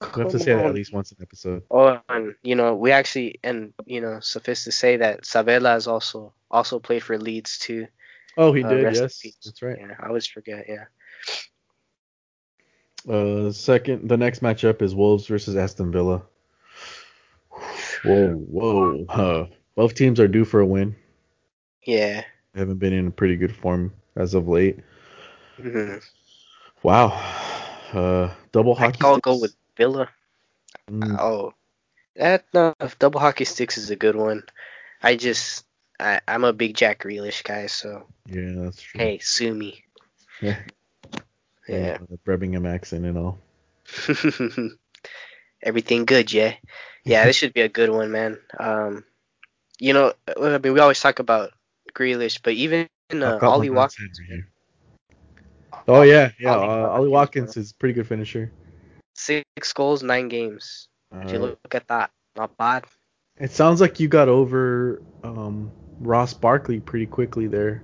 We 0.14 0.22
have 0.22 0.30
to 0.30 0.38
say 0.38 0.54
that 0.54 0.64
at 0.64 0.74
least 0.74 0.92
once 0.92 1.10
an 1.10 1.18
episode. 1.20 1.64
Oh, 1.72 2.00
and 2.08 2.34
you 2.44 2.54
know 2.54 2.76
we 2.76 2.92
actually 2.92 3.40
and 3.42 3.74
you 3.84 4.00
know 4.00 4.20
suffice 4.20 4.62
to 4.64 4.70
say 4.70 4.96
that 4.98 5.26
Sabella 5.26 5.70
has 5.70 5.88
also 5.88 6.32
also 6.52 6.78
played 6.78 7.02
for 7.02 7.18
Leeds 7.18 7.58
too. 7.58 7.88
Oh, 8.36 8.52
he 8.52 8.62
Uh, 8.62 8.68
did. 8.68 8.94
Yes, 8.94 9.20
that's 9.44 9.60
right. 9.60 9.76
Yeah, 9.76 9.96
I 9.98 10.06
always 10.06 10.24
forget. 10.24 10.66
Yeah. 10.68 10.84
Uh, 13.12 13.50
second, 13.50 14.08
the 14.08 14.16
next 14.16 14.40
matchup 14.40 14.82
is 14.82 14.94
Wolves 14.94 15.26
versus 15.26 15.56
Aston 15.56 15.90
Villa. 15.90 16.22
Whoa, 18.04 18.28
whoa. 18.34 19.04
Uh, 19.08 19.46
both 19.74 19.94
teams 19.94 20.20
are 20.20 20.28
due 20.28 20.44
for 20.44 20.60
a 20.60 20.66
win. 20.66 20.94
Yeah. 21.84 22.22
They 22.52 22.60
haven't 22.60 22.78
been 22.78 22.92
in 22.92 23.10
pretty 23.10 23.36
good 23.36 23.54
form 23.54 23.92
as 24.16 24.34
of 24.34 24.46
late. 24.46 24.78
hmm 25.60 25.96
Wow. 26.82 27.08
Uh, 27.92 28.30
double 28.52 28.74
I 28.76 28.80
hockey. 28.86 28.98
I'll 29.02 29.14
sticks? 29.14 29.24
go 29.24 29.38
with 29.40 29.54
Villa. 29.76 30.08
Mm, 30.90 31.18
Oh, 31.18 31.54
that 32.16 32.44
no, 32.52 32.74
double 32.98 33.20
hockey 33.20 33.44
sticks 33.44 33.76
is 33.78 33.90
a 33.90 33.96
good 33.96 34.16
one. 34.16 34.42
I 35.02 35.16
just 35.16 35.64
I, 36.00 36.20
I'm 36.26 36.44
a 36.44 36.52
big 36.52 36.76
Jack 36.76 37.02
Grealish 37.02 37.42
guy, 37.44 37.66
so 37.66 38.06
yeah, 38.26 38.52
that's 38.56 38.80
true. 38.80 39.00
hey, 39.00 39.18
sue 39.18 39.54
me. 39.54 39.84
Yeah. 40.40 40.58
Yeah. 41.68 41.98
the 42.08 42.16
Birmingham 42.24 42.64
accent 42.64 43.04
and 43.04 43.18
all. 43.18 43.38
Everything 45.62 46.06
good, 46.06 46.32
yeah. 46.32 46.54
Yeah, 47.04 47.26
this 47.26 47.36
should 47.40 47.52
be 47.52 47.60
a 47.60 47.68
good 47.68 47.90
one, 47.90 48.10
man. 48.10 48.38
Um, 48.58 49.04
you 49.78 49.92
know, 49.92 50.14
I 50.40 50.56
mean, 50.56 50.72
we 50.72 50.80
always 50.80 50.98
talk 50.98 51.18
about 51.18 51.50
Grealish, 51.94 52.40
but 52.42 52.54
even 52.54 52.88
uh, 53.12 53.38
Ollie 53.42 53.68
one 53.68 53.76
on 53.78 53.82
Watkins. 53.82 54.18
10 54.18 54.24
right 54.24 54.34
here. 54.36 54.48
Oh 55.88 56.02
yeah, 56.02 56.30
yeah. 56.38 56.54
Ollie 56.54 56.68
uh, 56.68 56.88
Ollie 56.88 57.08
Watkins, 57.08 57.48
Watkins 57.48 57.56
is 57.56 57.70
a 57.72 57.74
pretty 57.74 57.94
good 57.94 58.06
finisher. 58.06 58.52
Six 59.14 59.72
goals, 59.74 60.02
nine 60.02 60.28
games. 60.28 60.88
If 61.22 61.32
you 61.32 61.38
Alright. 61.38 61.58
look 61.64 61.74
at 61.74 61.88
that, 61.88 62.10
not 62.36 62.56
bad. 62.56 62.84
It 63.40 63.52
sounds 63.52 63.80
like 63.80 64.00
you 64.00 64.08
got 64.08 64.28
over 64.28 65.02
um, 65.24 65.72
Ross 66.00 66.34
Barkley 66.34 66.80
pretty 66.80 67.06
quickly 67.06 67.46
there. 67.46 67.82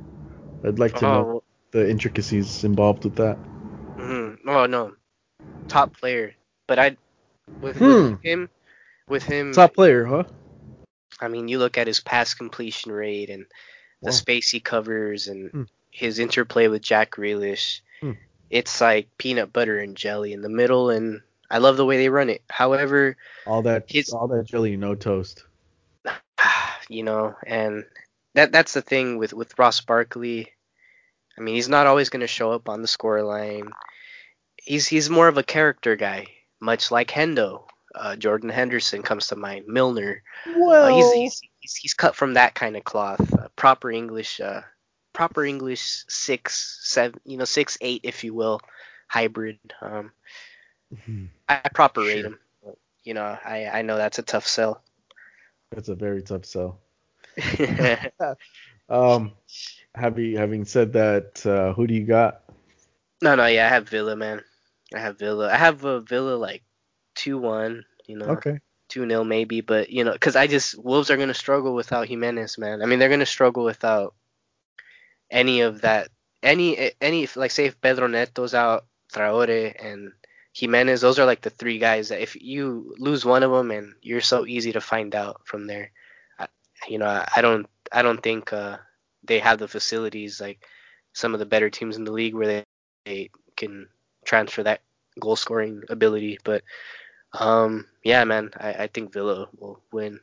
I'd 0.64 0.78
like 0.78 0.96
to 0.96 1.04
know 1.06 1.24
Oh, 1.26 1.42
the 1.70 1.88
intricacies 1.88 2.64
involved 2.64 3.04
with 3.04 3.16
that. 3.16 3.38
mm, 3.98 4.38
oh 4.46 4.66
no, 4.66 4.92
top 5.68 5.96
player. 5.98 6.34
But 6.66 6.78
I, 6.78 6.96
with, 7.60 7.78
Hmm. 7.78 8.12
with 8.12 8.22
him, 8.22 8.48
with 9.08 9.22
him, 9.22 9.52
Top 9.52 9.74
player, 9.74 10.04
huh? 10.04 10.24
I 11.20 11.28
mean, 11.28 11.48
you 11.48 11.58
look 11.58 11.78
at 11.78 11.86
his 11.86 12.00
pass 12.00 12.34
completion 12.34 12.92
rate 12.92 13.30
and 13.30 13.46
the 14.02 14.10
Wow. 14.10 14.16
space 14.16 14.50
he 14.50 14.60
covers 14.60 15.28
and 15.28 15.50
Hmm. 15.50 15.62
his 15.90 16.18
interplay 16.18 16.68
with 16.68 16.82
Jack 16.82 17.12
Grealish. 17.12 17.80
Hmm. 18.04 18.12
It's 18.50 18.80
like 18.80 19.08
peanut 19.18 19.52
butter 19.52 19.78
and 19.78 19.96
jelly 19.96 20.32
in 20.32 20.42
the 20.42 20.48
middle, 20.50 20.90
and 20.90 21.22
I 21.50 21.58
love 21.58 21.76
the 21.76 21.86
way 21.86 21.96
they 21.96 22.08
run 22.10 22.28
it. 22.28 22.42
However, 22.50 23.16
All 23.46 23.62
that, 23.62 23.84
His- 23.88 24.12
all 24.12 24.28
that 24.28 24.44
jelly, 24.44 24.76
no 24.76 24.94
toast. 24.94 25.44
you 26.88 27.02
know, 27.02 27.34
and 27.46 27.84
that 28.34 28.52
that's 28.52 28.74
the 28.74 28.82
thing 28.82 29.16
with 29.18 29.32
with 29.32 29.58
Ross 29.58 29.80
Barkley. 29.80 30.52
I 31.38 31.40
mean, 31.40 31.54
he's 31.54 31.68
not 31.68 31.86
always 31.86 32.10
going 32.10 32.20
to 32.20 32.26
show 32.26 32.52
up 32.52 32.68
on 32.68 32.82
the 32.82 32.88
score 32.88 33.22
line. 33.22 33.70
He's 34.56 34.86
he's 34.86 35.08
more 35.10 35.28
of 35.28 35.38
a 35.38 35.42
character 35.42 35.96
guy, 35.96 36.26
much 36.60 36.90
like 36.90 37.08
Hendo. 37.10 37.64
Uh, 37.94 38.16
Jordan 38.16 38.50
Henderson 38.50 39.02
comes 39.02 39.28
to 39.28 39.36
mind. 39.36 39.66
Milner. 39.68 40.22
Well, 40.56 40.86
Uh, 40.92 40.96
he's, 40.96 41.12
he's 41.12 41.40
he's 41.60 41.74
he's 41.76 41.94
cut 41.94 42.14
from 42.16 42.34
that 42.34 42.54
kind 42.54 42.76
of 42.76 42.84
cloth. 42.84 43.32
Uh, 43.32 43.48
proper 43.56 43.90
English, 43.90 44.40
uh, 44.40 44.62
proper 45.14 45.44
English 45.44 46.04
six 46.08 46.80
seven, 46.84 47.20
you 47.24 47.38
know, 47.38 47.46
six 47.46 47.78
eight, 47.82 48.02
if 48.04 48.24
you 48.24 48.34
will, 48.34 48.60
hybrid. 49.08 49.60
Um, 49.82 50.12
I, 51.48 51.60
I 51.64 51.68
proper 51.70 52.04
rate 52.04 52.24
Sure. 52.24 52.26
him. 52.26 52.38
But, 52.64 52.76
you 53.04 53.14
know, 53.14 53.24
I 53.24 53.66
I 53.66 53.82
know 53.82 53.96
that's 53.96 54.18
a 54.18 54.22
tough 54.22 54.46
sell. 54.46 54.82
that's 55.70 55.88
a 55.88 55.94
very 55.96 56.22
tough 56.22 56.44
sell. 56.46 56.80
Um, 58.88 59.32
having 59.94 60.36
having 60.36 60.64
said 60.64 60.92
that, 60.94 61.44
uh, 61.46 61.72
who 61.74 61.86
do 61.86 61.94
you 61.94 62.04
got? 62.04 62.42
no, 63.22 63.34
no, 63.34 63.46
yeah, 63.46 63.66
I 63.66 63.68
have 63.70 63.88
Villa, 63.88 64.16
man. 64.16 64.42
I 64.94 65.00
have 65.00 65.18
Villa. 65.18 65.50
I 65.52 65.56
have 65.56 65.84
a 65.84 66.00
Villa 66.00 66.36
like 66.36 66.62
two 67.14 67.38
one. 67.38 67.84
You 68.06 68.16
know, 68.18 68.42
Okay. 68.42 68.58
two 68.88 69.06
0 69.08 69.24
maybe, 69.24 69.60
but 69.60 69.90
you 69.90 70.04
know, 70.04 70.12
because 70.12 70.36
I 70.36 70.46
just 70.46 70.78
Wolves 70.82 71.10
are 71.10 71.16
gonna 71.16 71.34
struggle 71.34 71.74
without 71.74 72.08
Jimenez, 72.08 72.58
man. 72.58 72.82
I 72.82 72.86
mean, 72.86 72.98
they're 72.98 73.08
gonna 73.10 73.26
struggle 73.26 73.64
without 73.64 74.14
any 75.34 75.60
of 75.60 75.82
that. 75.82 76.08
Any 76.42 76.92
any 77.00 77.28
like 77.36 77.50
say 77.50 77.66
if 77.66 77.80
Pedro 77.80 78.06
Neto's 78.06 78.54
out, 78.54 78.86
Traore 79.12 79.74
and 79.82 80.12
Jimenez, 80.52 81.00
those 81.00 81.18
are 81.18 81.24
like 81.26 81.40
the 81.40 81.50
three 81.50 81.78
guys 81.78 82.08
that 82.08 82.22
if 82.22 82.36
you 82.40 82.94
lose 82.98 83.24
one 83.24 83.42
of 83.42 83.50
them 83.50 83.70
and 83.70 83.94
you're 84.02 84.20
so 84.20 84.46
easy 84.46 84.72
to 84.72 84.80
find 84.80 85.14
out 85.14 85.40
from 85.44 85.66
there. 85.66 85.90
I, 86.38 86.46
you 86.88 86.98
know, 86.98 87.06
I, 87.06 87.28
I 87.36 87.42
don't 87.42 87.66
I 87.92 88.02
don't 88.02 88.22
think 88.22 88.52
uh, 88.52 88.78
they 89.24 89.38
have 89.40 89.58
the 89.58 89.68
facilities 89.68 90.40
like 90.40 90.64
some 91.14 91.34
of 91.34 91.40
the 91.40 91.46
better 91.46 91.70
teams 91.70 91.96
in 91.96 92.04
the 92.04 92.12
league 92.12 92.34
where 92.34 92.46
they, 92.46 92.64
they 93.04 93.30
can 93.56 93.88
transfer 94.24 94.62
that 94.62 94.80
goal 95.20 95.36
scoring 95.36 95.82
ability, 95.90 96.38
but. 96.44 96.62
Um, 97.36 97.88
yeah, 98.04 98.22
man, 98.22 98.50
I, 98.56 98.72
I 98.74 98.86
think 98.86 99.12
Villa 99.12 99.48
will 99.58 99.80
win. 99.90 100.20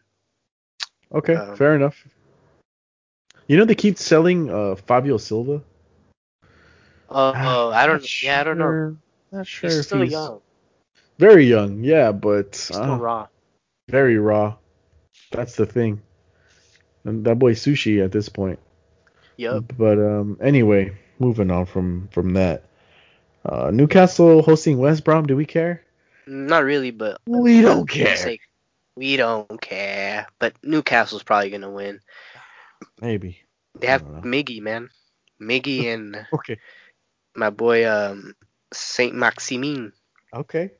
Okay. 1.13 1.35
Um, 1.35 1.57
fair 1.57 1.75
enough. 1.75 2.07
You 3.51 3.57
know 3.57 3.65
they 3.65 3.75
keep 3.75 3.97
selling 3.97 4.49
uh, 4.49 4.75
Fabio 4.75 5.17
Silva. 5.17 5.61
Oh, 7.09 7.33
Ah, 7.35 7.67
I 7.71 7.85
don't. 7.85 7.99
not 8.01 8.23
Yeah, 8.23 8.39
I 8.39 8.43
don't 8.45 8.57
know. 8.57 8.63
sure- 8.63 8.95
Not 9.33 9.45
sure 9.47 9.69
He's 9.69 9.85
still 9.85 10.01
he's 10.03 10.11
young. 10.13 10.39
very 11.19 11.43
young. 11.45 11.83
Yeah, 11.83 12.13
but 12.13 12.55
He's 12.55 12.61
still 12.77 12.81
uh, 12.93 12.97
raw. 12.97 13.27
very 13.89 14.17
raw. 14.17 14.55
That's 15.31 15.57
the 15.57 15.65
thing. 15.65 16.01
And 17.03 17.25
that 17.25 17.39
boy 17.39 17.53
sushi 17.55 18.01
at 18.01 18.13
this 18.13 18.29
point. 18.29 18.59
Yup. 19.35 19.73
But 19.77 19.99
um, 19.99 20.37
anyway, 20.39 20.95
moving 21.19 21.51
on 21.51 21.65
from 21.65 22.07
from 22.13 22.33
that. 22.35 22.63
Uh, 23.43 23.69
Newcastle 23.73 24.43
hosting 24.43 24.77
West 24.77 25.03
Brom. 25.03 25.25
Do 25.27 25.35
we 25.35 25.45
care? 25.45 25.83
Not 26.25 26.63
really, 26.63 26.91
but 26.91 27.19
We 27.27 27.61
don't 27.61 27.89
care. 27.89 28.15
sake- 28.15 28.47
we 28.95 29.17
don't 29.17 29.59
care. 29.59 30.27
But 30.39 30.53
Newcastle's 30.63 31.23
probably 31.23 31.49
gonna 31.49 31.69
win. 31.71 31.99
Maybe. 33.01 33.39
They 33.79 33.87
have. 33.87 34.03
Miggy, 34.23 34.61
man. 34.61 34.89
Miggy 35.41 35.85
and 35.93 36.25
Okay. 36.33 36.57
my 37.35 37.49
boy 37.49 37.89
um 37.89 38.35
Saint 38.73 39.15
Maximin. 39.15 39.93
Okay. 40.33 40.71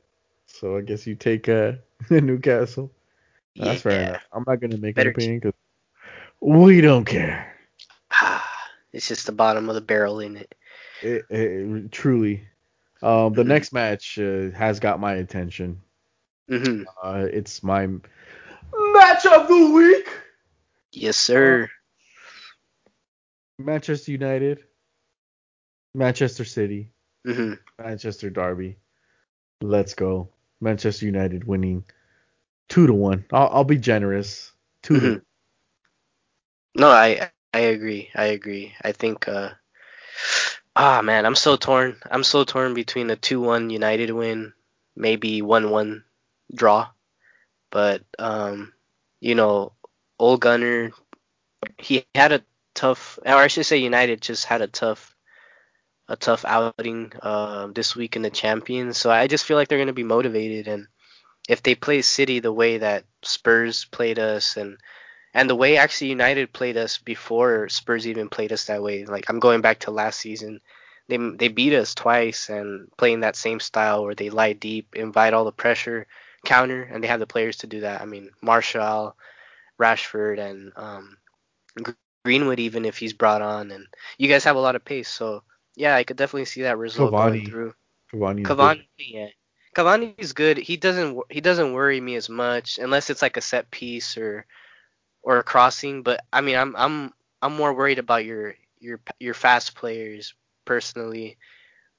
So 0.47 0.77
I 0.77 0.81
guess 0.81 1.07
you 1.07 1.15
take 1.15 1.49
uh, 1.49 1.73
Newcastle. 2.09 2.91
That's 3.57 3.81
fair 3.81 4.01
enough. 4.03 4.21
I'm 4.33 4.43
not 4.47 4.59
gonna 4.59 4.77
make 4.77 4.95
Better 4.95 5.09
an 5.09 5.15
opinion 5.15 5.39
because 5.39 5.53
we 6.41 6.81
don't 6.81 7.05
care. 7.05 7.55
it's 8.93 9.07
just 9.07 9.25
the 9.25 9.31
bottom 9.31 9.69
of 9.69 9.75
the 9.75 9.81
barrel 9.81 10.19
in 10.19 10.37
it. 10.37 10.53
It, 11.01 11.25
it, 11.29 11.91
truly. 11.91 12.43
Um, 13.01 13.33
the 13.33 13.43
Mhm. 13.43 13.47
next 13.47 13.73
match 13.73 14.19
uh, 14.19 14.51
has 14.51 14.79
got 14.79 14.99
my 14.99 15.15
attention. 15.15 15.81
hmm 16.47 16.83
Uh, 17.03 17.27
it's 17.31 17.63
my 17.63 17.87
match 17.87 19.25
of 19.25 19.47
the 19.47 19.71
week. 19.73 20.09
Yes, 20.91 21.17
sir. 21.17 21.69
Manchester 23.65 24.11
United, 24.11 24.63
Manchester 25.93 26.45
City, 26.45 26.91
hmm 27.25 27.53
Manchester 27.79 28.29
Derby. 28.29 28.77
Let's 29.61 29.93
go. 29.93 30.29
Manchester 30.61 31.05
United 31.05 31.45
winning 31.45 31.83
two 32.69 32.87
to 32.87 32.93
one. 32.93 33.25
I'll, 33.31 33.49
I'll 33.51 33.63
be 33.63 33.77
generous. 33.77 34.51
2 34.83 34.99
to 34.99 35.07
Mhm. 35.07 35.21
No, 36.75 36.89
I 36.89 37.31
I 37.53 37.59
agree. 37.59 38.09
I 38.15 38.25
agree. 38.25 38.75
I 38.81 38.91
think 38.91 39.27
uh 39.27 39.51
ah 40.75 41.01
man, 41.01 41.25
I'm 41.25 41.35
so 41.35 41.55
torn. 41.57 41.97
I'm 42.09 42.23
so 42.23 42.43
torn 42.43 42.73
between 42.73 43.09
a 43.09 43.15
2-1 43.15 43.69
United 43.69 44.11
win, 44.11 44.53
maybe 44.95 45.41
1-1 45.41 46.03
draw. 46.53 46.89
But 47.71 48.03
um 48.19 48.73
you 49.19 49.35
know, 49.35 49.73
Ole 50.19 50.37
Gunnar 50.37 50.91
he 51.79 52.05
had 52.15 52.31
a 52.33 52.43
tough 52.73 53.19
or 53.25 53.33
I 53.33 53.47
should 53.47 53.65
say 53.65 53.77
United 53.77 54.21
just 54.21 54.45
had 54.45 54.61
a 54.61 54.67
tough 54.67 55.15
a 56.07 56.15
tough 56.15 56.43
outing 56.45 57.13
uh, 57.21 57.67
this 57.73 57.95
week 57.95 58.15
in 58.15 58.21
the 58.21 58.29
Champions. 58.29 58.97
So 58.97 59.09
I 59.09 59.27
just 59.27 59.45
feel 59.45 59.55
like 59.57 59.69
they're 59.69 59.77
going 59.77 59.87
to 59.87 59.93
be 59.93 60.03
motivated 60.03 60.67
and 60.67 60.87
if 61.49 61.63
they 61.63 61.75
play 61.75 62.01
City 62.01 62.39
the 62.39 62.53
way 62.53 62.77
that 62.79 63.05
Spurs 63.23 63.85
played 63.85 64.19
us 64.19 64.57
and 64.57 64.77
and 65.33 65.49
the 65.49 65.55
way 65.55 65.77
actually 65.77 66.09
United 66.09 66.51
played 66.53 66.77
us 66.77 66.97
before 66.97 67.69
Spurs 67.69 68.07
even 68.07 68.29
played 68.29 68.51
us 68.51 68.65
that 68.65 68.83
way. 68.83 69.05
Like 69.05 69.29
I'm 69.29 69.39
going 69.39 69.61
back 69.61 69.79
to 69.79 69.91
last 69.91 70.19
season. 70.19 70.59
They 71.07 71.17
they 71.17 71.47
beat 71.47 71.73
us 71.73 71.95
twice 71.95 72.49
and 72.49 72.89
playing 72.97 73.21
that 73.21 73.35
same 73.35 73.59
style 73.59 74.03
where 74.03 74.15
they 74.15 74.29
lie 74.29 74.53
deep, 74.53 74.95
invite 74.95 75.33
all 75.33 75.45
the 75.45 75.51
pressure, 75.51 76.07
counter, 76.45 76.83
and 76.83 77.03
they 77.03 77.07
have 77.07 77.19
the 77.19 77.27
players 77.27 77.57
to 77.57 77.67
do 77.67 77.81
that. 77.81 78.01
I 78.01 78.05
mean 78.05 78.31
Martial, 78.41 79.15
Rashford, 79.79 80.39
and 80.39 80.73
um, 80.75 81.17
Greenwood 82.23 82.59
even 82.59 82.85
if 82.85 82.97
he's 82.97 83.13
brought 83.13 83.41
on, 83.41 83.71
and 83.71 83.87
you 84.17 84.27
guys 84.27 84.43
have 84.43 84.55
a 84.55 84.59
lot 84.61 84.75
of 84.75 84.85
pace. 84.85 85.09
So 85.09 85.43
yeah, 85.75 85.95
I 85.95 86.03
could 86.03 86.17
definitely 86.17 86.45
see 86.45 86.63
that 86.63 86.77
result 86.77 87.11
going 87.11 87.41
Cavani. 87.41 87.45
through. 87.45 87.73
Cavani's 88.13 88.47
Cavani, 88.47 88.85
yeah. 88.97 89.27
Cavani's 89.75 90.33
good. 90.33 90.57
He 90.57 90.77
doesn't 90.77 91.17
he 91.29 91.41
doesn't 91.41 91.73
worry 91.73 91.99
me 91.99 92.15
as 92.15 92.29
much 92.29 92.77
unless 92.77 93.09
it's 93.09 93.21
like 93.21 93.37
a 93.37 93.41
set 93.41 93.71
piece 93.71 94.17
or 94.17 94.45
or 95.23 95.37
a 95.37 95.43
crossing. 95.43 96.03
But 96.03 96.21
I 96.31 96.41
mean, 96.41 96.57
I'm 96.57 96.75
I'm 96.75 97.13
I'm 97.41 97.55
more 97.55 97.73
worried 97.73 97.99
about 97.99 98.25
your 98.25 98.55
your 98.79 98.99
your 99.19 99.33
fast 99.33 99.75
players 99.75 100.35
personally. 100.65 101.37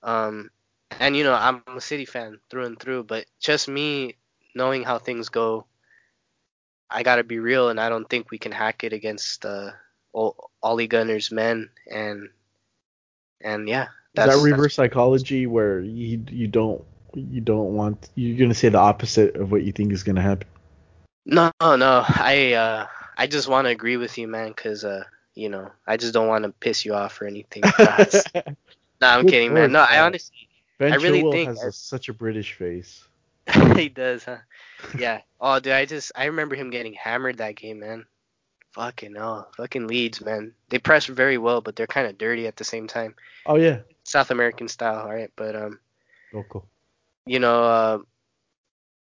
Um, 0.02 0.50
and 1.00 1.16
you 1.16 1.24
know, 1.24 1.34
I'm 1.34 1.62
a 1.66 1.80
City 1.80 2.04
fan 2.04 2.38
through 2.50 2.66
and 2.66 2.78
through. 2.78 3.04
But 3.04 3.26
just 3.40 3.68
me 3.68 4.16
knowing 4.54 4.84
how 4.84 4.98
things 4.98 5.30
go, 5.30 5.66
I 6.90 7.02
gotta 7.02 7.24
be 7.24 7.38
real, 7.38 7.70
and 7.70 7.80
I 7.80 7.88
don't 7.88 8.08
think 8.08 8.30
we 8.30 8.38
can 8.38 8.52
hack 8.52 8.84
it 8.84 8.92
against 8.92 9.46
uh, 9.46 9.70
Ole 10.12 10.86
Gunnar's 10.86 11.30
men. 11.30 11.70
And 11.90 12.30
and 13.40 13.68
yeah, 13.68 13.88
Is 14.16 14.26
that 14.26 14.42
reverse 14.42 14.74
psychology 14.74 15.46
where 15.46 15.80
you 15.80 16.24
you 16.30 16.46
don't 16.46 16.84
you 17.14 17.40
don't 17.40 17.74
want 17.74 18.10
you're 18.14 18.38
gonna 18.38 18.54
say 18.54 18.68
the 18.68 18.78
opposite 18.78 19.36
of 19.36 19.50
what 19.50 19.62
you 19.62 19.72
think 19.72 19.92
is 19.92 20.02
gonna 20.02 20.22
happen? 20.22 20.48
No, 21.24 21.50
no, 21.60 22.04
I 22.06 22.54
uh, 22.54 22.86
I 23.16 23.26
just 23.26 23.48
want 23.48 23.66
to 23.66 23.70
agree 23.70 23.96
with 23.96 24.18
you, 24.18 24.26
man, 24.28 24.48
because 24.48 24.84
uh, 24.84 25.04
you 25.34 25.48
know, 25.48 25.70
I 25.86 25.96
just 25.96 26.12
don't 26.12 26.28
want 26.28 26.44
to 26.44 26.50
piss 26.50 26.84
you 26.84 26.94
off 26.94 27.20
or 27.20 27.26
anything. 27.26 27.62
Nah, 29.02 29.16
I'm 29.16 29.24
Good 29.24 29.30
kidding, 29.32 29.52
man. 29.52 29.72
No, 29.72 29.80
I 29.80 29.98
honestly, 29.98 30.48
ben 30.78 30.92
I 30.92 30.96
really 30.96 31.24
Chilwell 31.24 31.32
think 31.32 31.48
has 31.48 31.64
a, 31.64 31.72
such 31.72 32.08
a 32.08 32.12
British 32.12 32.52
face. 32.52 33.04
he 33.74 33.88
does, 33.88 34.24
huh? 34.24 34.36
Yeah. 34.96 35.22
Oh, 35.40 35.58
dude, 35.58 35.72
I 35.72 35.86
just 35.86 36.12
I 36.14 36.26
remember 36.26 36.54
him 36.54 36.70
getting 36.70 36.92
hammered 36.92 37.38
that 37.38 37.56
game, 37.56 37.80
man. 37.80 38.04
Fucking 38.72 39.14
hell, 39.14 39.50
fucking 39.56 39.86
Leeds, 39.86 40.24
man. 40.24 40.54
They 40.70 40.78
press 40.78 41.06
very 41.06 41.36
well, 41.36 41.60
but 41.60 41.76
they're 41.76 41.86
kind 41.86 42.06
of 42.06 42.16
dirty 42.16 42.46
at 42.46 42.56
the 42.56 42.64
same 42.64 42.86
time. 42.86 43.14
Oh 43.44 43.56
yeah. 43.56 43.80
South 44.04 44.30
American 44.30 44.68
style, 44.68 45.00
all 45.00 45.12
right. 45.12 45.30
But 45.36 45.54
um, 45.54 45.78
Local. 46.32 46.66
you 47.26 47.38
know, 47.38 47.64
uh, 47.64 47.98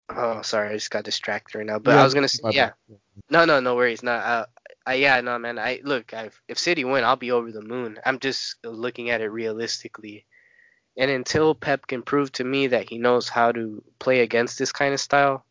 oh, 0.08 0.42
sorry, 0.42 0.70
I 0.70 0.72
just 0.74 0.90
got 0.90 1.04
distracted 1.04 1.58
right 1.58 1.66
now. 1.66 1.78
But 1.78 1.92
Yeah, 1.92 2.00
I 2.00 2.04
was 2.04 2.14
gonna 2.14 2.28
say, 2.28 2.40
yeah, 2.52 2.70
bad. 2.88 2.98
no, 3.28 3.44
no, 3.44 3.60
no 3.60 3.76
worries. 3.76 4.02
No, 4.02 4.12
uh, 4.12 4.46
I, 4.86 4.94
yeah, 4.94 5.20
no, 5.20 5.38
man. 5.38 5.58
I 5.58 5.80
look, 5.84 6.14
I, 6.14 6.30
if 6.48 6.58
City 6.58 6.84
win, 6.84 7.04
I'll 7.04 7.16
be 7.16 7.30
over 7.30 7.52
the 7.52 7.62
moon. 7.62 7.98
I'm 8.04 8.18
just 8.18 8.56
looking 8.64 9.10
at 9.10 9.20
it 9.20 9.28
realistically. 9.28 10.24
And 10.96 11.10
until 11.10 11.54
Pep 11.54 11.86
can 11.86 12.02
prove 12.02 12.32
to 12.32 12.44
me 12.44 12.66
that 12.68 12.88
he 12.88 12.98
knows 12.98 13.28
how 13.28 13.52
to 13.52 13.82
play 13.98 14.20
against 14.20 14.58
this 14.58 14.72
kind 14.72 14.92
of 14.92 15.00
style, 15.00 15.44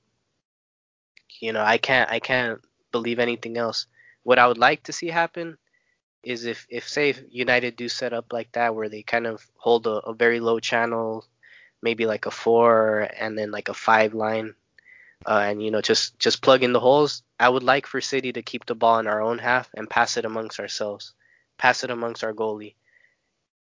you 1.40 1.54
know, 1.54 1.62
I 1.62 1.78
can't, 1.78 2.12
I 2.12 2.20
can't 2.20 2.60
believe 2.92 3.20
anything 3.20 3.58
else. 3.58 3.86
What 4.30 4.38
I 4.38 4.46
would 4.46 4.60
like 4.60 4.84
to 4.84 4.94
see 4.94 5.08
happen 5.08 5.58
is 6.22 6.46
if, 6.46 6.68
if 6.70 6.88
say 6.88 7.16
United 7.32 7.76
do 7.76 7.90
set 7.90 8.14
up 8.14 8.32
like 8.32 8.52
that, 8.52 8.76
where 8.76 8.88
they 8.88 9.02
kind 9.02 9.26
of 9.26 9.44
hold 9.58 9.88
a, 9.88 10.06
a 10.06 10.14
very 10.14 10.40
low 10.40 10.60
channel, 10.60 11.26
maybe 11.82 12.06
like 12.06 12.28
a 12.28 12.32
four 12.32 13.10
and 13.18 13.36
then 13.36 13.50
like 13.50 13.70
a 13.70 13.74
five 13.74 14.14
line, 14.14 14.54
uh, 15.26 15.46
and 15.50 15.64
you 15.64 15.72
know 15.72 15.82
just 15.82 16.20
just 16.20 16.44
plug 16.44 16.62
in 16.62 16.74
the 16.74 16.80
holes. 16.80 17.24
I 17.40 17.50
would 17.50 17.64
like 17.64 17.88
for 17.88 18.02
City 18.02 18.32
to 18.34 18.44
keep 18.44 18.68
the 18.68 18.76
ball 18.76 19.00
in 19.00 19.08
our 19.08 19.20
own 19.20 19.40
half 19.40 19.68
and 19.74 19.90
pass 19.90 20.16
it 20.16 20.26
amongst 20.26 20.60
ourselves, 20.60 21.16
pass 21.58 21.84
it 21.84 21.90
amongst 21.90 22.24
our 22.24 22.34
goalie, 22.34 22.76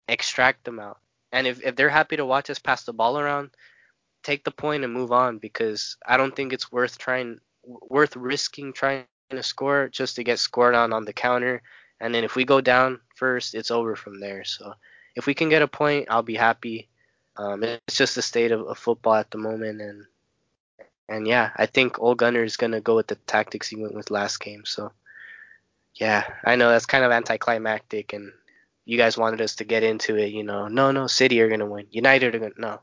extract 0.09 0.65
them 0.65 0.81
out. 0.81 0.99
And 1.31 1.47
if, 1.47 1.63
if 1.63 1.77
they're 1.77 1.91
happy 2.01 2.17
to 2.17 2.27
watch 2.27 2.51
us 2.51 2.59
pass 2.59 2.83
the 2.83 2.93
ball 2.93 3.21
around, 3.21 3.51
take 4.25 4.43
the 4.43 4.51
point 4.51 4.83
and 4.83 4.93
move 4.93 5.13
on 5.13 5.39
because 5.39 5.97
I 6.05 6.17
don't 6.17 6.35
think 6.35 6.53
it's 6.53 6.73
worth 6.73 6.99
trying 6.99 7.39
worth 7.63 8.17
risking 8.17 8.73
trying 8.73 9.05
to 9.31 9.43
score 9.43 9.89
just 9.89 10.17
to 10.17 10.25
get 10.25 10.39
scored 10.39 10.75
on 10.75 10.93
on 10.93 11.05
the 11.05 11.13
counter. 11.13 11.63
And 12.01 12.15
then 12.15 12.25
if 12.25 12.37
we 12.37 12.45
go 12.45 12.61
down 12.61 13.01
first, 13.15 13.55
it's 13.55 13.71
over 13.71 13.97
from 13.97 14.21
there. 14.21 14.45
So 14.45 14.75
if 15.15 15.27
we 15.27 15.35
can 15.35 15.49
get 15.49 15.63
a 15.63 15.69
point, 15.69 16.09
I'll 16.11 16.23
be 16.23 16.35
happy. 16.35 16.89
Um, 17.37 17.63
it's 17.63 17.97
just 17.97 18.15
the 18.15 18.23
state 18.23 18.53
of, 18.53 18.67
of 18.67 18.79
football 18.79 19.15
at 19.15 19.31
the 19.31 19.39
moment, 19.39 19.81
and 19.81 20.07
and 21.09 21.27
yeah, 21.27 21.51
I 21.57 21.67
think 21.67 21.99
Ole 21.99 22.15
Gunnar 22.15 22.45
is 22.45 22.57
gonna 22.57 22.81
go 22.81 22.97
with 22.97 23.09
the 23.09 23.15
tactics 23.15 23.69
he 23.69 23.77
went 23.77 23.95
with 23.95 24.11
last 24.11 24.41
game. 24.41 24.65
So 24.65 24.93
yeah, 25.95 26.25
I 26.45 26.57
know 26.57 26.71
that's 26.71 26.87
kind 26.87 27.05
of 27.05 27.13
anticlimactic, 27.13 28.13
and 28.13 28.33
you 28.85 28.97
guys 28.97 29.19
wanted 29.19 29.41
us 29.43 29.57
to 29.57 29.65
get 29.65 29.83
into 29.83 30.17
it. 30.17 30.33
You 30.33 30.45
know, 30.45 30.69
no, 30.69 30.93
no, 30.93 31.07
City 31.07 31.41
are 31.41 31.51
gonna 31.51 31.67
win, 31.67 31.87
United 31.91 32.35
are 32.35 32.39
gonna. 32.39 32.53
No, 32.57 32.81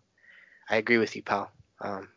I 0.70 0.76
agree 0.76 0.98
with 0.98 1.16
you, 1.16 1.24
pal. 1.24 1.52
Um, 1.82 2.10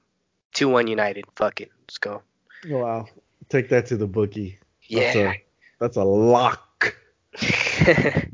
two 0.52 0.68
one 0.68 0.88
United. 0.88 1.24
Fuck 1.36 1.62
it, 1.62 1.70
let's 1.82 1.98
go. 1.98 2.22
Wow. 2.68 3.06
Take 3.48 3.68
that 3.70 3.86
to 3.86 3.97
the 3.97 4.06
bookie. 4.06 4.59
That's 4.90 5.14
Yeah. 5.14 5.32
a 5.32 5.43
that's 5.78 5.97
a 5.97 6.05
lock. 6.05 6.97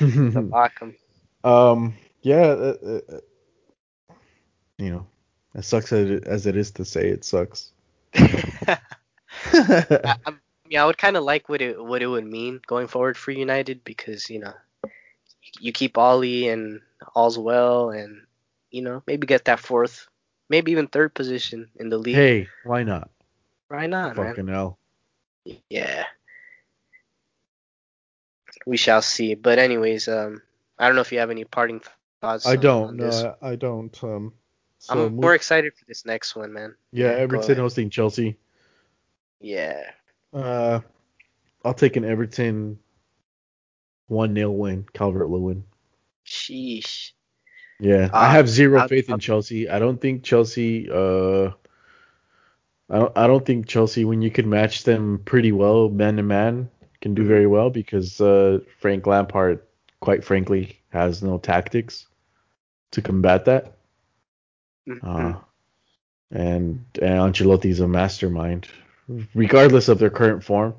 lock 0.00 0.72
um. 1.44 1.94
Yeah. 2.22 2.36
Uh, 2.46 2.76
uh, 2.84 3.00
uh, 3.16 3.20
you 4.78 4.90
know, 4.90 5.06
as 5.54 5.66
sucks 5.66 5.92
as 5.92 6.10
it, 6.10 6.24
as 6.24 6.46
it 6.46 6.56
is 6.56 6.70
to 6.72 6.84
say, 6.84 7.08
it 7.08 7.24
sucks. 7.24 7.72
I, 8.14 8.78
I 10.26 10.30
mean, 10.68 10.78
I 10.78 10.84
would 10.86 10.98
kind 10.98 11.16
of 11.16 11.24
like 11.24 11.48
what 11.48 11.60
it 11.62 11.82
what 11.82 12.02
it 12.02 12.06
would 12.06 12.26
mean 12.26 12.60
going 12.66 12.86
forward 12.88 13.16
for 13.16 13.30
United 13.30 13.84
because 13.84 14.28
you 14.30 14.40
know 14.40 14.54
you 15.60 15.72
keep 15.72 15.98
Ole 15.98 16.48
and 16.48 16.80
all's 17.14 17.38
well, 17.38 17.90
and 17.90 18.22
you 18.70 18.82
know 18.82 19.02
maybe 19.06 19.26
get 19.26 19.44
that 19.46 19.60
fourth, 19.60 20.08
maybe 20.48 20.72
even 20.72 20.86
third 20.88 21.14
position 21.14 21.70
in 21.76 21.88
the 21.90 21.98
league. 21.98 22.16
hey, 22.16 22.48
why 22.64 22.82
not? 22.82 23.10
Why 23.70 23.86
not, 23.86 24.16
man? 24.16 24.26
Fucking 24.26 24.48
hell. 24.48 24.78
Yeah. 25.68 26.04
We 28.66 28.76
shall 28.76 29.00
see. 29.00 29.34
But 29.36 29.60
anyways, 29.60 30.08
um, 30.08 30.42
I 30.76 30.86
don't 30.86 30.96
know 30.96 31.02
if 31.02 31.12
you 31.12 31.20
have 31.20 31.30
any 31.30 31.44
parting 31.44 31.80
thoughts. 32.20 32.46
I 32.46 32.56
on- 32.56 32.60
don't. 32.60 32.88
on 32.88 32.96
No. 32.96 33.36
I, 33.40 33.50
I 33.50 33.56
don't. 33.56 34.04
Um. 34.04 34.32
So 34.78 35.06
I'm 35.06 35.14
more 35.16 35.34
excited 35.34 35.74
for 35.76 35.84
this 35.84 36.04
next 36.06 36.34
one, 36.34 36.52
man. 36.52 36.74
yeah, 36.90 37.08
Everton 37.08 37.56
hosting 37.58 37.90
Chelsea. 37.90 38.38
Yeah. 39.38 39.82
Uh, 40.32 40.80
I'll 41.64 41.74
take 41.74 41.96
an 41.96 42.04
Everton 42.04 42.78
one 44.08 44.34
0 44.34 44.50
win. 44.52 44.86
Calvert 44.94 45.28
Lewin. 45.28 45.64
Sheesh. 46.26 47.12
Yeah, 47.78 48.08
Uh, 48.12 48.16
I 48.16 48.32
have 48.32 48.48
0 48.48 48.80
I'll- 48.80 48.88
faith 48.88 49.08
in 49.08 49.12
I'll- 49.12 49.18
Chelsea. 49.18 49.68
I 49.68 49.78
don't 49.78 50.00
think 50.00 50.24
Chelsea. 50.24 50.88
Uh, 50.90 51.50
I 52.90 52.98
don't. 52.98 53.18
I 53.18 53.26
don't 53.26 53.46
think 53.46 53.66
Chelsea, 53.66 54.04
when 54.04 54.20
you 54.20 54.30
can 54.30 54.48
match 54.50 54.82
them 54.82 55.20
pretty 55.24 55.52
well, 55.52 55.88
man 55.88 56.16
to 56.16 56.22
man, 56.22 56.68
can 57.00 57.14
do 57.14 57.24
very 57.24 57.46
well 57.46 57.70
because 57.70 58.20
uh, 58.20 58.58
Frank 58.80 59.06
Lampard, 59.06 59.62
quite 60.00 60.24
frankly, 60.24 60.80
has 60.90 61.22
no 61.22 61.38
tactics 61.38 62.06
to 62.92 63.02
combat 63.02 63.44
that. 63.44 63.76
Mhm. 64.88 64.98
Uh, 65.02 65.38
and, 66.32 66.84
and 67.00 67.34
Ancelotti's 67.34 67.80
a 67.80 67.88
mastermind, 67.88 68.68
regardless 69.34 69.88
of 69.88 69.98
their 69.98 70.10
current 70.10 70.44
form. 70.44 70.74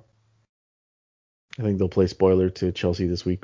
I 1.59 1.63
think 1.63 1.77
they'll 1.77 1.89
play 1.89 2.07
spoiler 2.07 2.49
to 2.49 2.71
Chelsea 2.71 3.07
this 3.07 3.25
week, 3.25 3.43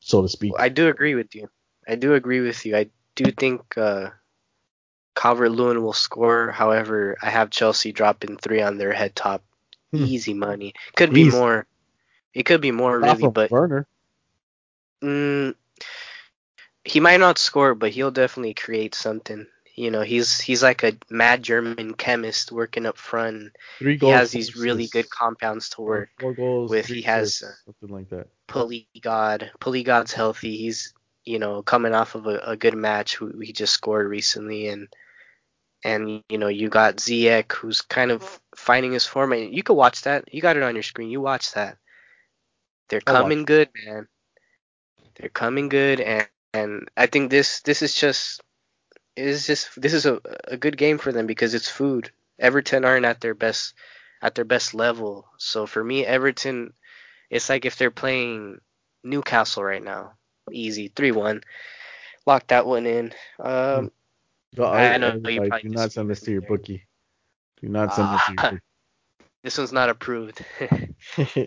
so 0.00 0.22
to 0.22 0.28
speak. 0.28 0.52
I 0.58 0.68
do 0.68 0.88
agree 0.88 1.14
with 1.14 1.34
you. 1.34 1.48
I 1.86 1.96
do 1.96 2.14
agree 2.14 2.40
with 2.40 2.64
you. 2.64 2.76
I 2.76 2.90
do 3.14 3.30
think 3.30 3.76
uh, 3.76 4.10
Calvert 5.14 5.50
Lewin 5.50 5.82
will 5.82 5.92
score. 5.92 6.50
However, 6.50 7.16
I 7.20 7.30
have 7.30 7.50
Chelsea 7.50 7.92
dropping 7.92 8.36
three 8.36 8.62
on 8.62 8.78
their 8.78 8.92
head 8.92 9.16
top. 9.16 9.42
Hmm. 9.92 10.04
Easy 10.04 10.34
money. 10.34 10.74
Could 10.96 11.12
be 11.12 11.30
more. 11.30 11.66
It 12.34 12.44
could 12.44 12.60
be 12.60 12.70
more, 12.70 12.98
really, 12.98 13.26
but 13.26 13.50
Werner. 13.50 13.86
mm, 15.02 15.54
he 16.84 17.00
might 17.00 17.20
not 17.20 17.38
score, 17.38 17.74
but 17.74 17.90
he'll 17.90 18.10
definitely 18.10 18.54
create 18.54 18.94
something. 18.94 19.46
You 19.74 19.90
know, 19.90 20.02
he's 20.02 20.40
he's 20.40 20.62
like 20.62 20.82
a 20.82 20.94
mad 21.08 21.42
German 21.42 21.94
chemist 21.94 22.52
working 22.52 22.84
up 22.84 22.98
front. 22.98 23.56
Three 23.78 23.96
goals. 23.96 24.10
He 24.10 24.16
has 24.16 24.30
these 24.30 24.56
really 24.56 24.88
good 24.88 25.08
compounds 25.08 25.70
to 25.70 25.82
work. 25.82 26.10
Four 26.20 26.34
goals. 26.34 26.70
with. 26.70 26.86
three 26.86 26.96
He 26.96 27.02
has, 27.02 27.44
something 27.64 27.88
like 27.88 28.10
that. 28.10 28.26
Pulley 28.46 28.88
God. 29.00 29.50
Pulley 29.60 29.84
God's 29.84 30.12
healthy. 30.12 30.56
He's 30.56 30.94
you 31.28 31.38
know 31.38 31.62
coming 31.62 31.94
off 31.94 32.14
of 32.14 32.26
a, 32.26 32.38
a 32.38 32.56
good 32.56 32.74
match. 32.74 33.20
we, 33.20 33.52
just 33.52 33.74
scored 33.74 34.08
recently, 34.08 34.68
and 34.68 34.88
and 35.84 36.22
you 36.30 36.38
know 36.38 36.48
you 36.48 36.70
got 36.70 36.96
Ziyech 36.96 37.52
who's 37.52 37.82
kind 37.82 38.10
of 38.10 38.40
finding 38.56 38.92
his 38.92 39.04
form. 39.04 39.32
And 39.32 39.54
you 39.54 39.62
could 39.62 39.74
watch 39.74 40.02
that. 40.02 40.32
You 40.32 40.40
got 40.40 40.56
it 40.56 40.62
on 40.62 40.74
your 40.74 40.82
screen. 40.82 41.10
You 41.10 41.20
watch 41.20 41.52
that. 41.52 41.76
They're 42.88 43.02
coming 43.02 43.44
good, 43.44 43.68
man. 43.84 44.08
They're 45.16 45.28
coming 45.28 45.68
good, 45.68 46.00
and 46.00 46.26
and 46.54 46.88
I 46.96 47.06
think 47.06 47.30
this 47.30 47.60
this 47.60 47.82
is 47.82 47.94
just 47.94 48.40
is 49.14 49.46
just 49.46 49.80
this 49.80 49.92
is 49.92 50.06
a 50.06 50.20
a 50.44 50.56
good 50.56 50.78
game 50.78 50.96
for 50.96 51.12
them 51.12 51.26
because 51.26 51.52
it's 51.52 51.68
food. 51.68 52.10
Everton 52.38 52.86
aren't 52.86 53.04
at 53.04 53.20
their 53.20 53.34
best 53.34 53.74
at 54.22 54.34
their 54.34 54.46
best 54.46 54.72
level. 54.72 55.26
So 55.36 55.66
for 55.66 55.84
me, 55.84 56.06
Everton, 56.06 56.72
it's 57.28 57.50
like 57.50 57.66
if 57.66 57.76
they're 57.76 57.90
playing 57.90 58.60
Newcastle 59.04 59.62
right 59.62 59.84
now, 59.84 60.14
easy 60.52 60.88
three 60.94 61.12
one, 61.12 61.42
lock 62.26 62.46
that 62.48 62.66
one 62.66 62.86
in. 62.86 63.12
Um, 63.40 63.90
Go- 64.56 64.64
I 64.66 64.96
know 64.96 65.08
you 65.08 65.12
everybody, 65.18 65.48
probably 65.50 65.68
do 65.70 65.74
not 65.76 65.92
send 65.92 66.10
this 66.10 66.20
to 66.20 66.32
your 66.32 66.42
bookie. 66.42 66.86
Do 67.60 67.68
not 67.68 67.94
send 67.94 68.12
this 68.14 68.26
to 68.26 68.50
your 68.52 68.62
this 69.42 69.58
one's 69.58 69.72
not 69.72 69.88
approved. 69.90 70.44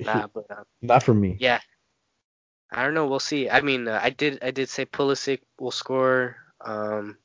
nah, 0.05 0.27
but 0.33 0.45
um, 0.49 0.63
not 0.81 1.03
for 1.03 1.13
me. 1.13 1.37
yeah, 1.39 1.59
I 2.71 2.83
don't 2.83 2.93
know. 2.93 3.07
We'll 3.07 3.19
see. 3.19 3.49
I 3.49 3.61
mean, 3.61 3.87
uh, 3.87 3.99
I 4.01 4.09
did 4.11 4.39
I 4.43 4.51
did 4.51 4.69
say 4.69 4.85
Pulisic 4.85 5.39
will 5.59 5.71
score. 5.71 6.37
Um, 6.63 7.17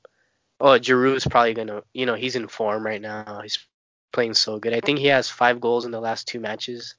oh, 0.60 0.78
Giroud's 0.78 1.26
probably 1.26 1.54
gonna. 1.54 1.82
You 1.92 2.06
know, 2.06 2.14
he's 2.14 2.36
in 2.36 2.48
form 2.48 2.84
right 2.84 3.00
now. 3.00 3.40
He's 3.42 3.58
playing 4.12 4.34
so 4.34 4.58
good. 4.58 4.72
I 4.72 4.80
think 4.80 4.98
he 4.98 5.06
has 5.08 5.28
five 5.28 5.60
goals 5.60 5.84
in 5.84 5.90
the 5.90 6.00
last 6.00 6.26
two 6.26 6.40
matches, 6.40 6.94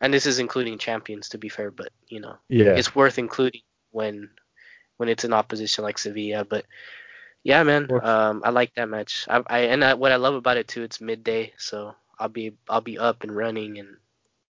and 0.00 0.12
this 0.12 0.26
is 0.26 0.38
including 0.38 0.78
champions 0.78 1.28
to 1.30 1.38
be 1.38 1.48
fair. 1.48 1.70
But 1.70 1.90
you 2.08 2.20
know, 2.20 2.36
Yeah. 2.48 2.74
it's 2.74 2.94
worth 2.94 3.18
including 3.18 3.60
when 3.94 4.30
when 4.96 5.08
it's 5.08 5.24
an 5.24 5.32
opposition 5.32 5.84
like 5.84 5.98
Sevilla. 5.98 6.44
But 6.44 6.66
yeah, 7.42 7.62
man, 7.62 7.88
um, 8.02 8.42
I 8.44 8.50
like 8.50 8.74
that 8.74 8.88
match. 8.88 9.26
I, 9.28 9.42
I 9.46 9.58
and 9.60 9.84
I, 9.84 9.94
what 9.94 10.12
I 10.12 10.16
love 10.16 10.34
about 10.34 10.56
it 10.56 10.68
too, 10.68 10.82
it's 10.82 11.00
midday, 11.00 11.52
so 11.58 11.94
I'll 12.18 12.28
be 12.28 12.56
I'll 12.68 12.80
be 12.80 12.98
up 12.98 13.22
and 13.22 13.34
running 13.34 13.78
and 13.78 13.96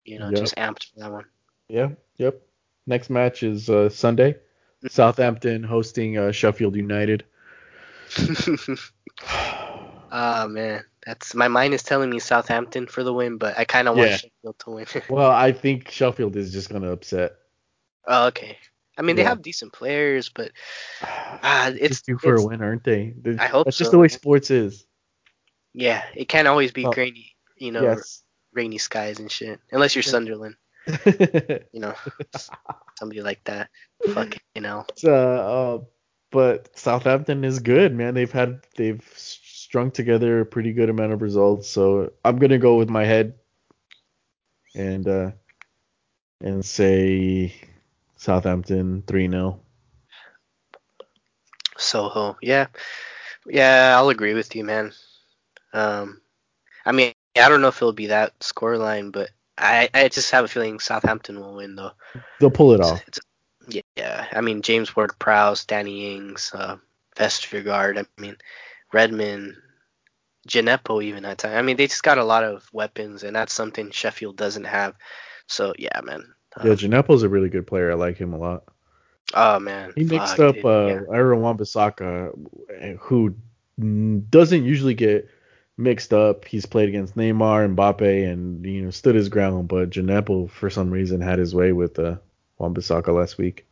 you 0.04 0.18
know 0.18 0.30
Yep. 0.30 0.40
just 0.40 0.56
amped 0.56 0.92
for 0.92 1.00
that 1.00 1.12
one. 1.12 1.24
Yeah. 1.68 1.90
Yep. 2.18 2.40
Next 2.86 3.10
match 3.10 3.42
is 3.42 3.70
uh, 3.70 3.88
Sunday. 3.88 4.36
Southampton 4.88 5.62
hosting 5.62 6.18
uh, 6.18 6.32
Sheffield 6.32 6.76
United. 6.76 7.24
Ah 10.10 10.46
man, 10.48 10.84
that's 11.04 11.34
my 11.34 11.48
mind 11.48 11.74
is 11.74 11.82
telling 11.82 12.10
me 12.10 12.20
Southampton 12.20 12.86
for 12.86 13.02
the 13.02 13.12
win, 13.12 13.36
but 13.38 13.58
I 13.58 13.64
kind 13.64 13.88
of 13.88 13.96
want 13.96 14.10
Yeah. 14.10 14.16
Sheffield 14.16 14.58
to 14.60 14.70
win. 14.70 14.86
well, 15.08 15.30
I 15.30 15.50
think 15.52 15.90
Sheffield 15.90 16.36
is 16.36 16.52
just 16.52 16.70
gonna 16.70 16.92
upset. 16.92 17.32
oh, 18.06 18.26
okay. 18.28 18.58
I 18.96 19.02
mean, 19.02 19.16
they 19.16 19.22
Yeah. 19.22 19.28
have 19.30 19.42
decent 19.42 19.72
players, 19.72 20.28
but 20.28 20.52
ah, 21.02 21.68
It's 21.74 21.80
it's 21.80 22.02
due 22.02 22.18
for 22.18 22.36
a 22.36 22.42
win, 22.44 22.62
aren't 22.62 22.84
they? 22.84 23.14
I 23.38 23.46
hope 23.46 23.64
That's 23.66 23.76
just 23.78 23.90
the 23.90 23.98
way 23.98 24.08
sports 24.08 24.50
is. 24.50 24.86
yeah, 25.74 26.04
it 26.14 26.28
can't 26.28 26.48
always 26.48 26.72
be 26.72 26.84
grainy, 26.84 27.34
you 27.56 27.72
know, 27.72 27.82
yes. 27.82 28.22
rainy 28.52 28.78
skies 28.78 29.18
and 29.18 29.30
shit. 29.30 29.60
Unless 29.72 29.96
you're 29.96 30.02
Sunderland, 30.02 30.56
you 31.06 31.80
know, 31.80 31.94
somebody 32.98 33.20
like 33.22 33.42
that. 33.44 33.68
Fucking 34.14 34.40
you 34.54 34.62
know. 34.62 34.84
uh, 35.04 35.10
uh, 35.10 35.78
but 36.30 36.68
Southampton 36.78 37.44
is 37.44 37.58
good, 37.60 37.94
man. 37.94 38.14
They've 38.14 38.30
had 38.30 38.60
they've 38.76 39.02
strung 39.16 39.90
together 39.90 40.40
a 40.40 40.46
pretty 40.46 40.72
good 40.72 40.88
amount 40.90 41.12
of 41.12 41.22
results. 41.22 41.68
So 41.68 42.12
I'm 42.24 42.36
gonna 42.38 42.58
go 42.58 42.76
with 42.76 42.90
my 42.90 43.04
head 43.04 43.34
and 44.74 45.06
uh 45.08 45.30
and 46.40 46.64
say 46.64 47.54
Southampton 48.24 49.02
three 49.06 49.28
0 49.28 49.60
Soho, 51.76 52.38
yeah, 52.40 52.68
yeah, 53.46 53.94
I'll 53.94 54.08
agree 54.08 54.32
with 54.32 54.56
you, 54.56 54.64
man. 54.64 54.92
Um, 55.74 56.22
I 56.86 56.92
mean, 56.92 57.12
I 57.36 57.50
don't 57.50 57.60
know 57.60 57.68
if 57.68 57.76
it'll 57.76 57.92
be 57.92 58.06
that 58.06 58.38
scoreline, 58.38 59.12
but 59.12 59.28
I, 59.58 59.90
I 59.92 60.08
just 60.08 60.30
have 60.30 60.46
a 60.46 60.48
feeling 60.48 60.80
Southampton 60.80 61.38
will 61.38 61.54
win 61.56 61.76
though. 61.76 61.90
They'll 62.40 62.50
pull 62.50 62.72
it 62.72 62.80
off. 62.80 63.00
It's- 63.06 63.20
yeah, 63.96 64.26
I 64.32 64.42
mean 64.42 64.60
James 64.60 64.94
Ward-Prowse, 64.94 65.64
Danny 65.64 66.16
Ings, 66.16 66.50
uh, 66.54 66.76
Vestergaard. 67.16 67.98
I 67.98 68.20
mean 68.20 68.36
Redmond, 68.92 69.56
Djenepo 70.46 71.02
even 71.02 71.24
at 71.24 71.38
time. 71.38 71.56
I 71.56 71.62
mean 71.62 71.76
they 71.78 71.86
just 71.86 72.02
got 72.02 72.18
a 72.18 72.24
lot 72.24 72.44
of 72.44 72.68
weapons, 72.74 73.22
and 73.22 73.34
that's 73.34 73.54
something 73.54 73.90
Sheffield 73.90 74.36
doesn't 74.36 74.64
have. 74.64 74.94
So 75.46 75.72
yeah, 75.78 75.98
man. 76.02 76.34
Uh, 76.56 76.68
Yeah, 76.68 76.74
Djenepo's 76.74 77.22
a 77.22 77.28
really 77.28 77.48
good 77.48 77.66
player. 77.66 77.90
I 77.90 77.94
like 77.94 78.16
him 78.16 78.32
a 78.32 78.38
lot. 78.38 78.64
oh 79.34 79.58
man. 79.58 79.92
He 79.96 80.04
mixed 80.04 80.36
fuck, 80.36 80.40
up 80.40 80.54
dude, 80.56 80.64
uh, 80.66 80.86
yeah. 80.86 81.14
Aaron 81.16 81.40
Wan-Bissaka, 81.40 82.98
who 83.00 83.34
mm, 83.80 84.28
doesn't 84.30 84.64
usually 84.64 84.94
get 84.94 85.28
mixed 85.76 86.12
up. 86.12 86.44
He's 86.44 86.66
played 86.66 86.88
against 86.88 87.16
Neymar, 87.16 87.64
and 87.64 87.76
Mbappe, 87.76 88.30
and 88.32 88.64
you 88.64 88.82
know 88.82 88.90
stood 88.90 89.14
his 89.14 89.28
ground. 89.28 89.68
But 89.68 89.90
Djenepo, 89.90 90.50
for 90.50 90.70
some 90.70 90.90
reason, 90.90 91.20
had 91.20 91.38
his 91.38 91.54
way 91.54 91.72
with 91.72 91.98
uh, 91.98 92.16
Wan-Bissaka 92.58 93.08
last 93.08 93.38
week. 93.38 93.66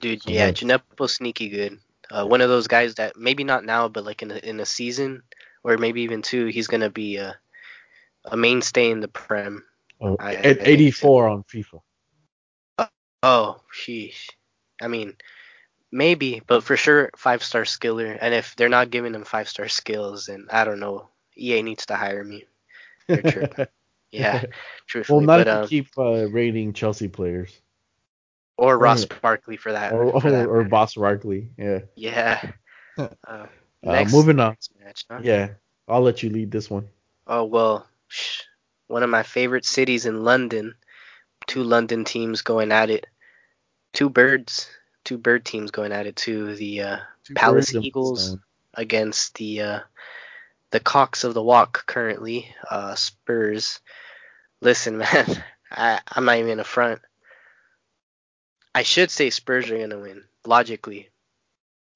Dude, 0.00 0.22
So 0.22 0.30
yeah, 0.30 0.46
that- 0.46 0.56
Djenepo's 0.56 1.14
sneaky 1.14 1.48
good. 1.48 1.78
Uh, 2.10 2.26
one 2.26 2.40
of 2.42 2.48
those 2.50 2.66
guys 2.66 2.96
that 2.96 3.16
maybe 3.16 3.44
not 3.44 3.64
now, 3.64 3.88
but 3.88 4.04
like 4.04 4.20
in 4.22 4.30
a, 4.30 4.36
in 4.36 4.60
a 4.60 4.66
season 4.66 5.22
or 5.62 5.78
maybe 5.78 6.02
even 6.02 6.20
two, 6.20 6.46
he's 6.46 6.66
gonna 6.66 6.90
be 6.90 7.16
a, 7.16 7.36
a 8.26 8.36
mainstay 8.36 8.90
in 8.90 9.00
the 9.00 9.08
Prem. 9.08 9.64
Oh, 10.00 10.16
I- 10.18 10.32
I 10.32 10.34
at 10.34 10.56
so. 10.58 10.64
84 10.64 11.28
on 11.28 11.44
FIFA. 11.44 11.80
Oh, 13.22 13.60
sheesh. 13.72 14.30
I 14.80 14.88
mean, 14.88 15.14
maybe, 15.92 16.42
but 16.46 16.64
for 16.64 16.76
sure, 16.76 17.10
five 17.16 17.42
star 17.42 17.62
skiller. 17.62 18.16
And 18.20 18.34
if 18.34 18.56
they're 18.56 18.68
not 18.68 18.90
giving 18.90 19.12
them 19.12 19.24
five 19.24 19.48
star 19.48 19.68
skills, 19.68 20.26
then 20.26 20.46
I 20.50 20.64
don't 20.64 20.80
know. 20.80 21.08
EA 21.36 21.62
needs 21.62 21.86
to 21.86 21.96
hire 21.96 22.24
me. 22.24 22.44
Yeah, 24.12 24.32
well, 24.32 24.50
truthfully. 24.86 25.26
not 25.26 25.38
but 25.38 25.48
if 25.48 25.54
um, 25.54 25.62
you 25.62 25.68
keep 25.68 25.86
uh, 25.98 26.26
rating 26.28 26.74
Chelsea 26.74 27.08
players 27.08 27.58
or 28.58 28.76
Ross 28.76 29.06
Barkley 29.06 29.56
for 29.56 29.72
that. 29.72 29.92
or 29.92 30.20
for 30.20 30.30
that 30.30 30.46
or, 30.46 30.60
or. 30.60 30.64
Boss 30.64 30.94
Barkley. 30.94 31.48
Yeah. 31.56 31.80
Yeah. 31.96 32.40
Uh, 32.98 33.08
Uh, 33.26 33.46
next, 33.92 34.12
moving 34.12 34.38
on. 34.38 34.54
match, 34.84 35.06
huh? 35.10 35.20
Yeah, 35.22 35.48
I'll 35.88 36.02
let 36.02 36.22
you 36.22 36.28
lead 36.28 36.50
this 36.50 36.68
one. 36.70 36.88
Oh 37.26 37.44
well, 37.44 37.86
sh- 38.08 38.42
one 38.86 39.02
of 39.02 39.08
my 39.08 39.22
favorite 39.22 39.64
cities 39.64 40.04
in 40.04 40.24
London. 40.24 40.74
Two 41.46 41.62
London 41.62 42.04
teams 42.04 42.42
going 42.42 42.72
at 42.72 42.90
it. 42.90 43.06
Two 43.92 44.08
birds, 44.08 44.68
two 45.04 45.18
bird 45.18 45.44
teams 45.44 45.70
going 45.70 45.92
at 45.92 46.06
it. 46.06 46.16
To 46.16 46.54
the 46.54 46.80
uh, 46.82 46.96
Palace 47.34 47.66
birds 47.66 47.74
and 47.74 47.78
one 47.80 47.86
Eagles. 47.86 48.26
stone. 48.26 48.42
against 48.74 49.34
the 49.36 49.60
uh, 49.60 49.80
the 50.70 50.80
cocks 50.80 51.24
of 51.24 51.34
the 51.34 51.42
walk 51.42 51.84
currently, 51.86 52.54
uh, 52.70 52.94
Spurs. 52.94 53.80
Listen, 54.60 54.98
man, 54.98 55.44
I 55.70 56.00
I'm 56.10 56.24
not 56.24 56.38
even 56.38 56.60
a 56.60 56.64
front. 56.64 57.00
I 58.74 58.82
should 58.84 59.10
say 59.10 59.28
Spurs 59.30 59.70
are 59.70 59.78
gonna 59.78 59.98
win 60.00 60.24
logically, 60.46 61.10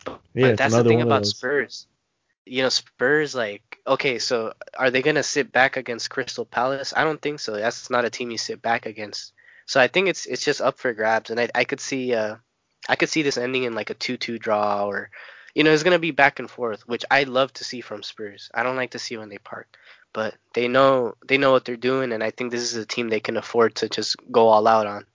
Yeah, 0.06 0.16
but 0.34 0.58
that's 0.58 0.74
the 0.74 0.84
thing 0.84 1.00
about. 1.02 1.24
Spurs. 1.26 1.86
You 2.46 2.62
know, 2.62 2.68
Spurs 2.68 3.34
like 3.34 3.78
okay, 3.86 4.18
so 4.18 4.52
are 4.78 4.90
they 4.90 5.02
gonna 5.02 5.22
sit 5.22 5.52
back 5.52 5.76
against 5.76 6.10
Crystal 6.10 6.44
Palace? 6.44 6.94
I 6.96 7.04
don't 7.04 7.20
think 7.20 7.40
so. 7.40 7.54
That's 7.56 7.90
not 7.90 8.04
a 8.04 8.10
team 8.10 8.30
you 8.30 8.38
sit 8.38 8.62
back 8.62 8.86
against. 8.86 9.32
So 9.66 9.80
I 9.80 9.88
think 9.88 10.08
it's 10.08 10.26
it's 10.26 10.44
just 10.44 10.60
up 10.60 10.78
for 10.78 10.92
grabs, 10.92 11.30
and 11.30 11.40
I 11.40 11.48
I 11.54 11.64
could 11.64 11.80
see 11.80 12.14
uh 12.14 12.36
I 12.88 12.96
could 12.96 13.08
see 13.08 13.22
this 13.22 13.36
ending 13.36 13.64
in 13.64 13.74
like 13.74 13.90
a 13.90 13.94
two-two 13.94 14.38
draw 14.38 14.86
or 14.86 15.10
you 15.54 15.64
know 15.64 15.72
it's 15.72 15.82
gonna 15.82 15.98
be 15.98 16.12
back 16.12 16.38
and 16.38 16.50
forth, 16.50 16.86
which 16.86 17.04
I 17.10 17.24
love 17.24 17.52
to 17.54 17.64
see 17.64 17.80
from 17.80 18.02
Spurs. 18.02 18.50
I 18.54 18.62
don't 18.62 18.76
like 18.76 18.92
to 18.92 18.98
see 18.98 19.16
when 19.16 19.28
they 19.28 19.38
park, 19.38 19.76
but 20.12 20.34
they 20.54 20.68
know 20.68 21.16
they 21.26 21.38
know 21.38 21.52
what 21.52 21.64
they're 21.64 21.76
doing, 21.76 22.12
and 22.12 22.22
I 22.22 22.30
think 22.30 22.50
this 22.50 22.62
is 22.62 22.76
a 22.76 22.86
team 22.86 23.08
they 23.08 23.20
can 23.20 23.36
afford 23.36 23.76
to 23.76 23.88
just 23.88 24.16
go 24.30 24.48
all 24.48 24.66
out 24.68 24.86
on. 24.86 25.06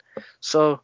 So 0.42 0.82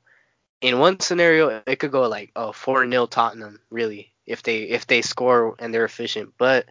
in 0.61 0.79
one 0.79 0.99
scenario, 0.99 1.61
it 1.67 1.77
could 1.77 1.91
go 1.91 2.07
like 2.07 2.31
oh 2.35 2.51
four 2.51 2.89
0 2.89 3.07
Tottenham 3.07 3.59
really 3.69 4.13
if 4.27 4.43
they 4.43 4.59
if 4.63 4.85
they 4.85 5.01
score 5.01 5.55
and 5.57 5.73
they're 5.73 5.85
efficient, 5.85 6.33
but 6.37 6.65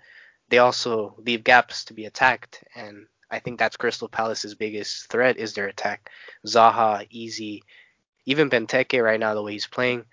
they 0.48 0.58
also 0.58 1.14
leave 1.18 1.42
gaps 1.42 1.86
to 1.86 1.94
be 1.94 2.04
attacked, 2.04 2.62
and 2.76 3.06
I 3.30 3.40
think 3.40 3.58
that's 3.58 3.76
Crystal 3.76 4.08
Palace's 4.08 4.54
biggest 4.54 5.08
threat 5.08 5.38
is 5.38 5.54
their 5.54 5.66
attack. 5.66 6.10
Zaha, 6.46 7.06
Eze, 7.12 7.62
even 8.26 8.50
Benteke 8.50 9.02
right 9.02 9.18
now 9.18 9.34
the 9.34 9.42
way 9.42 9.52
he's 9.52 9.66
playing. 9.66 10.04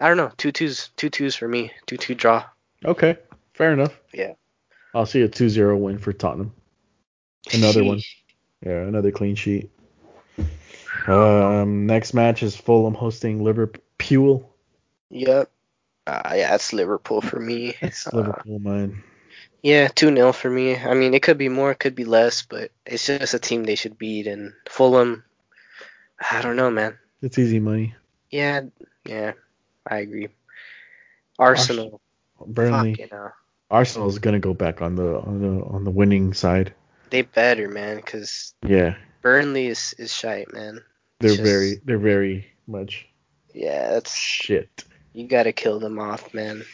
I 0.00 0.08
don't 0.08 0.16
know, 0.16 0.32
two 0.36 0.50
twos, 0.50 0.90
two 0.96 1.10
twos 1.10 1.36
for 1.36 1.46
me, 1.46 1.70
two 1.86 1.96
two 1.96 2.16
draw. 2.16 2.44
Okay, 2.84 3.16
fair 3.54 3.72
enough. 3.72 3.96
Yeah. 4.12 4.32
I'll 4.94 5.06
see 5.06 5.22
a 5.22 5.28
2-0 5.28 5.78
win 5.78 5.98
for 5.98 6.12
Tottenham. 6.12 6.52
Another 7.52 7.84
one. 7.84 8.00
Yeah, 8.64 8.82
another 8.82 9.10
clean 9.10 9.34
sheet. 9.34 9.72
Um, 11.08 11.86
next 11.86 12.14
match 12.14 12.44
is 12.44 12.54
Fulham 12.54 12.94
hosting 12.94 13.42
Liverpool. 13.42 14.54
Yep. 15.10 15.50
Uh, 16.06 16.32
yeah, 16.34 16.54
it's 16.54 16.72
Liverpool 16.72 17.20
for 17.20 17.38
me. 17.38 17.74
It's 17.80 18.06
Uh, 18.06 18.16
Liverpool, 18.16 18.58
man. 18.58 19.02
Yeah, 19.62 19.88
2 19.88 20.14
0 20.14 20.32
for 20.32 20.50
me. 20.50 20.76
I 20.76 20.94
mean, 20.94 21.14
it 21.14 21.22
could 21.22 21.38
be 21.38 21.48
more, 21.48 21.70
it 21.70 21.78
could 21.78 21.94
be 21.94 22.04
less, 22.04 22.42
but 22.42 22.72
it's 22.84 23.06
just 23.06 23.34
a 23.34 23.38
team 23.38 23.62
they 23.62 23.76
should 23.76 23.96
beat. 23.96 24.26
And 24.26 24.52
Fulham, 24.68 25.22
I 26.30 26.42
don't 26.42 26.56
know, 26.56 26.70
man. 26.70 26.98
It's 27.22 27.38
easy 27.38 27.60
money. 27.60 27.94
Yeah, 28.30 28.62
yeah, 29.04 29.32
I 29.86 29.98
agree. 29.98 30.28
Arsenal, 31.38 32.00
Burnley, 32.44 33.08
know, 33.12 33.30
Arsenal's 33.70 34.18
gonna 34.18 34.40
go 34.40 34.54
back 34.54 34.82
on 34.82 34.96
the 34.96 35.20
on 35.20 35.40
the 35.40 35.64
on 35.64 35.84
the 35.84 35.90
winning 35.90 36.34
side. 36.34 36.74
they 37.10 37.22
better, 37.22 37.68
man, 37.68 37.96
because 37.96 38.54
Yeah, 38.66 38.96
Burnley 39.22 39.66
is, 39.68 39.94
is 39.98 40.12
shite, 40.12 40.52
man. 40.52 40.80
they're 41.20 41.30
Just- 41.30 41.42
very 41.42 41.80
they're 41.84 41.98
very 41.98 42.46
much 42.66 43.06
Yeah, 43.54 43.90
that's 43.90 44.14
shit. 44.14 44.84
You 45.12 45.26
gotta 45.26 45.52
kill 45.52 45.78
them 45.78 45.98
off, 45.98 46.32
man. 46.34 46.64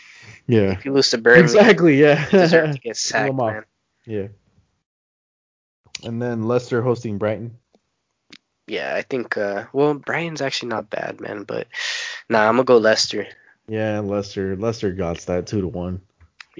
Yeah, 0.47 0.73
If 0.73 0.85
you 0.85 0.93
lose 0.93 1.10
to 1.10 1.19
Burnley, 1.19 1.43
exactly. 1.43 1.97
you 1.98 2.05
Yeah, 2.06 2.28
deserve 2.31 2.73
to 2.74 2.78
get 2.81 2.82
Kill 2.82 2.94
sacked, 2.94 3.28
'em 3.31 3.40
off. 3.40 3.52
man. 3.55 3.65
yeah. 4.06 4.28
And 6.05 6.20
then 6.23 6.44
Leicester 6.44 6.82
hosting 6.82 7.19
Brighton. 7.19 7.59
Yeah, 8.66 8.94
I 8.94 9.02
think. 9.02 9.36
Uh, 9.36 9.65
well, 9.73 9.94
Brian's 9.94 10.40
actually 10.43 10.69
not 10.69 10.90
bad, 10.90 11.20
man, 11.20 11.43
but 11.44 11.66
nah, 12.28 12.47
I'm 12.47 12.55
gonna 12.55 12.65
go 12.65 12.77
Leicester. 12.78 13.27
Yeah, 13.66 14.01
Leicester. 14.01 14.56
Leicester 14.56 14.93
got 14.93 15.19
that 15.23 15.47
two 15.47 15.60
to 15.62 15.69
one. 15.69 16.01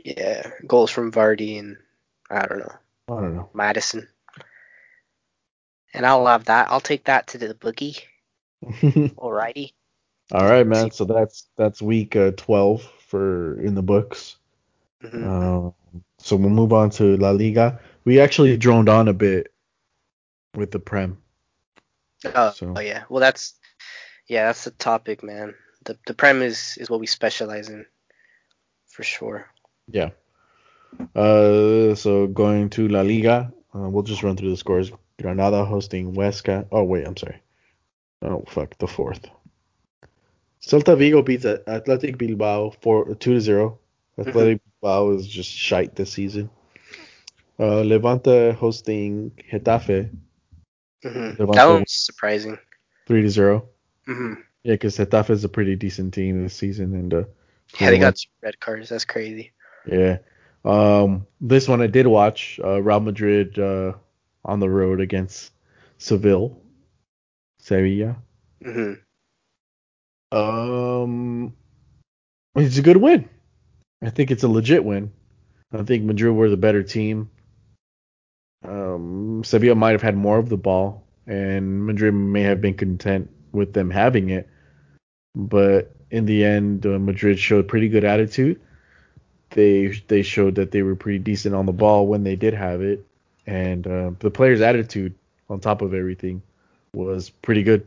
Yeah, 0.05 0.50
goals 0.66 0.90
from 0.90 1.12
Vardy 1.12 1.59
and 1.59 1.76
I 2.30 2.46
don't 2.46 2.59
know 2.60 2.72
I 3.09 3.20
don't 3.20 3.34
know. 3.34 3.50
Maddison. 3.55 4.09
And 5.94 6.05
I'll 6.06 6.26
have 6.26 6.44
that. 6.46 6.68
I'll 6.70 6.80
take 6.80 7.05
that 7.05 7.28
to 7.28 7.38
the 7.38 7.55
bookie. 7.55 7.96
Alrighty. 8.64 9.72
All 10.32 10.48
right, 10.48 10.66
man. 10.66 10.90
So 10.90 11.05
that's 11.05 11.46
that's 11.56 11.80
week 11.80 12.14
uh, 12.16 12.32
12 12.36 12.82
for 13.09 13.59
in 13.60 13.74
the 13.74 13.82
books. 13.82 14.36
Mhm. 15.02 15.24
Um, 15.26 15.74
so 16.18 16.36
we'll 16.36 16.50
move 16.50 16.72
on 16.72 16.90
to 16.90 17.16
La 17.16 17.30
Liga. 17.30 17.80
We 18.05 18.20
actually 18.20 18.56
droned 18.56 18.88
on 18.88 19.09
a 19.09 19.12
bit 19.12 19.52
with 20.55 20.70
the 20.70 20.78
Prem. 20.80 21.18
oh, 22.34 22.50
so- 22.50 22.74
oh 22.76 22.80
yeah. 22.80 23.05
Well, 23.09 23.20
that's 23.20 23.55
yeah, 24.26 24.46
that's 24.46 24.64
the 24.64 24.72
topic, 24.72 25.22
man. 25.22 25.55
The 25.84 25.96
the 26.06 26.14
prem 26.14 26.42
is 26.42 26.76
is 26.78 26.90
what 26.90 27.00
we 27.00 27.06
specialize 27.06 27.68
in, 27.70 27.86
for 28.88 29.02
sure. 29.05 29.46
Yeah. 29.90 30.10
Uh, 31.14 31.94
so 31.94 32.26
going 32.26 32.68
to 32.70 32.88
La 32.88 33.00
Liga, 33.02 33.52
uh, 33.74 33.88
we'll 33.88 34.02
just 34.02 34.22
run 34.22 34.36
through 34.36 34.50
the 34.50 34.56
scores. 34.56 34.90
Granada 35.20 35.64
hosting 35.64 36.12
Huesca. 36.14 36.66
Oh 36.72 36.82
wait, 36.84 37.06
I'm 37.06 37.16
sorry. 37.16 37.40
Oh 38.22 38.44
fuck, 38.48 38.76
the 38.78 38.86
fourth. 38.86 39.24
Celta 40.60 40.97
Vigo 40.97 41.22
beats 41.22 41.44
Athletic 41.44 42.18
Bilbao 42.18 42.70
for 42.82 43.14
two 43.14 43.35
to 43.35 43.40
zero. 43.40 43.78
Athletic 44.18 44.60
Bilbao 44.80 45.10
is 45.12 45.26
just 45.26 45.51
shite 45.51 45.94
this 45.94 46.12
season. 46.12 46.51
Uh, 47.60 47.80
Levante 47.82 48.52
hosting 48.52 49.30
Getafe 49.51 50.10
hmm 51.02 51.30
Levante 51.30 51.36
That 51.36 51.48
one's 51.48 51.68
wins. 51.68 51.93
surprising. 51.93 52.59
three 53.06 53.22
to 53.22 53.30
zero. 53.30 53.68
hmm 54.06 54.35
Yeah, 54.64 54.74
because 54.74 54.97
Getafe 54.98 55.30
is 55.30 55.44
a 55.44 55.48
pretty 55.48 55.76
decent 55.76 56.14
team 56.14 56.43
this 56.43 56.55
season, 56.55 56.94
and 56.94 57.14
uh, 57.14 57.24
Yeah, 57.80 57.90
they 57.90 57.98
got 57.98 58.16
two 58.16 58.28
red 58.43 58.59
cards. 58.60 58.89
That's 58.89 59.05
crazy. 59.05 59.52
Yeah. 59.86 60.18
Um, 60.64 61.26
this 61.40 61.68
one 61.68 61.80
I 61.80 61.86
did 61.86 62.06
watch. 62.06 62.60
Uh, 62.62 62.82
Real 62.82 63.01
Madrid 63.01 63.59
uh, 63.59 63.94
on 64.44 64.60
the 64.60 64.68
road 64.68 65.01
against 65.01 65.52
Seville. 65.98 66.60
Sevilla. 67.60 68.16
hmm 68.62 68.94
Um, 70.30 71.55
it's 72.55 72.78
a 72.78 72.82
good 72.82 72.96
win. 72.96 73.28
I 74.02 74.10
think 74.10 74.30
it's 74.30 74.42
a 74.42 74.48
legit 74.48 74.84
win. 74.84 75.12
I 75.72 75.82
think 75.82 76.05
Madrid 76.05 76.34
were 76.34 76.48
the 76.48 76.56
better 76.56 76.82
team. 76.82 77.30
Um, 78.64 79.42
Sevilla 79.44 79.74
might 79.74 79.92
have 79.92 80.02
had 80.02 80.16
more 80.16 80.38
of 80.38 80.48
the 80.48 80.56
ball, 80.56 81.05
and 81.26 81.86
Madrid 81.86 82.14
may 82.14 82.42
have 82.42 82.60
been 82.60 82.74
content 82.74 83.30
with 83.52 83.72
them 83.72 83.90
having 83.90 84.30
it. 84.30 84.48
But 85.34 85.94
in 86.10 86.26
the 86.26 86.44
end, 86.44 86.86
uh, 86.86 86.98
Madrid 86.98 87.38
showed 87.38 87.68
pretty 87.68 87.88
good 87.88 88.05
attitude. 88.05 88.60
They 89.50 89.88
they 90.09 90.22
showed 90.22 90.56
that 90.56 90.72
they 90.72 90.82
were 90.82 90.96
pretty 90.96 91.18
decent 91.18 91.55
on 91.55 91.66
the 91.66 91.72
ball 91.72 92.06
when 92.06 92.24
they 92.24 92.36
did 92.36 92.55
have 92.55 92.82
it, 92.82 93.05
and 93.46 93.86
uh, 93.86 94.10
the 94.18 94.30
players' 94.30 94.60
attitude 94.60 95.14
on 95.48 95.60
top 95.60 95.80
of 95.80 95.94
everything 95.94 96.42
was 96.92 97.30
pretty 97.30 97.62
good. 97.62 97.86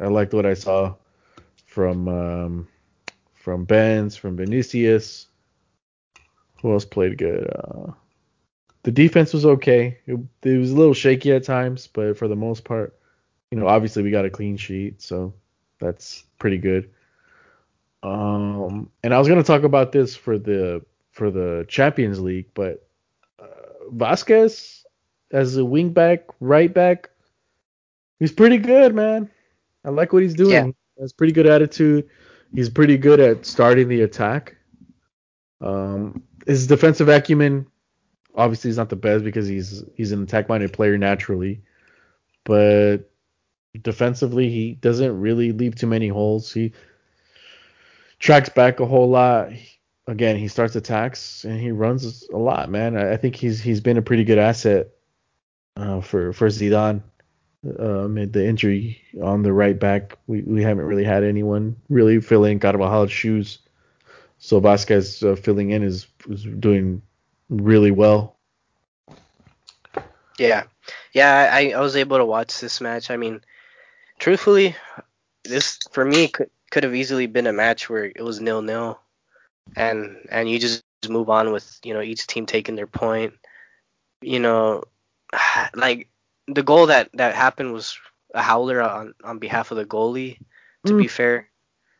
I 0.00 0.06
liked 0.06 0.32
what 0.32 0.46
I 0.46 0.54
saw 0.54 0.94
from 1.76 2.08
um, 2.08 2.68
from 3.34 3.66
Benz, 3.66 4.16
from 4.16 4.38
Vinicius. 4.38 5.26
Who 6.62 6.72
else 6.72 6.86
played 6.86 7.18
good? 7.18 7.46
Uh, 7.54 7.92
the 8.82 8.90
defense 8.90 9.34
was 9.34 9.44
okay. 9.44 9.98
It, 10.06 10.18
it 10.42 10.56
was 10.56 10.70
a 10.70 10.74
little 10.74 10.94
shaky 10.94 11.32
at 11.32 11.44
times, 11.44 11.86
but 11.86 12.16
for 12.16 12.28
the 12.28 12.34
most 12.34 12.64
part, 12.64 12.98
you 13.50 13.58
know, 13.58 13.68
obviously 13.68 14.02
we 14.02 14.10
got 14.10 14.24
a 14.24 14.30
clean 14.30 14.56
sheet, 14.56 15.02
so 15.02 15.34
that's 15.78 16.24
pretty 16.38 16.56
good. 16.56 16.88
Um, 18.02 18.88
and 19.02 19.12
I 19.12 19.18
was 19.18 19.28
gonna 19.28 19.42
talk 19.42 19.62
about 19.62 19.92
this 19.92 20.16
for 20.16 20.38
the 20.38 20.82
for 21.10 21.30
the 21.30 21.66
Champions 21.68 22.18
League, 22.20 22.46
but 22.54 22.88
uh, 23.38 23.90
Vázquez 23.94 24.82
as 25.30 25.58
a 25.58 25.64
wing 25.64 25.90
back, 25.90 26.24
right 26.40 26.72
back, 26.72 27.10
he's 28.18 28.32
pretty 28.32 28.56
good, 28.56 28.94
man. 28.94 29.28
I 29.84 29.90
like 29.90 30.14
what 30.14 30.22
he's 30.22 30.34
doing. 30.34 30.52
Yeah. 30.52 30.70
He 30.96 31.02
has 31.02 31.12
pretty 31.12 31.32
good 31.32 31.46
attitude. 31.46 32.08
He's 32.54 32.70
pretty 32.70 32.96
good 32.96 33.20
at 33.20 33.44
starting 33.44 33.88
the 33.88 34.02
attack. 34.02 34.56
Um, 35.60 36.22
his 36.46 36.66
defensive 36.66 37.08
acumen, 37.08 37.66
obviously, 38.34 38.70
is 38.70 38.76
not 38.76 38.88
the 38.88 38.96
best 38.96 39.24
because 39.24 39.46
he's 39.46 39.84
he's 39.94 40.12
an 40.12 40.22
attack-minded 40.22 40.72
player 40.72 40.96
naturally, 40.96 41.62
but 42.44 42.98
defensively, 43.82 44.48
he 44.50 44.72
doesn't 44.74 45.20
really 45.20 45.52
leave 45.52 45.74
too 45.74 45.86
many 45.86 46.08
holes. 46.08 46.52
He 46.52 46.72
tracks 48.18 48.48
back 48.48 48.80
a 48.80 48.86
whole 48.86 49.08
lot. 49.08 49.50
Again, 50.06 50.36
he 50.36 50.48
starts 50.48 50.76
attacks 50.76 51.44
and 51.44 51.60
he 51.60 51.72
runs 51.72 52.28
a 52.32 52.36
lot, 52.36 52.70
man. 52.70 52.96
I, 52.96 53.14
I 53.14 53.16
think 53.16 53.34
he's 53.34 53.60
he's 53.60 53.80
been 53.80 53.96
a 53.98 54.02
pretty 54.02 54.24
good 54.24 54.38
asset 54.38 54.88
uh, 55.76 56.00
for 56.00 56.32
for 56.32 56.48
Zidane. 56.48 57.02
Uh, 57.78 58.04
amid 58.04 58.32
the 58.32 58.46
injury 58.46 59.00
on 59.22 59.42
the 59.42 59.52
right 59.52 59.78
back, 59.78 60.16
we, 60.26 60.42
we 60.42 60.62
haven't 60.62 60.84
really 60.84 61.04
had 61.04 61.24
anyone 61.24 61.74
really 61.88 62.20
fill 62.20 62.44
in 62.44 62.60
Carvajal's 62.60 63.10
shoes. 63.10 63.58
So 64.38 64.60
Vázquez 64.60 65.26
uh, 65.26 65.36
filling 65.36 65.70
in 65.70 65.82
is 65.82 66.06
is 66.28 66.44
doing 66.44 67.02
really 67.48 67.90
well. 67.90 68.36
Yeah, 70.38 70.64
yeah. 71.12 71.50
I, 71.52 71.70
I 71.70 71.80
was 71.80 71.96
able 71.96 72.18
to 72.18 72.24
watch 72.24 72.60
this 72.60 72.80
match. 72.80 73.10
I 73.10 73.16
mean, 73.16 73.40
truthfully, 74.18 74.76
this 75.44 75.78
for 75.92 76.04
me 76.04 76.28
could 76.28 76.50
could 76.70 76.84
have 76.84 76.94
easily 76.94 77.26
been 77.26 77.46
a 77.46 77.52
match 77.52 77.88
where 77.88 78.04
it 78.04 78.22
was 78.22 78.40
nil 78.40 78.62
nil, 78.62 79.00
and 79.76 80.18
and 80.30 80.48
you 80.50 80.58
just 80.58 80.84
move 81.08 81.30
on 81.30 81.52
with 81.52 81.80
you 81.84 81.94
know 81.94 82.02
each 82.02 82.26
team 82.26 82.46
taking 82.46 82.76
their 82.76 82.86
point. 82.86 83.32
You 84.20 84.40
know, 84.40 84.84
like 85.74 86.08
the 86.48 86.62
goal 86.62 86.86
that 86.86 87.10
that 87.14 87.34
happened 87.34 87.72
was 87.72 87.98
a 88.34 88.42
howler 88.42 88.82
on 88.82 89.14
on 89.24 89.38
behalf 89.38 89.70
of 89.70 89.76
the 89.78 89.86
goalie. 89.86 90.38
To 90.86 90.94
Mm. 90.94 91.06
be 91.06 91.08
fair, 91.08 91.48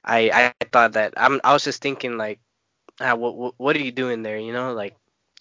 I 0.04 0.30
I 0.32 0.50
thought 0.52 0.76
that 0.94 0.98
I'm 1.02 1.40
I 1.44 1.52
was 1.52 1.64
just 1.64 1.82
thinking 1.82 2.16
like, 2.18 2.26
ah, 3.00 3.14
what 3.14 3.36
what 3.36 3.54
what 3.58 3.76
are 3.76 3.82
you 3.82 3.92
doing 3.92 4.22
there? 4.22 4.38
You 4.38 4.52
know, 4.52 4.72
like 4.74 4.96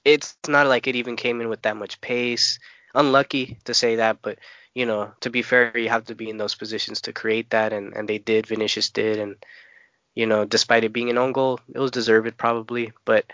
it's 0.06 0.36
not 0.48 0.68
like 0.68 0.88
it 0.88 0.95
even 0.95 1.15
came 1.15 1.41
in 1.41 1.49
with 1.49 1.64
that 1.64 1.77
much 1.77 2.02
pace. 2.02 2.60
Unlucky 2.95 3.60
to 3.65 3.73
say 3.73 3.98
that, 3.98 4.22
but 4.22 4.40
you 4.73 4.86
know, 4.86 5.11
to 5.22 5.30
be 5.30 5.41
fair, 5.44 5.69
you 5.69 5.90
have 5.90 5.94
to 6.06 6.15
be 6.15 6.19
in 6.19 6.38
those 6.38 6.56
positions 6.56 6.90
to 6.94 7.02
create 7.03 7.40
that, 7.41 7.64
and 7.64 7.84
and 7.86 7.99
they 7.99 8.11
did. 8.11 8.40
Vinicius 8.48 8.90
did, 8.90 9.18
and 9.19 9.36
you 10.14 10.26
know, 10.26 10.45
despite 10.45 10.84
it 10.84 10.94
being 10.94 11.10
an 11.10 11.18
own 11.18 11.32
goal, 11.34 11.60
it 11.73 11.80
was 11.80 11.91
deserved 11.91 12.38
probably, 12.38 12.91
but 13.06 13.26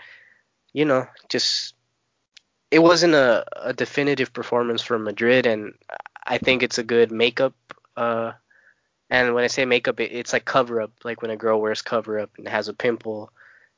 you 0.72 0.84
know, 0.84 1.06
just 1.28 1.74
it 2.72 2.82
wasn't 2.82 3.14
a, 3.14 3.44
a 3.68 3.74
definitive 3.74 4.32
performance 4.32 4.80
from 4.80 5.04
Madrid, 5.04 5.46
and 5.46 5.74
I 6.26 6.38
think 6.38 6.62
it's 6.62 6.78
a 6.78 6.82
good 6.82 7.12
makeup. 7.12 7.54
Uh, 7.98 8.32
and 9.10 9.34
when 9.34 9.44
I 9.44 9.48
say 9.48 9.66
makeup, 9.66 10.00
it, 10.00 10.10
it's 10.10 10.32
like 10.32 10.46
cover 10.46 10.80
up, 10.80 10.90
like 11.04 11.20
when 11.20 11.30
a 11.30 11.36
girl 11.36 11.60
wears 11.60 11.82
cover 11.82 12.18
up 12.18 12.30
and 12.38 12.48
has 12.48 12.68
a 12.68 12.74
pimple. 12.74 13.30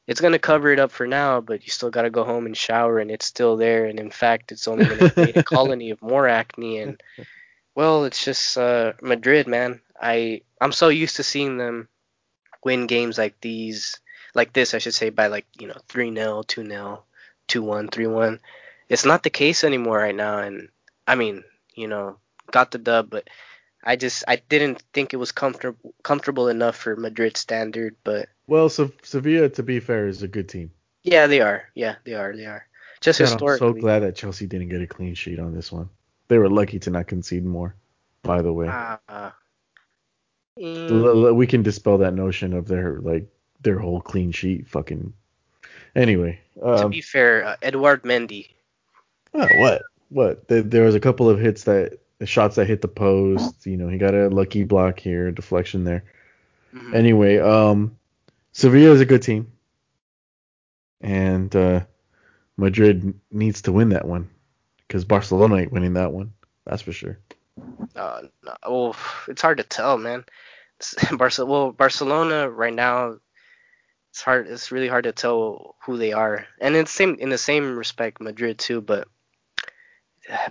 It's 0.06 0.20
gonna 0.20 0.38
cover 0.38 0.70
it 0.70 0.78
up 0.78 0.92
for 0.92 1.08
now, 1.08 1.40
but 1.40 1.64
you 1.64 1.70
still 1.70 1.90
gotta 1.90 2.08
go 2.08 2.22
home 2.22 2.46
and 2.46 2.56
shower, 2.56 3.00
and 3.00 3.10
it's 3.10 3.26
still 3.26 3.56
there. 3.56 3.86
And 3.86 3.98
in 3.98 4.12
fact, 4.12 4.52
it's 4.52 4.68
only 4.68 4.84
gonna 4.84 5.10
create 5.10 5.36
a 5.36 5.42
colony 5.54 5.90
of 5.90 6.00
more 6.00 6.28
acne. 6.28 6.78
And 6.78 7.02
well, 7.74 8.04
it's 8.04 8.24
just 8.24 8.56
uh, 8.56 8.92
Madrid, 9.02 9.48
man. 9.48 9.80
I 10.00 10.42
I'm 10.60 10.72
so 10.72 10.88
used 10.88 11.16
to 11.16 11.24
seeing 11.24 11.56
them 11.56 11.88
win 12.62 12.86
games 12.86 13.18
like 13.18 13.40
these, 13.40 13.98
like 14.36 14.52
this, 14.52 14.72
I 14.72 14.78
should 14.78 14.94
say, 14.94 15.10
by 15.10 15.26
like 15.26 15.46
you 15.58 15.66
know 15.66 15.78
three 15.88 16.14
0 16.14 16.44
two 16.46 16.64
0 16.64 17.02
two 17.48 17.62
one, 17.62 17.88
three 17.88 18.06
one. 18.06 18.38
It's 18.89 19.05
not 19.05 19.23
the 19.23 19.31
case 19.31 19.65
anymore 19.65 19.98
right 19.98 20.15
now, 20.15 20.39
and 20.39 20.69
I 21.06 21.15
mean, 21.15 21.44
you 21.74 21.89
know, 21.89 22.19
got 22.51 22.70
the 22.70 22.78
dub, 22.78 23.11
but 23.11 23.28
I 23.82 23.97
just 23.97 24.24
I 24.28 24.36
didn't 24.36 24.82
think 24.93 25.12
it 25.12 25.19
was 25.19 25.32
comfortable 25.32 25.94
comfortable 26.02 26.48
enough 26.48 26.77
for 26.77 26.97
Madrid 26.97 27.36
standard, 27.36 27.97
but 28.05 28.28
Well, 28.47 28.69
Se- 28.69 28.93
Sevilla, 29.02 29.48
to 29.51 29.62
be 29.62 29.81
fair, 29.81 30.06
is 30.09 30.23
a 30.23 30.28
good 30.28 30.48
team. 30.48 30.70
yeah, 31.02 31.27
they 31.27 31.40
are. 31.40 31.65
Yeah, 31.74 31.97
they 32.05 32.15
are. 32.15 32.35
They 32.36 32.47
are. 32.47 32.66
Just 33.01 33.20
God, 33.20 33.43
I'm 33.43 33.59
so 33.59 33.73
glad 33.73 34.01
that 34.01 34.16
Chelsea 34.16 34.47
didn't 34.47 34.69
get 34.70 34.81
a 34.81 34.86
clean 34.86 35.15
sheet 35.15 35.39
on 35.39 35.55
this 35.55 35.70
one. 35.70 35.90
They 36.28 36.39
were 36.39 36.48
lucky 36.48 36.78
to 36.81 36.90
not 36.90 37.06
concede 37.06 37.44
more. 37.44 37.74
By 38.23 38.40
the 38.40 38.52
way, 38.52 38.69
Uh, 38.69 39.31
mm, 40.59 41.35
we 41.35 41.47
can 41.47 41.62
dispel 41.62 41.98
that 41.98 42.15
notion 42.15 42.55
of 42.55 42.66
their 42.66 43.01
like 43.01 43.27
their 43.61 43.78
whole 43.78 44.01
clean 44.01 44.32
sheet 44.32 44.69
fucking. 44.69 45.12
Anyway, 45.94 46.40
to 46.56 46.85
um, 46.85 46.90
be 46.90 47.02
fair, 47.02 47.44
uh, 47.44 47.56
Eduard 47.61 48.02
Mendy. 48.05 48.48
Oh, 49.35 49.48
what 49.56 49.82
what 50.09 50.48
there, 50.48 50.62
there 50.62 50.85
was 50.85 50.94
a 50.94 51.01
couple 51.01 51.28
of 51.28 51.39
hits 51.39 51.65
that 51.65 51.98
shots 52.24 52.56
that 52.56 52.66
hit 52.66 52.81
the 52.82 52.89
post. 52.89 53.66
You 53.66 53.77
know, 53.77 53.89
he 53.89 53.98
got 53.98 54.15
a 54.15 54.28
lucky 54.28 54.65
block 54.65 54.98
here, 54.98 55.31
deflection 55.31 55.85
there. 55.85 56.05
Mhm. 56.74 56.94
Anyway, 56.94 57.39
um, 57.39 57.97
Sevilla 58.52 58.93
is 58.93 59.01
a 59.01 59.06
good 59.06 59.23
team, 59.23 59.52
and 61.01 61.55
uh, 61.55 61.81
Madrid 62.56 63.15
needs 63.31 63.62
to 63.62 63.73
win 63.73 63.90
that 63.90 64.06
one 64.06 64.31
because 64.86 65.05
Barcelona 65.05 65.56
ain't 65.56 65.73
winning 65.73 65.94
that 65.94 66.12
one. 66.12 66.32
That's 66.65 66.82
for 66.82 66.93
sure. 66.93 67.19
Uh, 67.94 68.23
no, 68.43 68.55
well, 68.69 68.97
it's 69.28 69.43
hard 69.43 69.59
to 69.59 69.65
tell, 69.65 69.98
man. 69.98 70.24
Barcelona, 71.12 71.52
well, 71.52 71.73
Barcelona 71.73 72.51
right 72.51 72.74
now, 72.74 73.19
it's 74.11 74.23
hard. 74.23 74.48
It's 74.48 74.73
really 74.73 74.89
hard 74.89 75.05
to 75.05 75.12
tell 75.12 75.77
who 75.85 75.97
they 75.97 76.12
are, 76.12 76.47
and 76.61 76.74
in 76.74 76.85
the 76.85 76.90
same 76.90 77.16
in 77.20 77.28
the 77.28 77.39
same 77.39 77.77
respect, 77.77 78.20
Madrid 78.20 78.59
too. 78.59 78.81
But 78.81 79.09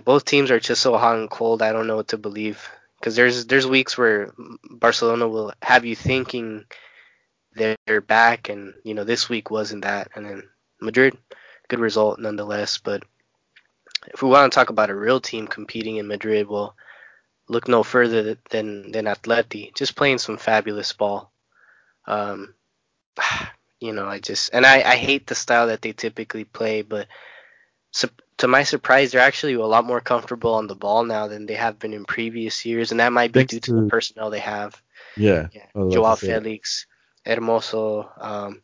both 0.04 0.24
teams 0.24 0.50
are 0.50 0.60
just 0.60 0.82
so 0.82 0.96
hot 0.96 1.18
and 1.18 1.30
cold. 1.30 1.62
I 1.62 1.72
don't 1.72 1.86
know 1.86 1.96
what 1.96 2.08
to 2.08 2.18
believe 2.18 2.68
because 2.98 3.16
there's 3.16 3.46
there's 3.46 3.66
weeks 3.66 3.98
where 3.98 4.32
Barcelona 4.70 5.28
will 5.28 5.52
have 5.62 5.84
you 5.84 5.96
thinking 5.96 6.64
they're 7.54 8.00
back, 8.00 8.48
and 8.48 8.74
you 8.84 8.94
know 8.94 9.04
this 9.04 9.28
week 9.28 9.50
wasn't 9.50 9.82
that, 9.82 10.08
and 10.14 10.26
then 10.26 10.42
Madrid, 10.80 11.16
good 11.68 11.80
result 11.80 12.18
nonetheless. 12.18 12.78
But 12.78 13.02
if 14.08 14.22
we 14.22 14.28
want 14.28 14.52
to 14.52 14.54
talk 14.54 14.70
about 14.70 14.90
a 14.90 14.94
real 14.94 15.20
team 15.20 15.46
competing 15.46 15.96
in 15.96 16.06
Madrid, 16.06 16.48
well, 16.48 16.76
look 17.48 17.68
no 17.68 17.82
further 17.82 18.36
than 18.50 18.92
than 18.92 19.04
Atleti, 19.06 19.74
just 19.74 19.96
playing 19.96 20.18
some 20.18 20.36
fabulous 20.38 20.92
ball. 20.92 21.30
Um, 22.06 22.54
you 23.80 23.92
know, 23.92 24.06
I 24.06 24.18
just 24.18 24.50
and 24.52 24.64
I 24.64 24.82
I 24.82 24.96
hate 24.96 25.26
the 25.26 25.34
style 25.34 25.68
that 25.68 25.82
they 25.82 25.92
typically 25.92 26.44
play, 26.44 26.82
but 26.82 27.06
to 28.38 28.48
my 28.48 28.62
surprise, 28.64 29.12
they're 29.12 29.20
actually 29.20 29.54
a 29.54 29.64
lot 29.66 29.84
more 29.84 30.00
comfortable 30.00 30.54
on 30.54 30.66
the 30.66 30.74
ball 30.74 31.04
now 31.04 31.28
than 31.28 31.46
they 31.46 31.54
have 31.54 31.78
been 31.78 31.92
in 31.92 32.04
previous 32.04 32.64
years, 32.64 32.90
and 32.90 33.00
that 33.00 33.12
might 33.12 33.32
be 33.32 33.40
Thanks 33.40 33.52
due 33.54 33.60
to 33.60 33.72
the 33.82 33.88
personnel 33.88 34.30
they 34.30 34.40
have. 34.40 34.80
Yeah. 35.16 35.48
Yeah, 35.52 35.66
I 35.74 35.78
was 35.78 35.94
about 35.94 35.94
Joao 35.94 36.14
to. 36.16 36.26
Felix, 36.26 36.86
Hermoso, 37.26 38.10
um, 38.20 38.62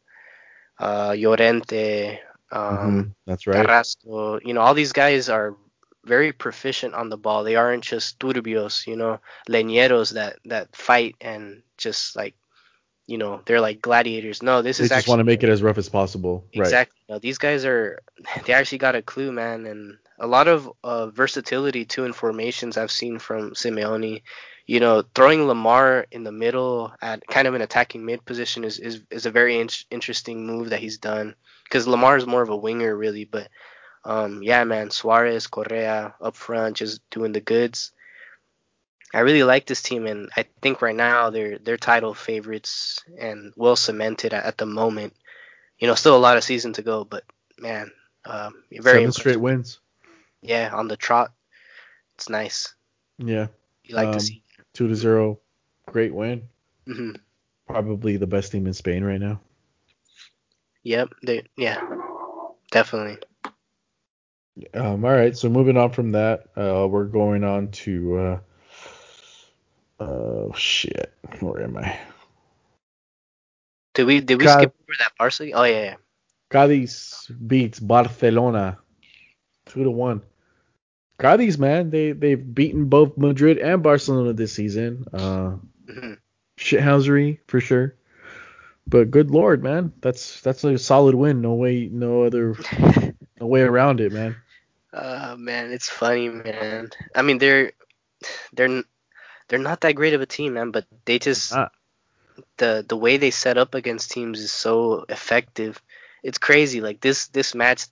uh, 0.78 1.14
Llorente, 1.16 2.18
um, 2.50 3.06
Mhm, 3.06 3.14
That's 3.26 3.46
right. 3.46 3.66
Carrasco, 3.66 4.40
you 4.44 4.54
know, 4.54 4.60
all 4.60 4.74
these 4.74 4.92
guys 4.92 5.28
are 5.28 5.56
very 6.04 6.32
proficient 6.32 6.94
on 6.94 7.08
the 7.10 7.16
ball. 7.18 7.44
They 7.44 7.56
aren't 7.56 7.84
just 7.84 8.18
turbios, 8.18 8.86
you 8.86 8.96
know, 8.96 9.20
leñeros 9.48 10.14
that 10.14 10.38
that 10.46 10.74
fight 10.74 11.16
and 11.20 11.62
just 11.76 12.16
like, 12.16 12.34
you 13.10 13.18
know, 13.18 13.42
they're 13.44 13.60
like 13.60 13.82
gladiators. 13.82 14.40
No, 14.40 14.62
this 14.62 14.78
They 14.78 14.84
is 14.84 14.90
just 14.90 14.98
actually 14.98 15.10
want 15.10 15.20
to 15.20 15.24
make 15.24 15.42
it 15.42 15.48
as 15.48 15.64
rough 15.64 15.78
as 15.78 15.88
possible. 15.88 16.44
Right. 16.54 16.60
exactly. 16.60 16.96
No, 17.08 17.18
these 17.18 17.38
guys 17.38 17.64
are 17.64 18.00
they 18.46 18.52
actually 18.52 18.78
got 18.78 18.94
a 18.94 19.02
clue, 19.02 19.32
man, 19.32 19.66
and 19.66 19.98
a 20.20 20.28
lot 20.28 20.46
of 20.46 20.70
uh, 20.84 21.08
versatility 21.08 21.84
too 21.84 22.04
in 22.04 22.12
formations 22.12 22.76
I've 22.76 22.92
seen 22.92 23.18
from 23.18 23.50
Simeone. 23.50 24.22
You 24.66 24.78
know, 24.78 25.02
throwing 25.12 25.40
Lemar 25.40 26.04
in 26.12 26.22
the 26.22 26.30
middle 26.30 26.92
at 27.02 27.26
kind 27.26 27.48
of 27.48 27.54
an 27.54 27.62
attacking 27.62 28.04
mid 28.04 28.24
position 28.24 28.62
is 28.62 28.78
is, 28.78 29.02
is 29.10 29.26
a 29.26 29.32
very 29.32 29.58
in- 29.58 29.68
interesting 29.90 30.46
move 30.46 30.70
that 30.70 30.78
he's 30.78 30.98
done 30.98 31.34
because 31.64 31.88
Lemar 31.88 32.16
is 32.16 32.26
more 32.28 32.42
of 32.42 32.50
a 32.50 32.56
winger 32.56 32.96
really, 32.96 33.24
but 33.24 33.48
um, 34.04 34.40
yeah, 34.40 34.62
man, 34.62 34.90
Suarez, 34.90 35.48
Correa 35.48 36.14
up 36.20 36.36
front 36.36 36.76
just 36.76 37.00
doing 37.10 37.32
the 37.32 37.40
goods. 37.40 37.90
I 39.12 39.20
really 39.20 39.42
like 39.44 39.66
this 39.66 39.82
team, 39.82 40.06
and 40.06 40.30
I 40.36 40.44
think 40.62 40.82
right 40.82 40.94
now 40.94 41.30
they're 41.30 41.58
they're 41.58 41.76
title 41.76 42.14
favorites 42.14 43.00
and 43.18 43.52
well 43.56 43.76
cemented 43.76 44.32
at, 44.34 44.44
at 44.44 44.58
the 44.58 44.66
moment. 44.66 45.14
You 45.78 45.88
know, 45.88 45.94
still 45.94 46.16
a 46.16 46.18
lot 46.18 46.36
of 46.36 46.44
season 46.44 46.74
to 46.74 46.82
go, 46.82 47.04
but 47.04 47.24
man, 47.58 47.90
um, 48.24 48.62
very 48.70 48.82
Seven 48.82 48.98
impressive. 48.98 49.14
straight 49.14 49.40
wins. 49.40 49.80
Yeah, 50.42 50.70
on 50.72 50.88
the 50.88 50.96
trot, 50.96 51.32
it's 52.16 52.28
nice. 52.28 52.74
Yeah. 53.18 53.48
You 53.84 53.96
like 53.96 54.08
Um, 54.08 54.12
to 54.14 54.20
see. 54.20 54.42
Two 54.74 54.88
to 54.88 54.94
zero. 54.94 55.40
Great 55.86 56.14
win. 56.14 56.48
hmm 56.86 57.12
Probably 57.66 58.16
the 58.16 58.26
best 58.26 58.52
team 58.52 58.66
in 58.66 58.74
Spain 58.74 59.04
right 59.04 59.20
now. 59.20 59.40
Yep. 60.82 61.08
They. 61.24 61.42
Yeah. 61.56 61.80
Definitely. 62.70 63.18
Um, 64.74 65.04
all 65.04 65.12
right, 65.12 65.36
so 65.36 65.48
moving 65.48 65.76
on 65.76 65.90
from 65.90 66.10
that, 66.12 66.48
uh, 66.56 66.86
we're 66.88 67.04
going 67.04 67.44
on 67.44 67.68
to 67.72 68.18
uh, 68.18 68.38
oh 70.00 70.52
shit, 70.56 71.12
where 71.40 71.62
am 71.62 71.76
I? 71.76 71.98
Did 73.94 74.06
we 74.06 74.20
did 74.20 74.40
we 74.40 74.46
skip 74.46 74.74
over 74.82 74.96
that 74.98 75.12
Barca? 75.18 75.50
Oh 75.52 75.64
yeah. 75.64 75.82
yeah. 75.82 75.94
Cadiz 76.50 77.30
beats 77.46 77.78
Barcelona 77.78 78.78
two 79.66 79.84
to 79.84 79.90
one. 79.90 80.22
Cadiz, 81.18 81.58
man, 81.58 81.90
they 81.90 82.12
they've 82.12 82.54
beaten 82.54 82.86
both 82.86 83.16
Madrid 83.16 83.58
and 83.58 83.82
Barcelona 83.82 84.32
this 84.32 84.52
season. 84.52 85.04
Uh, 85.12 85.56
Mhm. 85.86 86.18
shithousery 86.58 87.38
for 87.48 87.60
sure, 87.60 87.94
but 88.86 89.10
good 89.10 89.30
lord, 89.30 89.62
man, 89.62 89.92
that's 90.00 90.40
that's 90.40 90.64
a 90.64 90.78
solid 90.78 91.14
win. 91.14 91.40
No 91.40 91.54
way, 91.54 91.88
no 91.92 92.22
other, 92.22 92.54
no 93.40 93.46
way 93.46 93.62
around 93.62 94.00
it, 94.00 94.12
man. 94.12 94.36
Uh, 94.92 95.36
man, 95.38 95.72
it's 95.72 95.88
funny, 95.88 96.28
man. 96.28 96.90
I 97.14 97.22
mean, 97.22 97.38
they're 97.38 97.72
they're 98.52 98.82
they're 99.50 99.58
not 99.58 99.80
that 99.80 99.96
great 99.96 100.14
of 100.14 100.20
a 100.20 100.26
team, 100.26 100.54
man, 100.54 100.70
but 100.70 100.86
they 101.04 101.18
just 101.18 101.52
Ah, 101.52 101.70
the 102.56 102.84
the 102.88 102.96
way 102.96 103.16
they 103.16 103.30
set 103.32 103.58
up 103.58 103.74
against 103.74 104.12
teams 104.12 104.40
is 104.40 104.52
so 104.52 105.04
effective. 105.08 105.82
It's 106.22 106.38
crazy. 106.38 106.80
Like 106.80 107.00
this 107.00 107.26
this 107.28 107.54
match, 107.54 107.86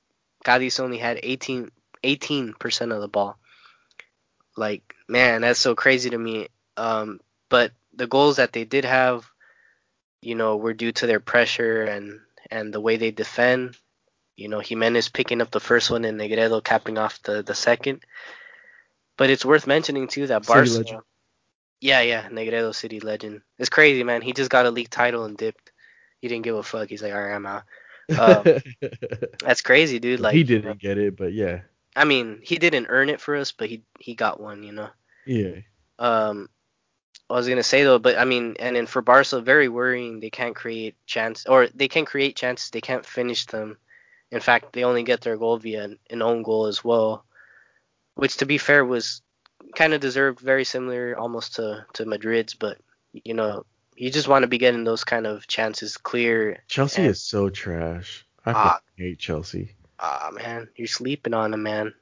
Cadiz 0.44 0.78
only 0.80 0.98
had 0.98 1.20
18 1.22 2.54
percent 2.54 2.92
of 2.92 3.00
the 3.00 3.08
ball. 3.08 3.38
Like 4.56 4.94
man, 5.08 5.40
that's 5.42 5.60
so 5.60 5.74
crazy 5.74 6.10
to 6.10 6.18
me. 6.18 6.48
Um, 6.76 7.20
but 7.48 7.72
the 7.92 8.06
goals 8.06 8.36
that 8.36 8.52
they 8.52 8.64
did 8.64 8.84
have, 8.84 9.28
you 10.22 10.36
know, 10.36 10.56
were 10.56 10.74
due 10.74 10.92
to 10.92 11.06
their 11.06 11.20
pressure 11.20 11.82
and 11.82 12.20
and 12.50 12.72
the 12.72 12.80
way 12.80 12.96
they 12.96 13.10
defend. 13.10 13.76
You 14.36 14.48
know, 14.48 14.60
Jimenez 14.60 15.08
picking 15.08 15.40
up 15.40 15.50
the 15.50 15.58
first 15.58 15.90
one 15.90 16.04
and 16.04 16.20
Negredo 16.20 16.62
capping 16.62 16.98
off 16.98 17.20
the 17.24 17.42
the 17.42 17.54
second. 17.56 18.04
But 19.16 19.30
it's 19.30 19.44
worth 19.44 19.66
mentioning 19.66 20.06
too 20.06 20.28
that 20.28 20.46
legend. 20.48 21.02
Yeah, 21.80 22.00
yeah, 22.00 22.28
Negredo 22.28 22.74
City 22.74 23.00
legend. 23.00 23.42
It's 23.58 23.68
crazy, 23.68 24.02
man. 24.02 24.22
He 24.22 24.32
just 24.32 24.50
got 24.50 24.66
a 24.66 24.70
league 24.70 24.90
title 24.90 25.24
and 25.24 25.36
dipped. 25.36 25.72
He 26.20 26.28
didn't 26.28 26.44
give 26.44 26.56
a 26.56 26.62
fuck. 26.62 26.88
He's 26.88 27.02
like, 27.02 27.12
all 27.12 27.22
right, 27.22 27.34
I'm 27.34 27.46
out. 27.46 27.64
Um, 28.18 28.44
That's 29.40 29.62
crazy, 29.62 29.98
dude. 29.98 30.20
Like 30.20 30.34
he 30.34 30.44
didn't 30.44 30.80
get 30.80 30.98
it, 30.98 31.16
but 31.16 31.32
yeah, 31.32 31.60
I 31.94 32.04
mean, 32.04 32.40
he 32.42 32.58
didn't 32.58 32.86
earn 32.88 33.08
it 33.10 33.20
for 33.20 33.36
us, 33.36 33.52
but 33.52 33.68
he 33.68 33.82
he 33.98 34.14
got 34.14 34.40
one, 34.40 34.62
you 34.62 34.72
know. 34.72 34.88
yeah. 35.26 35.56
Um, 35.98 36.48
I 37.30 37.34
was 37.34 37.48
gonna 37.48 37.62
say 37.62 37.84
though, 37.84 37.98
but 37.98 38.18
I 38.18 38.24
mean, 38.24 38.56
and 38.58 38.76
then 38.76 38.86
for 38.86 39.02
Barca, 39.02 39.40
very 39.40 39.68
worrying. 39.68 40.20
They 40.20 40.30
can't 40.30 40.56
create 40.56 40.96
chance, 41.06 41.46
or 41.46 41.68
they 41.68 41.88
can 41.88 42.04
create 42.04 42.36
chances, 42.36 42.70
they 42.70 42.80
can't 42.80 43.04
finish 43.06 43.46
them. 43.46 43.78
In 44.30 44.40
fact, 44.40 44.72
they 44.72 44.84
only 44.84 45.02
get 45.04 45.20
their 45.22 45.36
goal 45.36 45.58
via 45.58 45.84
an, 45.84 45.98
an 46.10 46.22
own 46.22 46.42
goal 46.42 46.66
as 46.66 46.84
well, 46.84 47.24
which, 48.14 48.36
to 48.38 48.46
be 48.46 48.58
fair, 48.58 48.84
was 48.84 49.22
kind 49.74 49.92
of 49.94 50.00
deserved, 50.00 50.40
very 50.40 50.64
similar 50.64 51.16
almost 51.18 51.56
to 51.56 51.84
to 51.94 52.04
Madrid's. 52.06 52.54
But 52.54 52.78
you 53.12 53.34
know, 53.34 53.64
you 53.96 54.10
just 54.10 54.28
want 54.28 54.42
to 54.42 54.48
be 54.48 54.58
getting 54.58 54.84
those 54.84 55.04
kind 55.04 55.26
of 55.26 55.46
chances 55.46 55.96
clear. 55.96 56.62
Chelsea 56.68 57.02
and- 57.02 57.10
is 57.10 57.22
so 57.22 57.48
trash. 57.50 58.24
I 58.46 58.52
Ah. 58.52 58.80
hate 58.96 59.18
Chelsea. 59.18 59.74
Ah, 60.00 60.30
man, 60.32 60.68
you're 60.76 60.86
sleeping 60.86 61.34
on 61.34 61.50
them, 61.50 61.62
man. 61.64 61.92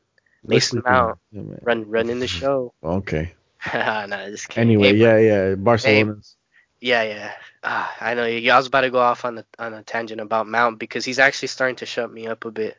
Mason 0.45 0.83
Mount. 0.85 1.19
them, 1.33 1.49
man. 1.51 1.59
Run 1.63 1.91
running 1.91 2.21
the 2.21 2.27
show. 2.41 2.73
Okay. 2.85 3.33
nah, 3.75 4.07
just 4.29 4.49
kidding. 4.49 4.69
Anyway, 4.77 4.97
Hey, 4.97 4.97
yeah, 4.97 5.19
yeah. 5.49 5.55
Barcelona's. 5.57 6.37
Yeah, 6.79 7.03
yeah. 7.05 7.33
Ah, 7.65 7.93
I 8.01 8.15
know. 8.15 8.27
you- 8.27 8.53
I 8.53 8.57
was 8.59 8.67
about 8.67 8.83
to 8.83 8.91
go 8.91 8.99
off 9.01 9.25
on 9.25 9.39
a 9.39 9.45
on 9.59 9.73
a 9.75 9.83
tangent 9.83 10.21
about 10.21 10.47
Mount 10.47 10.79
because 10.79 11.05
he's 11.05 11.19
actually 11.19 11.49
starting 11.49 11.77
to 11.77 11.87
shut 11.87 12.13
me 12.13 12.27
up 12.27 12.45
a 12.45 12.51
bit. 12.51 12.77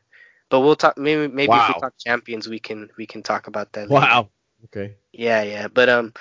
But 0.50 0.62
we'll 0.62 0.76
talk. 0.78 0.98
Maybe 0.98 1.28
maybe 1.28 1.52
if 1.52 1.68
we 1.76 1.82
talk 1.82 1.94
champions, 1.98 2.48
we 2.48 2.60
can 2.60 2.90
we 2.96 3.06
can 3.08 3.24
talk 3.24 3.48
about 3.48 3.74
that. 3.74 3.90
later. 3.90 3.94
Wow. 4.06 4.30
Okay. 4.66 4.96
Yeah, 5.14 5.44
yeah. 5.44 5.68
But 5.68 5.90
um, 5.90 6.14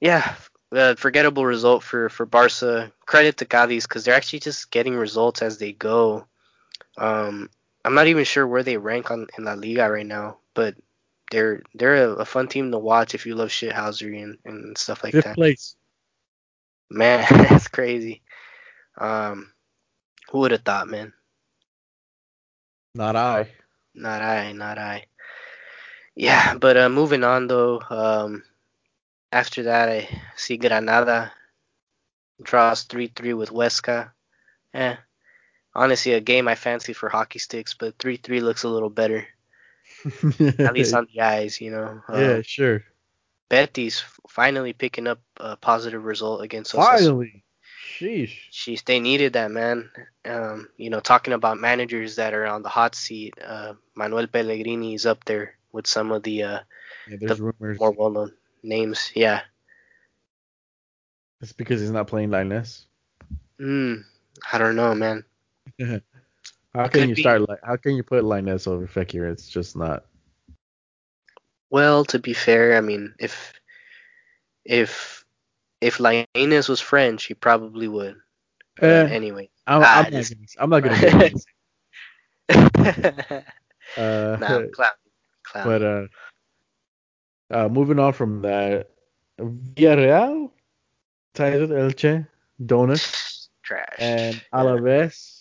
yeah. 0.00 0.34
Uh, 0.72 0.94
forgettable 0.94 1.44
result 1.44 1.82
for 1.82 2.08
for 2.08 2.24
Barca. 2.24 2.92
Credit 3.04 3.36
to 3.38 3.44
Cadiz 3.44 3.88
because 3.88 4.04
they're 4.04 4.14
actually 4.14 4.38
just 4.38 4.70
getting 4.70 4.94
results 4.94 5.42
as 5.42 5.58
they 5.58 5.72
go. 5.72 6.26
Um, 6.96 7.50
I'm 7.84 7.94
not 7.94 8.06
even 8.06 8.24
sure 8.24 8.46
where 8.46 8.62
they 8.62 8.76
rank 8.76 9.10
on 9.10 9.26
in 9.36 9.44
La 9.44 9.54
Liga 9.54 9.90
right 9.90 10.06
now, 10.06 10.38
but 10.54 10.76
they're 11.30 11.62
they're 11.74 12.10
a, 12.10 12.10
a 12.16 12.24
fun 12.24 12.48
team 12.48 12.70
to 12.70 12.78
watch 12.78 13.14
if 13.14 13.26
you 13.26 13.34
love 13.34 13.48
shithousery 13.48 14.22
and, 14.22 14.38
and 14.44 14.76
stuff 14.78 15.02
like 15.02 15.12
Fifth 15.12 15.24
that. 15.24 15.34
place. 15.34 15.74
Man, 16.90 17.26
that's 17.30 17.68
crazy. 17.68 18.22
Um, 18.98 19.52
who 20.30 20.38
would 20.40 20.50
have 20.50 20.62
thought, 20.62 20.88
man? 20.88 21.12
Not 22.94 23.16
I. 23.16 23.48
Not 23.94 24.22
I, 24.22 24.52
not 24.52 24.78
I. 24.78 25.06
Yeah, 26.14 26.54
but 26.54 26.76
uh, 26.76 26.88
moving 26.88 27.24
on 27.24 27.46
though. 27.46 27.80
Um, 27.88 28.42
after 29.32 29.64
that, 29.64 29.88
I 29.88 30.08
see 30.36 30.56
Granada 30.56 31.32
draws 32.42 32.82
three 32.84 33.08
three 33.08 33.34
with 33.34 33.50
Huesca. 33.50 34.10
Eh, 34.74 34.96
honestly, 35.74 36.12
a 36.12 36.20
game 36.20 36.48
I 36.48 36.54
fancy 36.54 36.92
for 36.92 37.08
hockey 37.08 37.38
sticks, 37.38 37.74
but 37.74 37.98
three 37.98 38.16
three 38.16 38.40
looks 38.40 38.64
a 38.64 38.68
little 38.68 38.90
better, 38.90 39.26
at 40.58 40.74
least 40.74 40.94
on 40.94 41.06
the 41.12 41.20
eyes, 41.20 41.60
you 41.60 41.70
know. 41.70 42.02
Um, 42.08 42.20
yeah, 42.20 42.42
sure. 42.42 42.82
Betis 43.48 44.04
finally 44.28 44.72
picking 44.72 45.06
up 45.06 45.20
a 45.36 45.56
positive 45.56 46.04
result 46.04 46.42
against 46.42 46.72
Osasuna. 46.72 46.98
Finally. 46.98 47.44
Sheesh. 47.98 48.48
Jeez, 48.52 48.84
they 48.84 49.00
needed 49.00 49.34
that, 49.34 49.50
man. 49.50 49.90
Um, 50.24 50.68
you 50.76 50.88
know, 50.88 51.00
talking 51.00 51.34
about 51.34 51.58
managers 51.58 52.16
that 52.16 52.32
are 52.32 52.46
on 52.46 52.62
the 52.62 52.68
hot 52.68 52.94
seat, 52.94 53.34
uh, 53.44 53.74
Manuel 53.94 54.26
Pellegrini 54.28 54.94
is 54.94 55.06
up 55.06 55.24
there 55.24 55.56
with 55.72 55.86
some 55.86 56.12
of 56.12 56.22
the 56.22 56.42
uh, 56.42 56.60
Yeah, 57.08 57.16
there's 57.20 57.40
rumors. 57.40 57.78
more 57.78 57.92
well-known 57.92 58.32
names. 58.62 59.12
Yeah. 59.14 59.42
It's 61.40 61.52
because 61.52 61.80
he's 61.80 61.90
not 61.90 62.06
playing 62.06 62.30
Lainez. 62.30 62.84
Mm, 63.60 64.04
I 64.52 64.58
don't 64.58 64.76
know, 64.76 64.94
man. 64.94 65.24
How 66.74 66.86
can 66.88 67.08
you 67.08 67.14
be. 67.14 67.22
start 67.22 67.48
like 67.48 67.58
how 67.64 67.76
can 67.76 67.96
you 67.96 68.02
put 68.04 68.22
Lainez 68.22 68.68
over 68.68 68.86
Fekir? 68.86 69.30
It's 69.30 69.48
just 69.48 69.74
not. 69.76 70.04
Well, 71.68 72.04
to 72.06 72.18
be 72.20 72.32
fair, 72.32 72.76
I 72.76 72.80
mean, 72.80 73.14
if 73.18 73.52
if 74.64 75.24
if 75.80 75.98
Lainez 75.98 76.68
was 76.68 76.80
French, 76.80 77.24
he 77.24 77.34
probably 77.34 77.88
would. 77.88 78.16
Eh, 78.80 79.08
anyway. 79.10 79.50
I'm, 79.66 79.82
Ah, 79.82 80.04
I'm, 80.06 80.12
not 80.70 80.80
gonna, 80.80 81.30
I'm 82.48 82.50
not 82.50 82.80
gonna. 82.80 83.44
Uh, 83.96 84.36
nah, 84.38 84.62
clown. 84.72 84.92
Clown. 85.50 85.66
but 85.66 85.82
uh, 85.82 86.06
uh, 87.50 87.68
moving 87.68 87.98
on 87.98 88.12
from 88.12 88.42
that, 88.42 88.90
Villarreal 89.38 90.50
ties 91.34 91.60
with 91.60 91.70
Elche, 91.70 92.26
donuts, 92.64 93.48
Trash. 93.62 93.96
and. 93.98 94.40
Alaves 94.52 95.40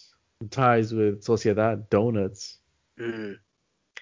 ties 0.49 0.94
with 0.94 1.23
Sociedad, 1.23 1.90
donuts. 1.90 2.57
Mm. 2.99 3.38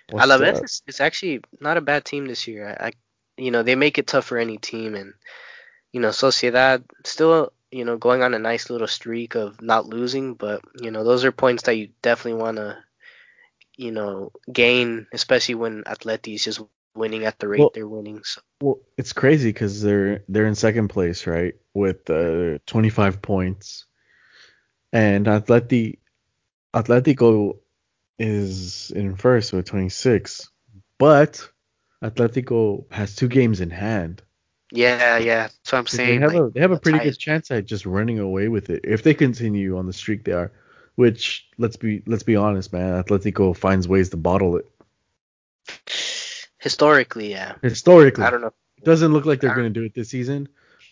What's 0.10 0.26
Alaves 0.26 0.64
is, 0.64 0.82
is 0.88 1.02
actually 1.02 1.42
not 1.60 1.78
a 1.78 1.82
bad 1.82 2.06
team 2.06 2.26
this 2.26 2.48
year. 2.48 2.78
I, 2.80 2.88
I, 2.88 2.92
you 3.38 3.52
know, 3.52 3.64
they 3.64 3.76
make 3.76 3.98
it 3.98 4.08
tough 4.08 4.26
for 4.26 4.38
any 4.38 4.58
team, 4.58 4.96
and 4.96 5.14
you 5.92 6.00
know, 6.00 6.10
Sociedad 6.10 6.84
still, 7.06 7.52
you 7.72 7.86
know, 7.86 7.98
going 7.98 8.24
on 8.24 8.34
a 8.34 8.40
nice 8.40 8.70
little 8.70 8.88
streak 8.88 9.36
of 9.36 9.62
not 9.62 9.88
losing. 9.88 10.36
But 10.36 10.62
you 10.80 10.92
know, 10.92 11.04
those 11.04 11.26
are 11.26 11.32
points 11.32 11.64
that 11.64 11.76
you 11.76 11.90
definitely 12.02 12.42
want 12.42 12.58
to, 12.58 12.78
you 13.78 13.92
know, 13.92 14.32
gain, 14.52 15.08
especially 15.14 15.56
when 15.56 15.84
Atleti 15.84 16.36
is 16.36 16.44
just 16.44 16.62
winning 16.96 17.26
at 17.26 17.40
the 17.40 17.48
rate 17.48 17.60
Well- 17.60 17.72
they're 17.74 17.88
winning. 17.88 18.24
So 18.24 18.42
Well, 18.62 18.80
it's 18.98 19.14
crazy 19.14 19.50
because 19.50 19.82
they're 19.82 20.24
they're 20.28 20.48
in 20.48 20.56
second 20.56 20.90
place, 20.90 21.28
right, 21.28 21.56
with 21.74 22.10
uh, 22.10 22.58
25 22.66 23.22
points, 23.22 23.86
and 24.92 25.28
Atleti 25.28 26.00
Atletico 26.74 27.60
is 28.20 28.92
in 28.92 29.16
first 29.16 29.54
with 29.54 29.66
26. 29.66 30.50
but 30.98 31.48
Atletico 32.04 32.92
has 32.92 33.16
two 33.16 33.28
games 33.28 33.62
in 33.62 33.70
hand. 33.70 34.24
Yeah, 34.72 35.18
yeah. 35.18 35.48
What 35.70 35.74
I'm 35.74 35.88
saying. 35.88 36.20
they 36.20 36.26
have 36.26 36.34
like, 36.34 36.44
a 36.44 36.50
they 36.54 36.60
have 36.60 36.72
a 36.72 36.80
pretty 36.80 37.00
good 37.00 37.18
chance 37.18 37.52
at 37.52 37.66
just 37.66 37.86
running 37.86 38.20
away 38.20 38.48
with 38.50 38.70
it 38.70 38.82
if 38.84 39.04
they 39.04 39.14
continue 39.14 39.78
on 39.78 39.86
the 39.86 39.94
streak 39.94 40.24
they 40.26 40.34
are. 40.34 40.52
Which 40.98 41.48
let's 41.58 41.78
be 41.78 42.04
let's 42.08 42.24
be 42.24 42.36
honest, 42.36 42.74
man. 42.74 43.02
Atletico 43.04 43.56
finds 43.56 43.88
ways 43.88 44.10
to 44.10 44.18
bottle 44.18 44.58
it. 44.58 44.66
Historically, 46.60 47.32
yeah. 47.32 47.56
Historically, 47.62 48.24
I 48.24 48.32
don't 48.32 48.42
know. 48.42 48.54
It 48.78 48.84
doesn't 48.86 49.14
look 49.14 49.26
like 49.26 49.40
they're 49.42 49.56
going 49.56 49.72
to 49.74 49.80
do 49.80 49.84
it 49.86 49.94
this 49.94 50.10
season. 50.10 50.50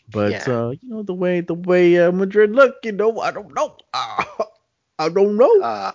But 0.10 0.32
Yeah. 0.32 0.44
uh, 0.48 0.70
you 0.72 0.90
know 0.90 1.04
the 1.04 1.14
way 1.16 1.42
the 1.42 1.56
way 1.56 1.98
uh, 2.00 2.12
Madrid 2.12 2.52
look, 2.52 2.76
you 2.84 2.92
know, 2.94 3.20
I 3.20 3.32
don't 3.32 3.54
know. 3.54 3.78
I 3.94 5.10
don't 5.10 5.38
know. 5.38 5.62
Uh. 5.62 5.92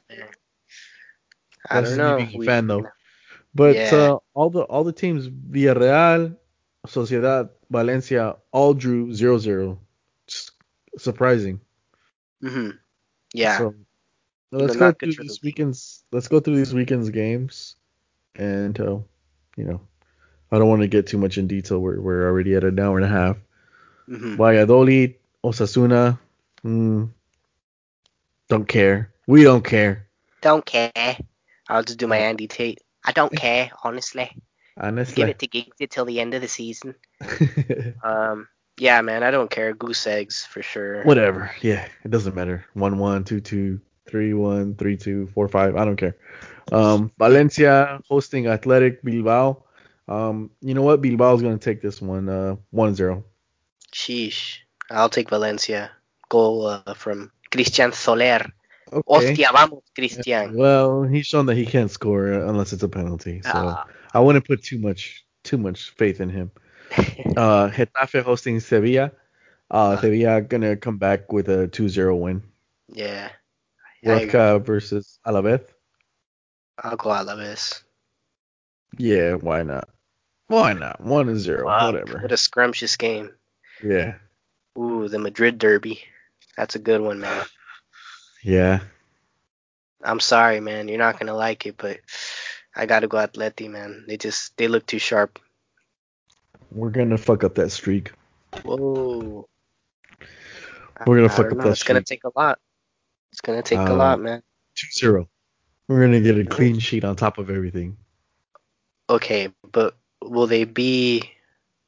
I 1.70 1.80
That's 1.80 1.90
don't 1.90 1.98
know. 1.98 2.16
being 2.16 2.34
a 2.34 2.38
We- 2.38 2.46
fan, 2.46 2.66
though. 2.66 2.86
But 3.54 3.76
Yeah. 3.76 3.90
uh, 3.94 4.18
all 4.34 4.50
the 4.50 4.62
all 4.62 4.84
the 4.84 4.92
teams, 4.92 5.28
Villarreal, 5.28 6.36
Sociedad, 6.86 7.50
Valencia, 7.70 8.36
all 8.52 8.74
drew 8.74 9.12
0-0. 9.12 9.78
Just 10.26 10.52
surprising. 10.98 11.60
Mhm. 12.42 12.78
Yeah. 13.34 13.58
So 13.58 13.74
let's 14.58 14.76
go 14.76 14.92
through 14.92 15.12
for 15.12 15.22
the 15.22 15.28
this 15.28 15.42
league. 15.42 15.54
weekend's. 15.54 16.04
Let's 16.12 16.28
go 16.28 16.40
through 16.40 16.56
these 16.56 16.74
weekend's 16.74 17.10
games, 17.10 17.76
and 18.34 18.78
uh, 18.80 18.98
you 19.56 19.64
know, 19.64 19.80
I 20.50 20.58
don't 20.58 20.68
want 20.68 20.82
to 20.82 20.88
get 20.88 21.06
too 21.06 21.18
much 21.18 21.38
in 21.38 21.46
detail. 21.46 21.78
We're 21.80 22.00
we're 22.00 22.26
already 22.28 22.54
at 22.54 22.64
an 22.64 22.78
hour 22.78 22.96
and 22.96 23.04
a 23.04 23.08
half. 23.08 23.36
Mhm. 24.08 24.36
Valladolid, 24.36 25.14
Osasuna, 25.44 26.18
mm, 26.64 27.08
don't 28.48 28.66
care. 28.68 29.12
We 29.26 29.44
don't 29.44 29.64
care. 29.64 30.08
Don't 30.40 30.64
care. 30.64 30.90
I'll 31.68 31.82
just 31.84 31.98
do 31.98 32.06
my 32.08 32.16
Andy 32.18 32.48
Tate. 32.48 32.80
I 33.04 33.12
don't 33.12 33.32
care, 33.36 33.70
honestly. 33.84 34.30
Honestly. 34.76 35.14
Give 35.14 35.28
it 35.28 35.38
to 35.40 35.46
Giggsy 35.46 35.88
till 35.88 36.04
the 36.04 36.20
end 36.20 36.34
of 36.34 36.40
the 36.42 36.48
season. 36.48 36.94
Um, 38.02 38.48
yeah, 38.78 39.02
man, 39.02 39.22
I 39.22 39.30
don't 39.30 39.50
care. 39.50 39.74
Goose 39.74 40.06
eggs 40.06 40.46
for 40.46 40.62
sure. 40.62 41.02
Whatever. 41.04 41.50
Yeah, 41.60 41.86
it 42.02 42.10
doesn't 42.10 42.34
matter. 42.34 42.64
One 42.72 42.98
one, 42.98 43.24
two 43.24 43.40
two, 43.40 43.80
three 44.10 44.34
one, 44.34 44.74
three 44.74 44.96
two, 44.96 45.26
four 45.28 45.48
five. 45.48 45.76
I 45.76 45.84
don't 45.84 45.96
care. 45.96 46.16
Um, 46.72 47.10
Valencia 47.18 48.00
hosting 48.08 48.46
Athletic 48.46 49.02
Bilbao. 49.02 49.62
Um, 50.08 50.50
you 50.60 50.74
know 50.74 50.82
what? 50.82 51.00
Bilbao 51.00 51.34
is 51.36 51.42
gonna 51.42 51.58
take 51.58 51.80
this 51.82 52.02
one. 52.02 52.28
Uh, 52.28 52.56
1-0. 52.74 53.22
Sheesh. 53.92 54.58
I'll 54.90 55.08
take 55.08 55.30
Valencia. 55.30 55.90
Goal 56.28 56.66
uh, 56.66 56.94
from 56.94 57.30
Christian 57.50 57.92
Soler. 57.92 58.40
Okay. 58.92 59.02
Hostia, 59.06 59.48
vamos, 59.52 59.82
Christian. 59.94 60.56
Well, 60.56 61.04
he's 61.04 61.26
shown 61.26 61.46
that 61.46 61.56
he 61.56 61.64
can't 61.64 61.90
score 61.90 62.26
unless 62.32 62.72
it's 62.72 62.82
a 62.82 62.88
penalty. 62.88 63.40
So 63.42 63.50
Ah. 63.54 63.84
I 64.14 64.18
wouldn't 64.20 64.46
put 64.46 64.62
too 64.64 64.78
much 64.78 65.24
too 65.44 65.58
much 65.58 65.90
faith 65.96 66.20
in 66.20 66.28
him. 66.30 66.50
Uh, 67.36 67.70
Getafe 67.70 68.22
hosting 68.22 68.58
Sevilla. 68.60 69.12
Uh, 69.70 69.94
Ah. 69.96 70.00
Sevilla 70.00 70.40
gonna 70.42 70.76
come 70.76 70.98
back 70.98 71.32
with 71.32 71.48
a 71.48 71.68
2-0 71.68 72.18
win. 72.18 72.42
yeah. 72.92 73.30
I, 74.06 74.58
versus 74.58 75.18
Alavés. 75.26 75.64
I'll 76.82 76.96
go 76.96 77.10
Alaves. 77.10 77.82
Yeah, 78.98 79.34
why 79.34 79.62
not? 79.62 79.88
Why 80.46 80.72
not? 80.72 81.00
One 81.00 81.28
and 81.28 81.38
zero, 81.38 81.66
whatever. 81.66 82.20
What 82.20 82.32
a 82.32 82.36
scrumptious 82.36 82.96
game. 82.96 83.30
Yeah, 83.84 84.14
Ooh, 84.78 85.08
the 85.08 85.18
Madrid 85.18 85.58
derby. 85.58 86.02
That's 86.56 86.74
a 86.74 86.78
good 86.80 87.00
one, 87.00 87.20
man. 87.20 87.44
yeah. 88.42 88.80
I'm 90.02 90.20
sorry, 90.20 90.60
man. 90.60 90.88
You're 90.88 90.98
not 90.98 91.18
gonna 91.18 91.34
like 91.34 91.66
it, 91.66 91.76
but 91.76 92.00
I 92.74 92.86
gotta 92.86 93.06
go 93.06 93.18
Atleti, 93.18 93.68
man. 93.70 94.04
They 94.08 94.16
just 94.16 94.56
they 94.56 94.66
look 94.68 94.86
too 94.86 94.98
sharp. 94.98 95.38
We're 96.72 96.90
gonna 96.90 97.18
fuck 97.18 97.44
up 97.44 97.54
that 97.56 97.70
streak. 97.70 98.12
Whoa. 98.64 99.46
We're 101.06 101.16
gonna 101.16 101.26
I 101.26 101.28
fuck 101.28 101.50
don't 101.50 101.52
up 101.52 101.58
know. 101.58 101.64
that 101.64 101.70
It's 101.72 101.82
gonna 101.82 102.02
take 102.02 102.24
a 102.24 102.30
lot. 102.34 102.58
It's 103.32 103.40
gonna 103.40 103.62
take 103.62 103.78
a 103.78 103.92
Um, 103.92 103.98
lot, 103.98 104.20
man. 104.20 104.42
2-0. 104.76 105.28
We're 105.88 106.00
gonna 106.00 106.20
get 106.20 106.38
a 106.38 106.44
clean 106.44 106.78
sheet 106.78 107.04
on 107.04 107.16
top 107.16 107.38
of 107.38 107.50
everything. 107.50 107.96
Okay, 109.08 109.52
but 109.72 109.96
will 110.22 110.46
they 110.46 110.64
be? 110.64 111.30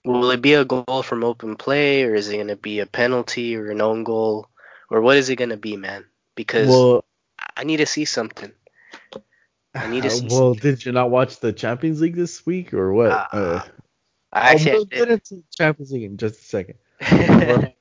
Will 0.05 0.31
it 0.33 0.43
be 0.43 0.55
a 0.55 0.65
goal 0.65 1.03
from 1.05 1.23
open 1.23 1.55
play, 1.57 2.03
or 2.03 2.15
is 2.15 2.29
it 2.29 2.39
gonna 2.39 2.57
be 2.57 2.81
a 2.81 2.87
penalty 2.87 3.55
or 3.57 3.71
an 3.71 3.81
own 3.81 4.03
goal, 4.03 4.49
or 4.91 5.01
what 5.01 5.17
is 5.17 5.29
it 5.29 5.37
gonna 5.37 5.57
be, 5.57 5.77
man? 5.77 6.05
Because 6.35 6.69
Well, 6.69 7.05
I 7.57 7.65
need 7.65 7.77
to 7.77 7.87
see 7.87 8.05
something. 8.05 8.53
I 9.75 9.87
need 9.87 10.03
to 10.03 10.11
see 10.11 10.27
well, 10.29 10.55
did 10.55 10.85
you 10.85 10.93
not 10.93 11.11
watch 11.11 11.41
the 11.41 11.53
Champions 11.53 12.01
League 12.01 12.17
this 12.17 12.45
week 12.45 12.75
or 12.75 12.93
what? 12.93 13.11
Uh, 13.11 13.27
Uh, 13.33 13.63
I 14.33 14.53
actually, 14.53 14.73
we'll 14.73 14.85
get 14.87 15.11
into 15.11 15.37
the 15.37 15.45
Champions 15.57 15.93
League 15.93 16.05
in 16.05 16.17
just 16.17 16.41
a 16.41 16.45
second. 16.45 16.79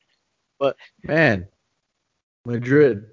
but 0.60 0.78
man, 1.04 1.48
Madrid, 2.46 3.10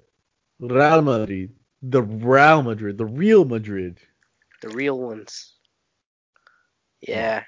Real 0.59 1.01
Madrid, 1.01 1.51
the 1.81 2.01
Real 2.01 2.63
Madrid, 2.63 2.97
the 2.97 3.05
real 3.05 3.45
Madrid, 3.45 3.99
the 4.61 4.69
real 4.69 4.99
ones. 4.99 5.53
Yeah, 7.01 7.43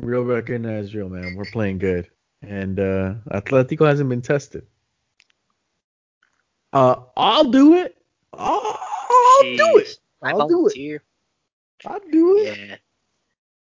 real 0.00 0.22
recognized 0.22 0.94
real 0.94 1.08
man. 1.08 1.34
We're 1.34 1.44
playing 1.44 1.78
good, 1.78 2.08
and 2.40 2.78
uh, 2.78 3.14
Atletico 3.30 3.86
hasn't 3.86 4.08
been 4.08 4.22
tested. 4.22 4.66
Uh, 6.72 6.96
I'll 7.16 7.50
do 7.50 7.74
it. 7.74 7.96
I'll, 8.32 8.78
I'll 9.10 9.42
do 9.42 9.78
it. 9.78 9.98
I'll 10.22 10.48
do 10.48 10.68
it. 10.68 11.02
I'll 11.84 12.00
do 12.10 12.38
it. 12.38 12.58
Yeah. 12.58 12.76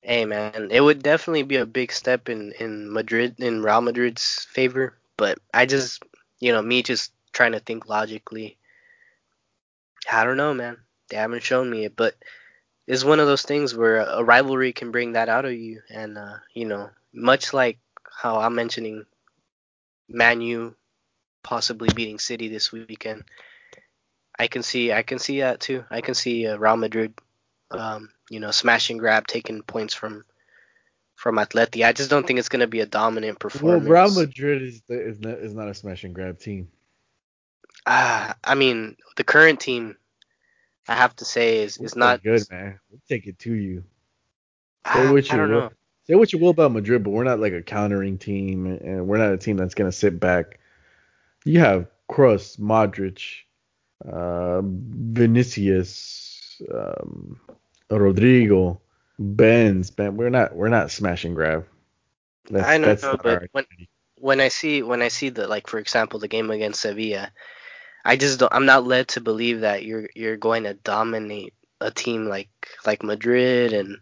Hey 0.02 0.24
man, 0.24 0.68
it 0.70 0.80
would 0.80 1.02
definitely 1.02 1.42
be 1.42 1.56
a 1.56 1.66
big 1.66 1.92
step 1.92 2.28
in 2.28 2.52
in 2.58 2.92
Madrid 2.92 3.36
in 3.38 3.62
Real 3.62 3.80
Madrid's 3.80 4.46
favor, 4.50 4.96
but 5.16 5.38
I 5.54 5.66
just, 5.66 6.02
you 6.40 6.52
know, 6.52 6.62
me 6.62 6.82
just 6.82 7.12
trying 7.38 7.52
to 7.52 7.60
think 7.60 7.88
logically. 7.88 8.58
I 10.10 10.24
don't 10.24 10.36
know, 10.36 10.52
man. 10.54 10.78
They 11.08 11.16
haven't 11.16 11.44
shown 11.44 11.70
me 11.70 11.84
it, 11.84 11.94
but 11.94 12.16
it's 12.88 13.04
one 13.04 13.20
of 13.20 13.28
those 13.28 13.42
things 13.42 13.76
where 13.76 13.98
a 13.98 14.24
rivalry 14.24 14.72
can 14.72 14.90
bring 14.90 15.12
that 15.12 15.28
out 15.28 15.44
of 15.44 15.52
you, 15.52 15.80
and 15.88 16.18
uh, 16.18 16.38
you 16.52 16.66
know, 16.66 16.90
much 17.12 17.54
like 17.54 17.78
how 18.10 18.40
I'm 18.40 18.56
mentioning 18.56 19.06
Man 20.08 20.40
U 20.40 20.74
possibly 21.44 21.88
beating 21.94 22.18
City 22.18 22.48
this 22.48 22.72
weekend. 22.72 23.22
I 24.36 24.48
can 24.48 24.64
see, 24.64 24.92
I 24.92 25.02
can 25.02 25.20
see 25.20 25.40
that 25.40 25.60
too. 25.60 25.84
I 25.90 26.00
can 26.00 26.14
see 26.14 26.46
uh, 26.46 26.56
Real 26.56 26.76
Madrid 26.76 27.14
um, 27.70 28.10
you 28.30 28.40
know, 28.40 28.50
smash 28.50 28.90
and 28.90 28.98
grab, 28.98 29.28
taking 29.28 29.62
points 29.62 29.94
from 29.94 30.24
from 31.14 31.36
Atleti. 31.36 31.84
I 31.84 31.92
just 31.92 32.10
don't 32.10 32.26
think 32.26 32.40
it's 32.40 32.48
going 32.48 32.60
to 32.60 32.66
be 32.66 32.80
a 32.80 32.86
dominant 32.86 33.38
Well, 33.42 33.50
performance. 33.50 33.88
Real 33.88 34.26
Madrid 34.26 34.62
is 34.62 34.82
is 34.88 35.20
not, 35.20 35.38
is 35.38 35.54
not 35.54 35.68
a 35.68 35.74
smash 35.74 36.02
and 36.02 36.14
grab 36.14 36.40
team. 36.40 36.68
Ah, 37.86 38.36
I 38.44 38.54
mean, 38.54 38.96
the 39.16 39.24
current 39.24 39.60
team, 39.60 39.96
I 40.88 40.94
have 40.94 41.16
to 41.16 41.24
say, 41.24 41.62
is 41.62 41.78
is 41.78 41.96
not 41.96 42.22
good, 42.22 42.42
man. 42.50 42.78
We'll 42.90 43.00
take 43.08 43.26
it 43.26 43.38
to 43.40 43.52
you. 43.52 43.84
Say 44.86 45.06
Ah, 45.06 45.12
what 45.12 45.30
you 45.30 45.38
will. 45.38 45.48
know. 45.48 45.70
Say 46.06 46.14
what 46.14 46.32
you 46.32 46.38
will 46.38 46.50
about 46.50 46.72
Madrid, 46.72 47.04
but 47.04 47.10
we're 47.10 47.24
not 47.24 47.40
like 47.40 47.52
a 47.52 47.62
countering 47.62 48.16
team, 48.18 48.66
and 48.66 49.06
we're 49.06 49.18
not 49.18 49.32
a 49.32 49.36
team 49.38 49.56
that's 49.56 49.74
gonna 49.74 49.92
sit 49.92 50.18
back. 50.18 50.58
You 51.44 51.60
have 51.60 51.86
Kroos, 52.10 52.58
Modric, 52.58 53.44
uh, 54.10 54.62
Vinicius, 54.64 56.60
um, 56.72 57.38
Rodrygo, 57.90 58.80
Benz. 59.18 59.90
Ben, 59.90 60.16
we're 60.16 60.30
not 60.30 60.56
we're 60.56 60.68
not 60.68 60.90
smash 60.90 61.24
and 61.24 61.34
grab. 61.34 61.66
That's, 62.50 62.66
I 62.68 62.78
know, 62.78 63.18
but 63.22 63.44
when- 63.52 63.66
When 64.20 64.40
I 64.40 64.48
see 64.48 64.82
when 64.82 65.00
I 65.00 65.08
see 65.08 65.28
the 65.28 65.46
like, 65.46 65.68
for 65.68 65.78
example, 65.78 66.18
the 66.18 66.26
game 66.26 66.50
against 66.50 66.80
Sevilla, 66.80 67.30
I 68.04 68.16
just 68.16 68.38
don't. 68.38 68.52
I'm 68.52 68.66
not 68.66 68.86
led 68.86 69.08
to 69.08 69.20
believe 69.20 69.60
that 69.60 69.84
you're 69.84 70.08
you're 70.14 70.36
going 70.36 70.64
to 70.64 70.74
dominate 70.74 71.54
a 71.80 71.90
team 71.90 72.26
like 72.26 72.48
like 72.86 73.02
Madrid 73.02 73.72
and 73.72 73.98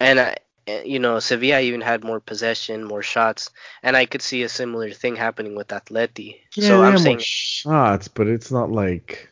and 0.00 0.20
I, 0.20 0.36
you 0.84 0.98
know 0.98 1.18
Sevilla 1.20 1.60
even 1.60 1.80
had 1.80 2.04
more 2.04 2.20
possession, 2.20 2.84
more 2.84 3.02
shots, 3.02 3.50
and 3.82 3.96
I 3.96 4.06
could 4.06 4.22
see 4.22 4.42
a 4.42 4.48
similar 4.48 4.90
thing 4.90 5.16
happening 5.16 5.54
with 5.54 5.68
Atleti. 5.68 6.40
yeah, 6.54 6.68
so 6.68 6.82
I'm 6.82 6.98
saying 6.98 7.16
more 7.16 7.20
shots, 7.20 8.08
but 8.08 8.26
it's 8.28 8.50
not 8.50 8.70
like 8.70 9.28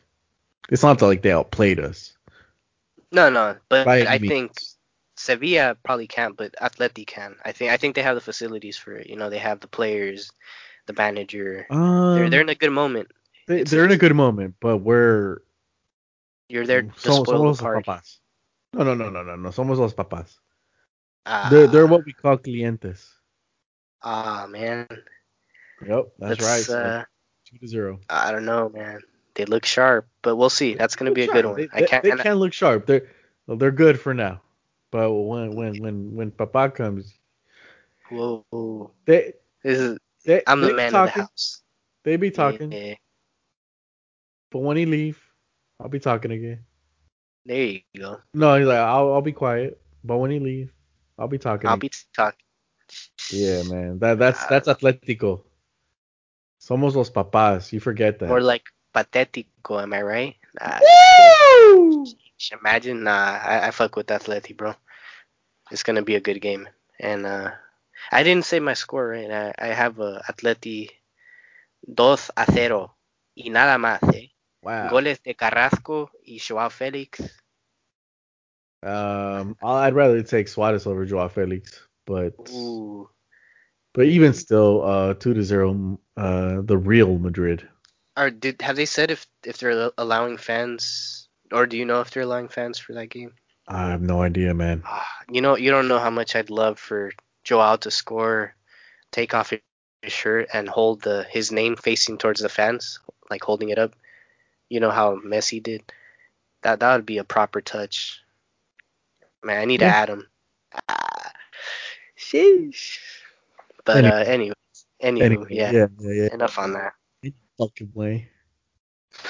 it's 0.69 0.83
not 0.83 1.01
like 1.01 1.21
they 1.21 1.31
outplayed 1.31 1.79
us. 1.79 2.13
no, 3.11 3.29
no, 3.29 3.57
but 3.69 3.85
By 3.85 4.05
I 4.05 4.19
means. 4.19 4.29
think 4.29 4.51
Sevilla 5.15 5.75
probably 5.83 6.07
can't, 6.07 6.35
but 6.37 6.53
Atleti 6.61 7.05
can. 7.05 7.35
I 7.45 7.51
think 7.51 7.71
I 7.71 7.77
think 7.77 7.95
they 7.95 8.03
have 8.03 8.15
the 8.15 8.21
facilities 8.21 8.77
for 8.77 8.95
it. 8.97 9.07
You 9.07 9.15
know, 9.15 9.29
they 9.29 9.37
have 9.39 9.59
the 9.59 9.67
players, 9.67 10.31
the 10.87 10.93
manager. 10.93 11.65
Um, 11.69 12.15
they're 12.15 12.29
they're 12.29 12.41
in 12.41 12.49
a 12.49 12.55
good 12.55 12.71
moment. 12.71 13.11
They, 13.47 13.63
they're 13.63 13.85
in 13.85 13.91
a 13.91 13.97
good 13.97 14.15
moment, 14.15 14.55
but 14.61 14.77
we're 14.77 15.39
You're 16.49 16.65
there 16.65 16.83
to 16.83 16.99
Som- 16.99 17.25
spoil 17.25 17.39
somos 17.39 17.57
the 17.57 17.63
party. 17.63 17.83
papás. 17.83 18.19
No, 18.73 18.83
no, 18.83 18.95
no, 18.95 19.09
no, 19.09 19.23
no, 19.23 19.35
no. 19.35 19.49
Somos 19.49 19.77
los 19.77 19.93
papás. 19.93 20.39
Ah, 21.25 21.49
They're 21.49 21.67
they're 21.67 21.87
what 21.87 22.05
we 22.05 22.13
call 22.13 22.37
clientes. 22.37 23.09
ah 24.03 24.47
man. 24.49 24.87
Yep, 25.87 26.13
that's 26.19 26.39
Let's, 26.41 26.69
right. 26.69 26.69
Uh, 26.69 27.05
Two 27.45 27.57
to 27.59 27.67
zero. 27.67 27.99
I 28.09 28.31
don't 28.31 28.45
know, 28.45 28.69
man. 28.69 29.01
They 29.35 29.45
look 29.45 29.65
sharp, 29.65 30.07
but 30.21 30.35
we'll 30.35 30.49
see. 30.49 30.75
That's 30.75 30.95
gonna 30.95 31.11
be 31.11 31.23
a 31.23 31.27
good 31.27 31.45
one. 31.45 31.55
They, 31.55 31.69
I 31.73 31.81
can't. 31.83 32.03
They, 32.03 32.11
I- 32.11 32.15
can 32.17 32.35
look 32.37 32.53
sharp. 32.53 32.85
They're 32.85 33.07
well, 33.47 33.57
they're 33.57 33.71
good 33.71 33.99
for 33.99 34.13
now. 34.13 34.41
But 34.91 35.11
when 35.11 35.55
when 35.55 35.81
when 35.81 36.15
when 36.15 36.31
Papa 36.31 36.69
comes, 36.71 37.17
Whoa. 38.09 38.91
they 39.05 39.33
This 39.63 39.79
is 39.79 39.97
they 40.25 40.43
I'm 40.47 40.61
the 40.61 40.73
man 40.73 40.95
of 40.95 41.05
the 41.05 41.09
house. 41.11 41.61
They 42.03 42.15
be 42.17 42.31
talking, 42.31 42.71
Yeah, 42.71 42.95
but 44.53 44.59
when 44.61 44.77
he 44.77 44.85
leave, 44.85 45.17
I'll 45.81 45.89
be 45.89 45.99
talking 45.99 46.31
again. 46.31 46.63
there 47.43 47.65
you 47.65 47.81
go. 47.97 48.21
No, 48.33 48.55
he's 48.55 48.67
like, 48.67 48.77
I'll 48.77 49.13
I'll 49.13 49.21
be 49.25 49.33
quiet, 49.33 49.81
but 50.03 50.17
when 50.17 50.29
he 50.29 50.39
leave, 50.39 50.71
I'll 51.17 51.27
be 51.27 51.39
talking. 51.39 51.67
I'll 51.67 51.73
again. 51.75 51.89
be 51.89 52.13
talking. 52.15 52.45
Yeah, 53.33 53.63
man. 53.63 53.97
That 53.97 54.19
that's 54.19 54.39
Ah. 54.43 54.47
that's 54.49 54.67
Atletico. 54.69 55.41
Somos 56.61 56.93
los 56.93 57.09
papás. 57.09 57.73
You 57.73 57.79
forget 57.81 58.19
that. 58.19 58.29
More 58.29 58.39
like 58.41 58.69
patético, 58.93 59.81
am 59.81 59.93
I 59.93 60.01
right? 60.03 60.35
Nah, 60.61 60.79
imagine. 62.53 63.03
Nah, 63.03 63.41
I, 63.41 63.67
I 63.67 63.71
fuck 63.71 63.95
with 63.95 64.07
Atleti, 64.07 64.55
bro. 64.55 64.75
It's 65.71 65.81
gonna 65.83 66.03
be 66.03 66.15
a 66.15 66.21
good 66.21 66.39
game. 66.39 66.69
And 66.99 67.25
uh, 67.25 67.51
I 68.11 68.21
didn't 68.23 68.45
say 68.45 68.59
my 68.59 68.75
score 68.75 69.07
right. 69.09 69.31
I, 69.31 69.53
I 69.57 69.67
have 69.73 69.99
uh, 69.99 70.21
Atleti 70.29 70.89
2 71.89 72.17
a 72.37 72.45
0 72.51 72.95
y 73.35 73.49
nada 73.49 73.77
más. 73.81 74.03
Eh. 74.13 74.32
Wow. 74.63 74.89
Goles 74.89 75.19
de 75.19 75.33
Carrasco 75.33 76.09
y 76.25 76.39
Joao 76.39 76.69
Félix. 76.69 77.19
Um, 78.81 79.57
I'd 79.61 79.93
rather 79.93 80.23
take 80.23 80.47
Suarez 80.47 80.87
over 80.87 81.05
Joao 81.05 81.27
Felix, 81.27 81.81
but 82.05 82.33
Ooh. 82.53 83.09
but 83.93 84.05
even 84.05 84.33
still, 84.33 84.83
uh, 84.83 85.13
two 85.13 85.33
to 85.33 85.43
zero, 85.43 85.99
uh, 86.17 86.61
the 86.61 86.77
real 86.77 87.17
Madrid. 87.17 87.67
Or 88.17 88.29
did 88.29 88.61
have 88.61 88.75
they 88.75 88.85
said 88.85 89.11
if 89.11 89.25
if 89.45 89.57
they're 89.57 89.91
allowing 89.97 90.37
fans, 90.37 91.27
or 91.51 91.65
do 91.65 91.77
you 91.77 91.85
know 91.85 92.01
if 92.01 92.11
they're 92.11 92.23
allowing 92.23 92.49
fans 92.49 92.77
for 92.77 92.93
that 92.93 93.07
game? 93.07 93.33
I 93.67 93.89
have 93.89 94.01
no 94.01 94.21
idea, 94.21 94.53
man. 94.53 94.83
Ah, 94.85 95.07
you 95.29 95.41
know, 95.41 95.55
you 95.55 95.71
don't 95.71 95.87
know 95.87 95.99
how 95.99 96.09
much 96.09 96.35
I'd 96.35 96.49
love 96.49 96.77
for 96.77 97.11
Joao 97.43 97.77
to 97.77 97.91
score, 97.91 98.55
take 99.11 99.33
off 99.33 99.51
his 99.51 99.61
shirt 100.07 100.49
and 100.53 100.67
hold 100.67 101.01
the 101.01 101.25
his 101.29 101.51
name 101.51 101.75
facing 101.75 102.17
towards 102.17 102.41
the 102.41 102.49
fans, 102.49 102.99
like 103.29 103.43
holding 103.43 103.69
it 103.69 103.79
up. 103.79 103.95
You 104.73 104.79
know 104.79 104.89
how 104.89 105.17
Messi 105.17 105.61
did. 105.61 105.83
That 106.63 106.79
that 106.79 106.95
would 106.95 107.05
be 107.05 107.19
a 107.19 107.23
proper 107.23 107.61
touch. 107.61 108.19
Man, 109.43 109.61
I 109.61 109.65
need 109.65 109.81
to 109.81 109.85
add 109.85 110.09
him. 110.09 110.27
Ah, 110.89 111.31
sheesh. 112.17 112.97
But 113.85 114.03
uh, 114.05 114.23
anyway, 114.25 114.53
anywho, 115.03 115.23
Anyway, 115.23 115.45
yeah, 115.51 115.71
yeah, 115.71 115.87
yeah, 115.99 116.13
yeah. 116.23 116.33
enough 116.33 116.57
on 116.57 116.73
that. 116.73 116.93
Fucking 117.59 117.91
way. 117.93 118.29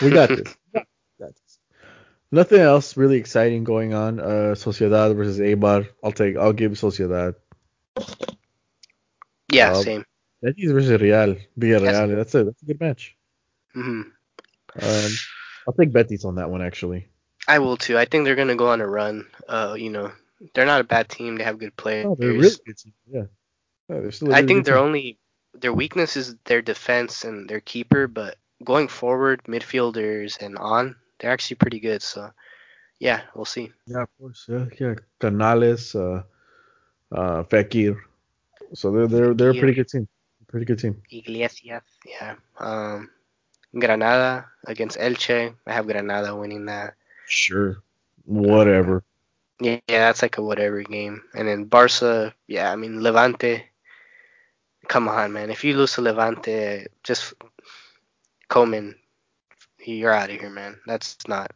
We 0.01 0.11
got 0.11 0.29
this. 0.29 0.55
We 0.73 0.81
got 1.19 1.33
this. 1.35 1.59
Nothing 2.31 2.61
else 2.61 2.95
really 2.95 3.17
exciting 3.17 3.65
going 3.65 3.93
on. 3.93 4.21
Uh, 4.21 4.55
Sociedad 4.55 5.13
versus 5.15 5.39
Eibar. 5.39 5.89
I'll 6.03 6.13
take. 6.13 6.37
I'll 6.37 6.53
give 6.53 6.71
Sociedad. 6.71 7.35
Yeah, 9.51 9.73
Um, 9.73 9.83
same. 9.83 10.05
Betis 10.41 10.71
versus 10.71 11.01
Real. 11.01 11.35
Villarreal. 11.59 11.83
Yes. 11.83 12.15
That's 12.15 12.35
a 12.35 12.43
that's 12.45 12.61
a 12.63 12.65
good 12.65 12.79
match. 12.79 13.17
hmm 13.73 14.03
Um, 14.81 15.11
I'll 15.67 15.73
take 15.73 15.93
Betis 15.93 16.25
on 16.25 16.35
that 16.35 16.49
one 16.49 16.61
actually. 16.61 17.07
I 17.47 17.59
will 17.59 17.77
too. 17.77 17.97
I 17.97 18.05
think 18.05 18.25
they're 18.25 18.35
gonna 18.35 18.55
go 18.55 18.69
on 18.69 18.81
a 18.81 18.87
run. 18.87 19.27
Uh, 19.47 19.75
you 19.77 19.89
know, 19.89 20.11
they're 20.53 20.65
not 20.65 20.81
a 20.81 20.85
bad 20.85 21.09
team. 21.09 21.37
They 21.37 21.43
have 21.43 21.59
good 21.59 21.75
players. 21.75 22.07
Oh, 22.07 22.15
they're 22.15 22.29
really 22.29 22.55
good 22.65 22.77
team. 22.77 22.93
Yeah. 23.09 23.23
Yeah, 23.89 23.99
they're 23.99 24.11
still 24.11 24.33
I 24.33 24.45
think 24.45 24.65
their 24.65 24.75
team. 24.75 24.83
only 24.83 25.19
their 25.53 25.73
weakness 25.73 26.17
is 26.17 26.35
their 26.45 26.61
defense 26.61 27.23
and 27.23 27.49
their 27.49 27.59
keeper, 27.59 28.07
but 28.07 28.37
going 28.63 28.87
forward, 28.87 29.43
midfielders 29.43 30.41
and 30.41 30.57
on, 30.57 30.95
they're 31.19 31.31
actually 31.31 31.57
pretty 31.57 31.79
good. 31.79 32.01
So, 32.01 32.31
yeah, 32.99 33.21
we'll 33.35 33.45
see. 33.45 33.71
Yeah, 33.85 34.03
of 34.03 34.09
course. 34.17 34.45
Yeah, 34.47 34.65
yeah. 34.79 34.95
Canales, 35.19 35.95
uh, 35.95 36.23
uh, 37.11 37.43
Fekir. 37.43 37.97
So 38.73 38.91
they're 38.91 39.07
they're 39.07 39.33
they're 39.33 39.51
a 39.51 39.53
pretty 39.53 39.73
good 39.73 39.89
team. 39.89 40.07
Pretty 40.47 40.65
good 40.65 40.79
team. 40.79 41.01
Iglesias, 41.11 41.83
yeah. 42.05 42.35
Um, 42.59 43.09
Granada 43.77 44.45
against 44.65 44.97
Elche. 44.97 45.55
I 45.65 45.73
have 45.73 45.87
Granada 45.87 46.35
winning 46.35 46.65
that. 46.65 46.95
Sure. 47.27 47.81
Whatever. 48.25 49.03
Yeah, 49.59 49.79
yeah, 49.87 50.07
that's 50.07 50.21
like 50.21 50.37
a 50.37 50.41
whatever 50.41 50.81
game. 50.81 51.21
And 51.33 51.47
then 51.47 51.65
Barca, 51.65 52.33
yeah, 52.47 52.71
I 52.71 52.75
mean 52.75 53.01
Levante. 53.01 53.63
Come 54.87 55.07
on, 55.07 55.31
man. 55.31 55.49
If 55.49 55.63
you 55.63 55.77
lose 55.77 55.93
to 55.93 56.01
Levante, 56.01 56.87
just 57.03 57.33
Koeman, 58.49 58.95
you're 59.85 60.13
out 60.13 60.29
of 60.29 60.39
here, 60.39 60.49
man. 60.49 60.77
That's 60.85 61.17
not. 61.27 61.51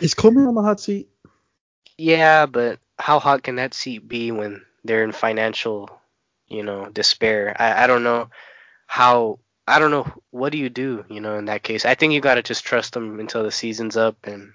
Is 0.00 0.14
Koeman 0.14 0.48
on 0.48 0.54
the 0.54 0.62
hot 0.62 0.80
seat? 0.80 1.08
Yeah, 1.98 2.46
but 2.46 2.78
how 2.98 3.18
hot 3.18 3.42
can 3.42 3.56
that 3.56 3.74
seat 3.74 4.08
be 4.08 4.32
when 4.32 4.64
they're 4.84 5.04
in 5.04 5.12
financial, 5.12 5.90
you 6.48 6.62
know, 6.62 6.86
despair? 6.86 7.54
I, 7.58 7.84
I 7.84 7.86
don't 7.86 8.02
know 8.02 8.30
how. 8.86 9.38
I 9.70 9.78
don't 9.78 9.90
know. 9.92 10.10
What 10.30 10.50
do 10.52 10.58
you 10.58 10.68
do, 10.68 11.04
you 11.08 11.20
know, 11.20 11.38
in 11.38 11.44
that 11.46 11.62
case? 11.62 11.84
I 11.84 11.94
think 11.94 12.12
you 12.12 12.20
got 12.20 12.34
to 12.34 12.42
just 12.42 12.64
trust 12.64 12.94
them 12.94 13.20
until 13.20 13.44
the 13.44 13.52
season's 13.52 13.96
up 13.96 14.16
and 14.26 14.52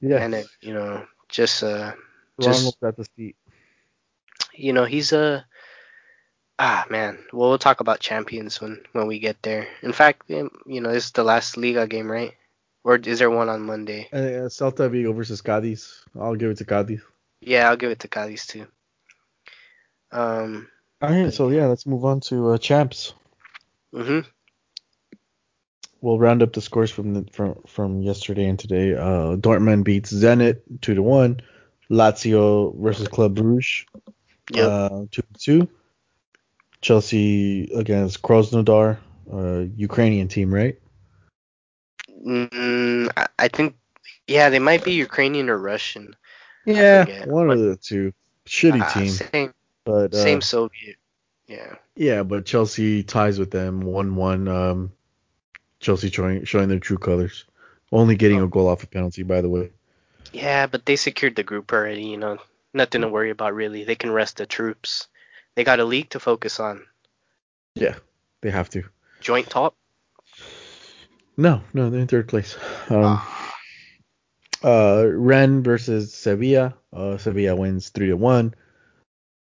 Yeah. 0.00 0.18
and 0.22 0.32
then, 0.34 0.44
you 0.60 0.74
know, 0.74 1.06
just 1.28 1.62
uh, 1.62 1.92
just- 2.40 2.76
at 2.82 2.96
the 2.96 3.06
seat. 3.16 3.36
you 4.52 4.72
know, 4.72 4.84
he's 4.84 5.12
a 5.12 5.44
ah 6.58 6.84
man. 6.90 7.18
Well, 7.32 7.48
we'll 7.48 7.58
talk 7.58 7.80
about 7.80 8.00
champions 8.00 8.60
when 8.60 8.84
when 8.92 9.06
we 9.06 9.18
get 9.18 9.42
there. 9.42 9.66
In 9.82 9.92
fact, 9.92 10.30
um, 10.30 10.50
you 10.66 10.80
know, 10.80 10.92
this 10.92 11.06
is 11.06 11.12
the 11.12 11.24
last 11.24 11.56
Liga 11.56 11.86
game, 11.86 12.10
right? 12.10 12.34
Or 12.84 12.96
is 12.96 13.18
there 13.18 13.30
one 13.30 13.48
on 13.48 13.62
Monday? 13.62 14.08
Uh, 14.12 14.48
Celta 14.48 14.90
Vigo 14.90 15.12
versus 15.14 15.40
Cadiz. 15.40 16.04
I'll 16.20 16.36
give 16.36 16.50
it 16.50 16.58
to 16.58 16.64
Cadiz. 16.66 17.00
Yeah, 17.40 17.70
I'll 17.70 17.76
give 17.78 17.90
it 17.90 18.00
to 18.00 18.08
Cadiz 18.08 18.46
too. 18.46 18.66
Um. 20.12 20.68
All 21.00 21.10
right, 21.10 21.32
so 21.32 21.48
yeah, 21.48 21.66
let's 21.66 21.86
move 21.86 22.04
on 22.04 22.20
to 22.28 22.50
uh, 22.50 22.58
champs. 22.58 23.14
Mhm. 23.94 24.26
We'll 26.00 26.18
round 26.18 26.42
up 26.42 26.52
the 26.52 26.60
scores 26.60 26.90
from 26.90 27.14
the, 27.14 27.26
from 27.32 27.54
from 27.66 28.02
yesterday 28.02 28.46
and 28.46 28.58
today. 28.58 28.94
Uh, 28.94 29.36
Dortmund 29.36 29.84
beats 29.84 30.12
Zenit 30.12 30.60
two 30.80 30.94
to 30.94 31.02
one. 31.02 31.40
Lazio 31.90 32.74
versus 32.80 33.08
Club 33.08 33.36
Brugge 33.36 33.86
Yep. 34.52 34.70
uh, 34.70 34.88
two 35.10 35.22
to 35.22 35.38
two. 35.38 35.68
Chelsea 36.80 37.70
against 37.74 38.20
Krasnodar, 38.22 38.98
uh, 39.32 39.64
Ukrainian 39.76 40.28
team, 40.28 40.52
right? 40.52 40.78
Mm, 42.26 43.10
I- 43.38 43.48
think, 43.48 43.76
yeah, 44.26 44.50
they 44.50 44.58
might 44.58 44.84
be 44.84 44.92
Ukrainian 44.92 45.48
or 45.48 45.58
Russian. 45.58 46.14
Yeah, 46.66 47.24
one 47.26 47.50
of 47.50 47.58
the 47.58 47.76
two. 47.76 48.12
Shitty 48.46 48.82
Ah, 48.82 48.92
team, 48.92 49.08
Same, 49.08 49.54
but 49.84 50.12
uh, 50.14 50.22
same 50.22 50.40
Soviet. 50.42 50.96
Yeah. 51.46 51.74
yeah, 51.94 52.22
but 52.22 52.46
Chelsea 52.46 53.02
ties 53.02 53.38
with 53.38 53.50
them 53.50 53.80
one 53.82 54.16
one. 54.16 54.48
Um, 54.48 54.92
Chelsea 55.80 56.10
showing 56.10 56.44
showing 56.44 56.68
their 56.68 56.78
true 56.78 56.96
colors. 56.98 57.44
Only 57.92 58.16
getting 58.16 58.40
Oh. 58.40 58.44
a 58.44 58.48
goal 58.48 58.68
off 58.68 58.82
a 58.82 58.86
penalty, 58.86 59.22
by 59.22 59.40
the 59.42 59.48
way. 59.50 59.70
Yeah, 60.32 60.66
but 60.66 60.86
they 60.86 60.96
secured 60.96 61.36
the 61.36 61.42
group 61.42 61.72
already. 61.72 62.04
You 62.04 62.16
know, 62.16 62.38
nothing 62.72 63.02
to 63.02 63.08
worry 63.08 63.30
about 63.30 63.54
really. 63.54 63.84
They 63.84 63.94
can 63.94 64.10
rest 64.10 64.38
the 64.38 64.46
troops. 64.46 65.06
They 65.54 65.64
got 65.64 65.80
a 65.80 65.84
league 65.84 66.10
to 66.10 66.20
focus 66.20 66.58
on. 66.58 66.84
Yeah, 67.74 67.96
they 68.40 68.50
have 68.50 68.70
to. 68.70 68.82
Joint 69.20 69.48
top. 69.50 69.76
No, 71.36 71.62
no, 71.72 71.90
they're 71.90 72.00
in 72.00 72.06
third 72.06 72.28
place. 72.28 72.56
Um, 72.88 73.20
uh, 74.62 75.04
Rennes 75.06 75.62
versus 75.64 76.14
Sevilla. 76.14 76.74
Uh, 76.92 77.18
Sevilla 77.18 77.54
wins 77.56 77.90
three 77.90 78.06
to 78.08 78.14
one. 78.16 78.54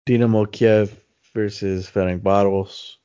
Dinamo 0.06 0.50
Kiev 0.50 0.94
versus 1.34 1.88
Ferencvaros. 1.90 2.96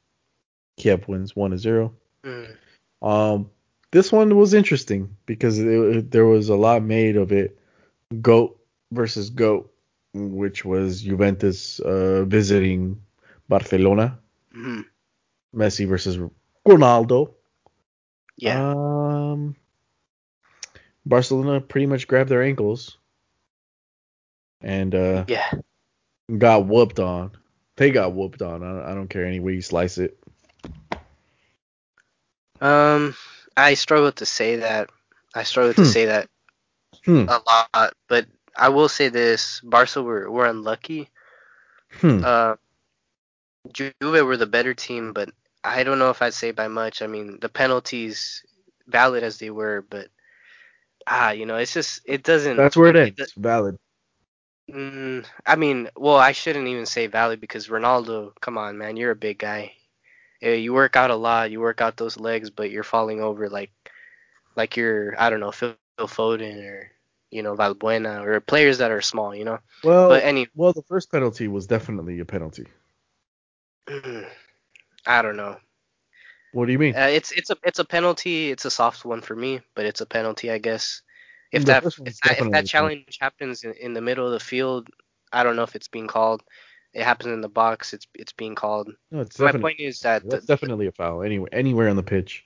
Kiev 0.77 1.07
wins 1.07 1.35
one 1.35 1.51
to 1.51 1.57
zero. 1.57 1.93
Mm, 2.23 2.55
Um, 3.01 3.49
this 3.91 4.11
one 4.11 4.35
was 4.35 4.53
interesting 4.53 5.15
because 5.25 5.59
it, 5.59 6.09
there 6.11 6.25
was 6.25 6.49
a 6.49 6.55
lot 6.55 6.81
made 6.83 7.15
of 7.15 7.31
it. 7.31 7.59
Goat 8.21 8.59
versus 8.91 9.29
Goat, 9.29 9.71
which 10.13 10.65
was 10.65 11.01
Juventus 11.01 11.79
uh, 11.79 12.23
visiting 12.25 13.01
Barcelona. 13.49 14.19
mhm. 14.55 14.85
Messi 15.55 15.87
versus 15.87 16.17
Ronaldo. 16.67 17.33
Yeah. 18.37 18.71
Um, 18.73 19.55
Barcelona 21.05 21.61
pretty 21.61 21.85
much 21.85 22.07
grabbed 22.07 22.29
their 22.29 22.41
ankles 22.41 22.97
and 24.61 24.95
uh, 24.95 25.25
yeah. 25.27 25.51
got 26.37 26.65
whooped 26.65 26.99
on. 26.99 27.31
They 27.75 27.91
got 27.91 28.13
whooped 28.13 28.41
on. 28.41 28.63
I 28.63 28.67
don't, 28.67 28.83
I 28.91 28.93
don't 28.93 29.09
care 29.09 29.25
any 29.25 29.39
way 29.39 29.53
you 29.53 29.61
slice 29.61 29.97
it. 29.97 30.17
Um, 32.61 33.15
I 33.57 33.73
struggle 33.75 34.11
to 34.13 34.25
say 34.25 34.57
that. 34.57 34.89
I 35.35 35.43
struggle 35.43 35.73
to 35.73 35.83
Hmm. 35.83 35.83
say 35.85 36.05
that 36.05 36.29
Hmm. 37.05 37.25
a 37.27 37.39
lot, 37.73 37.93
but 38.07 38.27
I 38.55 38.69
will 38.69 38.89
say 38.89 39.09
this: 39.09 39.59
Barca 39.61 40.01
were 40.01 40.29
were 40.29 40.45
unlucky. 40.45 41.09
Hmm. 42.01 42.23
Uh, 42.23 42.55
Juve 43.71 43.93
were 44.25 44.37
the 44.37 44.45
better 44.45 44.73
team, 44.73 45.13
but 45.13 45.29
I 45.63 45.83
don't 45.83 45.99
know 45.99 46.09
if 46.09 46.21
I'd 46.21 46.33
say 46.33 46.51
by 46.51 46.67
much. 46.67 47.01
I 47.01 47.07
mean, 47.07 47.39
the 47.41 47.49
penalties, 47.49 48.43
valid 48.87 49.23
as 49.23 49.39
they 49.39 49.49
were, 49.49 49.81
but 49.89 50.07
ah, 51.07 51.31
you 51.31 51.45
know, 51.45 51.57
it's 51.57 51.73
just 51.73 52.01
it 52.05 52.23
doesn't. 52.23 52.57
That's 52.57 52.75
where 52.77 52.89
it 52.89 52.95
it 52.95 53.15
ends. 53.19 53.33
Valid. 53.37 53.77
Mm, 54.71 55.25
I 55.45 55.55
mean, 55.55 55.89
well, 55.95 56.15
I 56.15 56.31
shouldn't 56.31 56.67
even 56.67 56.85
say 56.85 57.07
valid 57.07 57.39
because 57.41 57.67
Ronaldo, 57.67 58.33
come 58.39 58.57
on, 58.57 58.77
man, 58.77 58.97
you're 58.97 59.11
a 59.11 59.15
big 59.15 59.39
guy. 59.39 59.73
Yeah, 60.41 60.53
you 60.53 60.73
work 60.73 60.95
out 60.95 61.11
a 61.11 61.15
lot, 61.15 61.51
you 61.51 61.59
work 61.59 61.81
out 61.81 61.97
those 61.97 62.19
legs, 62.19 62.49
but 62.49 62.71
you're 62.71 62.83
falling 62.83 63.21
over 63.21 63.49
like 63.49 63.71
like 64.55 64.77
you're 64.77 65.19
I 65.19 65.29
don't 65.29 65.39
know 65.39 65.51
Phil 65.51 65.75
Foden 65.99 66.69
or 66.69 66.91
you 67.31 67.43
know 67.43 67.55
Valbuena 67.55 68.25
or 68.25 68.39
players 68.41 68.79
that 68.79 68.91
are 68.91 69.01
small, 69.01 69.35
you 69.35 69.45
know. 69.45 69.59
Well, 69.83 70.09
But 70.09 70.23
any, 70.23 70.47
well, 70.55 70.73
the 70.73 70.83
first 70.83 71.11
penalty 71.11 71.47
was 71.47 71.67
definitely 71.67 72.19
a 72.19 72.25
penalty. 72.25 72.67
I 75.07 75.21
don't 75.21 75.37
know. 75.37 75.57
What 76.53 76.67
do 76.67 76.71
you 76.71 76.79
mean? 76.79 76.95
Uh, 76.95 77.09
it's 77.11 77.31
it's 77.31 77.49
a 77.49 77.57
it's 77.63 77.79
a 77.79 77.85
penalty. 77.85 78.51
It's 78.51 78.65
a 78.65 78.71
soft 78.71 79.05
one 79.05 79.21
for 79.21 79.35
me, 79.35 79.61
but 79.75 79.85
it's 79.85 80.01
a 80.01 80.05
penalty, 80.05 80.51
I 80.51 80.57
guess. 80.59 81.01
If 81.53 81.65
that 81.65 81.85
if 81.85 81.95
that, 82.21 82.39
if 82.39 82.51
that 82.51 82.65
challenge 82.65 83.17
happens 83.21 83.63
in, 83.63 83.73
in 83.73 83.93
the 83.93 84.01
middle 84.01 84.25
of 84.25 84.31
the 84.31 84.39
field, 84.39 84.89
I 85.31 85.43
don't 85.43 85.55
know 85.55 85.61
if 85.61 85.75
it's 85.75 85.87
being 85.87 86.07
called. 86.07 86.41
It 86.93 87.03
happens 87.03 87.31
in 87.31 87.41
the 87.41 87.49
box. 87.49 87.93
It's 87.93 88.07
it's 88.15 88.33
being 88.33 88.55
called. 88.55 88.91
No, 89.11 89.21
it's 89.21 89.37
My 89.37 89.51
point 89.51 89.79
is 89.79 89.99
that 89.99 90.27
the, 90.27 90.41
definitely 90.41 90.87
a 90.87 90.91
foul. 90.91 91.21
Anywhere, 91.21 91.49
anywhere 91.51 91.89
on 91.89 91.95
the 91.95 92.03
pitch. 92.03 92.43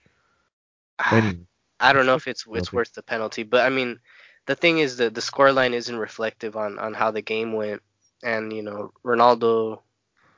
Any, 1.12 1.40
I 1.80 1.94
don't 1.94 2.06
know 2.06 2.16
if 2.16 2.28
it's 2.28 2.46
it's 2.52 2.74
worth 2.74 2.94
the 2.94 3.02
penalty, 3.02 3.44
but 3.44 3.66
I 3.66 3.70
mean, 3.70 3.98
the 4.46 4.56
thing 4.56 4.80
is 4.80 4.98
that 4.98 5.14
the 5.14 5.22
scoreline 5.22 5.74
isn't 5.74 5.98
reflective 5.98 6.58
on 6.58 6.78
on 6.78 6.94
how 6.94 7.12
the 7.12 7.22
game 7.22 7.54
went, 7.54 7.82
and 8.24 8.52
you 8.52 8.62
know 8.62 8.92
Ronaldo 9.06 9.80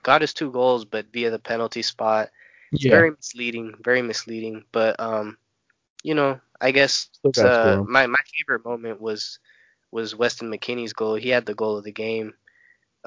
got 0.03 0.21
his 0.21 0.35
two 0.35 0.51
goals, 0.51 0.85
but 0.85 1.07
via 1.11 1.31
the 1.31 1.39
penalty 1.39 1.81
spot, 1.81 2.29
it's 2.71 2.85
yeah, 2.85 2.91
very 2.91 3.11
misleading, 3.11 3.73
very 3.83 4.03
misleading. 4.03 4.65
But 4.71 4.99
um, 4.99 5.37
you 6.03 6.13
know, 6.15 6.39
I 6.61 6.71
guess 6.71 7.09
uh, 7.37 7.83
my 7.87 8.07
my 8.07 8.19
favorite 8.37 8.65
moment 8.65 9.01
was 9.01 9.39
was 9.91 10.15
Weston 10.15 10.51
McKennie's 10.51 10.93
goal. 10.93 11.15
He 11.15 11.29
had 11.29 11.45
the 11.45 11.55
goal 11.55 11.77
of 11.77 11.83
the 11.83 11.91
game 11.91 12.33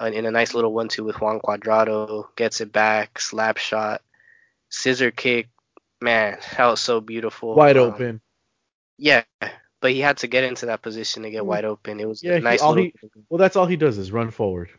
uh, 0.01 0.06
in 0.12 0.27
a 0.27 0.31
nice 0.31 0.52
little 0.55 0.73
one-two 0.73 1.05
with 1.05 1.20
Juan 1.20 1.39
Cuadrado, 1.40 2.27
gets 2.36 2.60
it 2.60 2.73
back, 2.73 3.20
slap 3.20 3.56
shot, 3.59 4.02
scissor 4.69 5.10
kick. 5.10 5.48
Man, 6.01 6.39
that 6.56 6.66
was 6.66 6.81
so 6.81 7.01
beautiful. 7.01 7.55
wide 7.55 7.77
Um, 7.77 7.90
open. 7.93 8.20
yeah, 8.98 9.23
but 9.81 9.93
he 9.93 10.01
had 10.01 10.16
to 10.19 10.27
get 10.27 10.43
into 10.44 10.66
that 10.66 10.82
position 10.82 11.23
to 11.23 11.31
get 11.31 11.47
wide 11.47 11.64
open. 11.64 12.01
It 12.01 12.09
was 12.09 12.23
Yeah, 12.24 12.32
a 12.32 12.39
he- 12.39 12.43
nice 12.43 12.60
all 12.62 12.70
little. 12.70 12.85
he- 12.85 12.94
Well, 13.28 13.39
that's 13.39 13.55
all 13.56 13.66
he 13.66 13.77
does 13.77 13.98
is 13.98 14.10
run 14.10 14.31
forward. 14.32 14.70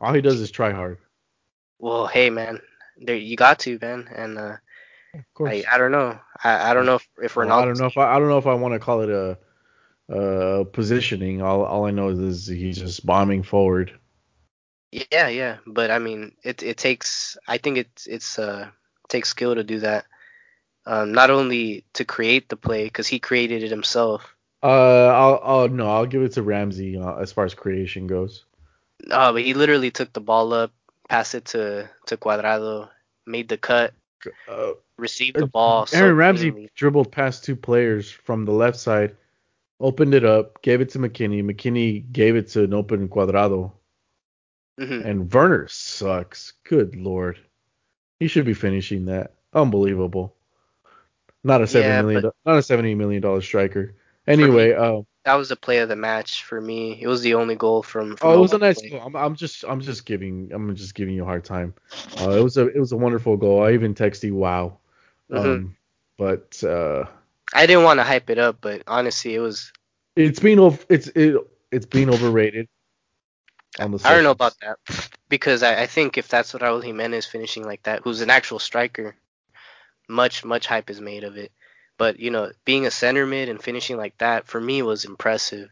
All 0.00 0.14
he 0.14 0.22
does 0.22 0.40
is 0.40 0.50
try 0.50 0.72
hard. 0.72 0.98
Well, 1.78 2.06
hey 2.06 2.30
man, 2.30 2.60
there 2.96 3.16
you 3.16 3.36
got 3.36 3.58
to 3.60 3.78
man, 3.82 4.08
and 4.14 4.38
uh, 4.38 4.56
I 5.44 5.64
I 5.70 5.78
don't 5.78 5.92
know, 5.92 6.18
I, 6.42 6.70
I 6.70 6.74
don't 6.74 6.86
know 6.86 6.96
if, 6.96 7.08
if 7.22 7.36
Well, 7.36 7.46
Ronaldo. 7.46 7.62
I 7.62 7.64
don't 7.64 7.78
know 7.78 7.86
if 7.86 7.98
I, 7.98 8.16
I 8.16 8.18
don't 8.18 8.28
know 8.28 8.38
if 8.38 8.46
I 8.46 8.54
want 8.54 8.74
to 8.74 8.78
call 8.78 9.00
it 9.02 9.10
a, 9.10 9.38
uh 10.12 10.64
positioning. 10.64 11.42
All 11.42 11.64
all 11.64 11.86
I 11.86 11.90
know 11.90 12.08
is, 12.08 12.46
he's 12.46 12.78
just 12.78 13.06
bombing 13.06 13.42
forward. 13.42 13.98
Yeah, 14.92 15.28
yeah, 15.28 15.56
but 15.66 15.90
I 15.90 15.98
mean, 15.98 16.32
it 16.42 16.62
it 16.62 16.76
takes. 16.76 17.36
I 17.48 17.58
think 17.58 17.78
it's 17.78 18.06
it's 18.06 18.38
uh 18.38 18.68
takes 19.08 19.28
skill 19.28 19.54
to 19.54 19.64
do 19.64 19.80
that. 19.80 20.06
Um, 20.86 21.12
not 21.12 21.30
only 21.30 21.84
to 21.94 22.04
create 22.04 22.48
the 22.48 22.56
play 22.56 22.84
because 22.84 23.06
he 23.06 23.18
created 23.18 23.62
it 23.62 23.70
himself. 23.70 24.36
Uh, 24.62 25.06
I'll 25.06 25.40
I'll 25.42 25.68
no, 25.68 25.90
I'll 25.90 26.06
give 26.06 26.22
it 26.22 26.32
to 26.32 26.42
Ramsey 26.42 26.96
uh, 26.96 27.16
as 27.16 27.32
far 27.32 27.44
as 27.44 27.54
creation 27.54 28.06
goes. 28.06 28.44
Oh, 29.10 29.32
but 29.32 29.42
he 29.42 29.54
literally 29.54 29.90
took 29.90 30.12
the 30.12 30.20
ball 30.20 30.52
up, 30.52 30.72
passed 31.08 31.34
it 31.34 31.46
to 31.46 31.88
to 32.06 32.16
Cuadrado, 32.16 32.88
made 33.26 33.48
the 33.48 33.56
cut, 33.56 33.94
Uh, 34.48 34.72
received 34.98 35.36
the 35.36 35.46
ball. 35.46 35.86
so 35.86 35.98
Aaron 35.98 36.16
Ramsey 36.16 36.50
cleanly. 36.50 36.70
dribbled 36.74 37.10
past 37.12 37.44
two 37.44 37.56
players 37.56 38.10
from 38.10 38.44
the 38.44 38.52
left 38.52 38.78
side, 38.78 39.16
opened 39.80 40.14
it 40.14 40.24
up, 40.24 40.62
gave 40.62 40.80
it 40.80 40.90
to 40.90 40.98
McKennie. 40.98 41.42
McKennie 41.44 42.10
gave 42.12 42.36
it 42.36 42.48
to 42.50 42.64
an 42.64 42.74
open 42.74 43.08
Cuadrado, 43.08 43.72
Mhm. 44.80 45.04
and 45.04 45.32
Werner 45.32 45.66
sucks. 45.68 46.52
Good 46.64 46.96
lord, 46.96 47.38
he 48.20 48.28
should 48.28 48.44
be 48.46 48.54
finishing 48.54 49.06
that. 49.06 49.34
Unbelievable. 49.52 50.34
Not 51.42 51.60
a 51.62 51.66
seven 51.66 51.88
Yeah, 51.90 52.02
million, 52.02 52.22
do- 52.22 52.32
not 52.46 52.58
a 52.58 52.62
seventy 52.62 52.94
million 52.94 53.20
dollar 53.22 53.40
striker. 53.42 53.94
Anyway, 54.26 54.72
uh, 54.72 55.02
That 55.24 55.34
was 55.34 55.48
the 55.48 55.56
play 55.56 55.78
of 55.78 55.88
the 55.88 55.96
match 55.96 56.44
for 56.44 56.60
me. 56.60 56.98
It 57.00 57.06
was 57.06 57.22
the 57.22 57.34
only 57.34 57.54
goal 57.54 57.82
from. 57.82 58.16
from 58.16 58.28
oh, 58.28 58.34
it 58.34 58.40
was 58.40 58.52
a 58.52 58.58
nice 58.58 58.80
play. 58.80 58.90
goal. 58.90 59.02
I'm, 59.04 59.16
I'm 59.16 59.34
just, 59.34 59.64
I'm 59.66 59.80
just 59.80 60.04
giving, 60.04 60.50
I'm 60.52 60.74
just 60.76 60.94
giving 60.94 61.14
you 61.14 61.22
a 61.22 61.26
hard 61.26 61.44
time. 61.44 61.74
Uh, 62.20 62.30
it 62.30 62.42
was 62.42 62.56
a, 62.58 62.66
it 62.68 62.78
was 62.78 62.92
a 62.92 62.96
wonderful 62.96 63.36
goal. 63.36 63.64
I 63.64 63.72
even 63.72 63.94
texted 63.94 64.24
you, 64.24 64.34
wow. 64.34 64.78
Mhm. 65.30 65.44
Um, 65.44 65.76
but 66.18 66.62
uh, 66.62 67.06
I 67.54 67.66
didn't 67.66 67.84
want 67.84 68.00
to 68.00 68.04
hype 68.04 68.30
it 68.30 68.38
up, 68.38 68.58
but 68.60 68.82
honestly, 68.86 69.34
it 69.34 69.40
was. 69.40 69.72
it's 70.16 70.40
being 70.40 70.58
over, 70.58 70.78
it's 70.88 71.08
it, 71.08 71.36
it's 71.72 71.86
being 71.86 72.10
overrated. 72.10 72.68
On 73.80 73.90
the 73.90 74.00
I 74.04 74.14
don't 74.14 74.22
know 74.22 74.30
about 74.30 74.54
that 74.60 74.78
because 75.28 75.64
I, 75.64 75.82
I 75.82 75.86
think 75.86 76.16
if 76.16 76.28
that's 76.28 76.54
what 76.54 76.62
Raul 76.62 76.84
Jimenez 76.84 77.26
finishing 77.26 77.64
like 77.64 77.82
that, 77.84 78.02
who's 78.02 78.20
an 78.20 78.30
actual 78.30 78.60
striker, 78.60 79.16
much 80.08 80.44
much 80.44 80.66
hype 80.66 80.90
is 80.90 81.00
made 81.00 81.24
of 81.24 81.36
it. 81.36 81.50
But 81.98 82.18
you 82.18 82.30
know, 82.30 82.50
being 82.64 82.86
a 82.86 82.90
center 82.90 83.26
mid 83.26 83.48
and 83.48 83.62
finishing 83.62 83.96
like 83.96 84.16
that 84.18 84.46
for 84.46 84.60
me 84.60 84.82
was 84.82 85.04
impressive. 85.04 85.70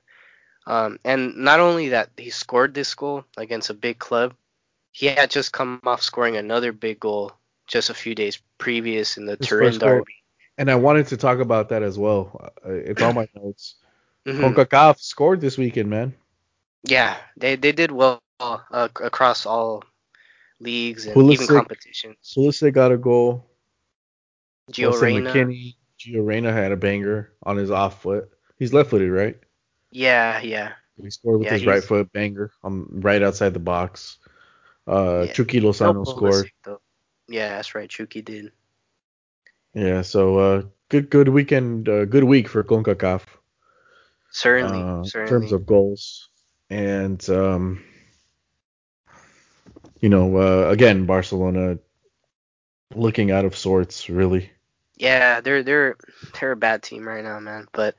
Um, 0.66 0.98
and 1.04 1.36
not 1.38 1.60
only 1.60 1.88
that 1.90 2.10
he 2.16 2.30
scored 2.30 2.74
this 2.74 2.94
goal 2.94 3.24
against 3.36 3.70
a 3.70 3.74
big 3.74 3.98
club, 3.98 4.34
he 4.92 5.06
had 5.06 5.30
just 5.30 5.52
come 5.52 5.80
off 5.84 6.02
scoring 6.02 6.36
another 6.36 6.72
big 6.72 7.00
goal 7.00 7.32
just 7.66 7.90
a 7.90 7.94
few 7.94 8.14
days 8.14 8.40
previous 8.58 9.16
in 9.16 9.26
the 9.26 9.36
His 9.38 9.48
Turin 9.48 9.66
first 9.68 9.80
goal. 9.80 9.90
derby. 9.98 10.14
And 10.58 10.70
I 10.70 10.76
wanted 10.76 11.08
to 11.08 11.16
talk 11.16 11.40
about 11.40 11.70
that 11.70 11.82
as 11.82 11.98
well. 11.98 12.52
Uh, 12.64 12.72
it's 12.72 13.02
on 13.02 13.14
my 13.14 13.26
notes. 13.34 13.76
Mhm. 14.26 14.54
CONCACAF 14.54 15.00
scored 15.00 15.40
this 15.40 15.58
weekend, 15.58 15.90
man. 15.90 16.14
Yeah, 16.84 17.16
they 17.36 17.56
they 17.56 17.72
did 17.72 17.90
well 17.90 18.20
uh, 18.40 18.88
across 19.00 19.46
all 19.46 19.84
leagues 20.60 21.06
and 21.06 21.16
even 21.16 21.46
Pulisic- 21.46 21.54
competitions. 21.56 22.16
Pulisic 22.36 22.72
got 22.74 22.92
a 22.92 22.98
goal. 22.98 23.44
Gio 24.70 25.00
Reyna, 25.00 25.30
McKennie, 25.30 25.74
Gio 26.02 26.26
Reyna 26.26 26.52
had 26.52 26.72
a 26.72 26.76
banger 26.76 27.32
on 27.42 27.56
his 27.56 27.70
off 27.70 28.02
foot. 28.02 28.30
He's 28.58 28.72
left 28.72 28.90
footed, 28.90 29.10
right? 29.10 29.38
yeah, 29.90 30.40
yeah, 30.40 30.72
He 31.00 31.10
scored 31.10 31.40
with 31.40 31.46
Yeah, 31.46 31.54
his 31.54 31.66
right 31.66 31.84
foot 31.84 32.12
banger 32.12 32.50
on 32.62 32.86
right 32.90 33.22
outside 33.22 33.54
the 33.54 33.60
box. 33.60 34.18
Uh, 34.88 35.24
Yeah. 35.26 35.32
Chucky 35.32 35.60
Lozano 35.60 35.94
No 35.94 36.04
scored. 36.04 36.50
Yeah, 37.28 37.50
that's 37.50 37.74
right. 37.74 37.88
Chucky 37.88 38.22
did. 38.22 38.52
Yeah, 39.74 40.02
so 40.02 40.38
uh, 40.38 40.62
good 40.88 41.08
good 41.08 41.28
weekend, 41.28 41.88
uh, 41.88 42.04
good 42.04 42.24
week 42.24 42.48
for 42.48 42.62
CONCACAF. 42.64 43.22
Certainly, 44.30 44.80
uh, 44.80 45.02
in 45.02 45.28
terms 45.28 45.52
of 45.52 45.66
goals. 45.66 46.28
And 46.68 47.26
um, 47.30 47.84
you 50.00 50.08
know, 50.08 50.36
uh, 50.36 50.70
again, 50.70 51.06
Barcelona 51.06 51.78
looking 52.94 53.30
out 53.30 53.44
of 53.44 53.56
sorts, 53.56 54.10
really. 54.10 54.50
Yeah, 54.96 55.40
they're 55.40 55.62
they're 55.62 55.96
they're 56.40 56.52
a 56.52 56.56
bad 56.56 56.82
team 56.82 57.06
right 57.06 57.24
now, 57.24 57.38
man. 57.40 57.66
But 57.72 57.94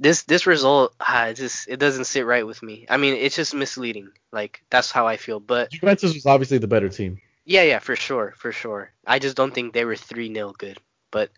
this 0.00 0.22
this 0.24 0.46
result, 0.46 0.94
ah, 1.00 1.26
it 1.28 1.34
just 1.34 1.68
it 1.68 1.78
doesn't 1.78 2.04
sit 2.06 2.26
right 2.26 2.46
with 2.46 2.62
me. 2.62 2.86
I 2.88 2.96
mean, 2.98 3.14
it's 3.14 3.36
just 3.36 3.54
misleading. 3.54 4.10
Like 4.32 4.62
that's 4.70 4.90
how 4.90 5.06
I 5.06 5.16
feel. 5.16 5.40
But 5.40 5.70
Juventus 5.70 6.14
was 6.14 6.26
obviously 6.26 6.58
the 6.58 6.68
better 6.68 6.88
team. 6.88 7.20
yeah, 7.44 7.62
yeah, 7.62 7.78
for 7.80 7.96
sure, 7.96 8.34
for 8.38 8.52
sure. 8.52 8.92
I 9.06 9.18
just 9.18 9.36
don't 9.36 9.54
think 9.54 9.72
they 9.74 9.84
were 9.84 9.96
three 9.96 10.32
0 10.32 10.52
good. 10.58 10.78
But 11.10 11.30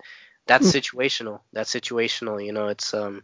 that's 0.46 0.66
Hmm. 0.66 0.78
situational. 0.78 1.40
That's 1.52 1.72
situational. 1.72 2.44
You 2.44 2.52
know, 2.52 2.68
it's 2.68 2.94
um. 2.94 3.22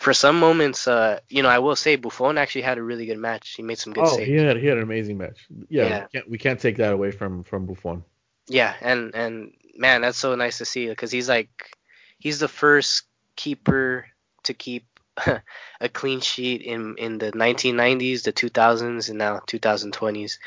For 0.00 0.14
some 0.14 0.38
moments, 0.38 0.86
uh, 0.86 1.18
you 1.28 1.42
know, 1.42 1.48
I 1.48 1.58
will 1.58 1.74
say 1.74 1.96
Buffon 1.96 2.38
actually 2.38 2.62
had 2.62 2.78
a 2.78 2.82
really 2.82 3.06
good 3.06 3.18
match. 3.18 3.54
He 3.56 3.62
made 3.64 3.78
some 3.78 3.92
good 3.92 4.04
Oh, 4.04 4.16
saves. 4.16 4.28
he 4.28 4.34
had 4.34 4.56
he 4.56 4.66
had 4.66 4.76
an 4.76 4.84
amazing 4.84 5.18
match. 5.18 5.46
Yeah, 5.68 5.84
Yeah. 5.88 6.00
We, 6.02 6.08
can't, 6.12 6.30
we 6.30 6.38
can't 6.38 6.60
take 6.60 6.76
that 6.76 6.92
away 6.92 7.10
from 7.10 7.42
from 7.42 7.66
Buffon. 7.66 8.04
Yeah, 8.46 8.74
and 8.80 9.12
and 9.14 9.52
man, 9.78 10.02
that's 10.02 10.18
so 10.18 10.34
nice 10.34 10.58
to 10.58 10.64
see 10.64 10.88
because 10.88 11.10
he's 11.10 11.28
like 11.28 11.76
he's 12.18 12.40
the 12.40 12.48
first 12.48 13.04
keeper 13.36 14.06
to 14.42 14.54
keep 14.54 14.84
a 15.80 15.88
clean 15.88 16.20
sheet 16.20 16.62
in 16.62 16.96
in 16.98 17.18
the 17.18 17.32
1990s, 17.32 18.24
the 18.24 18.32
2000s, 18.32 19.08
and 19.08 19.18
now 19.18 19.38
2020s. 19.46 20.38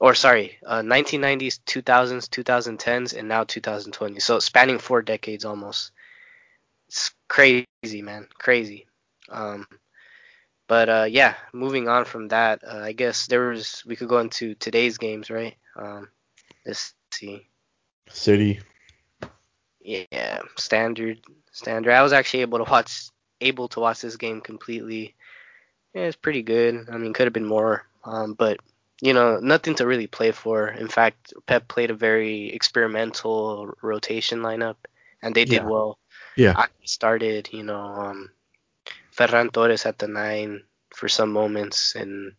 Or 0.00 0.14
sorry, 0.14 0.58
uh, 0.66 0.82
1990s, 0.82 1.60
2000s, 1.64 2.28
2010s, 2.28 3.16
and 3.16 3.28
now 3.28 3.44
2020. 3.44 4.20
So 4.20 4.38
spanning 4.38 4.78
four 4.78 5.02
decades 5.02 5.44
almost. 5.44 5.92
It's 6.88 7.12
crazy, 7.28 8.02
man, 8.02 8.28
crazy. 8.38 8.86
Um, 9.30 9.66
but 10.66 10.88
uh, 10.88 11.06
yeah, 11.08 11.34
moving 11.52 11.88
on 11.88 12.04
from 12.04 12.28
that, 12.28 12.62
uh, 12.64 12.80
I 12.82 12.92
guess 12.92 13.26
there 13.26 13.48
was 13.48 13.82
we 13.86 13.96
could 13.96 14.08
go 14.08 14.18
into 14.18 14.54
today's 14.54 14.98
games, 14.98 15.30
right? 15.30 15.56
Um, 15.76 16.08
let's 16.66 16.94
see. 17.12 17.48
City. 18.08 18.60
Yeah, 19.80 20.40
standard, 20.56 21.20
standard. 21.52 21.92
I 21.92 22.02
was 22.02 22.12
actually 22.12 22.40
able 22.40 22.58
to 22.64 22.70
watch, 22.70 23.10
able 23.40 23.68
to 23.68 23.80
watch 23.80 24.00
this 24.00 24.16
game 24.16 24.40
completely. 24.40 25.14
Yeah, 25.92 26.02
it's 26.02 26.16
pretty 26.16 26.42
good. 26.42 26.88
I 26.90 26.96
mean, 26.96 27.12
could 27.12 27.26
have 27.26 27.32
been 27.32 27.46
more, 27.46 27.86
um, 28.04 28.34
but 28.34 28.58
you 29.00 29.12
know, 29.12 29.38
nothing 29.40 29.74
to 29.76 29.86
really 29.86 30.06
play 30.06 30.30
for. 30.30 30.68
In 30.68 30.88
fact, 30.88 31.34
Pep 31.46 31.68
played 31.68 31.90
a 31.90 31.94
very 31.94 32.50
experimental 32.52 33.74
rotation 33.82 34.40
lineup, 34.40 34.76
and 35.22 35.34
they 35.34 35.44
did 35.44 35.62
Yeah. 35.62 35.68
well. 35.68 35.98
Yeah. 36.36 36.54
I 36.56 36.68
started, 36.84 37.48
you 37.52 37.62
know, 37.62 37.80
um, 37.80 38.30
Ferran 39.16 39.52
Torres 39.52 39.84
at 39.84 39.98
the 39.98 40.08
nine, 40.08 40.62
for 40.94 41.08
some 41.08 41.32
moments, 41.32 41.94
and 41.94 42.32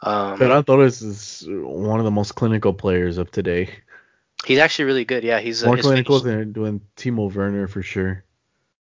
um, 0.00 0.38
Ferran 0.38 0.64
Torres 0.64 1.02
is 1.02 1.44
one 1.48 1.98
of 1.98 2.04
the 2.04 2.10
most 2.10 2.34
clinical 2.34 2.72
players 2.72 3.18
of 3.18 3.30
today. 3.30 3.68
He's 4.44 4.58
actually 4.58 4.86
really 4.86 5.04
good. 5.04 5.24
Yeah, 5.24 5.40
he's 5.40 5.64
More 5.64 5.76
his 5.76 5.82
clinical 5.82 6.20
than 6.20 6.52
doing 6.52 6.82
Timo 6.96 7.32
Werner 7.32 7.66
for 7.68 7.82
sure, 7.82 8.24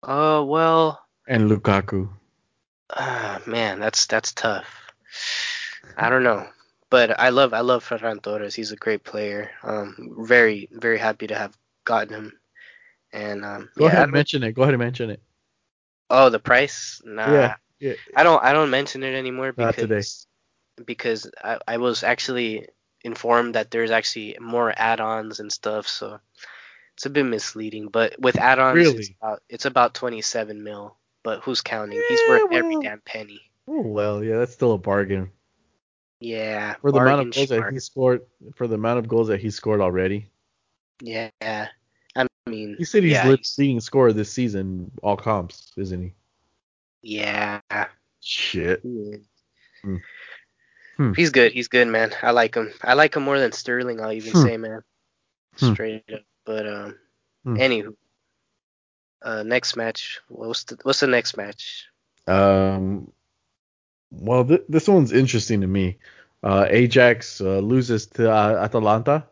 Uh, 0.03 0.43
well, 0.45 1.03
and 1.27 1.49
Lukaku. 1.49 2.09
uh, 2.89 3.39
man, 3.45 3.79
that's 3.79 4.05
that's 4.07 4.33
tough. 4.33 4.67
I 5.97 6.09
don't 6.09 6.23
know, 6.23 6.47
but 6.89 7.19
I 7.19 7.29
love 7.29 7.53
I 7.53 7.61
love 7.61 7.87
Ferran 7.87 8.21
Torres. 8.21 8.55
He's 8.55 8.71
a 8.71 8.75
great 8.77 9.03
player. 9.03 9.51
Um, 9.63 10.15
very 10.19 10.67
very 10.71 10.97
happy 10.99 11.27
to 11.27 11.35
have 11.35 11.57
gotten 11.85 12.13
him. 12.13 12.39
And 13.13 13.45
um, 13.45 13.69
Go 13.77 13.85
yeah, 13.85 14.01
I 14.01 14.03
ahead, 14.03 14.09
and 14.11 14.11
mention 14.11 14.43
it. 14.43 14.53
Go 14.53 14.61
ahead 14.63 14.73
and 14.73 14.79
mention 14.81 15.09
it. 15.09 15.21
oh, 16.09 16.29
the 16.29 16.39
price? 16.39 17.01
Nah, 17.05 17.23
Yeah, 17.25 17.55
yeah. 17.79 17.95
I 18.15 18.23
don't 18.23 18.43
I 18.43 18.53
don't 18.53 18.69
mention 18.69 19.03
it 19.03 19.15
anymore 19.15 19.53
because 19.53 20.27
because 20.85 21.29
I, 21.43 21.59
I 21.67 21.77
was 21.77 22.03
actually 22.03 22.67
informed 23.03 23.55
that 23.55 23.71
there's 23.71 23.91
actually 23.91 24.37
more 24.39 24.73
add-ons 24.75 25.39
and 25.39 25.51
stuff, 25.51 25.87
so 25.87 26.19
it's 26.95 27.05
a 27.05 27.09
bit 27.09 27.23
misleading. 27.25 27.87
But 27.87 28.19
with 28.19 28.37
add-ons, 28.37 28.87
it's 28.87 29.09
about 29.19 29.41
it's 29.49 29.65
about 29.65 29.93
27 29.93 30.63
mil. 30.63 30.95
But 31.23 31.41
who's 31.41 31.61
counting? 31.61 32.01
He's 32.09 32.19
Yeah, 32.21 32.29
worth 32.29 32.51
every 32.53 32.77
damn 32.81 33.01
penny. 33.01 33.41
Oh 33.67 33.81
well, 33.81 34.23
yeah, 34.23 34.37
that's 34.39 34.53
still 34.53 34.73
a 34.73 34.77
bargain 34.77 35.31
Yeah, 36.19 36.75
for 36.81 36.91
the 36.91 36.99
amount 36.99 37.27
of 37.27 37.33
goals 37.35 37.49
that 37.49 37.57
smart. 37.57 37.73
he 37.73 37.79
scored. 37.79 38.21
For 38.55 38.67
the 38.67 38.75
amount 38.75 38.99
of 38.99 39.07
goals 39.07 39.27
that 39.27 39.39
he 39.39 39.51
scored 39.51 39.81
already, 39.81 40.29
Yeah, 41.01 41.29
I 41.41 42.27
mean, 42.47 42.75
he 42.77 42.85
said 42.85 43.03
he's 43.03 43.11
yeah, 43.13 43.25
he's- 43.27 43.55
leading 43.59 43.79
scorer 43.79 44.13
this 44.13 44.31
season, 44.33 44.91
all 45.03 45.15
comps, 45.15 45.71
isn't 45.77 46.01
he? 46.01 46.13
yeah, 47.03 47.61
Shit. 48.19 48.81
is. 48.83 49.25
Hmm. 49.83 49.97
Hmm. 51.01 51.13
He's 51.13 51.31
good. 51.31 51.51
He's 51.51 51.67
good, 51.67 51.87
man. 51.87 52.11
I 52.21 52.29
like 52.31 52.53
him. 52.55 52.71
I 52.83 52.93
like 52.93 53.15
him 53.15 53.23
more 53.23 53.39
than 53.39 53.51
Sterling. 53.51 53.99
I'll 54.01 54.11
even 54.11 54.33
Hmm. 54.33 54.43
say, 54.43 54.57
man. 54.57 54.83
Hmm. 55.57 55.73
Straight 55.73 56.03
up. 56.13 56.21
But 56.45 56.67
um, 56.67 56.97
Hmm. 57.43 57.55
anywho, 57.57 57.95
uh, 59.23 59.43
next 59.43 59.75
match. 59.75 60.19
What's 60.27 60.63
the 60.65 60.77
What's 60.83 60.99
the 60.99 61.07
next 61.07 61.37
match? 61.37 61.85
Um, 62.27 63.11
well, 64.11 64.45
th- 64.45 64.63
this 64.69 64.87
one's 64.87 65.11
interesting 65.11 65.61
to 65.61 65.67
me. 65.67 65.97
Uh, 66.43 66.67
Ajax 66.69 67.41
uh, 67.41 67.59
loses 67.59 68.07
to 68.07 68.31
uh, 68.31 68.63
Atalanta. 68.63 69.25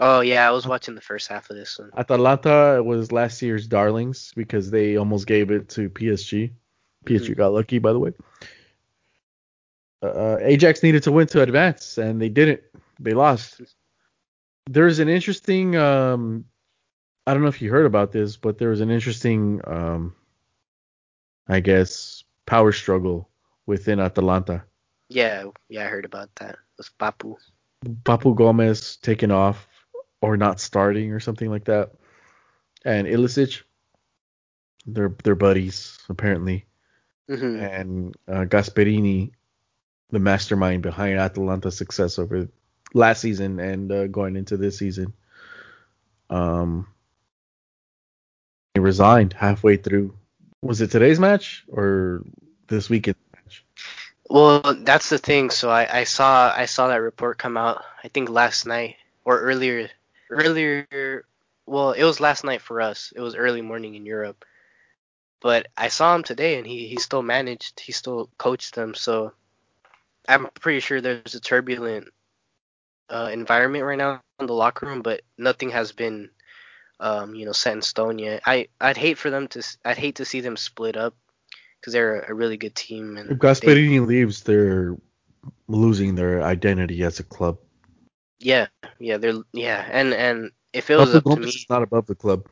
Oh 0.00 0.20
yeah, 0.20 0.46
I 0.46 0.50
was 0.50 0.66
watching 0.66 0.94
the 0.94 1.00
first 1.00 1.28
half 1.28 1.48
of 1.50 1.56
this 1.56 1.78
one. 1.78 1.90
Atalanta 1.96 2.82
was 2.82 3.12
last 3.12 3.40
year's 3.42 3.66
darlings 3.66 4.32
because 4.36 4.70
they 4.70 4.96
almost 4.96 5.26
gave 5.26 5.50
it 5.50 5.68
to 5.70 5.88
PSG. 5.88 6.52
PSG 7.06 7.32
Mhm. 7.32 7.36
got 7.36 7.52
lucky, 7.52 7.78
by 7.78 7.92
the 7.92 7.98
way. 7.98 8.12
Uh, 10.04 10.38
Ajax 10.40 10.82
needed 10.82 11.02
to 11.04 11.12
win 11.12 11.26
to 11.28 11.42
advance, 11.42 11.98
and 11.98 12.20
they 12.20 12.28
didn't. 12.28 12.60
They 13.00 13.12
lost. 13.12 13.60
There's 14.68 14.98
an 14.98 15.08
interesting. 15.08 15.76
Um, 15.76 16.44
I 17.26 17.32
don't 17.32 17.42
know 17.42 17.48
if 17.48 17.62
you 17.62 17.70
heard 17.70 17.86
about 17.86 18.12
this, 18.12 18.36
but 18.36 18.58
there 18.58 18.70
was 18.70 18.80
an 18.80 18.90
interesting, 18.90 19.60
um, 19.66 20.14
I 21.48 21.60
guess, 21.60 22.24
power 22.46 22.72
struggle 22.72 23.28
within 23.66 24.00
Atalanta. 24.00 24.64
Yeah, 25.08 25.44
yeah, 25.68 25.84
I 25.84 25.88
heard 25.88 26.04
about 26.04 26.34
that 26.36 26.56
Was 26.76 26.90
Papu. 26.98 27.36
Papu 28.04 28.34
Gomez 28.34 28.96
taking 28.96 29.30
off 29.30 29.68
or 30.20 30.36
not 30.36 30.60
starting 30.60 31.12
or 31.12 31.20
something 31.20 31.50
like 31.50 31.64
that. 31.64 31.92
And 32.84 33.06
Ilicic, 33.06 33.62
they're 34.86 35.14
they're 35.22 35.34
buddies 35.34 35.98
apparently. 36.08 36.66
hmm 37.28 37.58
And 37.58 38.14
uh, 38.28 38.44
Gasperini, 38.44 39.32
the 40.10 40.18
mastermind 40.18 40.82
behind 40.82 41.18
Atalanta's 41.18 41.76
success 41.76 42.18
over 42.18 42.48
last 42.92 43.20
season 43.20 43.58
and 43.58 43.90
uh, 43.90 44.06
going 44.06 44.36
into 44.36 44.56
this 44.56 44.78
season, 44.78 45.12
um, 46.30 46.86
he 48.74 48.80
resigned 48.80 49.32
halfway 49.32 49.76
through. 49.76 50.14
Was 50.62 50.80
it 50.80 50.90
today's 50.90 51.20
match 51.20 51.64
or 51.68 52.24
this 52.68 52.88
weekend? 52.88 53.16
Well, 54.28 54.62
that's 54.80 55.10
the 55.10 55.18
thing. 55.18 55.50
So 55.50 55.70
I, 55.70 56.00
I 56.00 56.04
saw 56.04 56.52
I 56.56 56.64
saw 56.64 56.88
that 56.88 56.96
report 56.96 57.38
come 57.38 57.56
out. 57.56 57.84
I 58.02 58.08
think 58.08 58.30
last 58.30 58.66
night 58.66 58.96
or 59.24 59.40
earlier 59.40 59.90
earlier. 60.30 61.24
Well, 61.66 61.92
it 61.92 62.04
was 62.04 62.20
last 62.20 62.44
night 62.44 62.62
for 62.62 62.80
us. 62.80 63.12
It 63.14 63.20
was 63.20 63.34
early 63.34 63.62
morning 63.62 63.94
in 63.94 64.06
Europe. 64.06 64.44
But 65.40 65.68
I 65.76 65.88
saw 65.88 66.14
him 66.14 66.22
today, 66.22 66.56
and 66.56 66.66
he 66.66 66.88
he 66.88 66.96
still 66.96 67.22
managed. 67.22 67.80
He 67.80 67.92
still 67.92 68.30
coached 68.38 68.74
them. 68.74 68.94
So 68.94 69.32
I'm 70.28 70.48
pretty 70.60 70.80
sure 70.80 71.00
there's 71.00 71.34
a 71.34 71.40
turbulent 71.40 72.08
uh, 73.10 73.30
environment 73.32 73.84
right 73.84 73.98
now 73.98 74.20
in 74.40 74.46
the 74.46 74.52
locker 74.54 74.86
room, 74.86 75.02
but 75.02 75.22
nothing 75.38 75.70
has 75.70 75.92
been 75.92 76.30
um, 77.00 77.34
you 77.34 77.44
know 77.44 77.52
set 77.52 77.74
in 77.74 77.82
stone 77.82 78.18
yet. 78.18 78.42
I 78.46 78.68
I'd 78.80 78.96
hate 78.96 79.18
for 79.18 79.30
them 79.30 79.48
to 79.48 79.62
I'd 79.84 79.98
hate 79.98 80.16
to 80.16 80.24
see 80.24 80.40
them 80.40 80.56
split 80.56 80.96
up 80.96 81.14
because 81.80 81.92
they're 81.92 82.20
a, 82.20 82.34
really 82.34 82.56
good 82.56 82.74
team 82.74 83.16
and 83.16 83.30
If 83.30 83.38
they- 83.38 83.44
Gasperini 83.46 84.06
leaves, 84.06 84.42
they're 84.42 84.96
losing 85.68 86.14
their 86.14 86.42
identity 86.42 87.02
as 87.02 87.20
a 87.20 87.24
club. 87.24 87.58
Yeah, 88.40 88.66
yeah, 88.98 89.16
they're 89.18 89.40
yeah, 89.52 89.86
and 89.90 90.12
and 90.14 90.50
if 90.72 90.90
it 90.90 90.96
was 90.96 91.14
up 91.14 91.24
to 91.24 91.40
me, 91.40 91.48
is 91.48 91.66
not 91.68 91.82
above 91.82 92.06
the 92.06 92.14
club. 92.14 92.46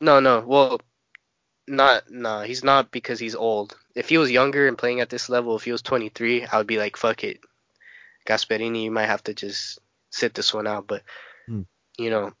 no, 0.00 0.20
no, 0.20 0.44
well, 0.46 0.80
not 1.68 2.10
nah 2.10 2.42
he's 2.42 2.64
not 2.64 2.90
because 2.90 3.18
he's 3.18 3.34
old. 3.34 3.76
If 3.94 4.08
he 4.08 4.18
was 4.18 4.30
younger 4.30 4.68
and 4.68 4.78
playing 4.78 5.00
at 5.00 5.10
this 5.10 5.28
level, 5.28 5.56
if 5.56 5.64
he 5.64 5.72
was 5.72 5.82
23, 5.82 6.46
I 6.46 6.58
would 6.58 6.66
be 6.66 6.78
like, 6.78 6.96
fuck 6.96 7.24
it, 7.24 7.40
Gasperini, 8.26 8.84
you 8.84 8.90
might 8.90 9.06
have 9.06 9.22
to 9.24 9.34
just 9.34 9.78
sit 10.10 10.34
this 10.34 10.54
one 10.54 10.66
out. 10.66 10.86
But 10.86 11.02
Hmm. 11.48 11.62
you 11.98 12.10
know, 12.10 12.32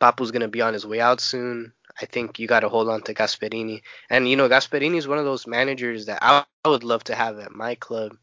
Papu's 0.00 0.30
gonna 0.32 0.48
be 0.48 0.60
on 0.62 0.74
his 0.74 0.86
way 0.86 1.00
out 1.00 1.20
soon. 1.20 1.72
I 2.00 2.06
think 2.06 2.38
you 2.38 2.46
got 2.46 2.60
to 2.60 2.68
hold 2.68 2.88
on 2.88 3.02
to 3.02 3.14
Gasperini, 3.14 3.82
and 4.10 4.28
you 4.28 4.36
know, 4.36 4.48
Gasperini 4.48 4.96
is 4.96 5.08
one 5.08 5.18
of 5.18 5.24
those 5.24 5.46
managers 5.46 6.06
that 6.06 6.22
I, 6.22 6.44
I 6.64 6.68
would 6.68 6.84
love 6.84 7.04
to 7.04 7.14
have 7.14 7.38
at 7.38 7.52
my 7.52 7.74
club. 7.74 8.16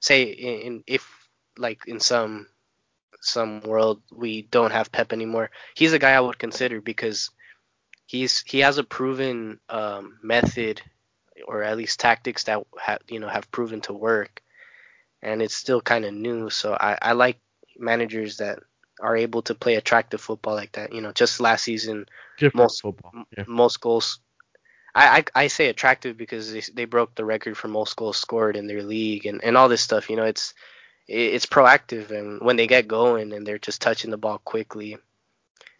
Say 0.00 0.22
in, 0.24 0.60
in 0.60 0.84
if 0.86 1.06
like 1.58 1.82
in 1.86 2.00
some 2.00 2.48
some 3.20 3.60
world 3.62 4.02
we 4.12 4.42
don't 4.42 4.70
have 4.72 4.92
Pep 4.92 5.12
anymore, 5.12 5.50
he's 5.74 5.92
a 5.92 5.98
guy 5.98 6.12
I 6.12 6.20
would 6.20 6.38
consider 6.38 6.80
because 6.80 7.30
he's 8.08 8.42
he 8.46 8.58
has 8.60 8.78
a 8.78 8.82
proven 8.84 9.60
um, 9.68 10.18
method 10.22 10.82
or 11.46 11.62
at 11.62 11.76
least 11.76 12.00
tactics 12.00 12.42
that 12.44 12.66
have 12.80 12.98
you 13.08 13.20
know 13.20 13.28
have 13.28 13.48
proven 13.52 13.80
to 13.82 13.92
work, 13.92 14.42
and 15.22 15.40
it's 15.40 15.54
still 15.54 15.80
kind 15.80 16.04
of 16.04 16.12
new. 16.12 16.50
So 16.50 16.74
I, 16.74 16.98
I 17.00 17.12
like 17.12 17.38
managers 17.78 18.38
that 18.38 18.58
are 19.00 19.16
able 19.16 19.42
to 19.42 19.54
play 19.54 19.76
attractive 19.76 20.20
football 20.20 20.54
like 20.56 20.72
that. 20.72 20.92
You 20.92 21.00
know, 21.00 21.12
just 21.12 21.38
last 21.38 21.62
season, 21.62 22.06
Different 22.38 22.56
Most- 22.64 22.82
football. 22.82 23.12
Yeah. 23.36 23.44
most 23.46 23.80
goals. 23.80 24.18
I, 24.94 25.18
I, 25.34 25.44
I 25.44 25.46
say 25.48 25.68
attractive 25.68 26.16
because 26.16 26.50
they, 26.52 26.62
they 26.74 26.84
broke 26.86 27.14
the 27.14 27.24
record 27.24 27.56
for 27.56 27.68
most 27.68 27.94
goals 27.94 28.16
scored 28.16 28.56
in 28.56 28.66
their 28.66 28.82
league 28.82 29.26
and, 29.26 29.44
and 29.44 29.56
all 29.56 29.68
this 29.68 29.82
stuff. 29.82 30.10
You 30.10 30.16
know, 30.16 30.24
it's 30.24 30.54
it- 31.06 31.34
it's 31.34 31.46
proactive 31.46 32.10
and 32.10 32.40
when 32.40 32.56
they 32.56 32.66
get 32.66 32.88
going 32.88 33.32
and 33.32 33.46
they're 33.46 33.58
just 33.58 33.80
touching 33.80 34.10
the 34.10 34.16
ball 34.18 34.38
quickly, 34.38 34.96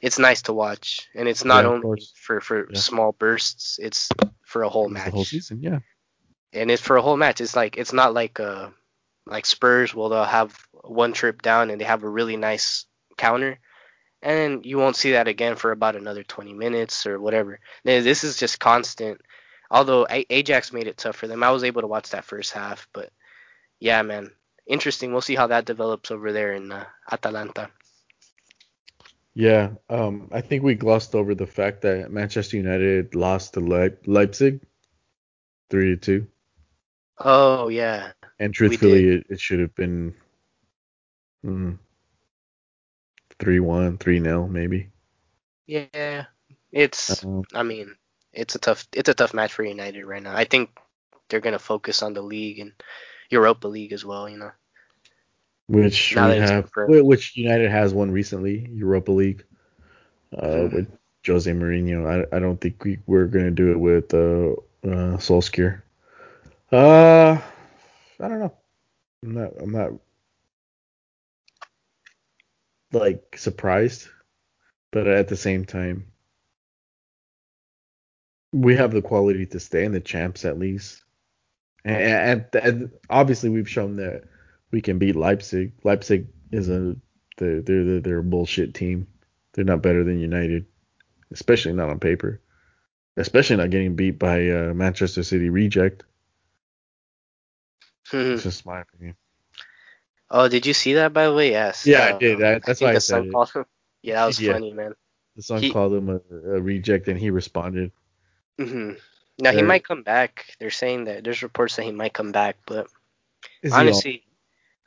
it's 0.01 0.19
nice 0.19 0.43
to 0.43 0.53
watch. 0.53 1.09
And 1.15 1.29
it's 1.29 1.45
not 1.45 1.65
Yeah, 1.65 1.71
only 1.71 2.03
for 2.17 2.41
for 2.41 2.69
Yeah. 2.71 2.79
small 2.79 3.13
bursts; 3.13 3.79
it's 3.81 4.09
for 4.47 4.63
a 4.63 4.69
whole 4.69 4.89
match. 4.89 5.07
The 5.07 5.11
whole 5.13 5.25
season, 5.25 5.63
yeah. 5.63 5.81
And 6.53 6.71
it's 6.71 6.83
for 6.83 6.97
a 6.97 7.03
whole 7.03 7.17
match. 7.17 7.41
It's 7.41 7.57
like 7.57 7.77
it's 7.77 7.93
not 7.93 8.15
like 8.15 8.41
uh 8.41 8.71
like 9.27 9.47
Spurs. 9.47 9.95
Well, 9.95 10.09
they'll 10.09 10.25
have 10.25 10.57
one 10.85 11.13
trip 11.13 11.43
down 11.43 11.71
and 11.71 11.81
they 11.81 11.85
have 11.85 12.03
a 12.05 12.09
really 12.09 12.37
nice 12.37 12.87
counter, 13.17 13.59
and 14.23 14.65
you 14.67 14.79
won't 14.79 14.97
see 14.97 15.13
that 15.13 15.29
again 15.29 15.57
for 15.57 15.73
about 15.73 15.97
another 15.97 16.23
20 16.25 16.55
minutes 16.55 17.07
or 17.07 17.21
whatever. 17.21 17.61
This 17.85 18.25
is 18.25 18.37
just 18.39 18.61
constant. 18.61 19.21
Although 19.71 20.07
A- 20.11 20.27
Ajax 20.31 20.73
made 20.73 20.87
it 20.89 20.97
tough 20.99 21.17
for 21.17 21.27
them, 21.29 21.43
I 21.43 21.51
was 21.51 21.65
able 21.65 21.83
to 21.83 21.89
watch 21.89 22.11
that 22.11 22.25
first 22.25 22.53
half. 22.53 22.89
But 22.93 23.11
yeah, 23.81 24.03
man, 24.03 24.31
interesting. 24.67 25.13
We'll 25.13 25.23
see 25.23 25.37
how 25.37 25.49
that 25.49 25.67
develops 25.67 26.11
over 26.11 26.33
there 26.33 26.53
in 26.55 26.73
uh, 26.73 26.87
Atalanta. 27.11 27.71
Yeah, 29.39 29.77
um, 29.89 30.29
I 30.33 30.43
think 30.43 30.65
we 30.65 30.75
glossed 30.75 31.15
over 31.15 31.35
the 31.35 31.47
fact 31.47 31.83
that 31.83 32.11
Manchester 32.11 32.57
United 32.59 33.15
lost 33.15 33.55
to 33.55 33.61
Leip- 33.61 34.07
Leipzig, 34.07 34.61
three 35.71 35.91
to 35.91 35.97
two, 35.97 36.27
Oh 37.19 37.69
yeah, 37.69 38.13
and 38.41 38.53
truthfully, 38.55 39.05
it, 39.09 39.27
it 39.31 39.41
should 39.41 39.61
have 39.61 39.75
been 39.75 40.15
mm, 41.45 41.79
three 43.41 43.61
one, 43.61 43.99
three 43.99 44.21
nil, 44.21 44.47
maybe. 44.49 44.91
yeah. 45.67 46.25
It's. 46.73 47.25
Um, 47.25 47.45
I 47.55 47.63
mean, 47.63 47.95
it's 48.33 48.55
a 48.55 48.59
tough. 48.59 48.87
It's 48.93 49.09
a 49.09 49.15
tough 49.15 49.35
match 49.35 49.53
for 49.53 49.63
United 49.65 50.05
right 50.05 50.23
now. 50.23 50.35
I 50.35 50.45
think 50.45 50.71
they're 51.29 51.41
gonna 51.41 51.59
focus 51.59 52.03
on 52.03 52.15
the 52.15 52.23
league 52.23 52.59
and 52.61 52.73
Europa 53.31 53.69
League 53.69 53.93
as 53.93 54.05
well. 54.05 54.29
You 54.29 54.39
know. 54.39 54.53
Which 55.69 56.17
Now 56.17 56.31
we 56.31 56.37
have, 56.37 56.71
which 56.77 57.37
United 57.37 57.71
has 57.71 57.93
won 57.95 58.11
recently, 58.11 58.69
Europa 58.73 59.13
League, 59.13 59.45
uh, 60.37 60.47
Mhm. 60.47 60.73
with 60.73 60.99
Jose 61.27 61.51
Mourinho. 61.51 62.07
I, 62.07 62.37
I 62.37 62.39
don't 62.41 62.61
think 62.61 62.83
we 62.85 62.99
we're 63.07 63.27
gonna 63.27 63.51
do 63.51 63.71
it 63.71 63.79
with 63.79 64.13
uh, 64.15 64.53
uh 64.85 65.17
Solskjaer. 65.19 65.83
Uh, 66.73 67.41
I 68.21 68.29
don't 68.29 68.41
know. 68.41 68.55
I'm 69.23 69.35
not. 69.35 69.53
I'm 69.61 69.73
not 69.73 69.93
like 72.93 73.37
surprised, 73.37 74.09
but 74.91 75.07
at 75.07 75.29
the 75.29 75.37
same 75.37 75.67
time, 75.67 76.07
we 78.53 78.75
have 78.77 78.93
the 78.93 79.03
quality 79.03 79.45
to 79.47 79.61
stay 79.61 79.85
in 79.85 79.93
the 79.93 80.01
champs 80.01 80.47
at 80.47 80.59
least. 80.59 81.05
And, 81.85 82.47
and, 82.55 82.65
and 82.65 82.91
obviously 83.11 83.51
we've 83.51 83.69
shown 83.69 83.97
that 83.97 84.25
we 84.71 84.81
can 84.81 84.99
beat 84.99 85.17
Leipzig. 85.17 85.73
Leipzig 85.85 86.27
is 86.53 86.69
a 86.69 86.97
they're, 87.37 87.63
they're 87.63 88.01
they're 88.01 88.19
a 88.19 88.23
bullshit 88.23 88.75
team. 88.75 89.07
They're 89.53 89.65
not 89.65 89.83
better 89.83 90.05
than 90.05 90.19
United, 90.19 90.67
especially 91.31 91.73
not 91.73 91.91
on 91.91 91.99
paper. 91.99 92.41
Especially 93.17 93.57
not 93.57 93.71
getting 93.71 93.97
beat 93.97 94.19
by 94.19 94.49
uh, 94.49 94.75
Manchester 94.75 95.25
City 95.25 95.49
reject. 95.51 96.05
it's 98.13 98.45
just 98.45 98.65
my 98.65 98.81
opinion. 98.81 99.17
Oh, 100.31 100.49
did 100.49 100.67
you 100.67 100.75
see 100.75 100.95
that 100.95 101.13
by 101.13 101.27
the 101.27 101.35
way? 101.35 101.51
Yes. 101.51 101.87
Yeah, 101.87 102.01
uh, 102.01 102.15
I 102.15 102.19
did. 102.19 102.43
I, 102.43 102.61
that's 102.65 102.83
I 102.83 102.85
why 102.85 102.95
I 102.95 102.99
said 102.99 103.25
it. 103.27 103.35
Him, 103.55 103.65
yeah, 104.03 104.17
that 104.17 104.27
was 104.27 104.41
yeah. 104.41 104.53
funny, 104.53 104.73
man. 104.73 104.95
The 105.37 105.43
song 105.43 105.61
he, 105.61 105.73
called 105.73 105.95
him 105.95 106.09
a, 106.09 106.21
a, 106.33 106.61
reject, 106.61 107.09
and 107.09 107.19
he 107.19 107.31
responded. 107.31 107.93
Mm-hmm. 108.59 108.93
Now 109.39 109.53
he 109.53 109.63
might 109.63 109.85
come 109.85 110.03
back. 110.03 110.47
They're 110.59 110.71
saying 110.71 111.05
that 111.05 111.23
there's 111.23 111.43
reports 111.43 111.77
that 111.77 111.85
he 111.85 111.93
might 111.93 112.13
come 112.13 112.33
back, 112.33 112.57
but 112.67 112.89
honestly, 113.73 114.25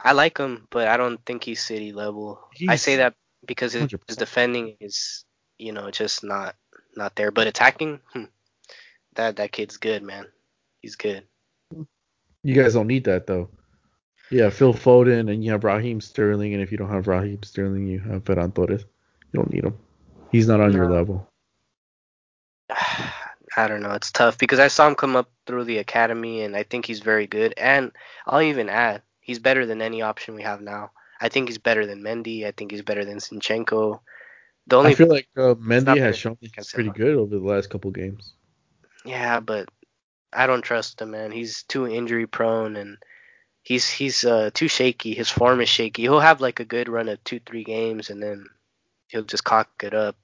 I 0.04 0.14
like 0.14 0.38
him, 0.38 0.68
but 0.70 0.88
I 0.88 0.98
don't 0.98 1.24
think 1.26 1.44
he's 1.44 1.64
city 1.64 1.92
level. 1.92 2.40
He's 2.54 2.70
I 2.70 2.76
say 2.76 2.98
that 2.98 3.16
because 3.46 3.74
his, 3.74 3.94
his, 4.08 4.18
defending 4.18 4.76
is, 4.80 5.26
you 5.58 5.72
know, 5.72 5.92
just 5.92 6.24
not 6.24 6.56
not 6.96 7.16
there. 7.16 7.32
But 7.32 7.48
attacking, 7.48 8.00
hmm, 8.14 8.26
that 9.16 9.36
that 9.38 9.52
kid's 9.52 9.78
good, 9.78 10.04
man. 10.04 10.26
He's 10.82 10.96
good. 10.96 11.24
You 12.44 12.56
guys 12.56 12.74
don't 12.74 12.88
need 12.88 13.04
that 13.06 13.28
though. 13.28 13.50
Yeah, 14.32 14.50
Phil 14.50 14.74
Foden 14.74 15.30
and 15.32 15.44
you 15.44 15.52
have 15.52 15.64
Raheem 15.64 16.00
Sterling, 16.02 16.54
and 16.54 16.64
if 16.64 16.72
you 16.72 16.78
don't 16.78 16.90
have 16.90 17.08
Raheem 17.08 17.44
Sterling, 17.44 17.86
you 17.88 18.00
have 18.00 18.24
Ferran 18.24 18.54
Torres. 18.56 18.86
You 19.32 19.40
don't 19.40 19.54
need 19.54 19.66
him. 19.66 19.78
He's 20.32 20.48
not 20.48 20.62
on 20.62 20.72
no. 20.72 20.78
your 20.78 20.92
level. 20.92 21.30
I 23.58 23.68
don't 23.68 23.82
know. 23.82 23.92
It's 23.92 24.12
tough 24.12 24.38
because 24.38 24.60
I 24.60 24.70
saw 24.70 24.88
him 24.88 24.96
come 24.96 25.18
up 25.18 25.30
through 25.46 25.66
the 25.66 25.80
academy, 25.80 26.44
and 26.44 26.56
I 26.56 26.64
think 26.64 26.86
he's 26.86 27.02
very 27.02 27.28
good. 27.28 27.54
And 27.58 27.92
I'll 28.26 28.42
even 28.42 28.70
add, 28.70 29.02
he's 29.32 29.40
better 29.40 29.66
than 29.66 29.82
any 29.82 30.02
option 30.02 30.36
we 30.36 30.44
have 30.44 30.60
now. 30.60 30.92
I 31.22 31.30
think 31.30 31.48
he's 31.48 31.58
better 31.58 31.86
than 31.86 32.02
Mendy. 32.02 32.46
I 32.46 32.52
think 32.52 32.72
he's 32.72 32.82
better 32.82 33.06
than 33.06 33.20
Zinchenko. 33.20 34.02
The 34.68 34.76
only 34.76 34.92
I 34.92 34.96
feel 34.96 35.08
like 35.08 35.30
uh, 35.38 35.56
Mendy 35.56 35.98
has 36.00 36.18
shown 36.18 36.38
he's 36.42 36.52
pretty 36.74 36.90
good 36.90 37.16
over 37.16 37.40
the 37.40 37.46
last 37.46 37.70
couple 37.70 37.92
games. 37.92 38.34
Yeah, 39.06 39.40
but 39.40 39.70
I 40.34 40.48
don't 40.48 40.64
trust 40.64 41.02
him, 41.02 41.12
man. 41.12 41.32
He's 41.32 41.64
too 41.64 41.88
injury 41.88 42.28
prone, 42.28 42.76
and 42.76 42.98
he's 43.64 43.88
he's 43.88 44.26
uh, 44.26 44.50
too 44.54 44.68
shaky. 44.68 45.14
His 45.14 45.30
form 45.30 45.62
is 45.62 45.70
shaky. 45.70 46.02
He'll 46.02 46.20
have 46.20 46.42
like 46.42 46.60
a 46.60 46.66
good 46.66 46.90
run 46.90 47.08
of 47.08 47.24
two, 47.24 47.40
three 47.40 47.64
games, 47.64 48.10
and 48.10 48.22
then 48.22 48.48
he'll 49.08 49.24
just 49.24 49.46
cock 49.46 49.70
it 49.82 49.94
up. 49.94 50.18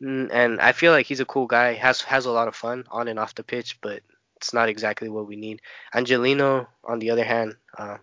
And 0.00 0.60
I 0.60 0.72
feel 0.72 0.90
like 0.90 1.06
he's 1.06 1.20
a 1.20 1.24
cool 1.24 1.46
guy. 1.46 1.74
has 1.74 2.00
has 2.02 2.26
a 2.26 2.32
lot 2.32 2.48
of 2.48 2.56
fun 2.56 2.82
on 2.90 3.06
and 3.06 3.20
off 3.20 3.36
the 3.36 3.44
pitch, 3.44 3.78
but 3.80 4.02
it's 4.42 4.52
not 4.52 4.68
exactly 4.68 5.08
what 5.08 5.28
we 5.28 5.36
need. 5.36 5.62
Angelino, 5.94 6.66
on 6.82 6.98
the 6.98 7.10
other 7.10 7.22
hand, 7.22 7.54
uh, 7.78 7.98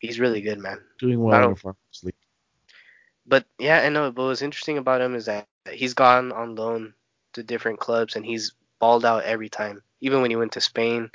he's 0.00 0.18
really 0.18 0.40
good, 0.40 0.58
man. 0.58 0.80
Doing 0.98 1.22
well 1.22 1.44
in 1.44 1.54
the 2.02 2.12
But 3.24 3.46
yeah, 3.60 3.78
I 3.78 3.88
know. 3.88 4.10
But 4.10 4.24
what's 4.24 4.42
interesting 4.42 4.78
about 4.78 5.00
him 5.00 5.14
is 5.14 5.26
that 5.26 5.46
he's 5.70 5.94
gone 5.94 6.32
on 6.32 6.56
loan 6.56 6.94
to 7.34 7.44
different 7.44 7.78
clubs 7.78 8.16
and 8.16 8.26
he's 8.26 8.52
balled 8.80 9.04
out 9.04 9.22
every 9.22 9.48
time. 9.48 9.80
Even 10.00 10.22
when 10.22 10.30
he 10.30 10.36
went 10.36 10.52
to 10.52 10.60
Spain, 10.60 11.08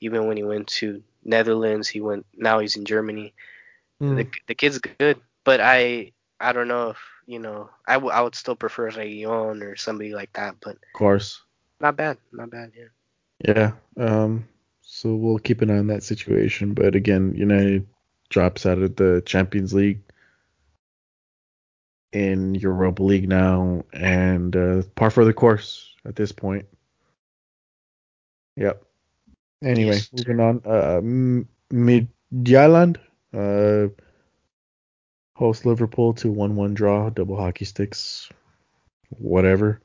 even 0.00 0.26
when 0.26 0.36
he 0.36 0.42
went 0.42 0.66
to 0.82 1.00
Netherlands, 1.22 1.88
he 1.88 2.00
went. 2.00 2.26
Now 2.34 2.58
he's 2.58 2.74
in 2.74 2.84
Germany. 2.84 3.32
Mm. 4.02 4.16
The 4.16 4.26
the 4.48 4.54
kid's 4.56 4.78
good, 4.78 5.20
but 5.44 5.60
I 5.60 6.10
I 6.40 6.52
don't 6.52 6.68
know 6.68 6.90
if 6.90 6.98
you 7.26 7.38
know 7.38 7.70
I, 7.86 7.94
w- 7.94 8.12
I 8.12 8.20
would 8.22 8.34
still 8.34 8.56
prefer 8.56 8.90
Reguilon 8.90 9.62
or 9.62 9.76
somebody 9.76 10.12
like 10.12 10.32
that, 10.32 10.56
but 10.60 10.74
of 10.74 10.92
course, 10.98 11.40
not 11.78 11.94
bad, 11.94 12.18
not 12.32 12.50
bad, 12.50 12.72
yeah. 12.76 12.90
Yeah. 13.40 13.72
Um. 13.96 14.48
So 14.82 15.14
we'll 15.14 15.38
keep 15.38 15.62
an 15.62 15.70
eye 15.70 15.78
on 15.78 15.88
that 15.88 16.02
situation, 16.02 16.74
but 16.74 16.94
again, 16.94 17.34
United 17.34 17.86
drops 18.28 18.66
out 18.66 18.78
of 18.78 18.96
the 18.96 19.22
Champions 19.26 19.72
League 19.74 20.00
in 22.12 22.54
Europa 22.54 23.02
League 23.02 23.28
now, 23.28 23.84
and 23.92 24.54
uh, 24.54 24.82
par 24.94 25.10
for 25.10 25.24
the 25.24 25.32
course 25.32 25.94
at 26.04 26.16
this 26.16 26.32
point. 26.32 26.66
Yep. 28.56 28.82
Anyway, 29.62 29.94
yes. 29.94 30.10
moving 30.12 30.40
on. 30.40 30.62
Uh, 30.64 31.00
Midtjylland, 31.72 32.98
uh, 33.32 33.88
host 35.34 35.66
Liverpool 35.66 36.14
to 36.14 36.32
1-1 36.32 36.74
draw, 36.74 37.10
double 37.10 37.36
hockey 37.36 37.64
sticks, 37.64 38.28
whatever. 39.18 39.80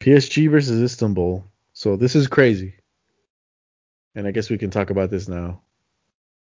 PSG 0.00 0.50
versus 0.50 0.82
Istanbul. 0.82 1.44
So 1.76 1.96
this 1.96 2.16
is 2.16 2.26
crazy. 2.26 2.72
And 4.14 4.26
I 4.26 4.30
guess 4.30 4.48
we 4.48 4.56
can 4.56 4.70
talk 4.70 4.88
about 4.88 5.10
this 5.10 5.28
now. 5.28 5.60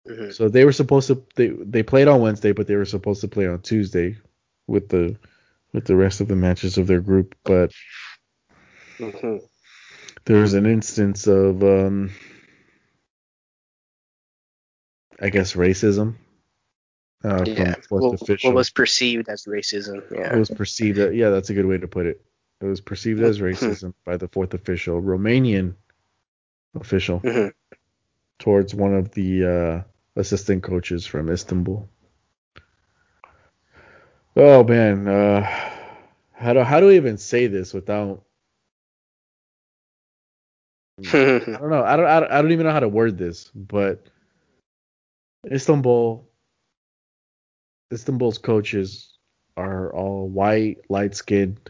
Mm-hmm. 0.05 0.31
So 0.31 0.49
they 0.49 0.65
were 0.65 0.73
supposed 0.73 1.07
to 1.07 1.25
they 1.37 1.47
they 1.47 1.83
played 1.83 2.09
on 2.09 2.19
Wednesday, 2.19 2.51
but 2.51 2.67
they 2.67 2.75
were 2.75 2.83
supposed 2.83 3.21
to 3.21 3.29
play 3.29 3.47
on 3.47 3.61
Tuesday 3.61 4.17
with 4.67 4.89
the 4.89 5.15
with 5.71 5.85
the 5.85 5.95
rest 5.95 6.19
of 6.19 6.27
the 6.27 6.35
matches 6.35 6.77
of 6.77 6.85
their 6.85 6.99
group, 6.99 7.33
but 7.45 7.71
mm-hmm. 8.97 9.37
there 10.25 10.41
was 10.41 10.53
an 10.53 10.65
instance 10.65 11.27
of 11.27 11.63
um 11.63 12.11
I 15.21 15.29
guess 15.29 15.53
racism. 15.53 16.15
Uh, 17.23 17.45
yeah. 17.47 17.75
What, 17.87 18.19
what, 18.43 18.53
was 18.53 18.69
perceived 18.69 19.29
as 19.29 19.45
racism. 19.45 20.03
Yeah. 20.11 20.35
It 20.35 20.39
was 20.39 20.49
perceived. 20.49 20.97
That, 20.97 21.15
yeah, 21.15 21.29
that's 21.29 21.51
a 21.51 21.53
good 21.53 21.67
way 21.67 21.77
to 21.77 21.87
put 21.87 22.05
it. 22.07 22.21
It 22.61 22.65
was 22.65 22.81
perceived 22.81 23.21
as 23.21 23.39
racism 23.41 23.93
by 24.05 24.17
the 24.17 24.27
fourth 24.27 24.53
official, 24.53 25.01
Romanian 25.01 25.75
official, 26.75 27.19
mm-hmm. 27.19 27.49
towards 28.39 28.75
one 28.75 28.93
of 28.93 29.11
the 29.11 29.45
uh, 29.45 30.19
assistant 30.19 30.63
coaches 30.63 31.05
from 31.05 31.29
Istanbul. 31.29 31.87
Oh 34.35 34.63
man, 34.63 35.07
uh, 35.07 35.41
how 36.31 36.53
do 36.53 36.61
how 36.61 36.79
do 36.79 36.87
we 36.87 36.95
even 36.95 37.17
say 37.17 37.47
this 37.47 37.73
without? 37.73 38.23
I 41.07 41.11
don't 41.11 41.69
know. 41.69 41.83
I 41.83 41.97
don't, 41.97 42.05
I 42.05 42.19
don't. 42.19 42.31
I 42.31 42.41
don't 42.41 42.51
even 42.51 42.65
know 42.65 42.71
how 42.71 42.79
to 42.79 42.87
word 42.87 43.17
this, 43.17 43.49
but 43.53 44.07
Istanbul. 45.51 46.27
Istanbul's 47.91 48.37
coaches 48.37 49.17
are 49.57 49.93
all 49.93 50.29
white, 50.29 50.77
light 50.87 51.13
skinned. 51.13 51.69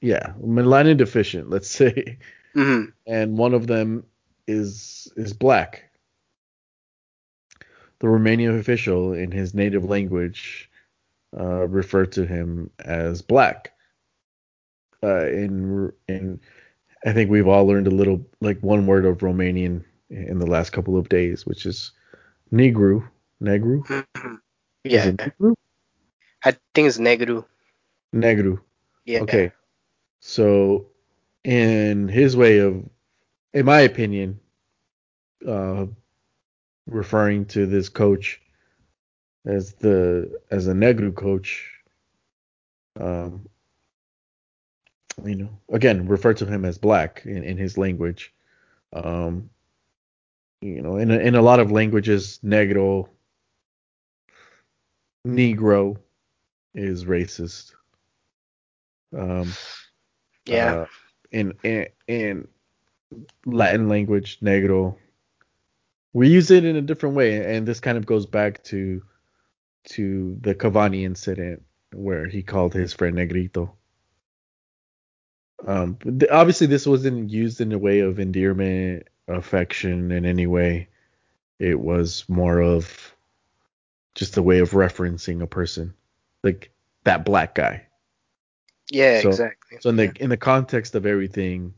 Yeah, 0.00 0.32
melanin 0.44 0.96
deficient, 0.96 1.50
let's 1.50 1.70
say. 1.80 2.18
Mm-hmm. 2.56 2.90
And 3.06 3.38
one 3.38 3.54
of 3.54 3.66
them 3.66 4.04
is 4.46 5.10
is 5.16 5.32
black. 5.32 5.84
The 8.00 8.06
Romanian 8.06 8.58
official, 8.58 9.12
in 9.12 9.32
his 9.32 9.54
native 9.54 9.84
language, 9.84 10.70
uh, 11.38 11.66
referred 11.66 12.12
to 12.12 12.26
him 12.26 12.70
as 12.78 13.22
black. 13.22 13.72
Uh, 15.02 15.26
in 15.26 15.92
in, 16.08 16.40
I 17.04 17.12
think 17.12 17.30
we've 17.30 17.48
all 17.48 17.66
learned 17.66 17.86
a 17.86 17.92
little, 17.92 18.24
like 18.40 18.58
one 18.60 18.86
word 18.86 19.04
of 19.04 19.18
Romanian 19.18 19.84
in 20.10 20.38
the 20.38 20.46
last 20.46 20.70
couple 20.70 20.96
of 20.96 21.08
days, 21.08 21.44
which 21.44 21.66
is 21.66 21.92
negru. 22.52 23.06
Negru. 23.42 23.84
Mm-hmm. 23.86 24.34
Yeah. 24.84 25.10
Negru? 25.10 25.54
I 26.44 26.52
think 26.74 26.88
it's 26.88 26.98
negru. 26.98 27.44
Negru. 28.14 28.60
Yeah. 29.08 29.20
Okay. 29.20 29.52
So, 30.20 30.88
in 31.42 32.08
his 32.08 32.36
way 32.36 32.58
of, 32.58 32.86
in 33.54 33.64
my 33.64 33.80
opinion, 33.80 34.38
uh, 35.46 35.86
referring 36.86 37.46
to 37.46 37.64
this 37.64 37.88
coach 37.88 38.42
as 39.46 39.72
the 39.72 40.38
as 40.50 40.66
a 40.66 40.74
Negru 40.74 41.14
coach, 41.14 41.72
um, 43.00 43.48
you 45.24 45.36
know, 45.36 45.58
again, 45.72 46.06
refer 46.06 46.34
to 46.34 46.44
him 46.44 46.66
as 46.66 46.76
black 46.76 47.22
in, 47.24 47.42
in 47.44 47.56
his 47.56 47.78
language. 47.78 48.34
Um, 48.92 49.48
you 50.60 50.82
know, 50.82 50.96
in 50.98 51.10
in 51.10 51.34
a 51.34 51.40
lot 51.40 51.60
of 51.60 51.72
languages, 51.72 52.40
negro, 52.44 53.08
negro 55.26 55.96
is 56.74 57.06
racist. 57.06 57.72
Um, 59.16 59.52
yeah. 60.46 60.74
Uh, 60.74 60.86
in, 61.30 61.54
in 61.62 61.86
in 62.06 62.48
Latin 63.44 63.88
language, 63.88 64.40
negro 64.40 64.96
we 66.12 66.28
use 66.28 66.50
it 66.50 66.64
in 66.64 66.76
a 66.76 66.82
different 66.82 67.14
way, 67.14 67.56
and 67.56 67.66
this 67.66 67.80
kind 67.80 67.98
of 67.98 68.06
goes 68.06 68.26
back 68.26 68.62
to 68.64 69.02
to 69.90 70.36
the 70.40 70.54
Cavani 70.54 71.04
incident 71.04 71.62
where 71.92 72.26
he 72.26 72.42
called 72.42 72.74
his 72.74 72.92
friend 72.92 73.16
Negrito. 73.16 73.74
Um, 75.66 75.98
obviously, 76.30 76.66
this 76.66 76.86
wasn't 76.86 77.30
used 77.30 77.60
in 77.60 77.72
a 77.72 77.78
way 77.78 78.00
of 78.00 78.18
endearment 78.18 79.08
affection 79.26 80.12
in 80.12 80.24
any 80.24 80.46
way. 80.46 80.88
It 81.58 81.78
was 81.78 82.24
more 82.28 82.60
of 82.60 83.14
just 84.14 84.36
a 84.36 84.42
way 84.42 84.60
of 84.60 84.70
referencing 84.70 85.42
a 85.42 85.46
person, 85.46 85.94
like 86.42 86.70
that 87.04 87.24
black 87.24 87.54
guy. 87.54 87.86
Yeah, 88.90 89.20
So- 89.20 89.28
exactly. 89.28 89.78
So 89.80 89.90
in 89.90 89.96
the 89.96 90.12
in 90.20 90.30
the 90.30 90.36
context 90.36 90.94
of 90.94 91.06
everything, 91.06 91.74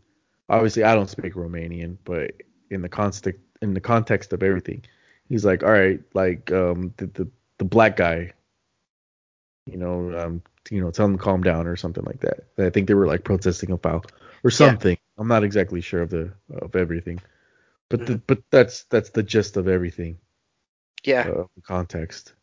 obviously 0.48 0.84
I 0.84 0.94
don't 0.94 1.08
speak 1.10 1.34
Romanian, 1.34 1.96
but 2.04 2.32
in 2.70 2.82
the 2.82 2.88
context 2.88 3.40
in 3.62 3.74
the 3.74 3.80
context 3.80 4.32
of 4.32 4.42
everything, 4.42 4.84
he's 5.28 5.44
like, 5.44 5.62
all 5.62 5.70
right, 5.72 6.00
like 6.14 6.50
um 6.52 6.92
the 6.96 7.06
the, 7.06 7.28
the 7.58 7.64
black 7.64 7.96
guy, 7.96 8.32
you 9.66 9.76
know, 9.76 10.16
um 10.18 10.42
you 10.70 10.80
know, 10.80 10.90
tell 10.90 11.06
him 11.06 11.16
to 11.16 11.22
calm 11.22 11.42
down 11.42 11.66
or 11.66 11.76
something 11.76 12.04
like 12.04 12.20
that. 12.20 12.44
I 12.58 12.70
think 12.70 12.86
they 12.86 12.94
were 12.94 13.06
like 13.06 13.24
protesting 13.24 13.72
a 13.72 13.78
foul 13.78 14.04
or 14.44 14.50
something. 14.50 14.96
I'm 15.18 15.28
not 15.28 15.44
exactly 15.44 15.80
sure 15.80 16.02
of 16.02 16.10
the 16.10 16.32
of 16.50 16.76
everything, 16.76 17.18
but 17.88 18.06
the, 18.06 18.16
but 18.18 18.42
that's 18.50 18.84
that's 18.84 19.10
the 19.10 19.22
gist 19.22 19.56
of 19.56 19.68
everything. 19.68 20.18
yeah, 21.04 21.28
Uh, 21.28 21.44
context. 21.62 22.34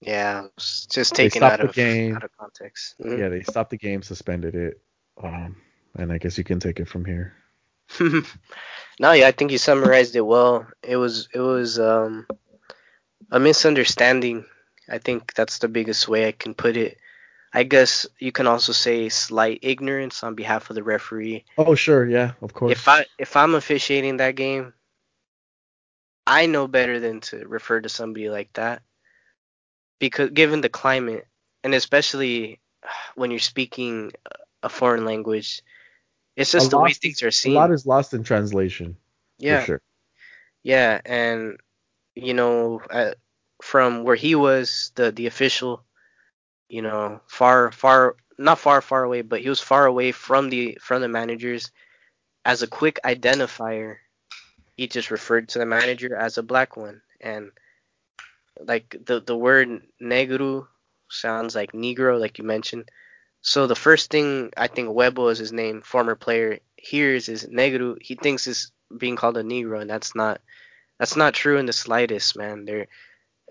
Yeah. 0.00 0.46
Just 0.58 1.14
taken 1.14 1.42
out 1.42 1.60
of 1.60 1.74
game. 1.74 2.16
out 2.16 2.24
of 2.24 2.36
context. 2.36 2.94
Mhm. 3.00 3.18
Yeah, 3.18 3.28
they 3.28 3.42
stopped 3.42 3.70
the 3.70 3.78
game, 3.78 4.02
suspended 4.02 4.54
it, 4.54 4.80
um, 5.22 5.56
and 5.94 6.12
I 6.12 6.18
guess 6.18 6.38
you 6.38 6.44
can 6.44 6.60
take 6.60 6.80
it 6.80 6.88
from 6.88 7.04
here. 7.04 7.34
no, 9.00 9.12
yeah, 9.12 9.26
I 9.26 9.32
think 9.32 9.50
you 9.50 9.58
summarized 9.58 10.14
it 10.16 10.20
well. 10.20 10.66
It 10.82 10.96
was 10.96 11.28
it 11.34 11.40
was 11.40 11.78
um 11.78 12.26
a 13.30 13.40
misunderstanding. 13.40 14.46
I 14.88 14.98
think 14.98 15.34
that's 15.34 15.58
the 15.58 15.68
biggest 15.68 16.08
way 16.08 16.26
I 16.26 16.32
can 16.32 16.54
put 16.54 16.76
it. 16.76 16.98
I 17.52 17.64
guess 17.64 18.06
you 18.18 18.30
can 18.30 18.46
also 18.46 18.72
say 18.72 19.08
slight 19.08 19.58
ignorance 19.62 20.22
on 20.22 20.34
behalf 20.36 20.70
of 20.70 20.76
the 20.76 20.84
referee. 20.84 21.44
Oh 21.58 21.74
sure, 21.74 22.08
yeah, 22.08 22.32
of 22.42 22.54
course. 22.54 22.72
If 22.72 22.88
I 22.88 23.06
if 23.18 23.36
I'm 23.36 23.54
officiating 23.54 24.18
that 24.18 24.36
game, 24.36 24.72
I 26.26 26.46
know 26.46 26.68
better 26.68 27.00
than 27.00 27.20
to 27.22 27.46
refer 27.48 27.80
to 27.80 27.88
somebody 27.88 28.30
like 28.30 28.52
that. 28.54 28.82
Because 30.00 30.30
given 30.30 30.62
the 30.62 30.68
climate 30.68 31.28
and 31.62 31.74
especially 31.74 32.60
when 33.14 33.30
you're 33.30 33.38
speaking 33.40 34.12
a 34.62 34.68
foreign 34.68 35.04
language, 35.04 35.62
it's 36.36 36.52
just 36.52 36.68
A 36.68 36.70
the 36.70 36.80
way 36.80 36.92
things 36.94 37.22
are 37.22 37.30
seen. 37.30 37.52
a 37.52 37.56
lot 37.56 37.70
is 37.70 37.86
lost 37.86 38.14
in 38.14 38.24
translation. 38.24 38.96
yeah. 39.38 39.60
for 39.60 39.66
sure. 39.66 39.82
Yeah, 40.62 41.00
and 41.06 41.58
you 42.14 42.34
know, 42.34 42.82
uh, 42.90 43.12
from 43.62 44.04
where 44.04 44.16
he 44.16 44.34
was, 44.34 44.92
the 44.94 45.10
the 45.12 45.26
official, 45.26 45.84
you 46.68 46.82
know, 46.82 47.20
far 47.28 47.72
far 47.72 48.16
not 48.38 48.58
far 48.58 48.80
far 48.82 49.04
away, 49.04 49.22
but 49.22 49.40
he 49.40 49.48
was 49.48 49.60
far 49.60 49.86
away 49.86 50.12
from 50.12 50.50
the 50.50 50.78
from 50.82 51.02
the 51.02 51.08
managers. 51.08 51.70
As 52.44 52.62
a 52.62 52.66
quick 52.66 52.98
identifier, 53.04 53.96
he 54.76 54.86
just 54.88 55.10
referred 55.10 55.48
to 55.50 55.58
the 55.58 55.66
manager 55.66 56.16
as 56.16 56.38
a 56.38 56.42
black 56.42 56.76
one, 56.76 57.02
and 57.20 57.50
like 58.66 58.96
the 59.06 59.20
the 59.20 59.36
word 59.36 59.82
negro 60.02 60.66
sounds 61.08 61.54
like 61.54 61.72
negro, 61.72 62.18
like 62.20 62.38
you 62.38 62.44
mentioned. 62.44 62.90
So 63.42 63.66
the 63.66 63.76
first 63.76 64.10
thing 64.10 64.52
I 64.56 64.68
think 64.68 64.88
Webo 64.88 65.30
is 65.30 65.38
his 65.38 65.52
name, 65.52 65.82
former 65.82 66.14
player, 66.14 66.58
hears 66.76 67.28
is 67.28 67.46
negro. 67.46 67.96
He 68.00 68.14
thinks 68.16 68.46
it's 68.46 68.72
being 68.96 69.16
called 69.16 69.36
a 69.38 69.42
negro, 69.42 69.80
and 69.80 69.90
that's 69.90 70.14
not 70.14 70.40
that's 70.98 71.16
not 71.16 71.34
true 71.34 71.58
in 71.58 71.66
the 71.66 71.72
slightest, 71.72 72.36
man. 72.36 72.64
There, 72.64 72.86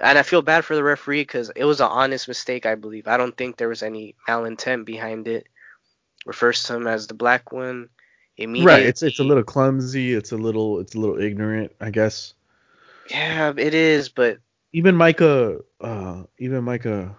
and 0.02 0.18
I 0.18 0.24
feel 0.24 0.42
bad 0.42 0.66
for 0.66 0.76
the 0.76 0.84
referee 0.84 1.22
because 1.22 1.52
it 1.56 1.66
was 1.66 1.82
an 1.82 1.88
honest 1.90 2.28
mistake, 2.28 2.66
I 2.66 2.76
believe. 2.76 3.08
I 3.08 3.18
don't 3.18 3.36
think 3.38 3.58
there 3.58 3.70
was 3.70 3.84
any 3.84 4.16
malintent 4.28 4.86
behind 4.86 5.28
it. 5.28 5.48
Refers 6.26 6.64
to 6.64 6.76
him 6.76 6.88
as 6.88 7.08
the 7.08 7.14
black 7.16 7.52
one. 7.52 7.90
Immediately, 8.38 8.66
Right. 8.66 8.86
It's 8.86 9.04
it's 9.04 9.20
a 9.20 9.24
little 9.24 9.44
clumsy. 9.44 10.14
It's 10.14 10.32
a 10.32 10.38
little 10.38 10.80
it's 10.80 10.96
a 10.96 11.00
little 11.00 11.20
ignorant, 11.20 11.74
I 11.82 11.92
guess. 11.92 12.34
yeah, 13.10 13.54
it 13.58 13.74
is, 13.74 14.10
but 14.10 14.40
Even 14.74 14.96
Micah, 14.96 15.60
uh, 15.82 16.24
even 16.38 16.64
Micah, 16.64 17.16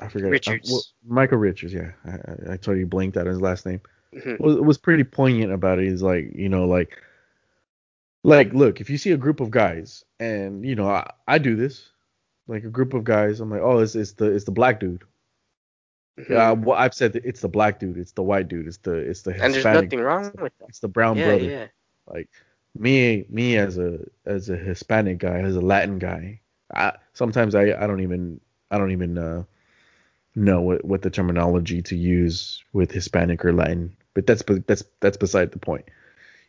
I 0.00 0.08
forget. 0.08 0.30
Richards. 0.30 0.70
Uh, 0.70 0.74
well, 0.74 0.82
Micah 1.06 1.36
Richards, 1.36 1.72
yeah. 1.72 1.92
I, 2.04 2.10
I, 2.10 2.52
I 2.52 2.56
totally 2.56 2.84
blinked 2.84 3.16
out 3.16 3.26
his 3.26 3.40
last 3.40 3.66
name. 3.66 3.80
mhm, 4.14 4.38
was 4.38 4.56
was 4.56 4.78
pretty 4.78 5.04
poignant 5.04 5.52
about 5.52 5.78
it. 5.78 5.88
He's 5.88 6.02
like, 6.02 6.32
you 6.34 6.48
know, 6.48 6.66
like, 6.66 7.02
like, 8.24 8.52
look, 8.52 8.80
if 8.80 8.90
you 8.90 8.98
see 8.98 9.12
a 9.12 9.16
group 9.16 9.40
of 9.40 9.50
guys, 9.50 10.04
and 10.20 10.64
you 10.64 10.74
know, 10.74 10.88
I, 10.88 11.10
I 11.28 11.38
do 11.38 11.54
this, 11.56 11.90
like 12.48 12.64
a 12.64 12.70
group 12.70 12.94
of 12.94 13.04
guys, 13.04 13.40
I'm 13.40 13.50
like, 13.50 13.62
oh, 13.62 13.78
it's 13.80 13.94
it's 13.94 14.12
the 14.12 14.26
it's 14.32 14.44
the 14.44 14.52
black 14.52 14.80
dude. 14.80 15.04
mhm. 16.18 16.28
Yeah, 16.30 16.52
well, 16.52 16.78
I've 16.78 16.94
said 16.94 17.16
it's 17.16 17.40
the 17.40 17.48
black 17.48 17.78
dude, 17.78 17.98
it's 17.98 18.12
the 18.12 18.22
white 18.22 18.48
dude, 18.48 18.66
it's 18.66 18.78
the 18.78 18.94
it's 18.94 19.22
the 19.22 19.32
Hispanic, 19.32 19.44
and 19.44 19.54
there's 19.54 19.64
nothing 19.66 20.00
wrong 20.00 20.32
with 20.40 20.52
that. 20.58 20.68
it's 20.68 20.80
the 20.80 20.88
brown 20.88 21.18
Yeah, 21.18 21.24
brother. 21.24 21.50
yeah, 21.50 21.66
Like 22.06 22.28
me, 22.74 23.26
me 23.28 23.56
as 23.56 23.78
a 23.78 24.00
as 24.24 24.48
a 24.48 24.56
Hispanic 24.56 25.18
guy, 25.18 25.40
as 25.40 25.56
a 25.56 25.60
Latin 25.60 25.98
guy, 25.98 26.40
I, 26.74 26.92
sometimes 27.14 27.54
I 27.54 27.72
I 27.72 27.86
don't 27.86 28.00
even 28.02 28.40
I 28.70 28.78
don't 28.78 28.92
even 28.92 29.18
uh, 29.18 29.44
know 30.34 30.60
what 30.60 30.84
what 30.84 31.02
the 31.02 31.10
terminology 31.10 31.82
to 31.82 31.96
use 31.96 32.62
with 32.72 32.90
Hispanic 32.92 33.44
or 33.44 33.52
Latin, 33.52 33.96
but 34.14 34.26
that's 34.26 34.42
that's 34.66 34.84
that's 35.00 35.16
beside 35.16 35.52
the 35.52 35.58
point. 35.58 35.86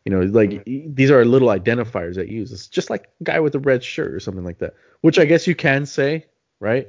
You 0.06 0.12
know, 0.12 0.22
like 0.22 0.62
Mm-hmm. 0.62 0.64
these 0.66 1.12
are 1.12 1.26
little 1.26 1.50
identifiers 1.50 2.16
that 2.16 2.30
use. 2.30 2.52
It's 2.52 2.68
just 2.68 2.90
like 2.90 3.10
a 3.22 3.24
guy 3.24 3.40
with 3.40 3.56
a 3.56 3.60
red 3.60 3.84
shirt 3.84 4.14
or 4.14 4.20
something 4.20 4.44
like 4.46 4.60
that, 4.60 4.76
which 5.02 5.20
I 5.20 5.26
guess 5.26 5.48
you 5.48 5.56
can 5.56 5.86
say, 5.86 6.26
right? 6.60 6.88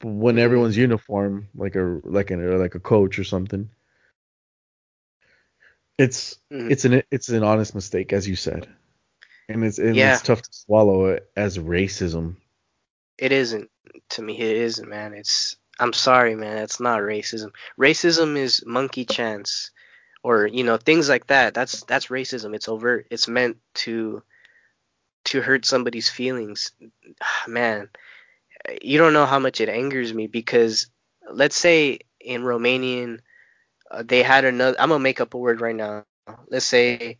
But 0.00 0.08
when 0.10 0.38
Mhm. 0.38 0.38
everyone's 0.38 0.76
uniform, 0.76 1.48
like 1.54 1.76
a 1.76 2.00
like 2.04 2.30
a 2.30 2.36
like 2.36 2.74
a 2.74 2.80
coach 2.80 3.18
or 3.18 3.24
something, 3.24 3.70
it's 5.98 6.38
Mhm. 6.50 6.68
it's 6.68 6.84
an 6.84 7.02
it's 7.10 7.28
an 7.28 7.42
honest 7.42 7.74
mistake, 7.74 8.12
as 8.12 8.28
you 8.28 8.36
said, 8.36 8.68
and 9.48 9.64
it's 9.64 9.78
and 9.78 10.02
Yeah. 10.02 10.04
it's 10.04 10.22
tough 10.22 10.42
to 10.42 10.50
swallow 10.52 11.06
it 11.06 11.30
as 11.36 11.58
racism. 11.58 12.36
It 13.18 13.32
isn't 13.32 13.70
to 14.10 14.22
me. 14.22 14.38
It 14.38 14.56
isn't, 14.56 14.88
man. 14.88 15.14
It's 15.14 15.56
I'm 15.78 15.92
sorry, 15.92 16.34
man. 16.34 16.58
It's 16.58 16.80
not 16.80 17.00
racism. 17.00 17.50
Racism 17.78 18.36
is 18.36 18.64
monkey 18.66 19.04
chance, 19.04 19.70
or 20.22 20.46
you 20.46 20.64
know 20.64 20.76
things 20.76 21.08
like 21.08 21.26
that. 21.28 21.54
That's 21.54 21.84
that's 21.84 22.08
racism. 22.08 22.54
It's 22.54 22.68
overt. 22.68 23.06
It's 23.10 23.28
meant 23.28 23.58
to 23.76 24.22
to 25.26 25.40
hurt 25.42 25.64
somebody's 25.66 26.08
feelings. 26.10 26.72
Man, 27.48 27.90
you 28.82 28.98
don't 28.98 29.12
know 29.12 29.26
how 29.26 29.38
much 29.38 29.60
it 29.60 29.68
angers 29.68 30.12
me 30.14 30.26
because 30.26 30.90
let's 31.30 31.56
say 31.56 32.00
in 32.20 32.42
Romanian 32.42 33.20
uh, 33.90 34.02
they 34.06 34.22
had 34.22 34.44
another. 34.44 34.80
I'm 34.80 34.90
gonna 34.90 35.00
make 35.00 35.20
up 35.20 35.34
a 35.34 35.38
word 35.38 35.60
right 35.60 35.76
now. 35.76 36.04
Let's 36.48 36.66
say 36.66 37.18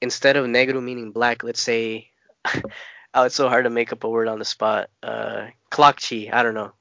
instead 0.00 0.36
of 0.36 0.46
negro 0.46 0.82
meaning 0.82 1.12
black, 1.12 1.42
let's 1.44 1.62
say. 1.62 2.10
oh, 3.18 3.24
it's 3.24 3.34
so 3.34 3.48
hard 3.48 3.64
to 3.64 3.70
make 3.70 3.92
up 3.92 4.04
a 4.04 4.08
word 4.08 4.28
on 4.28 4.38
the 4.38 4.44
spot. 4.44 4.90
Uh, 5.02 5.48
Klokchi, 5.70 6.32
I 6.32 6.42
don't 6.42 6.54
know. 6.54 6.72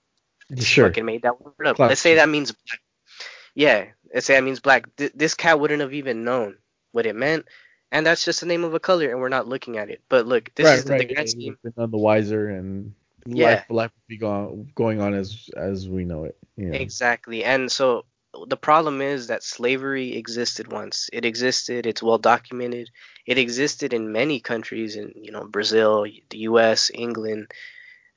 Just 0.54 0.68
Sure. 0.70 0.88
fucking 0.88 1.06
made 1.06 1.24
that 1.24 1.42
word 1.42 1.68
up. 1.68 1.80
Let's 1.80 2.02
say 2.02 2.16
that 2.16 2.30
means 2.30 2.52
black. 2.52 2.80
Yeah, 3.56 3.86
let's 4.14 4.26
say 4.26 4.36
that 4.36 4.44
means 4.44 4.60
black. 4.60 4.96
Th- 4.96 5.12
this 5.14 5.34
cat 5.34 5.60
wouldn't 5.60 5.82
have 5.82 5.94
even 5.94 6.24
known 6.24 6.58
what 6.92 7.06
it 7.06 7.16
meant, 7.16 7.46
and 7.92 8.06
that's 8.06 8.24
just 8.24 8.40
the 8.40 8.46
name 8.46 8.64
of 8.64 8.74
a 8.74 8.80
color, 8.80 9.10
and 9.10 9.20
we're 9.20 9.30
not 9.30 9.48
looking 9.48 9.78
at 9.78 9.90
it. 9.90 10.02
But 10.10 10.26
look, 10.26 10.52
this 10.56 10.66
right, 10.66 10.78
is 10.78 10.86
the, 10.86 10.92
right. 10.92 11.08
the 11.08 11.14
grand 11.14 11.30
scheme. 11.30 11.58
none 11.76 11.92
the 11.92 11.98
wiser, 11.98 12.50
and 12.50 12.94
Yeah. 13.26 13.46
life 13.48 13.66
life 13.70 13.92
will 13.96 14.08
be 14.08 14.18
going 14.18 14.72
going 14.76 15.02
on 15.02 15.14
as 15.14 15.50
as 15.58 15.90
we 15.90 16.06
know 16.06 16.24
it. 16.24 16.38
You 16.56 16.68
know. 16.68 16.78
Exactly. 16.78 17.44
And 17.44 17.72
so 17.72 18.06
the 18.48 18.58
problem 18.58 19.02
is 19.02 19.28
that 19.28 19.44
slavery 19.44 20.16
existed 20.16 20.72
once. 20.72 21.10
It 21.14 21.26
existed, 21.26 21.86
it's 21.86 22.04
well 22.04 22.18
documented. 22.18 22.90
It 23.26 23.38
existed 23.38 23.94
in 23.94 24.12
many 24.12 24.40
countries 24.40 24.96
in, 24.96 25.14
you 25.16 25.32
know, 25.32 25.46
Brazil, 25.46 26.06
the 26.30 26.38
US, 26.40 26.92
England, 26.94 27.52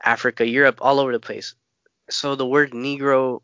Africa, 0.02 0.46
Europe, 0.46 0.78
all 0.80 1.00
over 1.00 1.12
the 1.12 1.20
place. 1.20 1.54
So 2.10 2.34
the 2.34 2.46
word 2.46 2.72
negro 2.72 3.40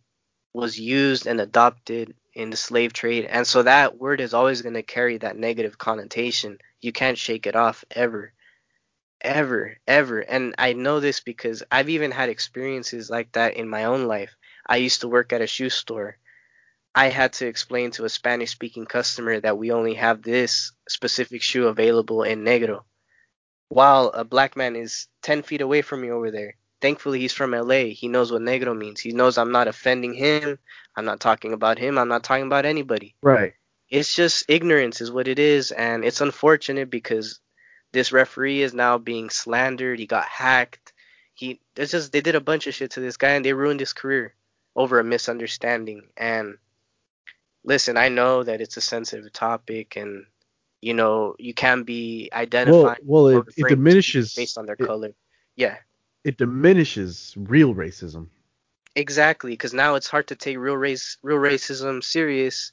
was 0.52 0.78
used 0.78 1.26
and 1.26 1.40
adopted 1.40 2.14
in 2.34 2.50
the 2.50 2.56
slave 2.56 2.92
trade. 2.92 3.24
And 3.24 3.46
so 3.46 3.62
that 3.62 3.98
word 3.98 4.20
is 4.20 4.34
always 4.34 4.62
going 4.62 4.74
to 4.74 4.82
carry 4.82 5.18
that 5.18 5.36
negative 5.36 5.78
connotation. 5.78 6.58
You 6.80 6.92
can't 6.92 7.18
shake 7.18 7.46
it 7.46 7.56
off 7.56 7.84
ever. 7.90 8.32
Ever, 9.20 9.78
ever. 9.86 10.20
And 10.20 10.54
I 10.58 10.74
know 10.74 11.00
this 11.00 11.20
because 11.20 11.62
I've 11.70 11.88
even 11.88 12.10
had 12.10 12.28
experiences 12.28 13.08
like 13.08 13.32
that 13.32 13.54
in 13.54 13.68
my 13.68 13.84
own 13.84 14.06
life. 14.06 14.36
I 14.66 14.76
used 14.76 15.00
to 15.00 15.08
work 15.08 15.32
at 15.32 15.40
a 15.40 15.46
shoe 15.46 15.70
store. 15.70 16.18
I 16.96 17.10
had 17.10 17.34
to 17.34 17.46
explain 17.46 17.90
to 17.92 18.06
a 18.06 18.08
Spanish 18.08 18.50
speaking 18.50 18.86
customer 18.86 19.38
that 19.40 19.58
we 19.58 19.70
only 19.70 19.94
have 19.94 20.22
this 20.22 20.72
specific 20.88 21.42
shoe 21.42 21.68
available 21.68 22.22
in 22.22 22.42
negro. 22.42 22.84
While 23.68 24.08
a 24.08 24.24
black 24.24 24.56
man 24.56 24.76
is 24.76 25.06
10 25.20 25.42
feet 25.42 25.60
away 25.60 25.82
from 25.82 26.00
me 26.00 26.10
over 26.10 26.30
there. 26.30 26.54
Thankfully, 26.80 27.20
he's 27.20 27.34
from 27.34 27.50
LA. 27.50 27.90
He 27.92 28.08
knows 28.08 28.32
what 28.32 28.40
negro 28.40 28.76
means. 28.76 29.00
He 29.00 29.12
knows 29.12 29.36
I'm 29.36 29.52
not 29.52 29.68
offending 29.68 30.14
him. 30.14 30.58
I'm 30.96 31.04
not 31.04 31.20
talking 31.20 31.52
about 31.52 31.78
him. 31.78 31.98
I'm 31.98 32.08
not 32.08 32.24
talking 32.24 32.46
about 32.46 32.64
anybody. 32.64 33.14
Right. 33.20 33.52
It's 33.90 34.14
just 34.14 34.46
ignorance, 34.48 35.02
is 35.02 35.12
what 35.12 35.28
it 35.28 35.38
is. 35.38 35.72
And 35.72 36.02
it's 36.02 36.22
unfortunate 36.22 36.88
because 36.88 37.40
this 37.92 38.10
referee 38.10 38.62
is 38.62 38.72
now 38.72 38.96
being 38.96 39.28
slandered. 39.28 39.98
He 39.98 40.06
got 40.06 40.24
hacked. 40.24 40.94
He, 41.34 41.60
it's 41.76 41.92
just, 41.92 42.10
they 42.12 42.22
did 42.22 42.36
a 42.36 42.40
bunch 42.40 42.66
of 42.66 42.74
shit 42.74 42.92
to 42.92 43.00
this 43.00 43.18
guy 43.18 43.32
and 43.32 43.44
they 43.44 43.52
ruined 43.52 43.80
his 43.80 43.92
career 43.92 44.34
over 44.74 44.98
a 44.98 45.04
misunderstanding. 45.04 46.08
And 46.16 46.56
listen, 47.66 47.96
I 47.98 48.08
know 48.08 48.42
that 48.42 48.60
it's 48.60 48.78
a 48.78 48.80
sensitive 48.80 49.30
topic 49.32 49.96
and 49.96 50.24
you 50.80 50.94
know, 50.94 51.34
you 51.38 51.54
can 51.54 51.82
be 51.82 52.28
identified. 52.32 52.98
Well, 53.02 53.32
well, 53.32 53.40
it, 53.40 53.54
it 53.56 53.68
diminishes 53.68 54.34
based 54.34 54.56
on 54.56 54.66
their 54.66 54.76
it, 54.78 54.86
color. 54.86 55.10
Yeah, 55.56 55.76
it 56.24 56.38
diminishes 56.38 57.34
real 57.36 57.74
racism. 57.74 58.28
exactly. 58.94 59.52
Because 59.52 59.74
now 59.74 59.94
it's 59.96 60.08
hard 60.08 60.28
to 60.28 60.36
take 60.36 60.58
real 60.58 60.76
race, 60.76 61.18
real 61.22 61.38
racism 61.38 62.04
serious. 62.04 62.72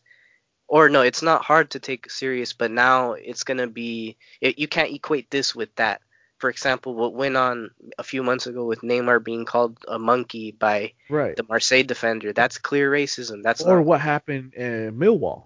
Or 0.68 0.90
no, 0.90 1.02
it's 1.02 1.22
not 1.22 1.44
hard 1.44 1.72
to 1.72 1.80
take 1.80 2.10
serious, 2.10 2.53
but 2.53 2.72
now 2.72 3.14
it's 3.14 3.44
gonna 3.44 3.68
be. 3.68 4.18
It, 4.41 4.60
you 4.60 4.68
can't 4.68 4.94
equate 4.94 5.30
this 5.32 5.56
with 5.56 5.74
that. 5.76 6.02
For 6.44 6.49
example, 6.49 6.94
what 6.94 7.14
went 7.14 7.38
on 7.38 7.72
a 7.98 8.03
few 8.03 8.22
months 8.22 8.48
ago 8.48 8.65
with 8.65 8.82
Neymar 8.82 9.24
being 9.24 9.45
called 9.45 9.78
a 9.88 9.98
monkey 9.98 10.52
by 10.52 10.91
Right. 11.07 11.38
the 11.38 11.45
Marseille 11.48 11.84
defender. 11.84 12.34
That's 12.34 12.57
clear 12.57 12.91
racism. 12.91 13.44
That's 13.44 13.61
Or 13.61 13.78
not. 13.78 13.86
what 13.86 14.02
happened 14.02 14.53
in 14.53 14.99
Millwall. 14.99 15.44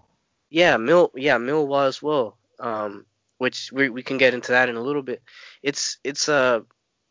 Yeah, 0.49 0.75
Mill. 0.77 1.11
Yeah, 1.13 1.37
Millwall 1.37 1.87
as 1.87 2.01
well. 2.01 2.35
Um, 2.59 3.05
which 3.37 3.71
we 3.71 3.89
we 3.89 4.01
can 4.01 4.17
get 4.17 4.33
into 4.33 4.53
that 4.53 4.69
in 4.69 4.75
a 4.75 4.81
little 4.81 5.03
bit. 5.03 5.21
It's 5.61 5.99
it's 6.03 6.29
a 6.29 6.65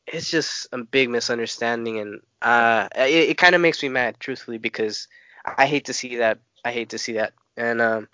it's 0.08 0.32
just 0.32 0.66
a 0.72 0.78
big 0.82 1.08
misunderstanding, 1.08 2.00
and 2.00 2.20
uh, 2.42 2.88
it, 2.96 3.30
it 3.30 3.38
kind 3.38 3.54
of 3.54 3.60
makes 3.60 3.80
me 3.84 3.88
mad, 3.88 4.18
truthfully, 4.18 4.58
because 4.58 5.06
I 5.44 5.66
hate 5.66 5.84
to 5.84 5.92
see 5.92 6.16
that. 6.16 6.40
I 6.64 6.72
hate 6.72 6.88
to 6.88 6.98
see 6.98 7.12
that. 7.12 7.34
And 7.56 7.80
um, 7.80 8.08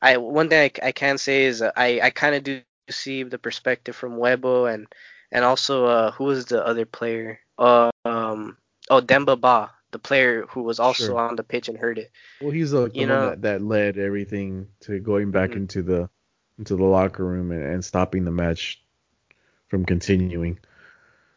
I 0.00 0.16
one 0.16 0.48
thing 0.48 0.70
I, 0.82 0.88
I 0.88 0.92
can 0.92 1.18
say 1.18 1.44
is 1.44 1.60
uh, 1.60 1.70
I 1.76 2.00
I 2.00 2.08
kind 2.08 2.34
of 2.34 2.44
do 2.44 2.62
see 2.90 3.22
the 3.22 3.38
perspective 3.38 3.94
from 3.96 4.16
Webo 4.16 4.72
and 4.72 4.86
and 5.30 5.44
also 5.44 5.86
uh 5.86 6.10
who 6.12 6.24
was 6.24 6.46
the 6.46 6.64
other 6.64 6.84
player? 6.86 7.40
Uh, 7.58 7.90
um, 8.04 8.56
oh 8.90 9.00
Demba 9.00 9.36
Ba, 9.36 9.70
the 9.92 9.98
player 9.98 10.46
who 10.50 10.62
was 10.62 10.80
also 10.80 11.06
Sure. 11.06 11.18
on 11.18 11.36
the 11.36 11.44
pitch 11.44 11.68
and 11.68 11.78
heard 11.78 11.98
it. 11.98 12.10
Well, 12.40 12.50
he's 12.50 12.72
like 12.72 12.92
the 12.92 12.98
You 13.00 13.06
one 13.06 13.08
know- 13.08 13.30
that, 13.30 13.42
that 13.42 13.62
led 13.62 13.98
everything 13.98 14.68
to 14.80 14.98
going 14.98 15.30
back 15.30 15.50
Mhm. 15.50 15.56
into 15.56 15.82
the 15.82 16.08
into 16.58 16.76
the 16.76 16.84
locker 16.84 17.24
room 17.24 17.50
and, 17.50 17.62
and 17.62 17.84
stopping 17.84 18.24
the 18.24 18.30
match 18.30 18.82
from 19.68 19.84
continuing. 19.86 20.58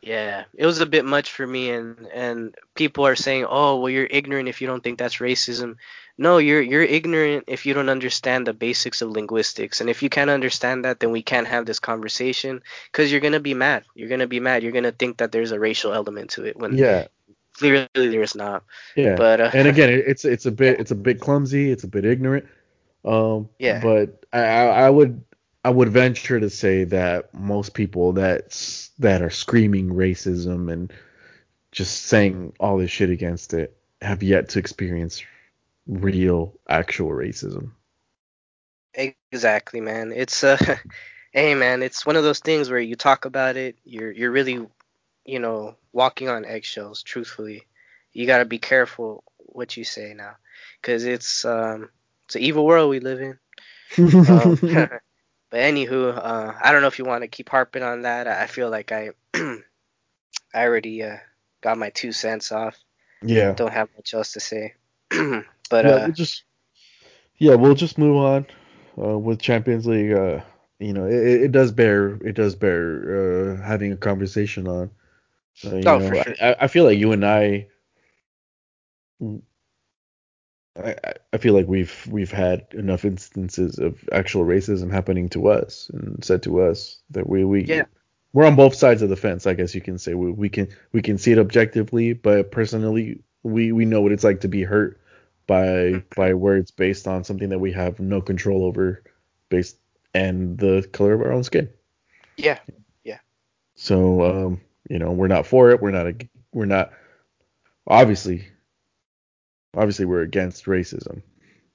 Yeah, 0.05 0.43
it 0.53 0.67
was 0.67 0.81
a 0.81 0.85
bit 0.85 1.03
much 1.03 1.31
for 1.31 1.47
me, 1.47 1.71
and 1.71 2.07
and 2.13 2.55
people 2.75 3.07
are 3.07 3.15
saying, 3.15 3.45
"Oh, 3.49 3.79
well, 3.79 3.89
you're 3.89 4.07
ignorant 4.09 4.47
if 4.47 4.61
you 4.61 4.67
don't 4.67 4.83
think 4.83 4.99
that's 4.99 5.17
racism." 5.17 5.77
No, 6.17 6.37
you're 6.37 6.61
you're 6.61 6.83
ignorant 6.83 7.45
if 7.47 7.65
you 7.65 7.73
don't 7.73 7.89
understand 7.89 8.45
the 8.45 8.53
basics 8.53 9.01
of 9.01 9.09
linguistics, 9.09 9.81
and 9.81 9.89
if 9.89 10.03
you 10.03 10.09
can't 10.09 10.29
understand 10.29 10.85
that, 10.85 10.99
then 10.99 11.11
we 11.11 11.23
can't 11.23 11.47
have 11.47 11.65
this 11.65 11.79
conversation 11.79 12.61
because 12.91 13.11
you're 13.11 13.19
gonna 13.19 13.39
be 13.39 13.55
mad. 13.55 13.83
You're 13.95 14.09
gonna 14.09 14.27
be 14.27 14.39
mad. 14.39 14.61
You're 14.61 14.77
gonna 14.77 14.91
think 14.91 15.17
that 15.17 15.31
there's 15.31 15.51
a 15.51 15.59
racial 15.59 15.91
element 15.91 16.29
to 16.31 16.45
it 16.45 16.55
when 16.55 16.77
Yeah, 16.77 17.07
clearly 17.53 17.87
there's 17.95 18.35
not. 18.35 18.63
yeah. 18.95 19.15
But 19.15 19.41
uh, 19.41 19.51
and 19.55 19.67
again, 19.67 19.89
it's 19.89 20.23
it's 20.23 20.45
a 20.45 20.51
bit 20.51 20.79
it's 20.81 20.91
a 20.91 20.95
bit 20.95 21.19
clumsy, 21.19 21.71
it's 21.71 21.83
a 21.83 21.89
bit 21.89 22.05
ignorant. 22.05 22.45
Um, 23.03 23.49
Yeah. 23.57 23.81
But 23.81 24.23
I, 24.31 24.39
I 24.45 24.65
I 24.85 24.89
would 24.89 25.23
I 25.65 25.69
would 25.69 25.89
venture 25.89 26.39
to 26.39 26.51
say 26.51 26.83
that 26.83 27.33
most 27.33 27.73
people 27.73 28.13
that's 28.13 28.91
that 28.99 29.23
are 29.23 29.31
screaming 29.31 29.89
racism 29.89 30.71
and 30.71 30.93
just 31.71 32.03
saying 32.03 32.53
all 32.59 32.77
this 32.77 32.91
shit 32.91 33.09
against 33.09 33.51
it 33.55 33.75
have 33.99 34.21
yet 34.21 34.49
to 34.49 34.59
experience 34.59 35.23
real 35.87 36.53
actual 36.69 37.09
racism. 37.09 37.71
Exactly, 39.31 39.81
man. 39.81 40.13
It's 40.15 40.43
uh 40.43 40.77
hey 41.31 41.55
man, 41.55 41.81
it's 41.81 42.05
one 42.05 42.15
of 42.15 42.23
those 42.23 42.41
things 42.41 42.69
where 42.69 42.79
you 42.79 42.95
talk 42.95 43.25
about 43.25 43.57
it, 43.57 43.75
you're 43.83 44.11
you're 44.11 44.29
really, 44.29 44.67
you 45.25 45.39
know, 45.39 45.77
walking 45.93 46.29
on 46.29 46.45
eggshells, 46.45 47.01
truthfully. 47.01 47.63
You 48.13 48.27
got 48.27 48.37
to 48.37 48.45
be 48.45 48.59
careful 48.59 49.23
what 49.37 49.75
you 49.75 49.83
say 49.83 50.13
now 50.13 50.35
cuz 50.83 51.05
it's 51.05 51.43
um 51.43 51.89
it's 52.25 52.35
an 52.35 52.43
evil 52.43 52.67
world 52.67 52.91
we 52.91 52.99
live 52.99 53.19
in. 53.19 53.39
Um, 54.29 54.59
but 55.55 55.61
anywho, 55.63 56.17
uh 56.17 56.53
I 56.61 56.71
don't 56.73 56.81
know 56.81 56.87
if 56.89 56.99
you 56.99 57.05
want 57.05 57.23
to 57.23 57.29
keep 57.29 57.49
harping 57.49 57.83
on 57.83 58.01
that. 58.03 58.27
I 58.27 58.47
feel 58.47 58.69
like 58.69 58.91
I 58.91 59.11
I 59.35 59.61
already 60.55 61.03
uh 61.03 61.17
got 61.61 61.77
my 61.77 61.89
two 61.91 62.11
cents 62.11 62.51
off. 62.51 62.77
yeah. 63.21 63.55
Don't 63.55 63.73
have 63.73 63.89
much 63.95 64.13
else 64.13 64.33
to 64.33 64.41
say. 64.41 64.75
but 65.69 65.85
yeah, 65.85 65.95
uh 65.95 66.07
we'll 66.07 66.13
just 66.13 66.43
yeah, 67.37 67.55
we'll 67.55 67.75
just 67.75 67.97
move 67.97 68.17
on 68.17 68.47
uh, 69.01 69.17
with 69.17 69.41
Champions 69.41 69.85
League. 69.85 70.13
Uh, 70.13 70.41
you 70.79 70.93
know, 70.93 71.05
it, 71.05 71.43
it 71.43 71.51
does 71.51 71.71
bear 71.71 72.15
it 72.25 72.35
does 72.35 72.55
bear 72.55 73.55
uh, 73.59 73.63
having 73.63 73.91
a 73.93 73.97
conversation 73.97 74.67
on. 74.67 74.91
Uh, 75.65 75.75
Oh, 75.85 75.99
know, 75.99 76.09
for 76.09 76.15
sure. 76.15 76.35
I, 76.41 76.55
I 76.61 76.67
feel 76.67 76.85
like 76.85 76.99
you 76.99 77.11
and 77.13 77.25
I, 77.25 77.67
I, 80.77 80.95
I- 81.33 81.37
feel 81.37 81.53
like 81.53 81.67
we've 81.67 82.07
we've 82.09 82.31
had 82.31 82.65
enough 82.71 83.03
instances 83.05 83.77
of 83.77 83.97
actual 84.11 84.45
racism 84.45 84.91
happening 84.91 85.29
to 85.29 85.47
us 85.49 85.89
and 85.93 86.23
said 86.23 86.43
to 86.43 86.61
us 86.61 86.97
that 87.11 87.27
we 87.29 87.43
we 87.45 87.65
Yeah. 87.65 87.83
we're 88.33 88.45
on 88.45 88.55
both 88.55 88.73
sides 88.75 89.01
of 89.01 89.09
the 89.09 89.15
fence. 89.15 89.45
I 89.47 89.53
guess 89.53 89.75
you 89.75 89.81
can 89.81 89.97
say 89.97 90.13
we, 90.13 90.31
we 90.31 90.49
can 90.49 90.69
we 90.93 91.01
can 91.01 91.17
see 91.17 91.31
it 91.33 91.37
objectively, 91.39 92.13
but 92.13 92.51
personally 92.51 93.19
we 93.43 93.71
we 93.71 93.85
know 93.85 94.01
what 94.01 94.11
it's 94.11 94.23
like 94.23 94.41
to 94.41 94.47
be 94.47 94.63
hurt 94.63 94.99
by 95.47 96.03
by 96.15 96.33
words 96.33 96.71
based 96.71 97.07
on 97.07 97.23
something 97.23 97.49
that 97.49 97.59
we 97.59 97.71
have 97.73 97.99
no 97.99 98.21
control 98.21 98.63
over, 98.65 99.03
based 99.49 99.77
and 100.13 100.57
the 100.57 100.87
color 100.93 101.13
of 101.13 101.21
our 101.21 101.31
own 101.33 101.43
skin. 101.43 101.69
yeah. 102.37 102.59
Yeah. 103.03 103.19
So 103.75 104.23
um, 104.23 104.61
you 104.89 104.99
know, 104.99 105.11
we're 105.11 105.27
not 105.27 105.45
for 105.45 105.69
it. 105.71 105.81
We're 105.81 105.91
not. 105.91 106.07
ag- 106.07 106.29
We're 106.53 106.65
not. 106.65 106.91
Obviously, 107.87 108.47
obviously, 109.75 110.05
we're 110.05 110.21
against 110.21 110.65
racism, 110.65 111.21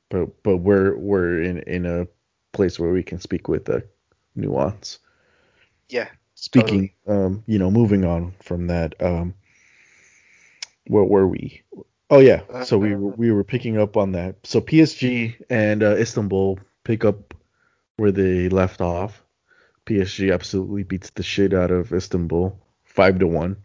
but 0.09 0.43
but 0.43 0.59
we're 0.59 0.97
we're 0.97 1.43
in 1.43 1.59
in 1.60 1.86
a 1.86 2.06
place 2.52 2.78
where 2.78 2.90
we 2.93 3.02
can 3.02 3.20
speak 3.20 3.48
with 3.48 3.68
a 3.68 3.82
nuance. 4.35 4.98
Yeah. 5.89 6.09
Speaking, 6.35 6.90
um, 7.06 7.44
you 7.47 7.59
know, 7.59 7.70
moving 7.70 8.05
on 8.05 8.32
from 8.43 8.68
that, 8.68 8.94
um, 9.02 9.35
where 10.86 11.05
were 11.05 11.27
we? 11.28 11.62
Oh 12.09 12.18
yeah, 12.18 12.64
so 12.64 12.78
we 12.78 12.94
were, 12.94 13.10
we 13.10 13.31
were 13.31 13.44
picking 13.44 13.78
up 13.78 13.97
on 13.97 14.12
that. 14.12 14.36
So 14.44 14.60
PSG 14.60 15.36
and 15.51 15.82
uh, 15.82 15.97
Istanbul 15.97 16.59
pick 16.82 17.05
up 17.05 17.35
where 17.98 18.10
they 18.10 18.48
left 18.48 18.81
off. 18.81 19.22
PSG 19.86 20.32
absolutely 20.32 20.82
beats 20.82 21.10
the 21.10 21.22
shit 21.22 21.52
out 21.55 21.70
of 21.70 21.93
Istanbul, 21.93 22.59
five 22.85 23.18
to 23.20 23.27
one, 23.27 23.56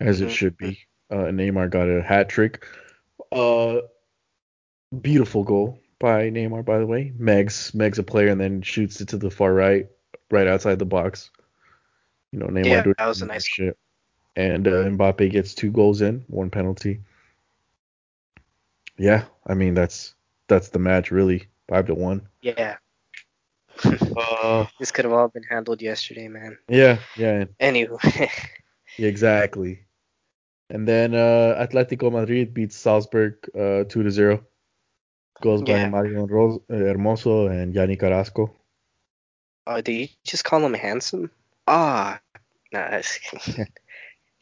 as 0.00 0.20
it 0.20 0.28
Mhm. 0.28 0.32
should 0.32 0.56
be. 0.58 0.80
Uh, 1.10 1.30
Neymar 1.30 1.70
got 1.70 1.88
a 1.88 2.02
hat 2.02 2.28
trick. 2.28 2.66
Uh, 3.32 3.80
beautiful 5.00 5.44
goal 5.44 5.80
by 5.98 6.30
Neymar, 6.30 6.64
by 6.64 6.78
the 6.78 6.86
way. 6.86 7.12
Megs 7.18 7.72
Megs 7.72 7.98
a 7.98 8.02
player 8.02 8.28
and 8.28 8.40
then 8.40 8.62
shoots 8.62 9.00
it 9.00 9.08
to 9.08 9.16
the 9.16 9.30
far 9.30 9.52
right, 9.52 9.86
right 10.30 10.46
outside 10.46 10.78
the 10.78 10.86
box. 10.86 11.30
You 12.32 12.38
know, 12.38 12.46
Neymar 12.46 12.66
Yeah, 12.66 12.82
doing 12.82 12.94
that 12.98 13.06
was 13.06 13.22
a 13.22 13.26
nice 13.26 13.46
shit. 13.46 13.76
And 14.36 14.68
uh, 14.68 14.84
Mbappe 14.84 15.30
gets 15.30 15.54
two 15.54 15.70
goals 15.70 16.00
in, 16.00 16.24
one 16.28 16.50
penalty. 16.50 17.00
Yeah, 18.96 19.24
I 19.46 19.54
mean 19.54 19.74
that's 19.74 20.14
that's 20.48 20.68
the 20.68 20.78
match 20.78 21.10
really, 21.10 21.46
five 21.68 21.86
to 21.86 21.94
one. 21.94 22.28
Yeah. 22.42 22.76
Uh, 24.16 24.66
This 24.80 24.90
could 24.90 25.04
have 25.04 25.14
all 25.14 25.28
been 25.28 25.44
handled 25.44 25.80
yesterday, 25.80 26.26
man. 26.26 26.58
yeah, 26.68 26.98
yeah, 27.16 27.44
Anywho, 27.60 27.98
Yeah, 28.98 29.06
exactly. 29.06 29.84
And 30.70 30.86
then 30.86 31.14
uh, 31.14 31.66
Atletico 31.66 32.12
Madrid 32.12 32.52
beats 32.54 32.76
Salzburg 32.76 33.34
uh, 33.54 33.84
2 33.84 34.02
to 34.02 34.10
0. 34.10 34.44
Goals 35.40 35.62
by 35.62 35.78
Yeah. 35.78 35.88
Mario 35.88 36.26
Ros- 36.26 36.60
uh, 36.68 36.74
Hermoso 36.74 37.50
and 37.50 37.74
Yanni 37.74 37.96
Carrasco. 37.96 38.54
oh, 39.66 39.80
did 39.80 39.92
you 39.92 40.08
just 40.24 40.44
call 40.44 40.64
him 40.64 40.74
handsome? 40.74 41.30
Ah, 41.66 42.20
nah, 42.72 42.90
that's, 42.90 43.18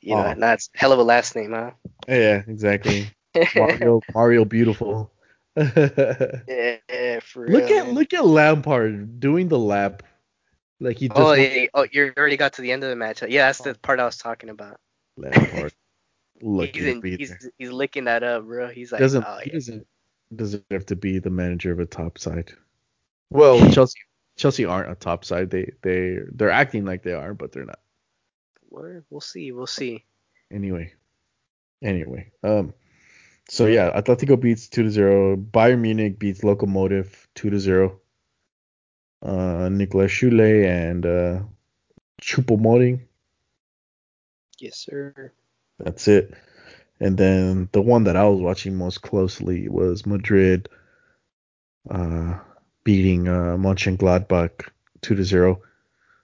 you 0.00 0.14
know, 0.14 0.34
that's 0.38 0.70
hell 0.74 0.92
of 0.92 0.98
a 0.98 1.02
last 1.02 1.36
name, 1.36 1.52
huh? 1.52 1.72
Yeah, 2.08 2.42
exactly. 2.46 3.10
Mario 3.56 4.00
Mario 4.14 4.44
beautiful. 4.44 5.12
look 5.56 5.74
yeah, 5.76 7.20
for 7.20 7.44
real. 7.44 7.58
at 7.58 7.86
man. 7.86 7.94
look 7.94 8.14
at 8.14 8.24
Lampard 8.24 9.20
doing 9.20 9.48
the 9.48 9.58
lap. 9.58 10.02
Like 10.80 10.98
he 10.98 11.08
just 11.08 11.18
Oh, 11.18 11.32
yeah, 11.32 11.66
oh, 11.74 11.86
you 11.90 12.12
already 12.16 12.36
got 12.36 12.54
to 12.54 12.62
the 12.62 12.72
end 12.72 12.84
of 12.84 12.90
the 12.90 12.96
match. 12.96 13.22
Yeah, 13.22 13.46
that's 13.46 13.60
the 13.60 13.74
part 13.74 14.00
I 14.00 14.04
was 14.04 14.18
talking 14.18 14.50
about. 14.50 14.78
Lampard. 15.16 15.72
Lucky 16.42 16.72
he's, 16.72 16.82
to 16.82 16.90
in, 16.90 17.00
be 17.00 17.16
he's 17.16 17.28
there. 17.30 17.38
he's 17.58 17.70
licking 17.70 18.04
that 18.04 18.22
up, 18.22 18.44
bro. 18.44 18.68
He's 18.68 18.92
like, 18.92 19.00
doesn't 19.00 19.24
oh 19.26 19.38
he 19.42 19.50
yeah, 19.50 19.54
doesn't 19.54 19.86
deserve 20.34 20.86
to 20.86 20.96
be 20.96 21.18
the 21.18 21.30
manager 21.30 21.72
of 21.72 21.80
a 21.80 21.86
top 21.86 22.18
side. 22.18 22.52
Well, 23.30 23.70
Chelsea 23.72 24.00
Chelsea 24.36 24.64
aren't 24.64 24.90
a 24.90 24.94
top 24.94 25.24
side. 25.24 25.50
They 25.50 25.72
they 25.82 26.18
they're 26.32 26.50
acting 26.50 26.84
like 26.84 27.02
they 27.02 27.14
are, 27.14 27.34
but 27.34 27.52
they're 27.52 27.64
not. 27.64 27.80
We're- 28.70 29.02
we'll 29.10 29.20
see, 29.20 29.52
we'll 29.52 29.66
see. 29.66 30.04
Anyway, 30.50 30.92
anyway, 31.82 32.30
um, 32.44 32.74
so 33.48 33.66
yeah, 33.66 33.90
Atletico 33.98 34.38
beats 34.38 34.68
two 34.68 34.82
to 34.82 34.90
zero. 34.90 35.36
Bayern 35.36 35.80
Munich 35.80 36.18
beats 36.18 36.42
Lokomotiv 36.42 37.26
two 37.34 37.50
to 37.50 37.58
zero. 37.58 38.00
Uh, 39.22 39.68
Nicolas 39.70 40.12
Süle 40.12 40.66
and 40.66 41.06
uh, 41.06 41.40
Choupo-Moting. 42.20 43.00
Yes, 44.58 44.78
sir. 44.78 45.32
That's 45.78 46.08
it. 46.08 46.34
And 47.00 47.16
then 47.18 47.68
the 47.72 47.82
one 47.82 48.04
that 48.04 48.16
I 48.16 48.26
was 48.28 48.40
watching 48.40 48.76
most 48.76 49.02
closely 49.02 49.68
was 49.68 50.06
Madrid 50.06 50.68
uh, 51.90 52.38
beating 52.84 53.28
uh, 53.28 53.56
Mönchengladbach 53.56 54.68
two 55.02 55.14
to 55.14 55.24
zero. 55.24 55.62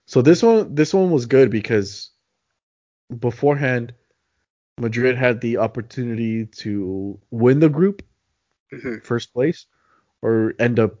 So 0.05 0.21
this 0.21 0.43
one 0.43 0.75
this 0.75 0.93
one 0.93 1.11
was 1.11 1.25
good 1.25 1.51
because 1.51 2.11
beforehand 3.19 3.93
Madrid 4.79 5.17
had 5.17 5.41
the 5.41 5.57
opportunity 5.57 6.47
to 6.47 7.19
win 7.31 7.59
the 7.59 7.69
group, 7.69 8.03
hmm 8.71 8.97
first 9.03 9.33
place, 9.33 9.67
or 10.21 10.55
end 10.59 10.79
up 10.79 10.95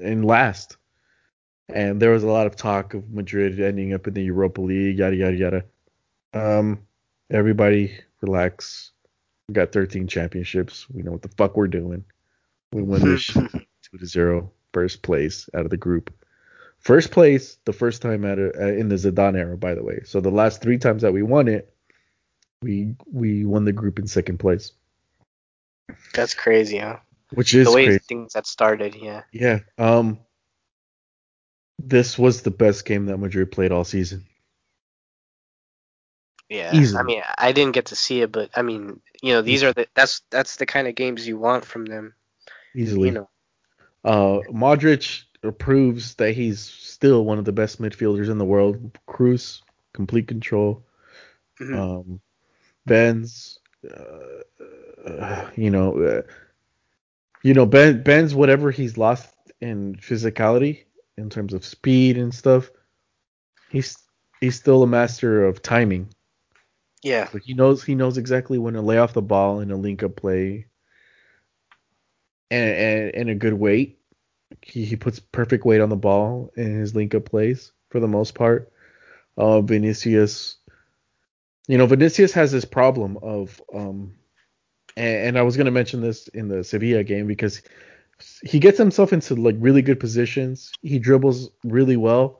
in 0.00 0.22
last. 0.22 0.76
And 1.68 2.00
there 2.02 2.10
was 2.10 2.24
a 2.24 2.28
lot 2.28 2.46
of 2.46 2.56
talk 2.56 2.94
of 2.94 3.10
Madrid 3.10 3.60
ending 3.60 3.94
up 3.94 4.06
in 4.08 4.14
the 4.14 4.22
Europa 4.24 4.60
League, 4.60 4.98
yada 4.98 5.16
yada 5.16 5.36
yada. 5.36 5.64
Um, 6.34 6.86
everybody 7.30 7.98
relax. 8.20 8.92
We 9.48 9.54
got 9.54 9.72
13 9.72 10.06
championships. 10.06 10.88
We 10.90 11.02
know 11.02 11.12
what 11.12 11.22
the 11.22 11.28
fuck 11.36 11.56
we're 11.56 11.68
doing. 11.68 12.04
We 12.72 12.82
win 12.82 13.02
this 13.02 13.26
two 13.26 13.98
to 13.98 14.06
zero, 14.06 14.52
first 14.72 15.02
place 15.02 15.48
out 15.54 15.64
of 15.64 15.70
the 15.70 15.76
group. 15.76 16.12
First 16.78 17.10
place, 17.10 17.58
the 17.64 17.72
first 17.72 18.00
time 18.00 18.24
at 18.24 18.38
a, 18.38 18.52
uh, 18.58 18.68
in 18.68 18.88
the 18.88 18.94
Zidane 18.94 19.36
era, 19.36 19.56
by 19.58 19.74
the 19.74 19.82
way. 19.82 20.00
So 20.04 20.20
the 20.20 20.30
last 20.30 20.62
three 20.62 20.78
times 20.78 21.02
that 21.02 21.12
we 21.12 21.22
won 21.22 21.48
it, 21.48 21.74
we 22.62 22.94
we 23.12 23.44
won 23.44 23.64
the 23.64 23.72
group 23.72 23.98
in 23.98 24.06
second 24.06 24.38
place, 24.38 24.72
That's 26.14 26.32
crazy, 26.34 26.78
huh? 26.78 26.98
which 27.32 27.54
is 27.54 27.66
the 27.66 27.72
way 27.74 27.86
crazy. 27.86 28.00
things 28.08 28.32
that 28.34 28.46
started, 28.46 28.94
yeah. 28.94 29.22
Yeah. 29.32 29.60
Um. 29.78 30.20
This 31.78 32.18
was 32.18 32.42
the 32.42 32.50
best 32.50 32.84
game 32.84 33.06
that 33.06 33.16
Madrid 33.16 33.50
played 33.50 33.72
all 33.72 33.84
season. 33.84 34.26
Yeah, 36.50 36.74
Easily. 36.74 37.00
I 37.00 37.02
mean, 37.04 37.22
I 37.38 37.52
didn't 37.52 37.74
get 37.74 37.86
to 37.86 37.96
see 37.96 38.22
it, 38.22 38.32
but 38.32 38.50
I 38.56 38.62
mean, 38.62 39.00
you 39.22 39.32
know, 39.32 39.40
these 39.40 39.62
are 39.62 39.72
the 39.72 39.86
that's 39.94 40.22
that's 40.30 40.56
the 40.56 40.66
kind 40.66 40.88
of 40.88 40.96
games 40.96 41.26
you 41.26 41.38
want 41.38 41.64
from 41.64 41.86
them. 41.86 42.14
Easily. 42.74 43.08
You 43.08 43.14
know, 43.14 43.28
Uh, 44.04 44.40
Modric 44.50 45.22
proves 45.58 46.16
that 46.16 46.32
he's 46.32 46.60
still 46.60 47.24
one 47.24 47.38
of 47.38 47.44
the 47.44 47.52
best 47.52 47.80
midfielders 47.80 48.28
in 48.28 48.38
the 48.38 48.44
world. 48.44 48.98
Kroos, 49.08 49.62
complete 49.92 50.26
control. 50.26 50.84
Mhm. 51.60 51.78
Um, 51.78 52.20
Benz, 52.84 53.60
uh, 53.88 55.08
uh, 55.08 55.50
you 55.56 55.70
know, 55.70 56.02
uh, 56.02 56.22
you 57.44 57.54
know 57.54 57.64
Ben 57.64 58.02
Ben's 58.02 58.34
whatever 58.34 58.72
he's 58.72 58.98
lost 58.98 59.32
in 59.60 59.94
physicality 59.96 60.84
in 61.16 61.30
terms 61.30 61.54
of 61.54 61.64
speed 61.64 62.18
and 62.18 62.34
stuff. 62.34 62.70
He's 63.70 63.96
he's 64.40 64.56
still 64.56 64.82
a 64.82 64.86
master 64.88 65.44
of 65.44 65.62
timing. 65.62 66.08
Yeah, 67.02 67.28
Like 67.32 67.44
he 67.44 67.54
knows 67.54 67.82
he 67.82 67.94
knows 67.94 68.18
exactly 68.18 68.58
when 68.58 68.74
to 68.74 68.82
lay 68.82 68.98
off 68.98 69.14
the 69.14 69.22
ball 69.22 69.60
in 69.60 69.70
a 69.70 69.76
link 69.76 70.02
up 70.02 70.16
play 70.16 70.66
and, 72.50 72.70
and, 72.70 73.14
and 73.14 73.30
a 73.30 73.34
good 73.34 73.54
weight. 73.54 73.98
He, 74.62 74.84
he 74.84 74.96
puts 74.96 75.20
perfect 75.20 75.64
weight 75.64 75.80
on 75.80 75.88
the 75.88 75.96
ball 75.96 76.50
in 76.56 76.78
his 76.78 76.94
link 76.94 77.14
up 77.14 77.24
plays 77.26 77.72
for 77.88 78.00
the 78.00 78.08
most 78.08 78.34
part. 78.34 78.72
Uh, 79.36 79.60
Vinicius, 79.60 80.56
you 81.68 81.78
know, 81.78 81.86
Vinicius 81.86 82.32
has 82.32 82.52
this 82.52 82.64
problem 82.64 83.16
of, 83.22 83.62
um, 83.72 84.16
and, 84.96 85.28
and 85.28 85.38
I 85.38 85.42
was 85.42 85.56
gonna 85.56 85.70
mention 85.70 86.00
this 86.02 86.28
in 86.28 86.48
the 86.48 86.64
Sevilla 86.64 87.04
game 87.04 87.26
because 87.26 87.62
he 88.42 88.58
gets 88.58 88.76
himself 88.76 89.12
into 89.12 89.34
like 89.36 89.56
really 89.58 89.82
good 89.82 90.00
positions. 90.00 90.72
He 90.82 90.98
dribbles 90.98 91.50
really 91.64 91.96
well, 91.96 92.39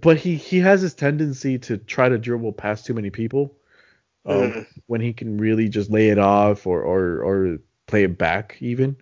but 0.00 0.16
he 0.16 0.36
he 0.36 0.60
has 0.60 0.82
this 0.82 0.94
tendency 0.94 1.58
to 1.58 1.76
try 1.76 2.08
to 2.08 2.18
dribble 2.18 2.52
past 2.52 2.86
too 2.86 2.94
many 2.94 3.10
people 3.10 3.56
um, 4.26 4.36
Mhm. 4.36 4.66
when 4.86 5.00
he 5.00 5.12
can 5.12 5.36
really 5.38 5.68
just 5.68 5.90
lay 5.90 6.08
it 6.08 6.18
off 6.18 6.66
or 6.66 6.82
or 6.82 7.22
or 7.22 7.58
play 7.86 8.04
it 8.04 8.16
back 8.18 8.56
even. 8.60 8.96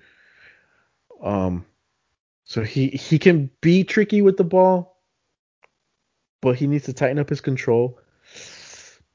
Um, 1.22 1.64
so 2.44 2.62
he 2.62 2.88
he 2.88 3.18
can 3.18 3.50
be 3.60 3.84
tricky 3.84 4.22
with 4.22 4.36
the 4.36 4.44
ball, 4.44 5.00
but 6.40 6.56
he 6.56 6.66
needs 6.66 6.86
to 6.86 6.92
tighten 6.92 7.18
up 7.18 7.28
his 7.28 7.40
control. 7.40 8.00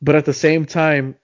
But 0.02 0.15
at 0.15 0.26
the 0.26 0.34
same 0.34 0.65
time, 0.65 1.15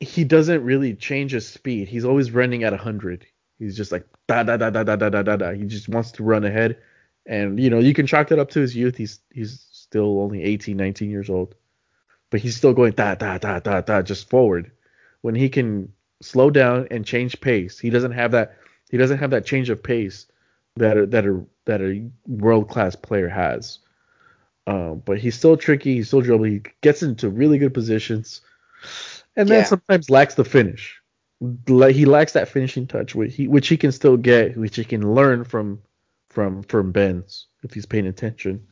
he 0.00 0.24
doesn't 0.24 0.64
really 0.64 0.94
change 0.94 1.32
his 1.32 1.46
speed. 1.46 1.88
He's 1.88 2.04
always 2.04 2.30
running 2.30 2.64
at 2.64 2.72
hundred. 2.72 3.26
He's 3.58 3.76
just 3.76 3.92
like 3.92 4.06
da 4.26 4.42
da 4.44 4.56
da 4.56 4.70
da 4.70 4.82
da 4.84 4.96
da 4.96 5.22
da 5.22 5.36
da. 5.36 5.52
He 5.52 5.64
just 5.66 5.88
wants 5.88 6.12
to 6.12 6.22
run 6.22 6.44
ahead, 6.44 6.78
and 7.26 7.58
you 7.60 7.70
know 7.70 7.78
you 7.78 7.94
can 7.94 8.06
chalk 8.06 8.28
that 8.28 8.38
up 8.38 8.50
to 8.50 8.60
his 8.60 8.74
youth. 8.76 8.96
He's 8.96 9.20
he's 9.32 9.66
still 9.72 10.20
only 10.20 10.42
18, 10.42 10.76
19 10.76 11.10
years 11.10 11.30
old, 11.30 11.54
but 12.30 12.40
he's 12.40 12.56
still 12.56 12.72
going 12.74 12.92
da 12.92 13.14
da 13.14 13.38
da 13.38 13.60
da 13.60 13.80
da 13.80 14.02
just 14.02 14.28
forward. 14.30 14.70
When 15.22 15.34
he 15.34 15.48
can 15.48 15.92
slow 16.20 16.50
down 16.50 16.88
and 16.90 17.04
change 17.06 17.40
pace, 17.40 17.78
he 17.78 17.90
doesn't 17.90 18.12
have 18.12 18.32
that. 18.32 18.56
He 18.90 18.96
doesn't 18.98 19.18
have 19.18 19.30
that 19.30 19.46
change 19.46 19.70
of 19.70 19.82
pace 19.82 20.26
that 20.76 20.96
a, 20.96 21.06
that 21.06 21.26
a 21.26 21.44
that 21.66 21.80
a 21.80 22.10
world 22.26 22.68
class 22.68 22.96
player 22.96 23.28
has. 23.28 23.78
Um, 24.66 25.02
but 25.04 25.18
he's 25.18 25.34
still 25.36 25.56
tricky. 25.56 25.96
He's 25.96 26.08
still 26.08 26.20
dribbling. 26.20 26.52
He 26.52 26.62
gets 26.82 27.02
into 27.02 27.28
really 27.30 27.58
good 27.58 27.74
positions, 27.74 28.40
and 29.36 29.50
then 29.50 29.60
Yeah. 29.60 29.64
sometimes 29.64 30.10
lacks 30.10 30.34
the 30.34 30.44
finish. 30.44 31.00
He 31.66 32.04
lacks 32.06 32.32
that 32.34 32.48
finishing 32.48 32.86
touch, 32.86 33.14
which 33.14 33.34
he 33.34 33.48
which 33.48 33.68
he 33.68 33.76
can 33.76 33.90
still 33.92 34.16
get, 34.16 34.56
which 34.56 34.76
he 34.76 34.84
can 34.84 35.14
learn 35.14 35.44
from 35.44 35.82
from 36.32 36.62
from 36.64 36.92
Benz 36.92 37.46
if 37.62 37.74
he's 37.74 37.86
paying 37.86 38.06
attention. 38.08 38.66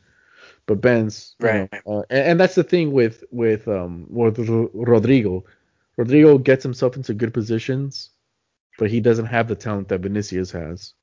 But 0.67 0.81
Benz, 0.81 1.35
you 1.39 1.47
Right. 1.47 1.69
know, 1.85 1.99
uh, 1.99 2.03
and, 2.09 2.27
and 2.31 2.39
that's 2.39 2.55
the 2.55 2.63
thing 2.63 2.91
with 2.91 3.23
with 3.31 3.67
um 3.67 4.07
with 4.09 4.37
Rodrygo. 4.37 5.43
Rodrygo 5.97 6.43
gets 6.43 6.63
himself 6.63 6.95
into 6.95 7.13
good 7.13 7.33
positions, 7.33 8.11
but 8.79 8.89
he 8.91 9.01
doesn't 9.01 9.27
have 9.27 9.47
the 9.47 9.55
talent 9.55 9.89
that 9.89 10.01
Vinicius 10.01 10.51
has. 10.51 10.93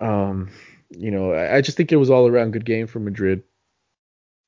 Um, 0.00 0.50
you 0.90 1.10
know, 1.10 1.32
I, 1.32 1.56
I 1.56 1.60
just 1.60 1.76
think 1.76 1.92
it 1.92 1.96
was 1.96 2.10
all 2.10 2.26
around 2.26 2.52
good 2.52 2.64
game 2.64 2.86
for 2.86 3.00
Madrid. 3.00 3.44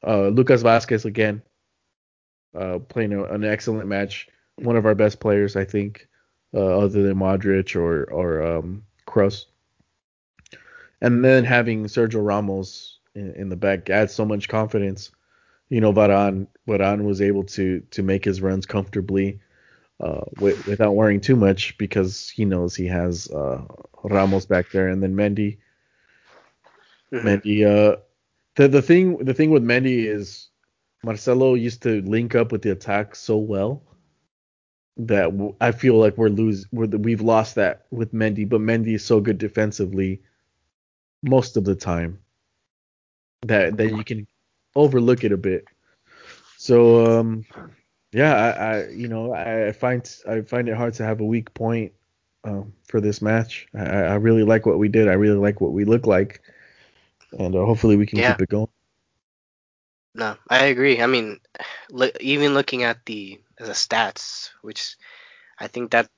Uh, 0.07 0.29
Lucas 0.29 0.63
Vázquez 0.63 1.05
again, 1.05 1.43
uh, 2.59 2.79
playing 2.81 3.13
a, 3.13 3.25
an 3.25 3.45
excellent 3.45 3.89
match. 3.89 4.29
One 4.57 4.77
of 4.77 4.87
our 4.87 4.95
best 4.95 5.21
players, 5.21 5.57
I 5.57 5.65
think, 5.65 6.09
uh, 6.55 6.79
other 6.79 7.03
than 7.03 7.17
Modric 7.17 7.77
or 7.77 8.05
or 8.11 8.43
um, 8.43 8.85
Kroos. 9.07 9.47
And 11.03 11.24
then 11.24 11.45
having 11.45 11.85
Sergio 11.87 12.24
Ramos 12.24 13.01
in, 13.15 13.35
in 13.35 13.49
the 13.51 13.57
back 13.57 13.91
adds 13.91 14.15
so 14.15 14.24
much 14.24 14.49
confidence. 14.49 15.11
You 15.69 15.83
know, 15.83 15.93
Varane 15.93 16.47
Varane 16.69 17.05
was 17.05 17.20
able 17.20 17.45
to 17.45 17.81
to 17.91 18.03
make 18.03 18.24
his 18.24 18.41
runs 18.43 18.66
comfortably 18.66 19.41
uh, 20.01 20.23
with, 20.41 20.66
without 20.66 20.95
worrying 20.95 21.20
too 21.20 21.37
much 21.37 21.77
because 21.79 22.31
he 22.31 22.45
knows 22.47 22.74
he 22.77 22.87
has 22.87 23.31
uh, 23.31 23.65
Ramos 24.05 24.47
back 24.47 24.70
there, 24.70 24.89
and 24.89 25.03
then 25.03 25.15
Mendy. 25.16 25.59
Mhm. 27.12 27.23
Mendy. 27.24 27.65
Uh, 27.66 27.97
the 28.57 28.69
the 28.69 28.83
thing 28.83 29.19
the 29.19 29.35
thing 29.35 29.51
with 29.51 29.65
Mendy 29.65 30.07
is 30.07 30.51
Marcelo 31.05 31.55
used 31.55 31.83
to 31.85 32.03
link 32.03 32.35
up 32.35 32.53
with 32.53 32.62
the 32.62 32.70
attack 32.70 33.16
so 33.16 33.39
well 33.39 33.83
that 34.99 35.24
w- 35.31 35.55
I 35.61 35.73
feel 35.73 35.97
like 35.99 36.19
we're 36.19 36.29
lose 36.29 36.66
we're, 36.73 36.87
we've 36.87 37.23
lost 37.23 37.55
that 37.57 37.87
with 37.91 38.12
Mendy, 38.12 38.49
but 38.49 38.61
Mendy 38.61 38.95
is 38.95 39.05
so 39.05 39.20
good 39.20 39.39
defensively 39.39 40.23
most 41.23 41.57
of 41.57 41.65
the 41.65 41.74
time 41.74 42.19
that 43.43 43.77
that 43.77 43.93
you 43.93 44.05
can 44.05 44.27
overlook 44.74 45.24
it 45.24 45.32
a 45.32 45.36
bit. 45.36 45.66
So 46.57 47.05
um 47.20 47.44
yeah, 48.12 48.35
I, 48.35 48.51
I 48.51 48.89
you 48.89 49.09
know 49.09 49.32
I, 49.35 49.73
find 49.73 50.09
I 50.28 50.43
find 50.43 50.69
it 50.69 50.77
hard 50.77 50.94
to 50.94 51.05
have 51.05 51.20
a 51.20 51.24
weak 51.24 51.53
point 51.55 51.93
um, 52.44 52.73
for 52.86 53.01
this 53.01 53.23
match. 53.23 53.66
I, 53.74 53.85
I 53.85 54.15
really 54.15 54.43
like 54.44 54.66
what 54.66 54.78
we 54.78 54.89
did. 54.89 55.09
I 55.09 55.15
really 55.15 55.39
like 55.39 55.61
what 55.61 55.73
we 55.73 55.85
look 55.85 56.07
like, 56.07 56.43
and 57.39 57.55
uh, 57.55 57.65
hopefully 57.65 57.97
we 57.97 58.07
can 58.07 58.20
Yeah. 58.20 58.36
keep 58.36 58.40
it 58.40 58.49
going. 58.51 58.69
No, 60.15 60.36
I 60.49 60.65
agree. 60.66 61.01
I 61.01 61.07
mean, 61.07 61.40
look, 61.90 62.16
even 62.20 62.55
looking 62.55 62.82
at 62.85 63.05
the 63.07 63.40
the 63.59 63.73
stats, 63.73 64.51
which 64.62 64.97
I 65.59 65.69
think 65.69 65.93
that 65.93 66.09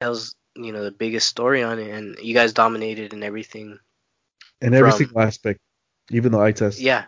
tells 0.00 0.34
you 0.56 0.72
know 0.72 0.84
the 0.84 0.90
biggest 0.92 1.28
story 1.28 1.62
on 1.62 1.78
it, 1.78 1.90
and 1.90 2.18
you 2.20 2.34
guys 2.34 2.52
dominated 2.52 3.12
and 3.12 3.24
everything. 3.24 3.78
In 4.60 4.74
every 4.74 4.90
From- 4.90 4.98
single 4.98 5.20
aspect, 5.20 5.60
even 6.10 6.32
the 6.32 6.38
eye 6.38 6.52
test. 6.52 6.80
Yeah, 6.80 7.04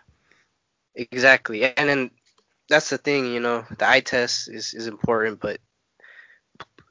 exactly. 0.95 1.63
And 1.63 1.89
then 1.89 2.11
that's 2.69 2.89
the 2.89 2.97
thing, 2.97 3.33
you 3.33 3.39
know, 3.39 3.65
the 3.77 3.89
eye 3.89 4.01
test 4.01 4.49
is 4.49 4.73
is 4.73 4.87
important, 4.87 5.39
but 5.39 5.59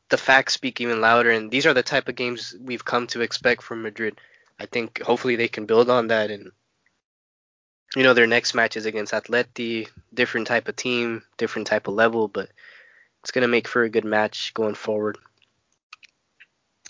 the 0.09 0.17
facts 0.19 0.55
speak 0.55 0.81
even 0.81 1.01
louder. 1.01 1.31
And 1.31 1.51
these 1.51 1.67
are 1.67 1.75
the 1.75 1.83
type 1.83 2.09
of 2.09 2.17
games 2.17 2.55
we've 2.61 2.85
come 2.85 3.07
to 3.09 3.21
expect 3.21 3.63
from 3.63 3.83
Madrid. 3.83 4.19
I 4.59 4.67
think 4.67 5.01
hopefully 5.03 5.37
they 5.37 5.49
can 5.49 5.67
build 5.67 5.91
on 5.91 6.09
that 6.09 6.31
and. 6.31 6.51
You 7.97 8.03
know 8.03 8.13
their 8.13 8.27
next 8.27 8.53
match 8.53 8.77
is 8.77 8.85
against 8.85 9.15
Atleti, 9.15 9.89
different 10.13 10.47
type 10.47 10.69
of 10.69 10.77
team, 10.77 11.23
different 11.39 11.67
type 11.67 11.89
of 11.89 11.95
level, 11.95 12.29
but 12.29 12.51
it's 13.23 13.31
gonna 13.31 13.49
make 13.49 13.67
for 13.67 13.83
a 13.83 13.89
good 13.89 14.05
match 14.05 14.53
going 14.53 14.75
forward. 14.75 15.17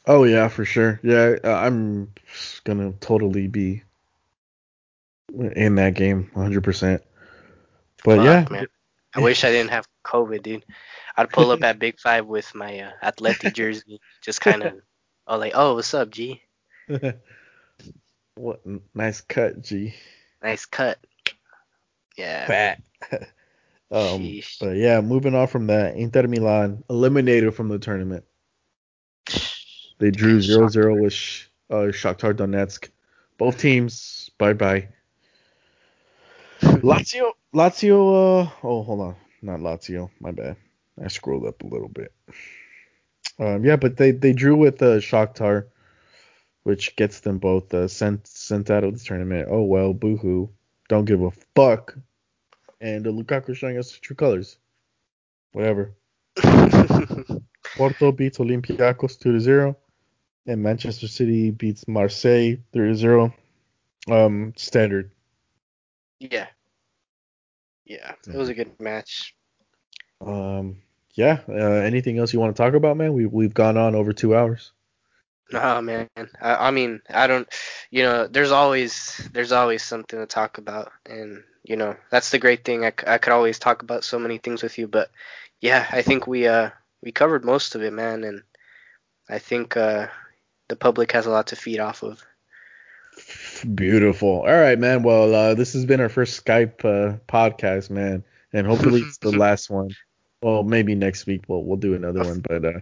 Oh 0.08 0.24
yeah, 0.24 0.48
for 0.48 0.64
sure. 0.64 0.98
Yeah, 1.02 1.36
uh, 1.44 1.52
I'm 1.52 2.10
gonna 2.64 2.92
totally 2.92 3.46
be 3.46 3.82
in 5.54 5.74
that 5.74 5.94
game, 5.94 6.30
100. 6.32 6.64
percent 6.64 7.02
But 8.04 8.16
Fuck, 8.16 8.24
yeah, 8.24 8.46
man. 8.50 8.66
I 9.14 9.20
wish 9.20 9.44
I 9.44 9.50
didn't 9.50 9.70
have 9.70 9.86
COVID, 10.06 10.42
dude. 10.42 10.64
I'd 11.16 11.28
pull 11.28 11.50
up 11.50 11.62
at 11.62 11.78
Big 11.78 12.00
Five 12.00 12.24
with 12.26 12.54
my 12.54 12.80
uh, 12.80 12.90
Atleti 13.02 13.52
jersey, 13.54 14.00
just 14.22 14.40
kind 14.40 14.62
of, 14.62 14.74
oh 15.26 15.36
like, 15.36 15.52
oh, 15.54 15.74
what's 15.74 15.92
up, 15.92 16.08
G? 16.10 16.40
what 18.34 18.62
nice 18.94 19.20
cut, 19.20 19.60
G. 19.60 19.94
Nice 20.42 20.64
cut. 20.64 20.98
Yeah. 22.16 22.46
Fat. 22.46 22.82
um, 23.12 24.22
Sheesh. 24.22 24.58
but 24.58 24.76
yeah, 24.76 25.02
moving 25.02 25.34
on 25.34 25.48
from 25.48 25.66
that, 25.66 25.96
Inter 25.96 26.26
Milan 26.26 26.82
eliminated 26.88 27.54
from 27.54 27.68
the 27.68 27.78
tournament. 27.78 28.24
They 29.98 30.10
drew 30.10 30.38
0-0 30.38 31.00
with 31.00 31.48
uh, 31.70 31.92
Shakhtar 31.92 32.34
Donetsk. 32.34 32.88
Both 33.36 33.58
teams, 33.58 34.30
bye 34.38 34.52
bye. 34.52 34.88
Lazio, 36.60 37.32
Lazio. 37.54 38.44
Uh, 38.44 38.50
oh, 38.64 38.82
hold 38.82 39.00
on, 39.00 39.16
not 39.42 39.60
Lazio. 39.60 40.10
My 40.20 40.32
bad. 40.32 40.56
I 41.02 41.08
scrolled 41.08 41.46
up 41.46 41.62
a 41.62 41.66
little 41.66 41.88
bit. 41.88 42.12
Um, 43.38 43.64
yeah, 43.64 43.76
but 43.76 43.96
they 43.96 44.10
they 44.10 44.32
drew 44.32 44.56
with 44.56 44.82
uh, 44.82 44.98
Shakhtar, 44.98 45.66
which 46.64 46.96
gets 46.96 47.20
them 47.20 47.38
both 47.38 47.72
uh, 47.72 47.86
sent 47.86 48.26
sent 48.26 48.70
out 48.70 48.82
of 48.82 48.98
the 48.98 49.04
tournament. 49.04 49.48
Oh 49.50 49.62
well, 49.62 49.92
boohoo. 49.94 50.48
Don't 50.88 51.04
give 51.04 51.22
a 51.22 51.30
fuck. 51.54 51.96
And 52.80 53.06
uh, 53.06 53.10
Lukaku 53.10 53.54
showing 53.54 53.78
us 53.78 53.92
true 53.92 54.16
colors. 54.16 54.58
Whatever. 55.52 55.94
Porto 57.76 58.12
beats 58.12 58.38
Olympiacos 58.38 59.18
2 59.18 59.40
0. 59.40 59.76
And 60.48 60.62
Manchester 60.62 61.06
City 61.06 61.50
beats 61.50 61.86
Marseille 61.86 62.56
3 62.72 62.94
0. 62.94 63.34
Um, 64.10 64.54
standard. 64.56 65.10
yeah. 66.18 66.46
Yeah. 67.84 68.12
It 68.26 68.34
was 68.34 68.48
a 68.48 68.54
good 68.54 68.80
match. 68.80 69.34
Um, 70.24 70.78
yeah. 71.12 71.40
Uh, 71.46 71.52
anything 71.54 72.18
else 72.18 72.32
you 72.32 72.40
want 72.40 72.56
to 72.56 72.62
talk 72.62 72.74
about, 72.74 72.96
man? 72.96 73.12
We 73.12 73.26
we've 73.26 73.52
gone 73.52 73.76
on 73.76 73.94
over 73.94 74.12
two 74.12 74.34
hours. 74.34 74.72
Nah, 75.50 75.80
man. 75.80 76.08
I, 76.40 76.68
I 76.68 76.70
mean, 76.70 77.00
I 77.08 77.26
don't. 77.26 77.48
You 77.90 78.02
know, 78.04 78.26
there's 78.26 78.50
always 78.50 79.28
there's 79.32 79.52
always 79.52 79.82
something 79.82 80.18
to 80.18 80.26
talk 80.26 80.58
about, 80.58 80.92
and 81.06 81.42
you 81.62 81.76
know 81.76 81.96
that's 82.10 82.30
the 82.30 82.38
great 82.38 82.64
thing. 82.64 82.84
I, 82.84 82.92
I 83.06 83.18
could 83.18 83.32
always 83.32 83.58
talk 83.58 83.82
about 83.82 84.04
so 84.04 84.18
many 84.18 84.38
things 84.38 84.62
with 84.62 84.78
you, 84.78 84.88
but 84.88 85.10
yeah, 85.60 85.86
I 85.90 86.02
think 86.02 86.26
we 86.26 86.46
uh 86.46 86.70
we 87.02 87.12
covered 87.12 87.44
most 87.44 87.74
of 87.74 87.82
it, 87.82 87.92
man, 87.92 88.24
and 88.24 88.42
I 89.28 89.38
think 89.38 89.76
uh 89.76 90.08
the 90.68 90.76
public 90.76 91.12
has 91.12 91.26
a 91.26 91.30
lot 91.30 91.48
to 91.48 91.56
feed 91.56 91.80
off 91.80 92.02
of. 92.02 92.24
Beautiful. 93.74 94.40
All 94.40 94.46
right, 94.46 94.78
man. 94.78 95.02
Well, 95.02 95.34
uh, 95.34 95.54
this 95.54 95.72
has 95.72 95.84
been 95.84 96.00
our 96.00 96.08
first 96.08 96.44
Skype 96.44 96.84
uh, 96.84 97.18
podcast, 97.26 97.90
man, 97.90 98.22
and 98.52 98.66
hopefully 98.66 99.00
it's 99.00 99.18
the 99.22 99.32
last 99.32 99.70
one. 99.70 99.90
Well, 100.42 100.62
maybe 100.62 100.94
next 100.94 101.26
week 101.26 101.42
we'll 101.48 101.64
we'll 101.64 101.78
do 101.78 101.94
another 101.94 102.22
one, 102.22 102.40
but 102.40 102.64
uh, 102.64 102.80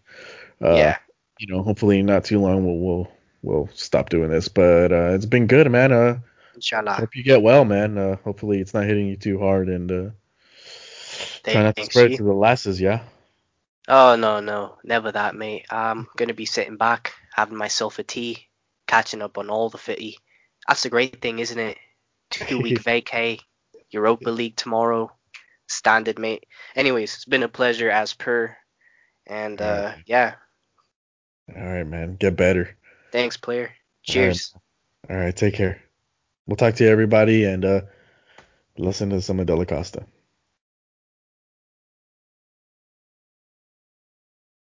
uh 0.62 0.74
yeah. 0.74 0.98
you 1.38 1.46
know, 1.46 1.62
hopefully 1.62 2.02
not 2.02 2.24
too 2.24 2.38
long 2.38 2.66
we'll 2.66 2.78
we'll 2.78 3.08
we'll 3.42 3.68
stop 3.72 4.10
doing 4.10 4.30
this. 4.30 4.48
But 4.48 4.92
uh, 4.92 5.12
it's 5.14 5.24
been 5.24 5.46
good, 5.46 5.70
man. 5.70 5.92
Uh, 5.92 6.18
Inshallah. 6.54 6.94
hope 6.94 7.16
you 7.16 7.22
get 7.22 7.40
well, 7.40 7.64
man. 7.64 7.96
Uh, 7.96 8.16
hopefully 8.16 8.60
it's 8.60 8.74
not 8.74 8.84
hitting 8.84 9.06
you 9.06 9.16
too 9.16 9.38
hard, 9.38 9.68
and 9.68 9.90
uh, 9.90 10.10
try 11.44 11.62
not 11.62 11.76
to 11.76 11.84
spread 11.84 12.12
it 12.12 12.16
to 12.18 12.24
the 12.24 12.34
lasses, 12.34 12.78
yeah. 12.78 13.00
Oh 13.88 14.16
no, 14.16 14.40
no, 14.40 14.76
never 14.84 15.12
that, 15.12 15.34
mate. 15.34 15.66
I'm 15.70 16.08
gonna 16.16 16.34
be 16.34 16.44
sitting 16.44 16.76
back, 16.76 17.14
having 17.36 17.58
myself 17.58 17.98
a 17.98 18.02
tea, 18.02 18.48
catching 18.86 19.20
up 19.20 19.36
on 19.36 19.50
all 19.50 19.68
the 19.68 19.76
fitty. 19.76 20.16
That's 20.66 20.82
the 20.82 20.88
great 20.88 21.20
thing, 21.20 21.38
isn't 21.38 21.58
it? 21.58 21.76
Two 22.30 22.60
week 22.60 22.82
vacay, 22.82 23.40
Europa 23.90 24.30
League 24.30 24.56
tomorrow, 24.56 25.12
standard, 25.68 26.18
mate. 26.18 26.46
Anyways, 26.74 27.14
it's 27.14 27.24
been 27.26 27.42
a 27.42 27.48
pleasure 27.48 27.90
as 27.90 28.14
per, 28.14 28.56
and 29.26 29.60
uh, 29.60 29.92
yeah, 30.06 30.34
All 31.54 31.62
right, 31.62 31.86
man. 31.86 32.16
Get 32.16 32.36
better. 32.36 32.74
thanks, 33.12 33.36
player. 33.36 33.70
Cheers. 34.02 34.54
All 35.10 35.16
right, 35.16 35.36
take 35.36 35.54
care. 35.54 35.82
We'll 36.46 36.56
talk 36.56 36.76
to 36.76 36.84
you, 36.84 36.90
everybody, 36.90 37.44
and 37.44 37.64
uh, 37.64 37.80
listen 38.78 39.10
to 39.10 39.20
some 39.20 39.40
of 39.40 39.46
Della 39.46 39.66
Costa. 39.66 40.06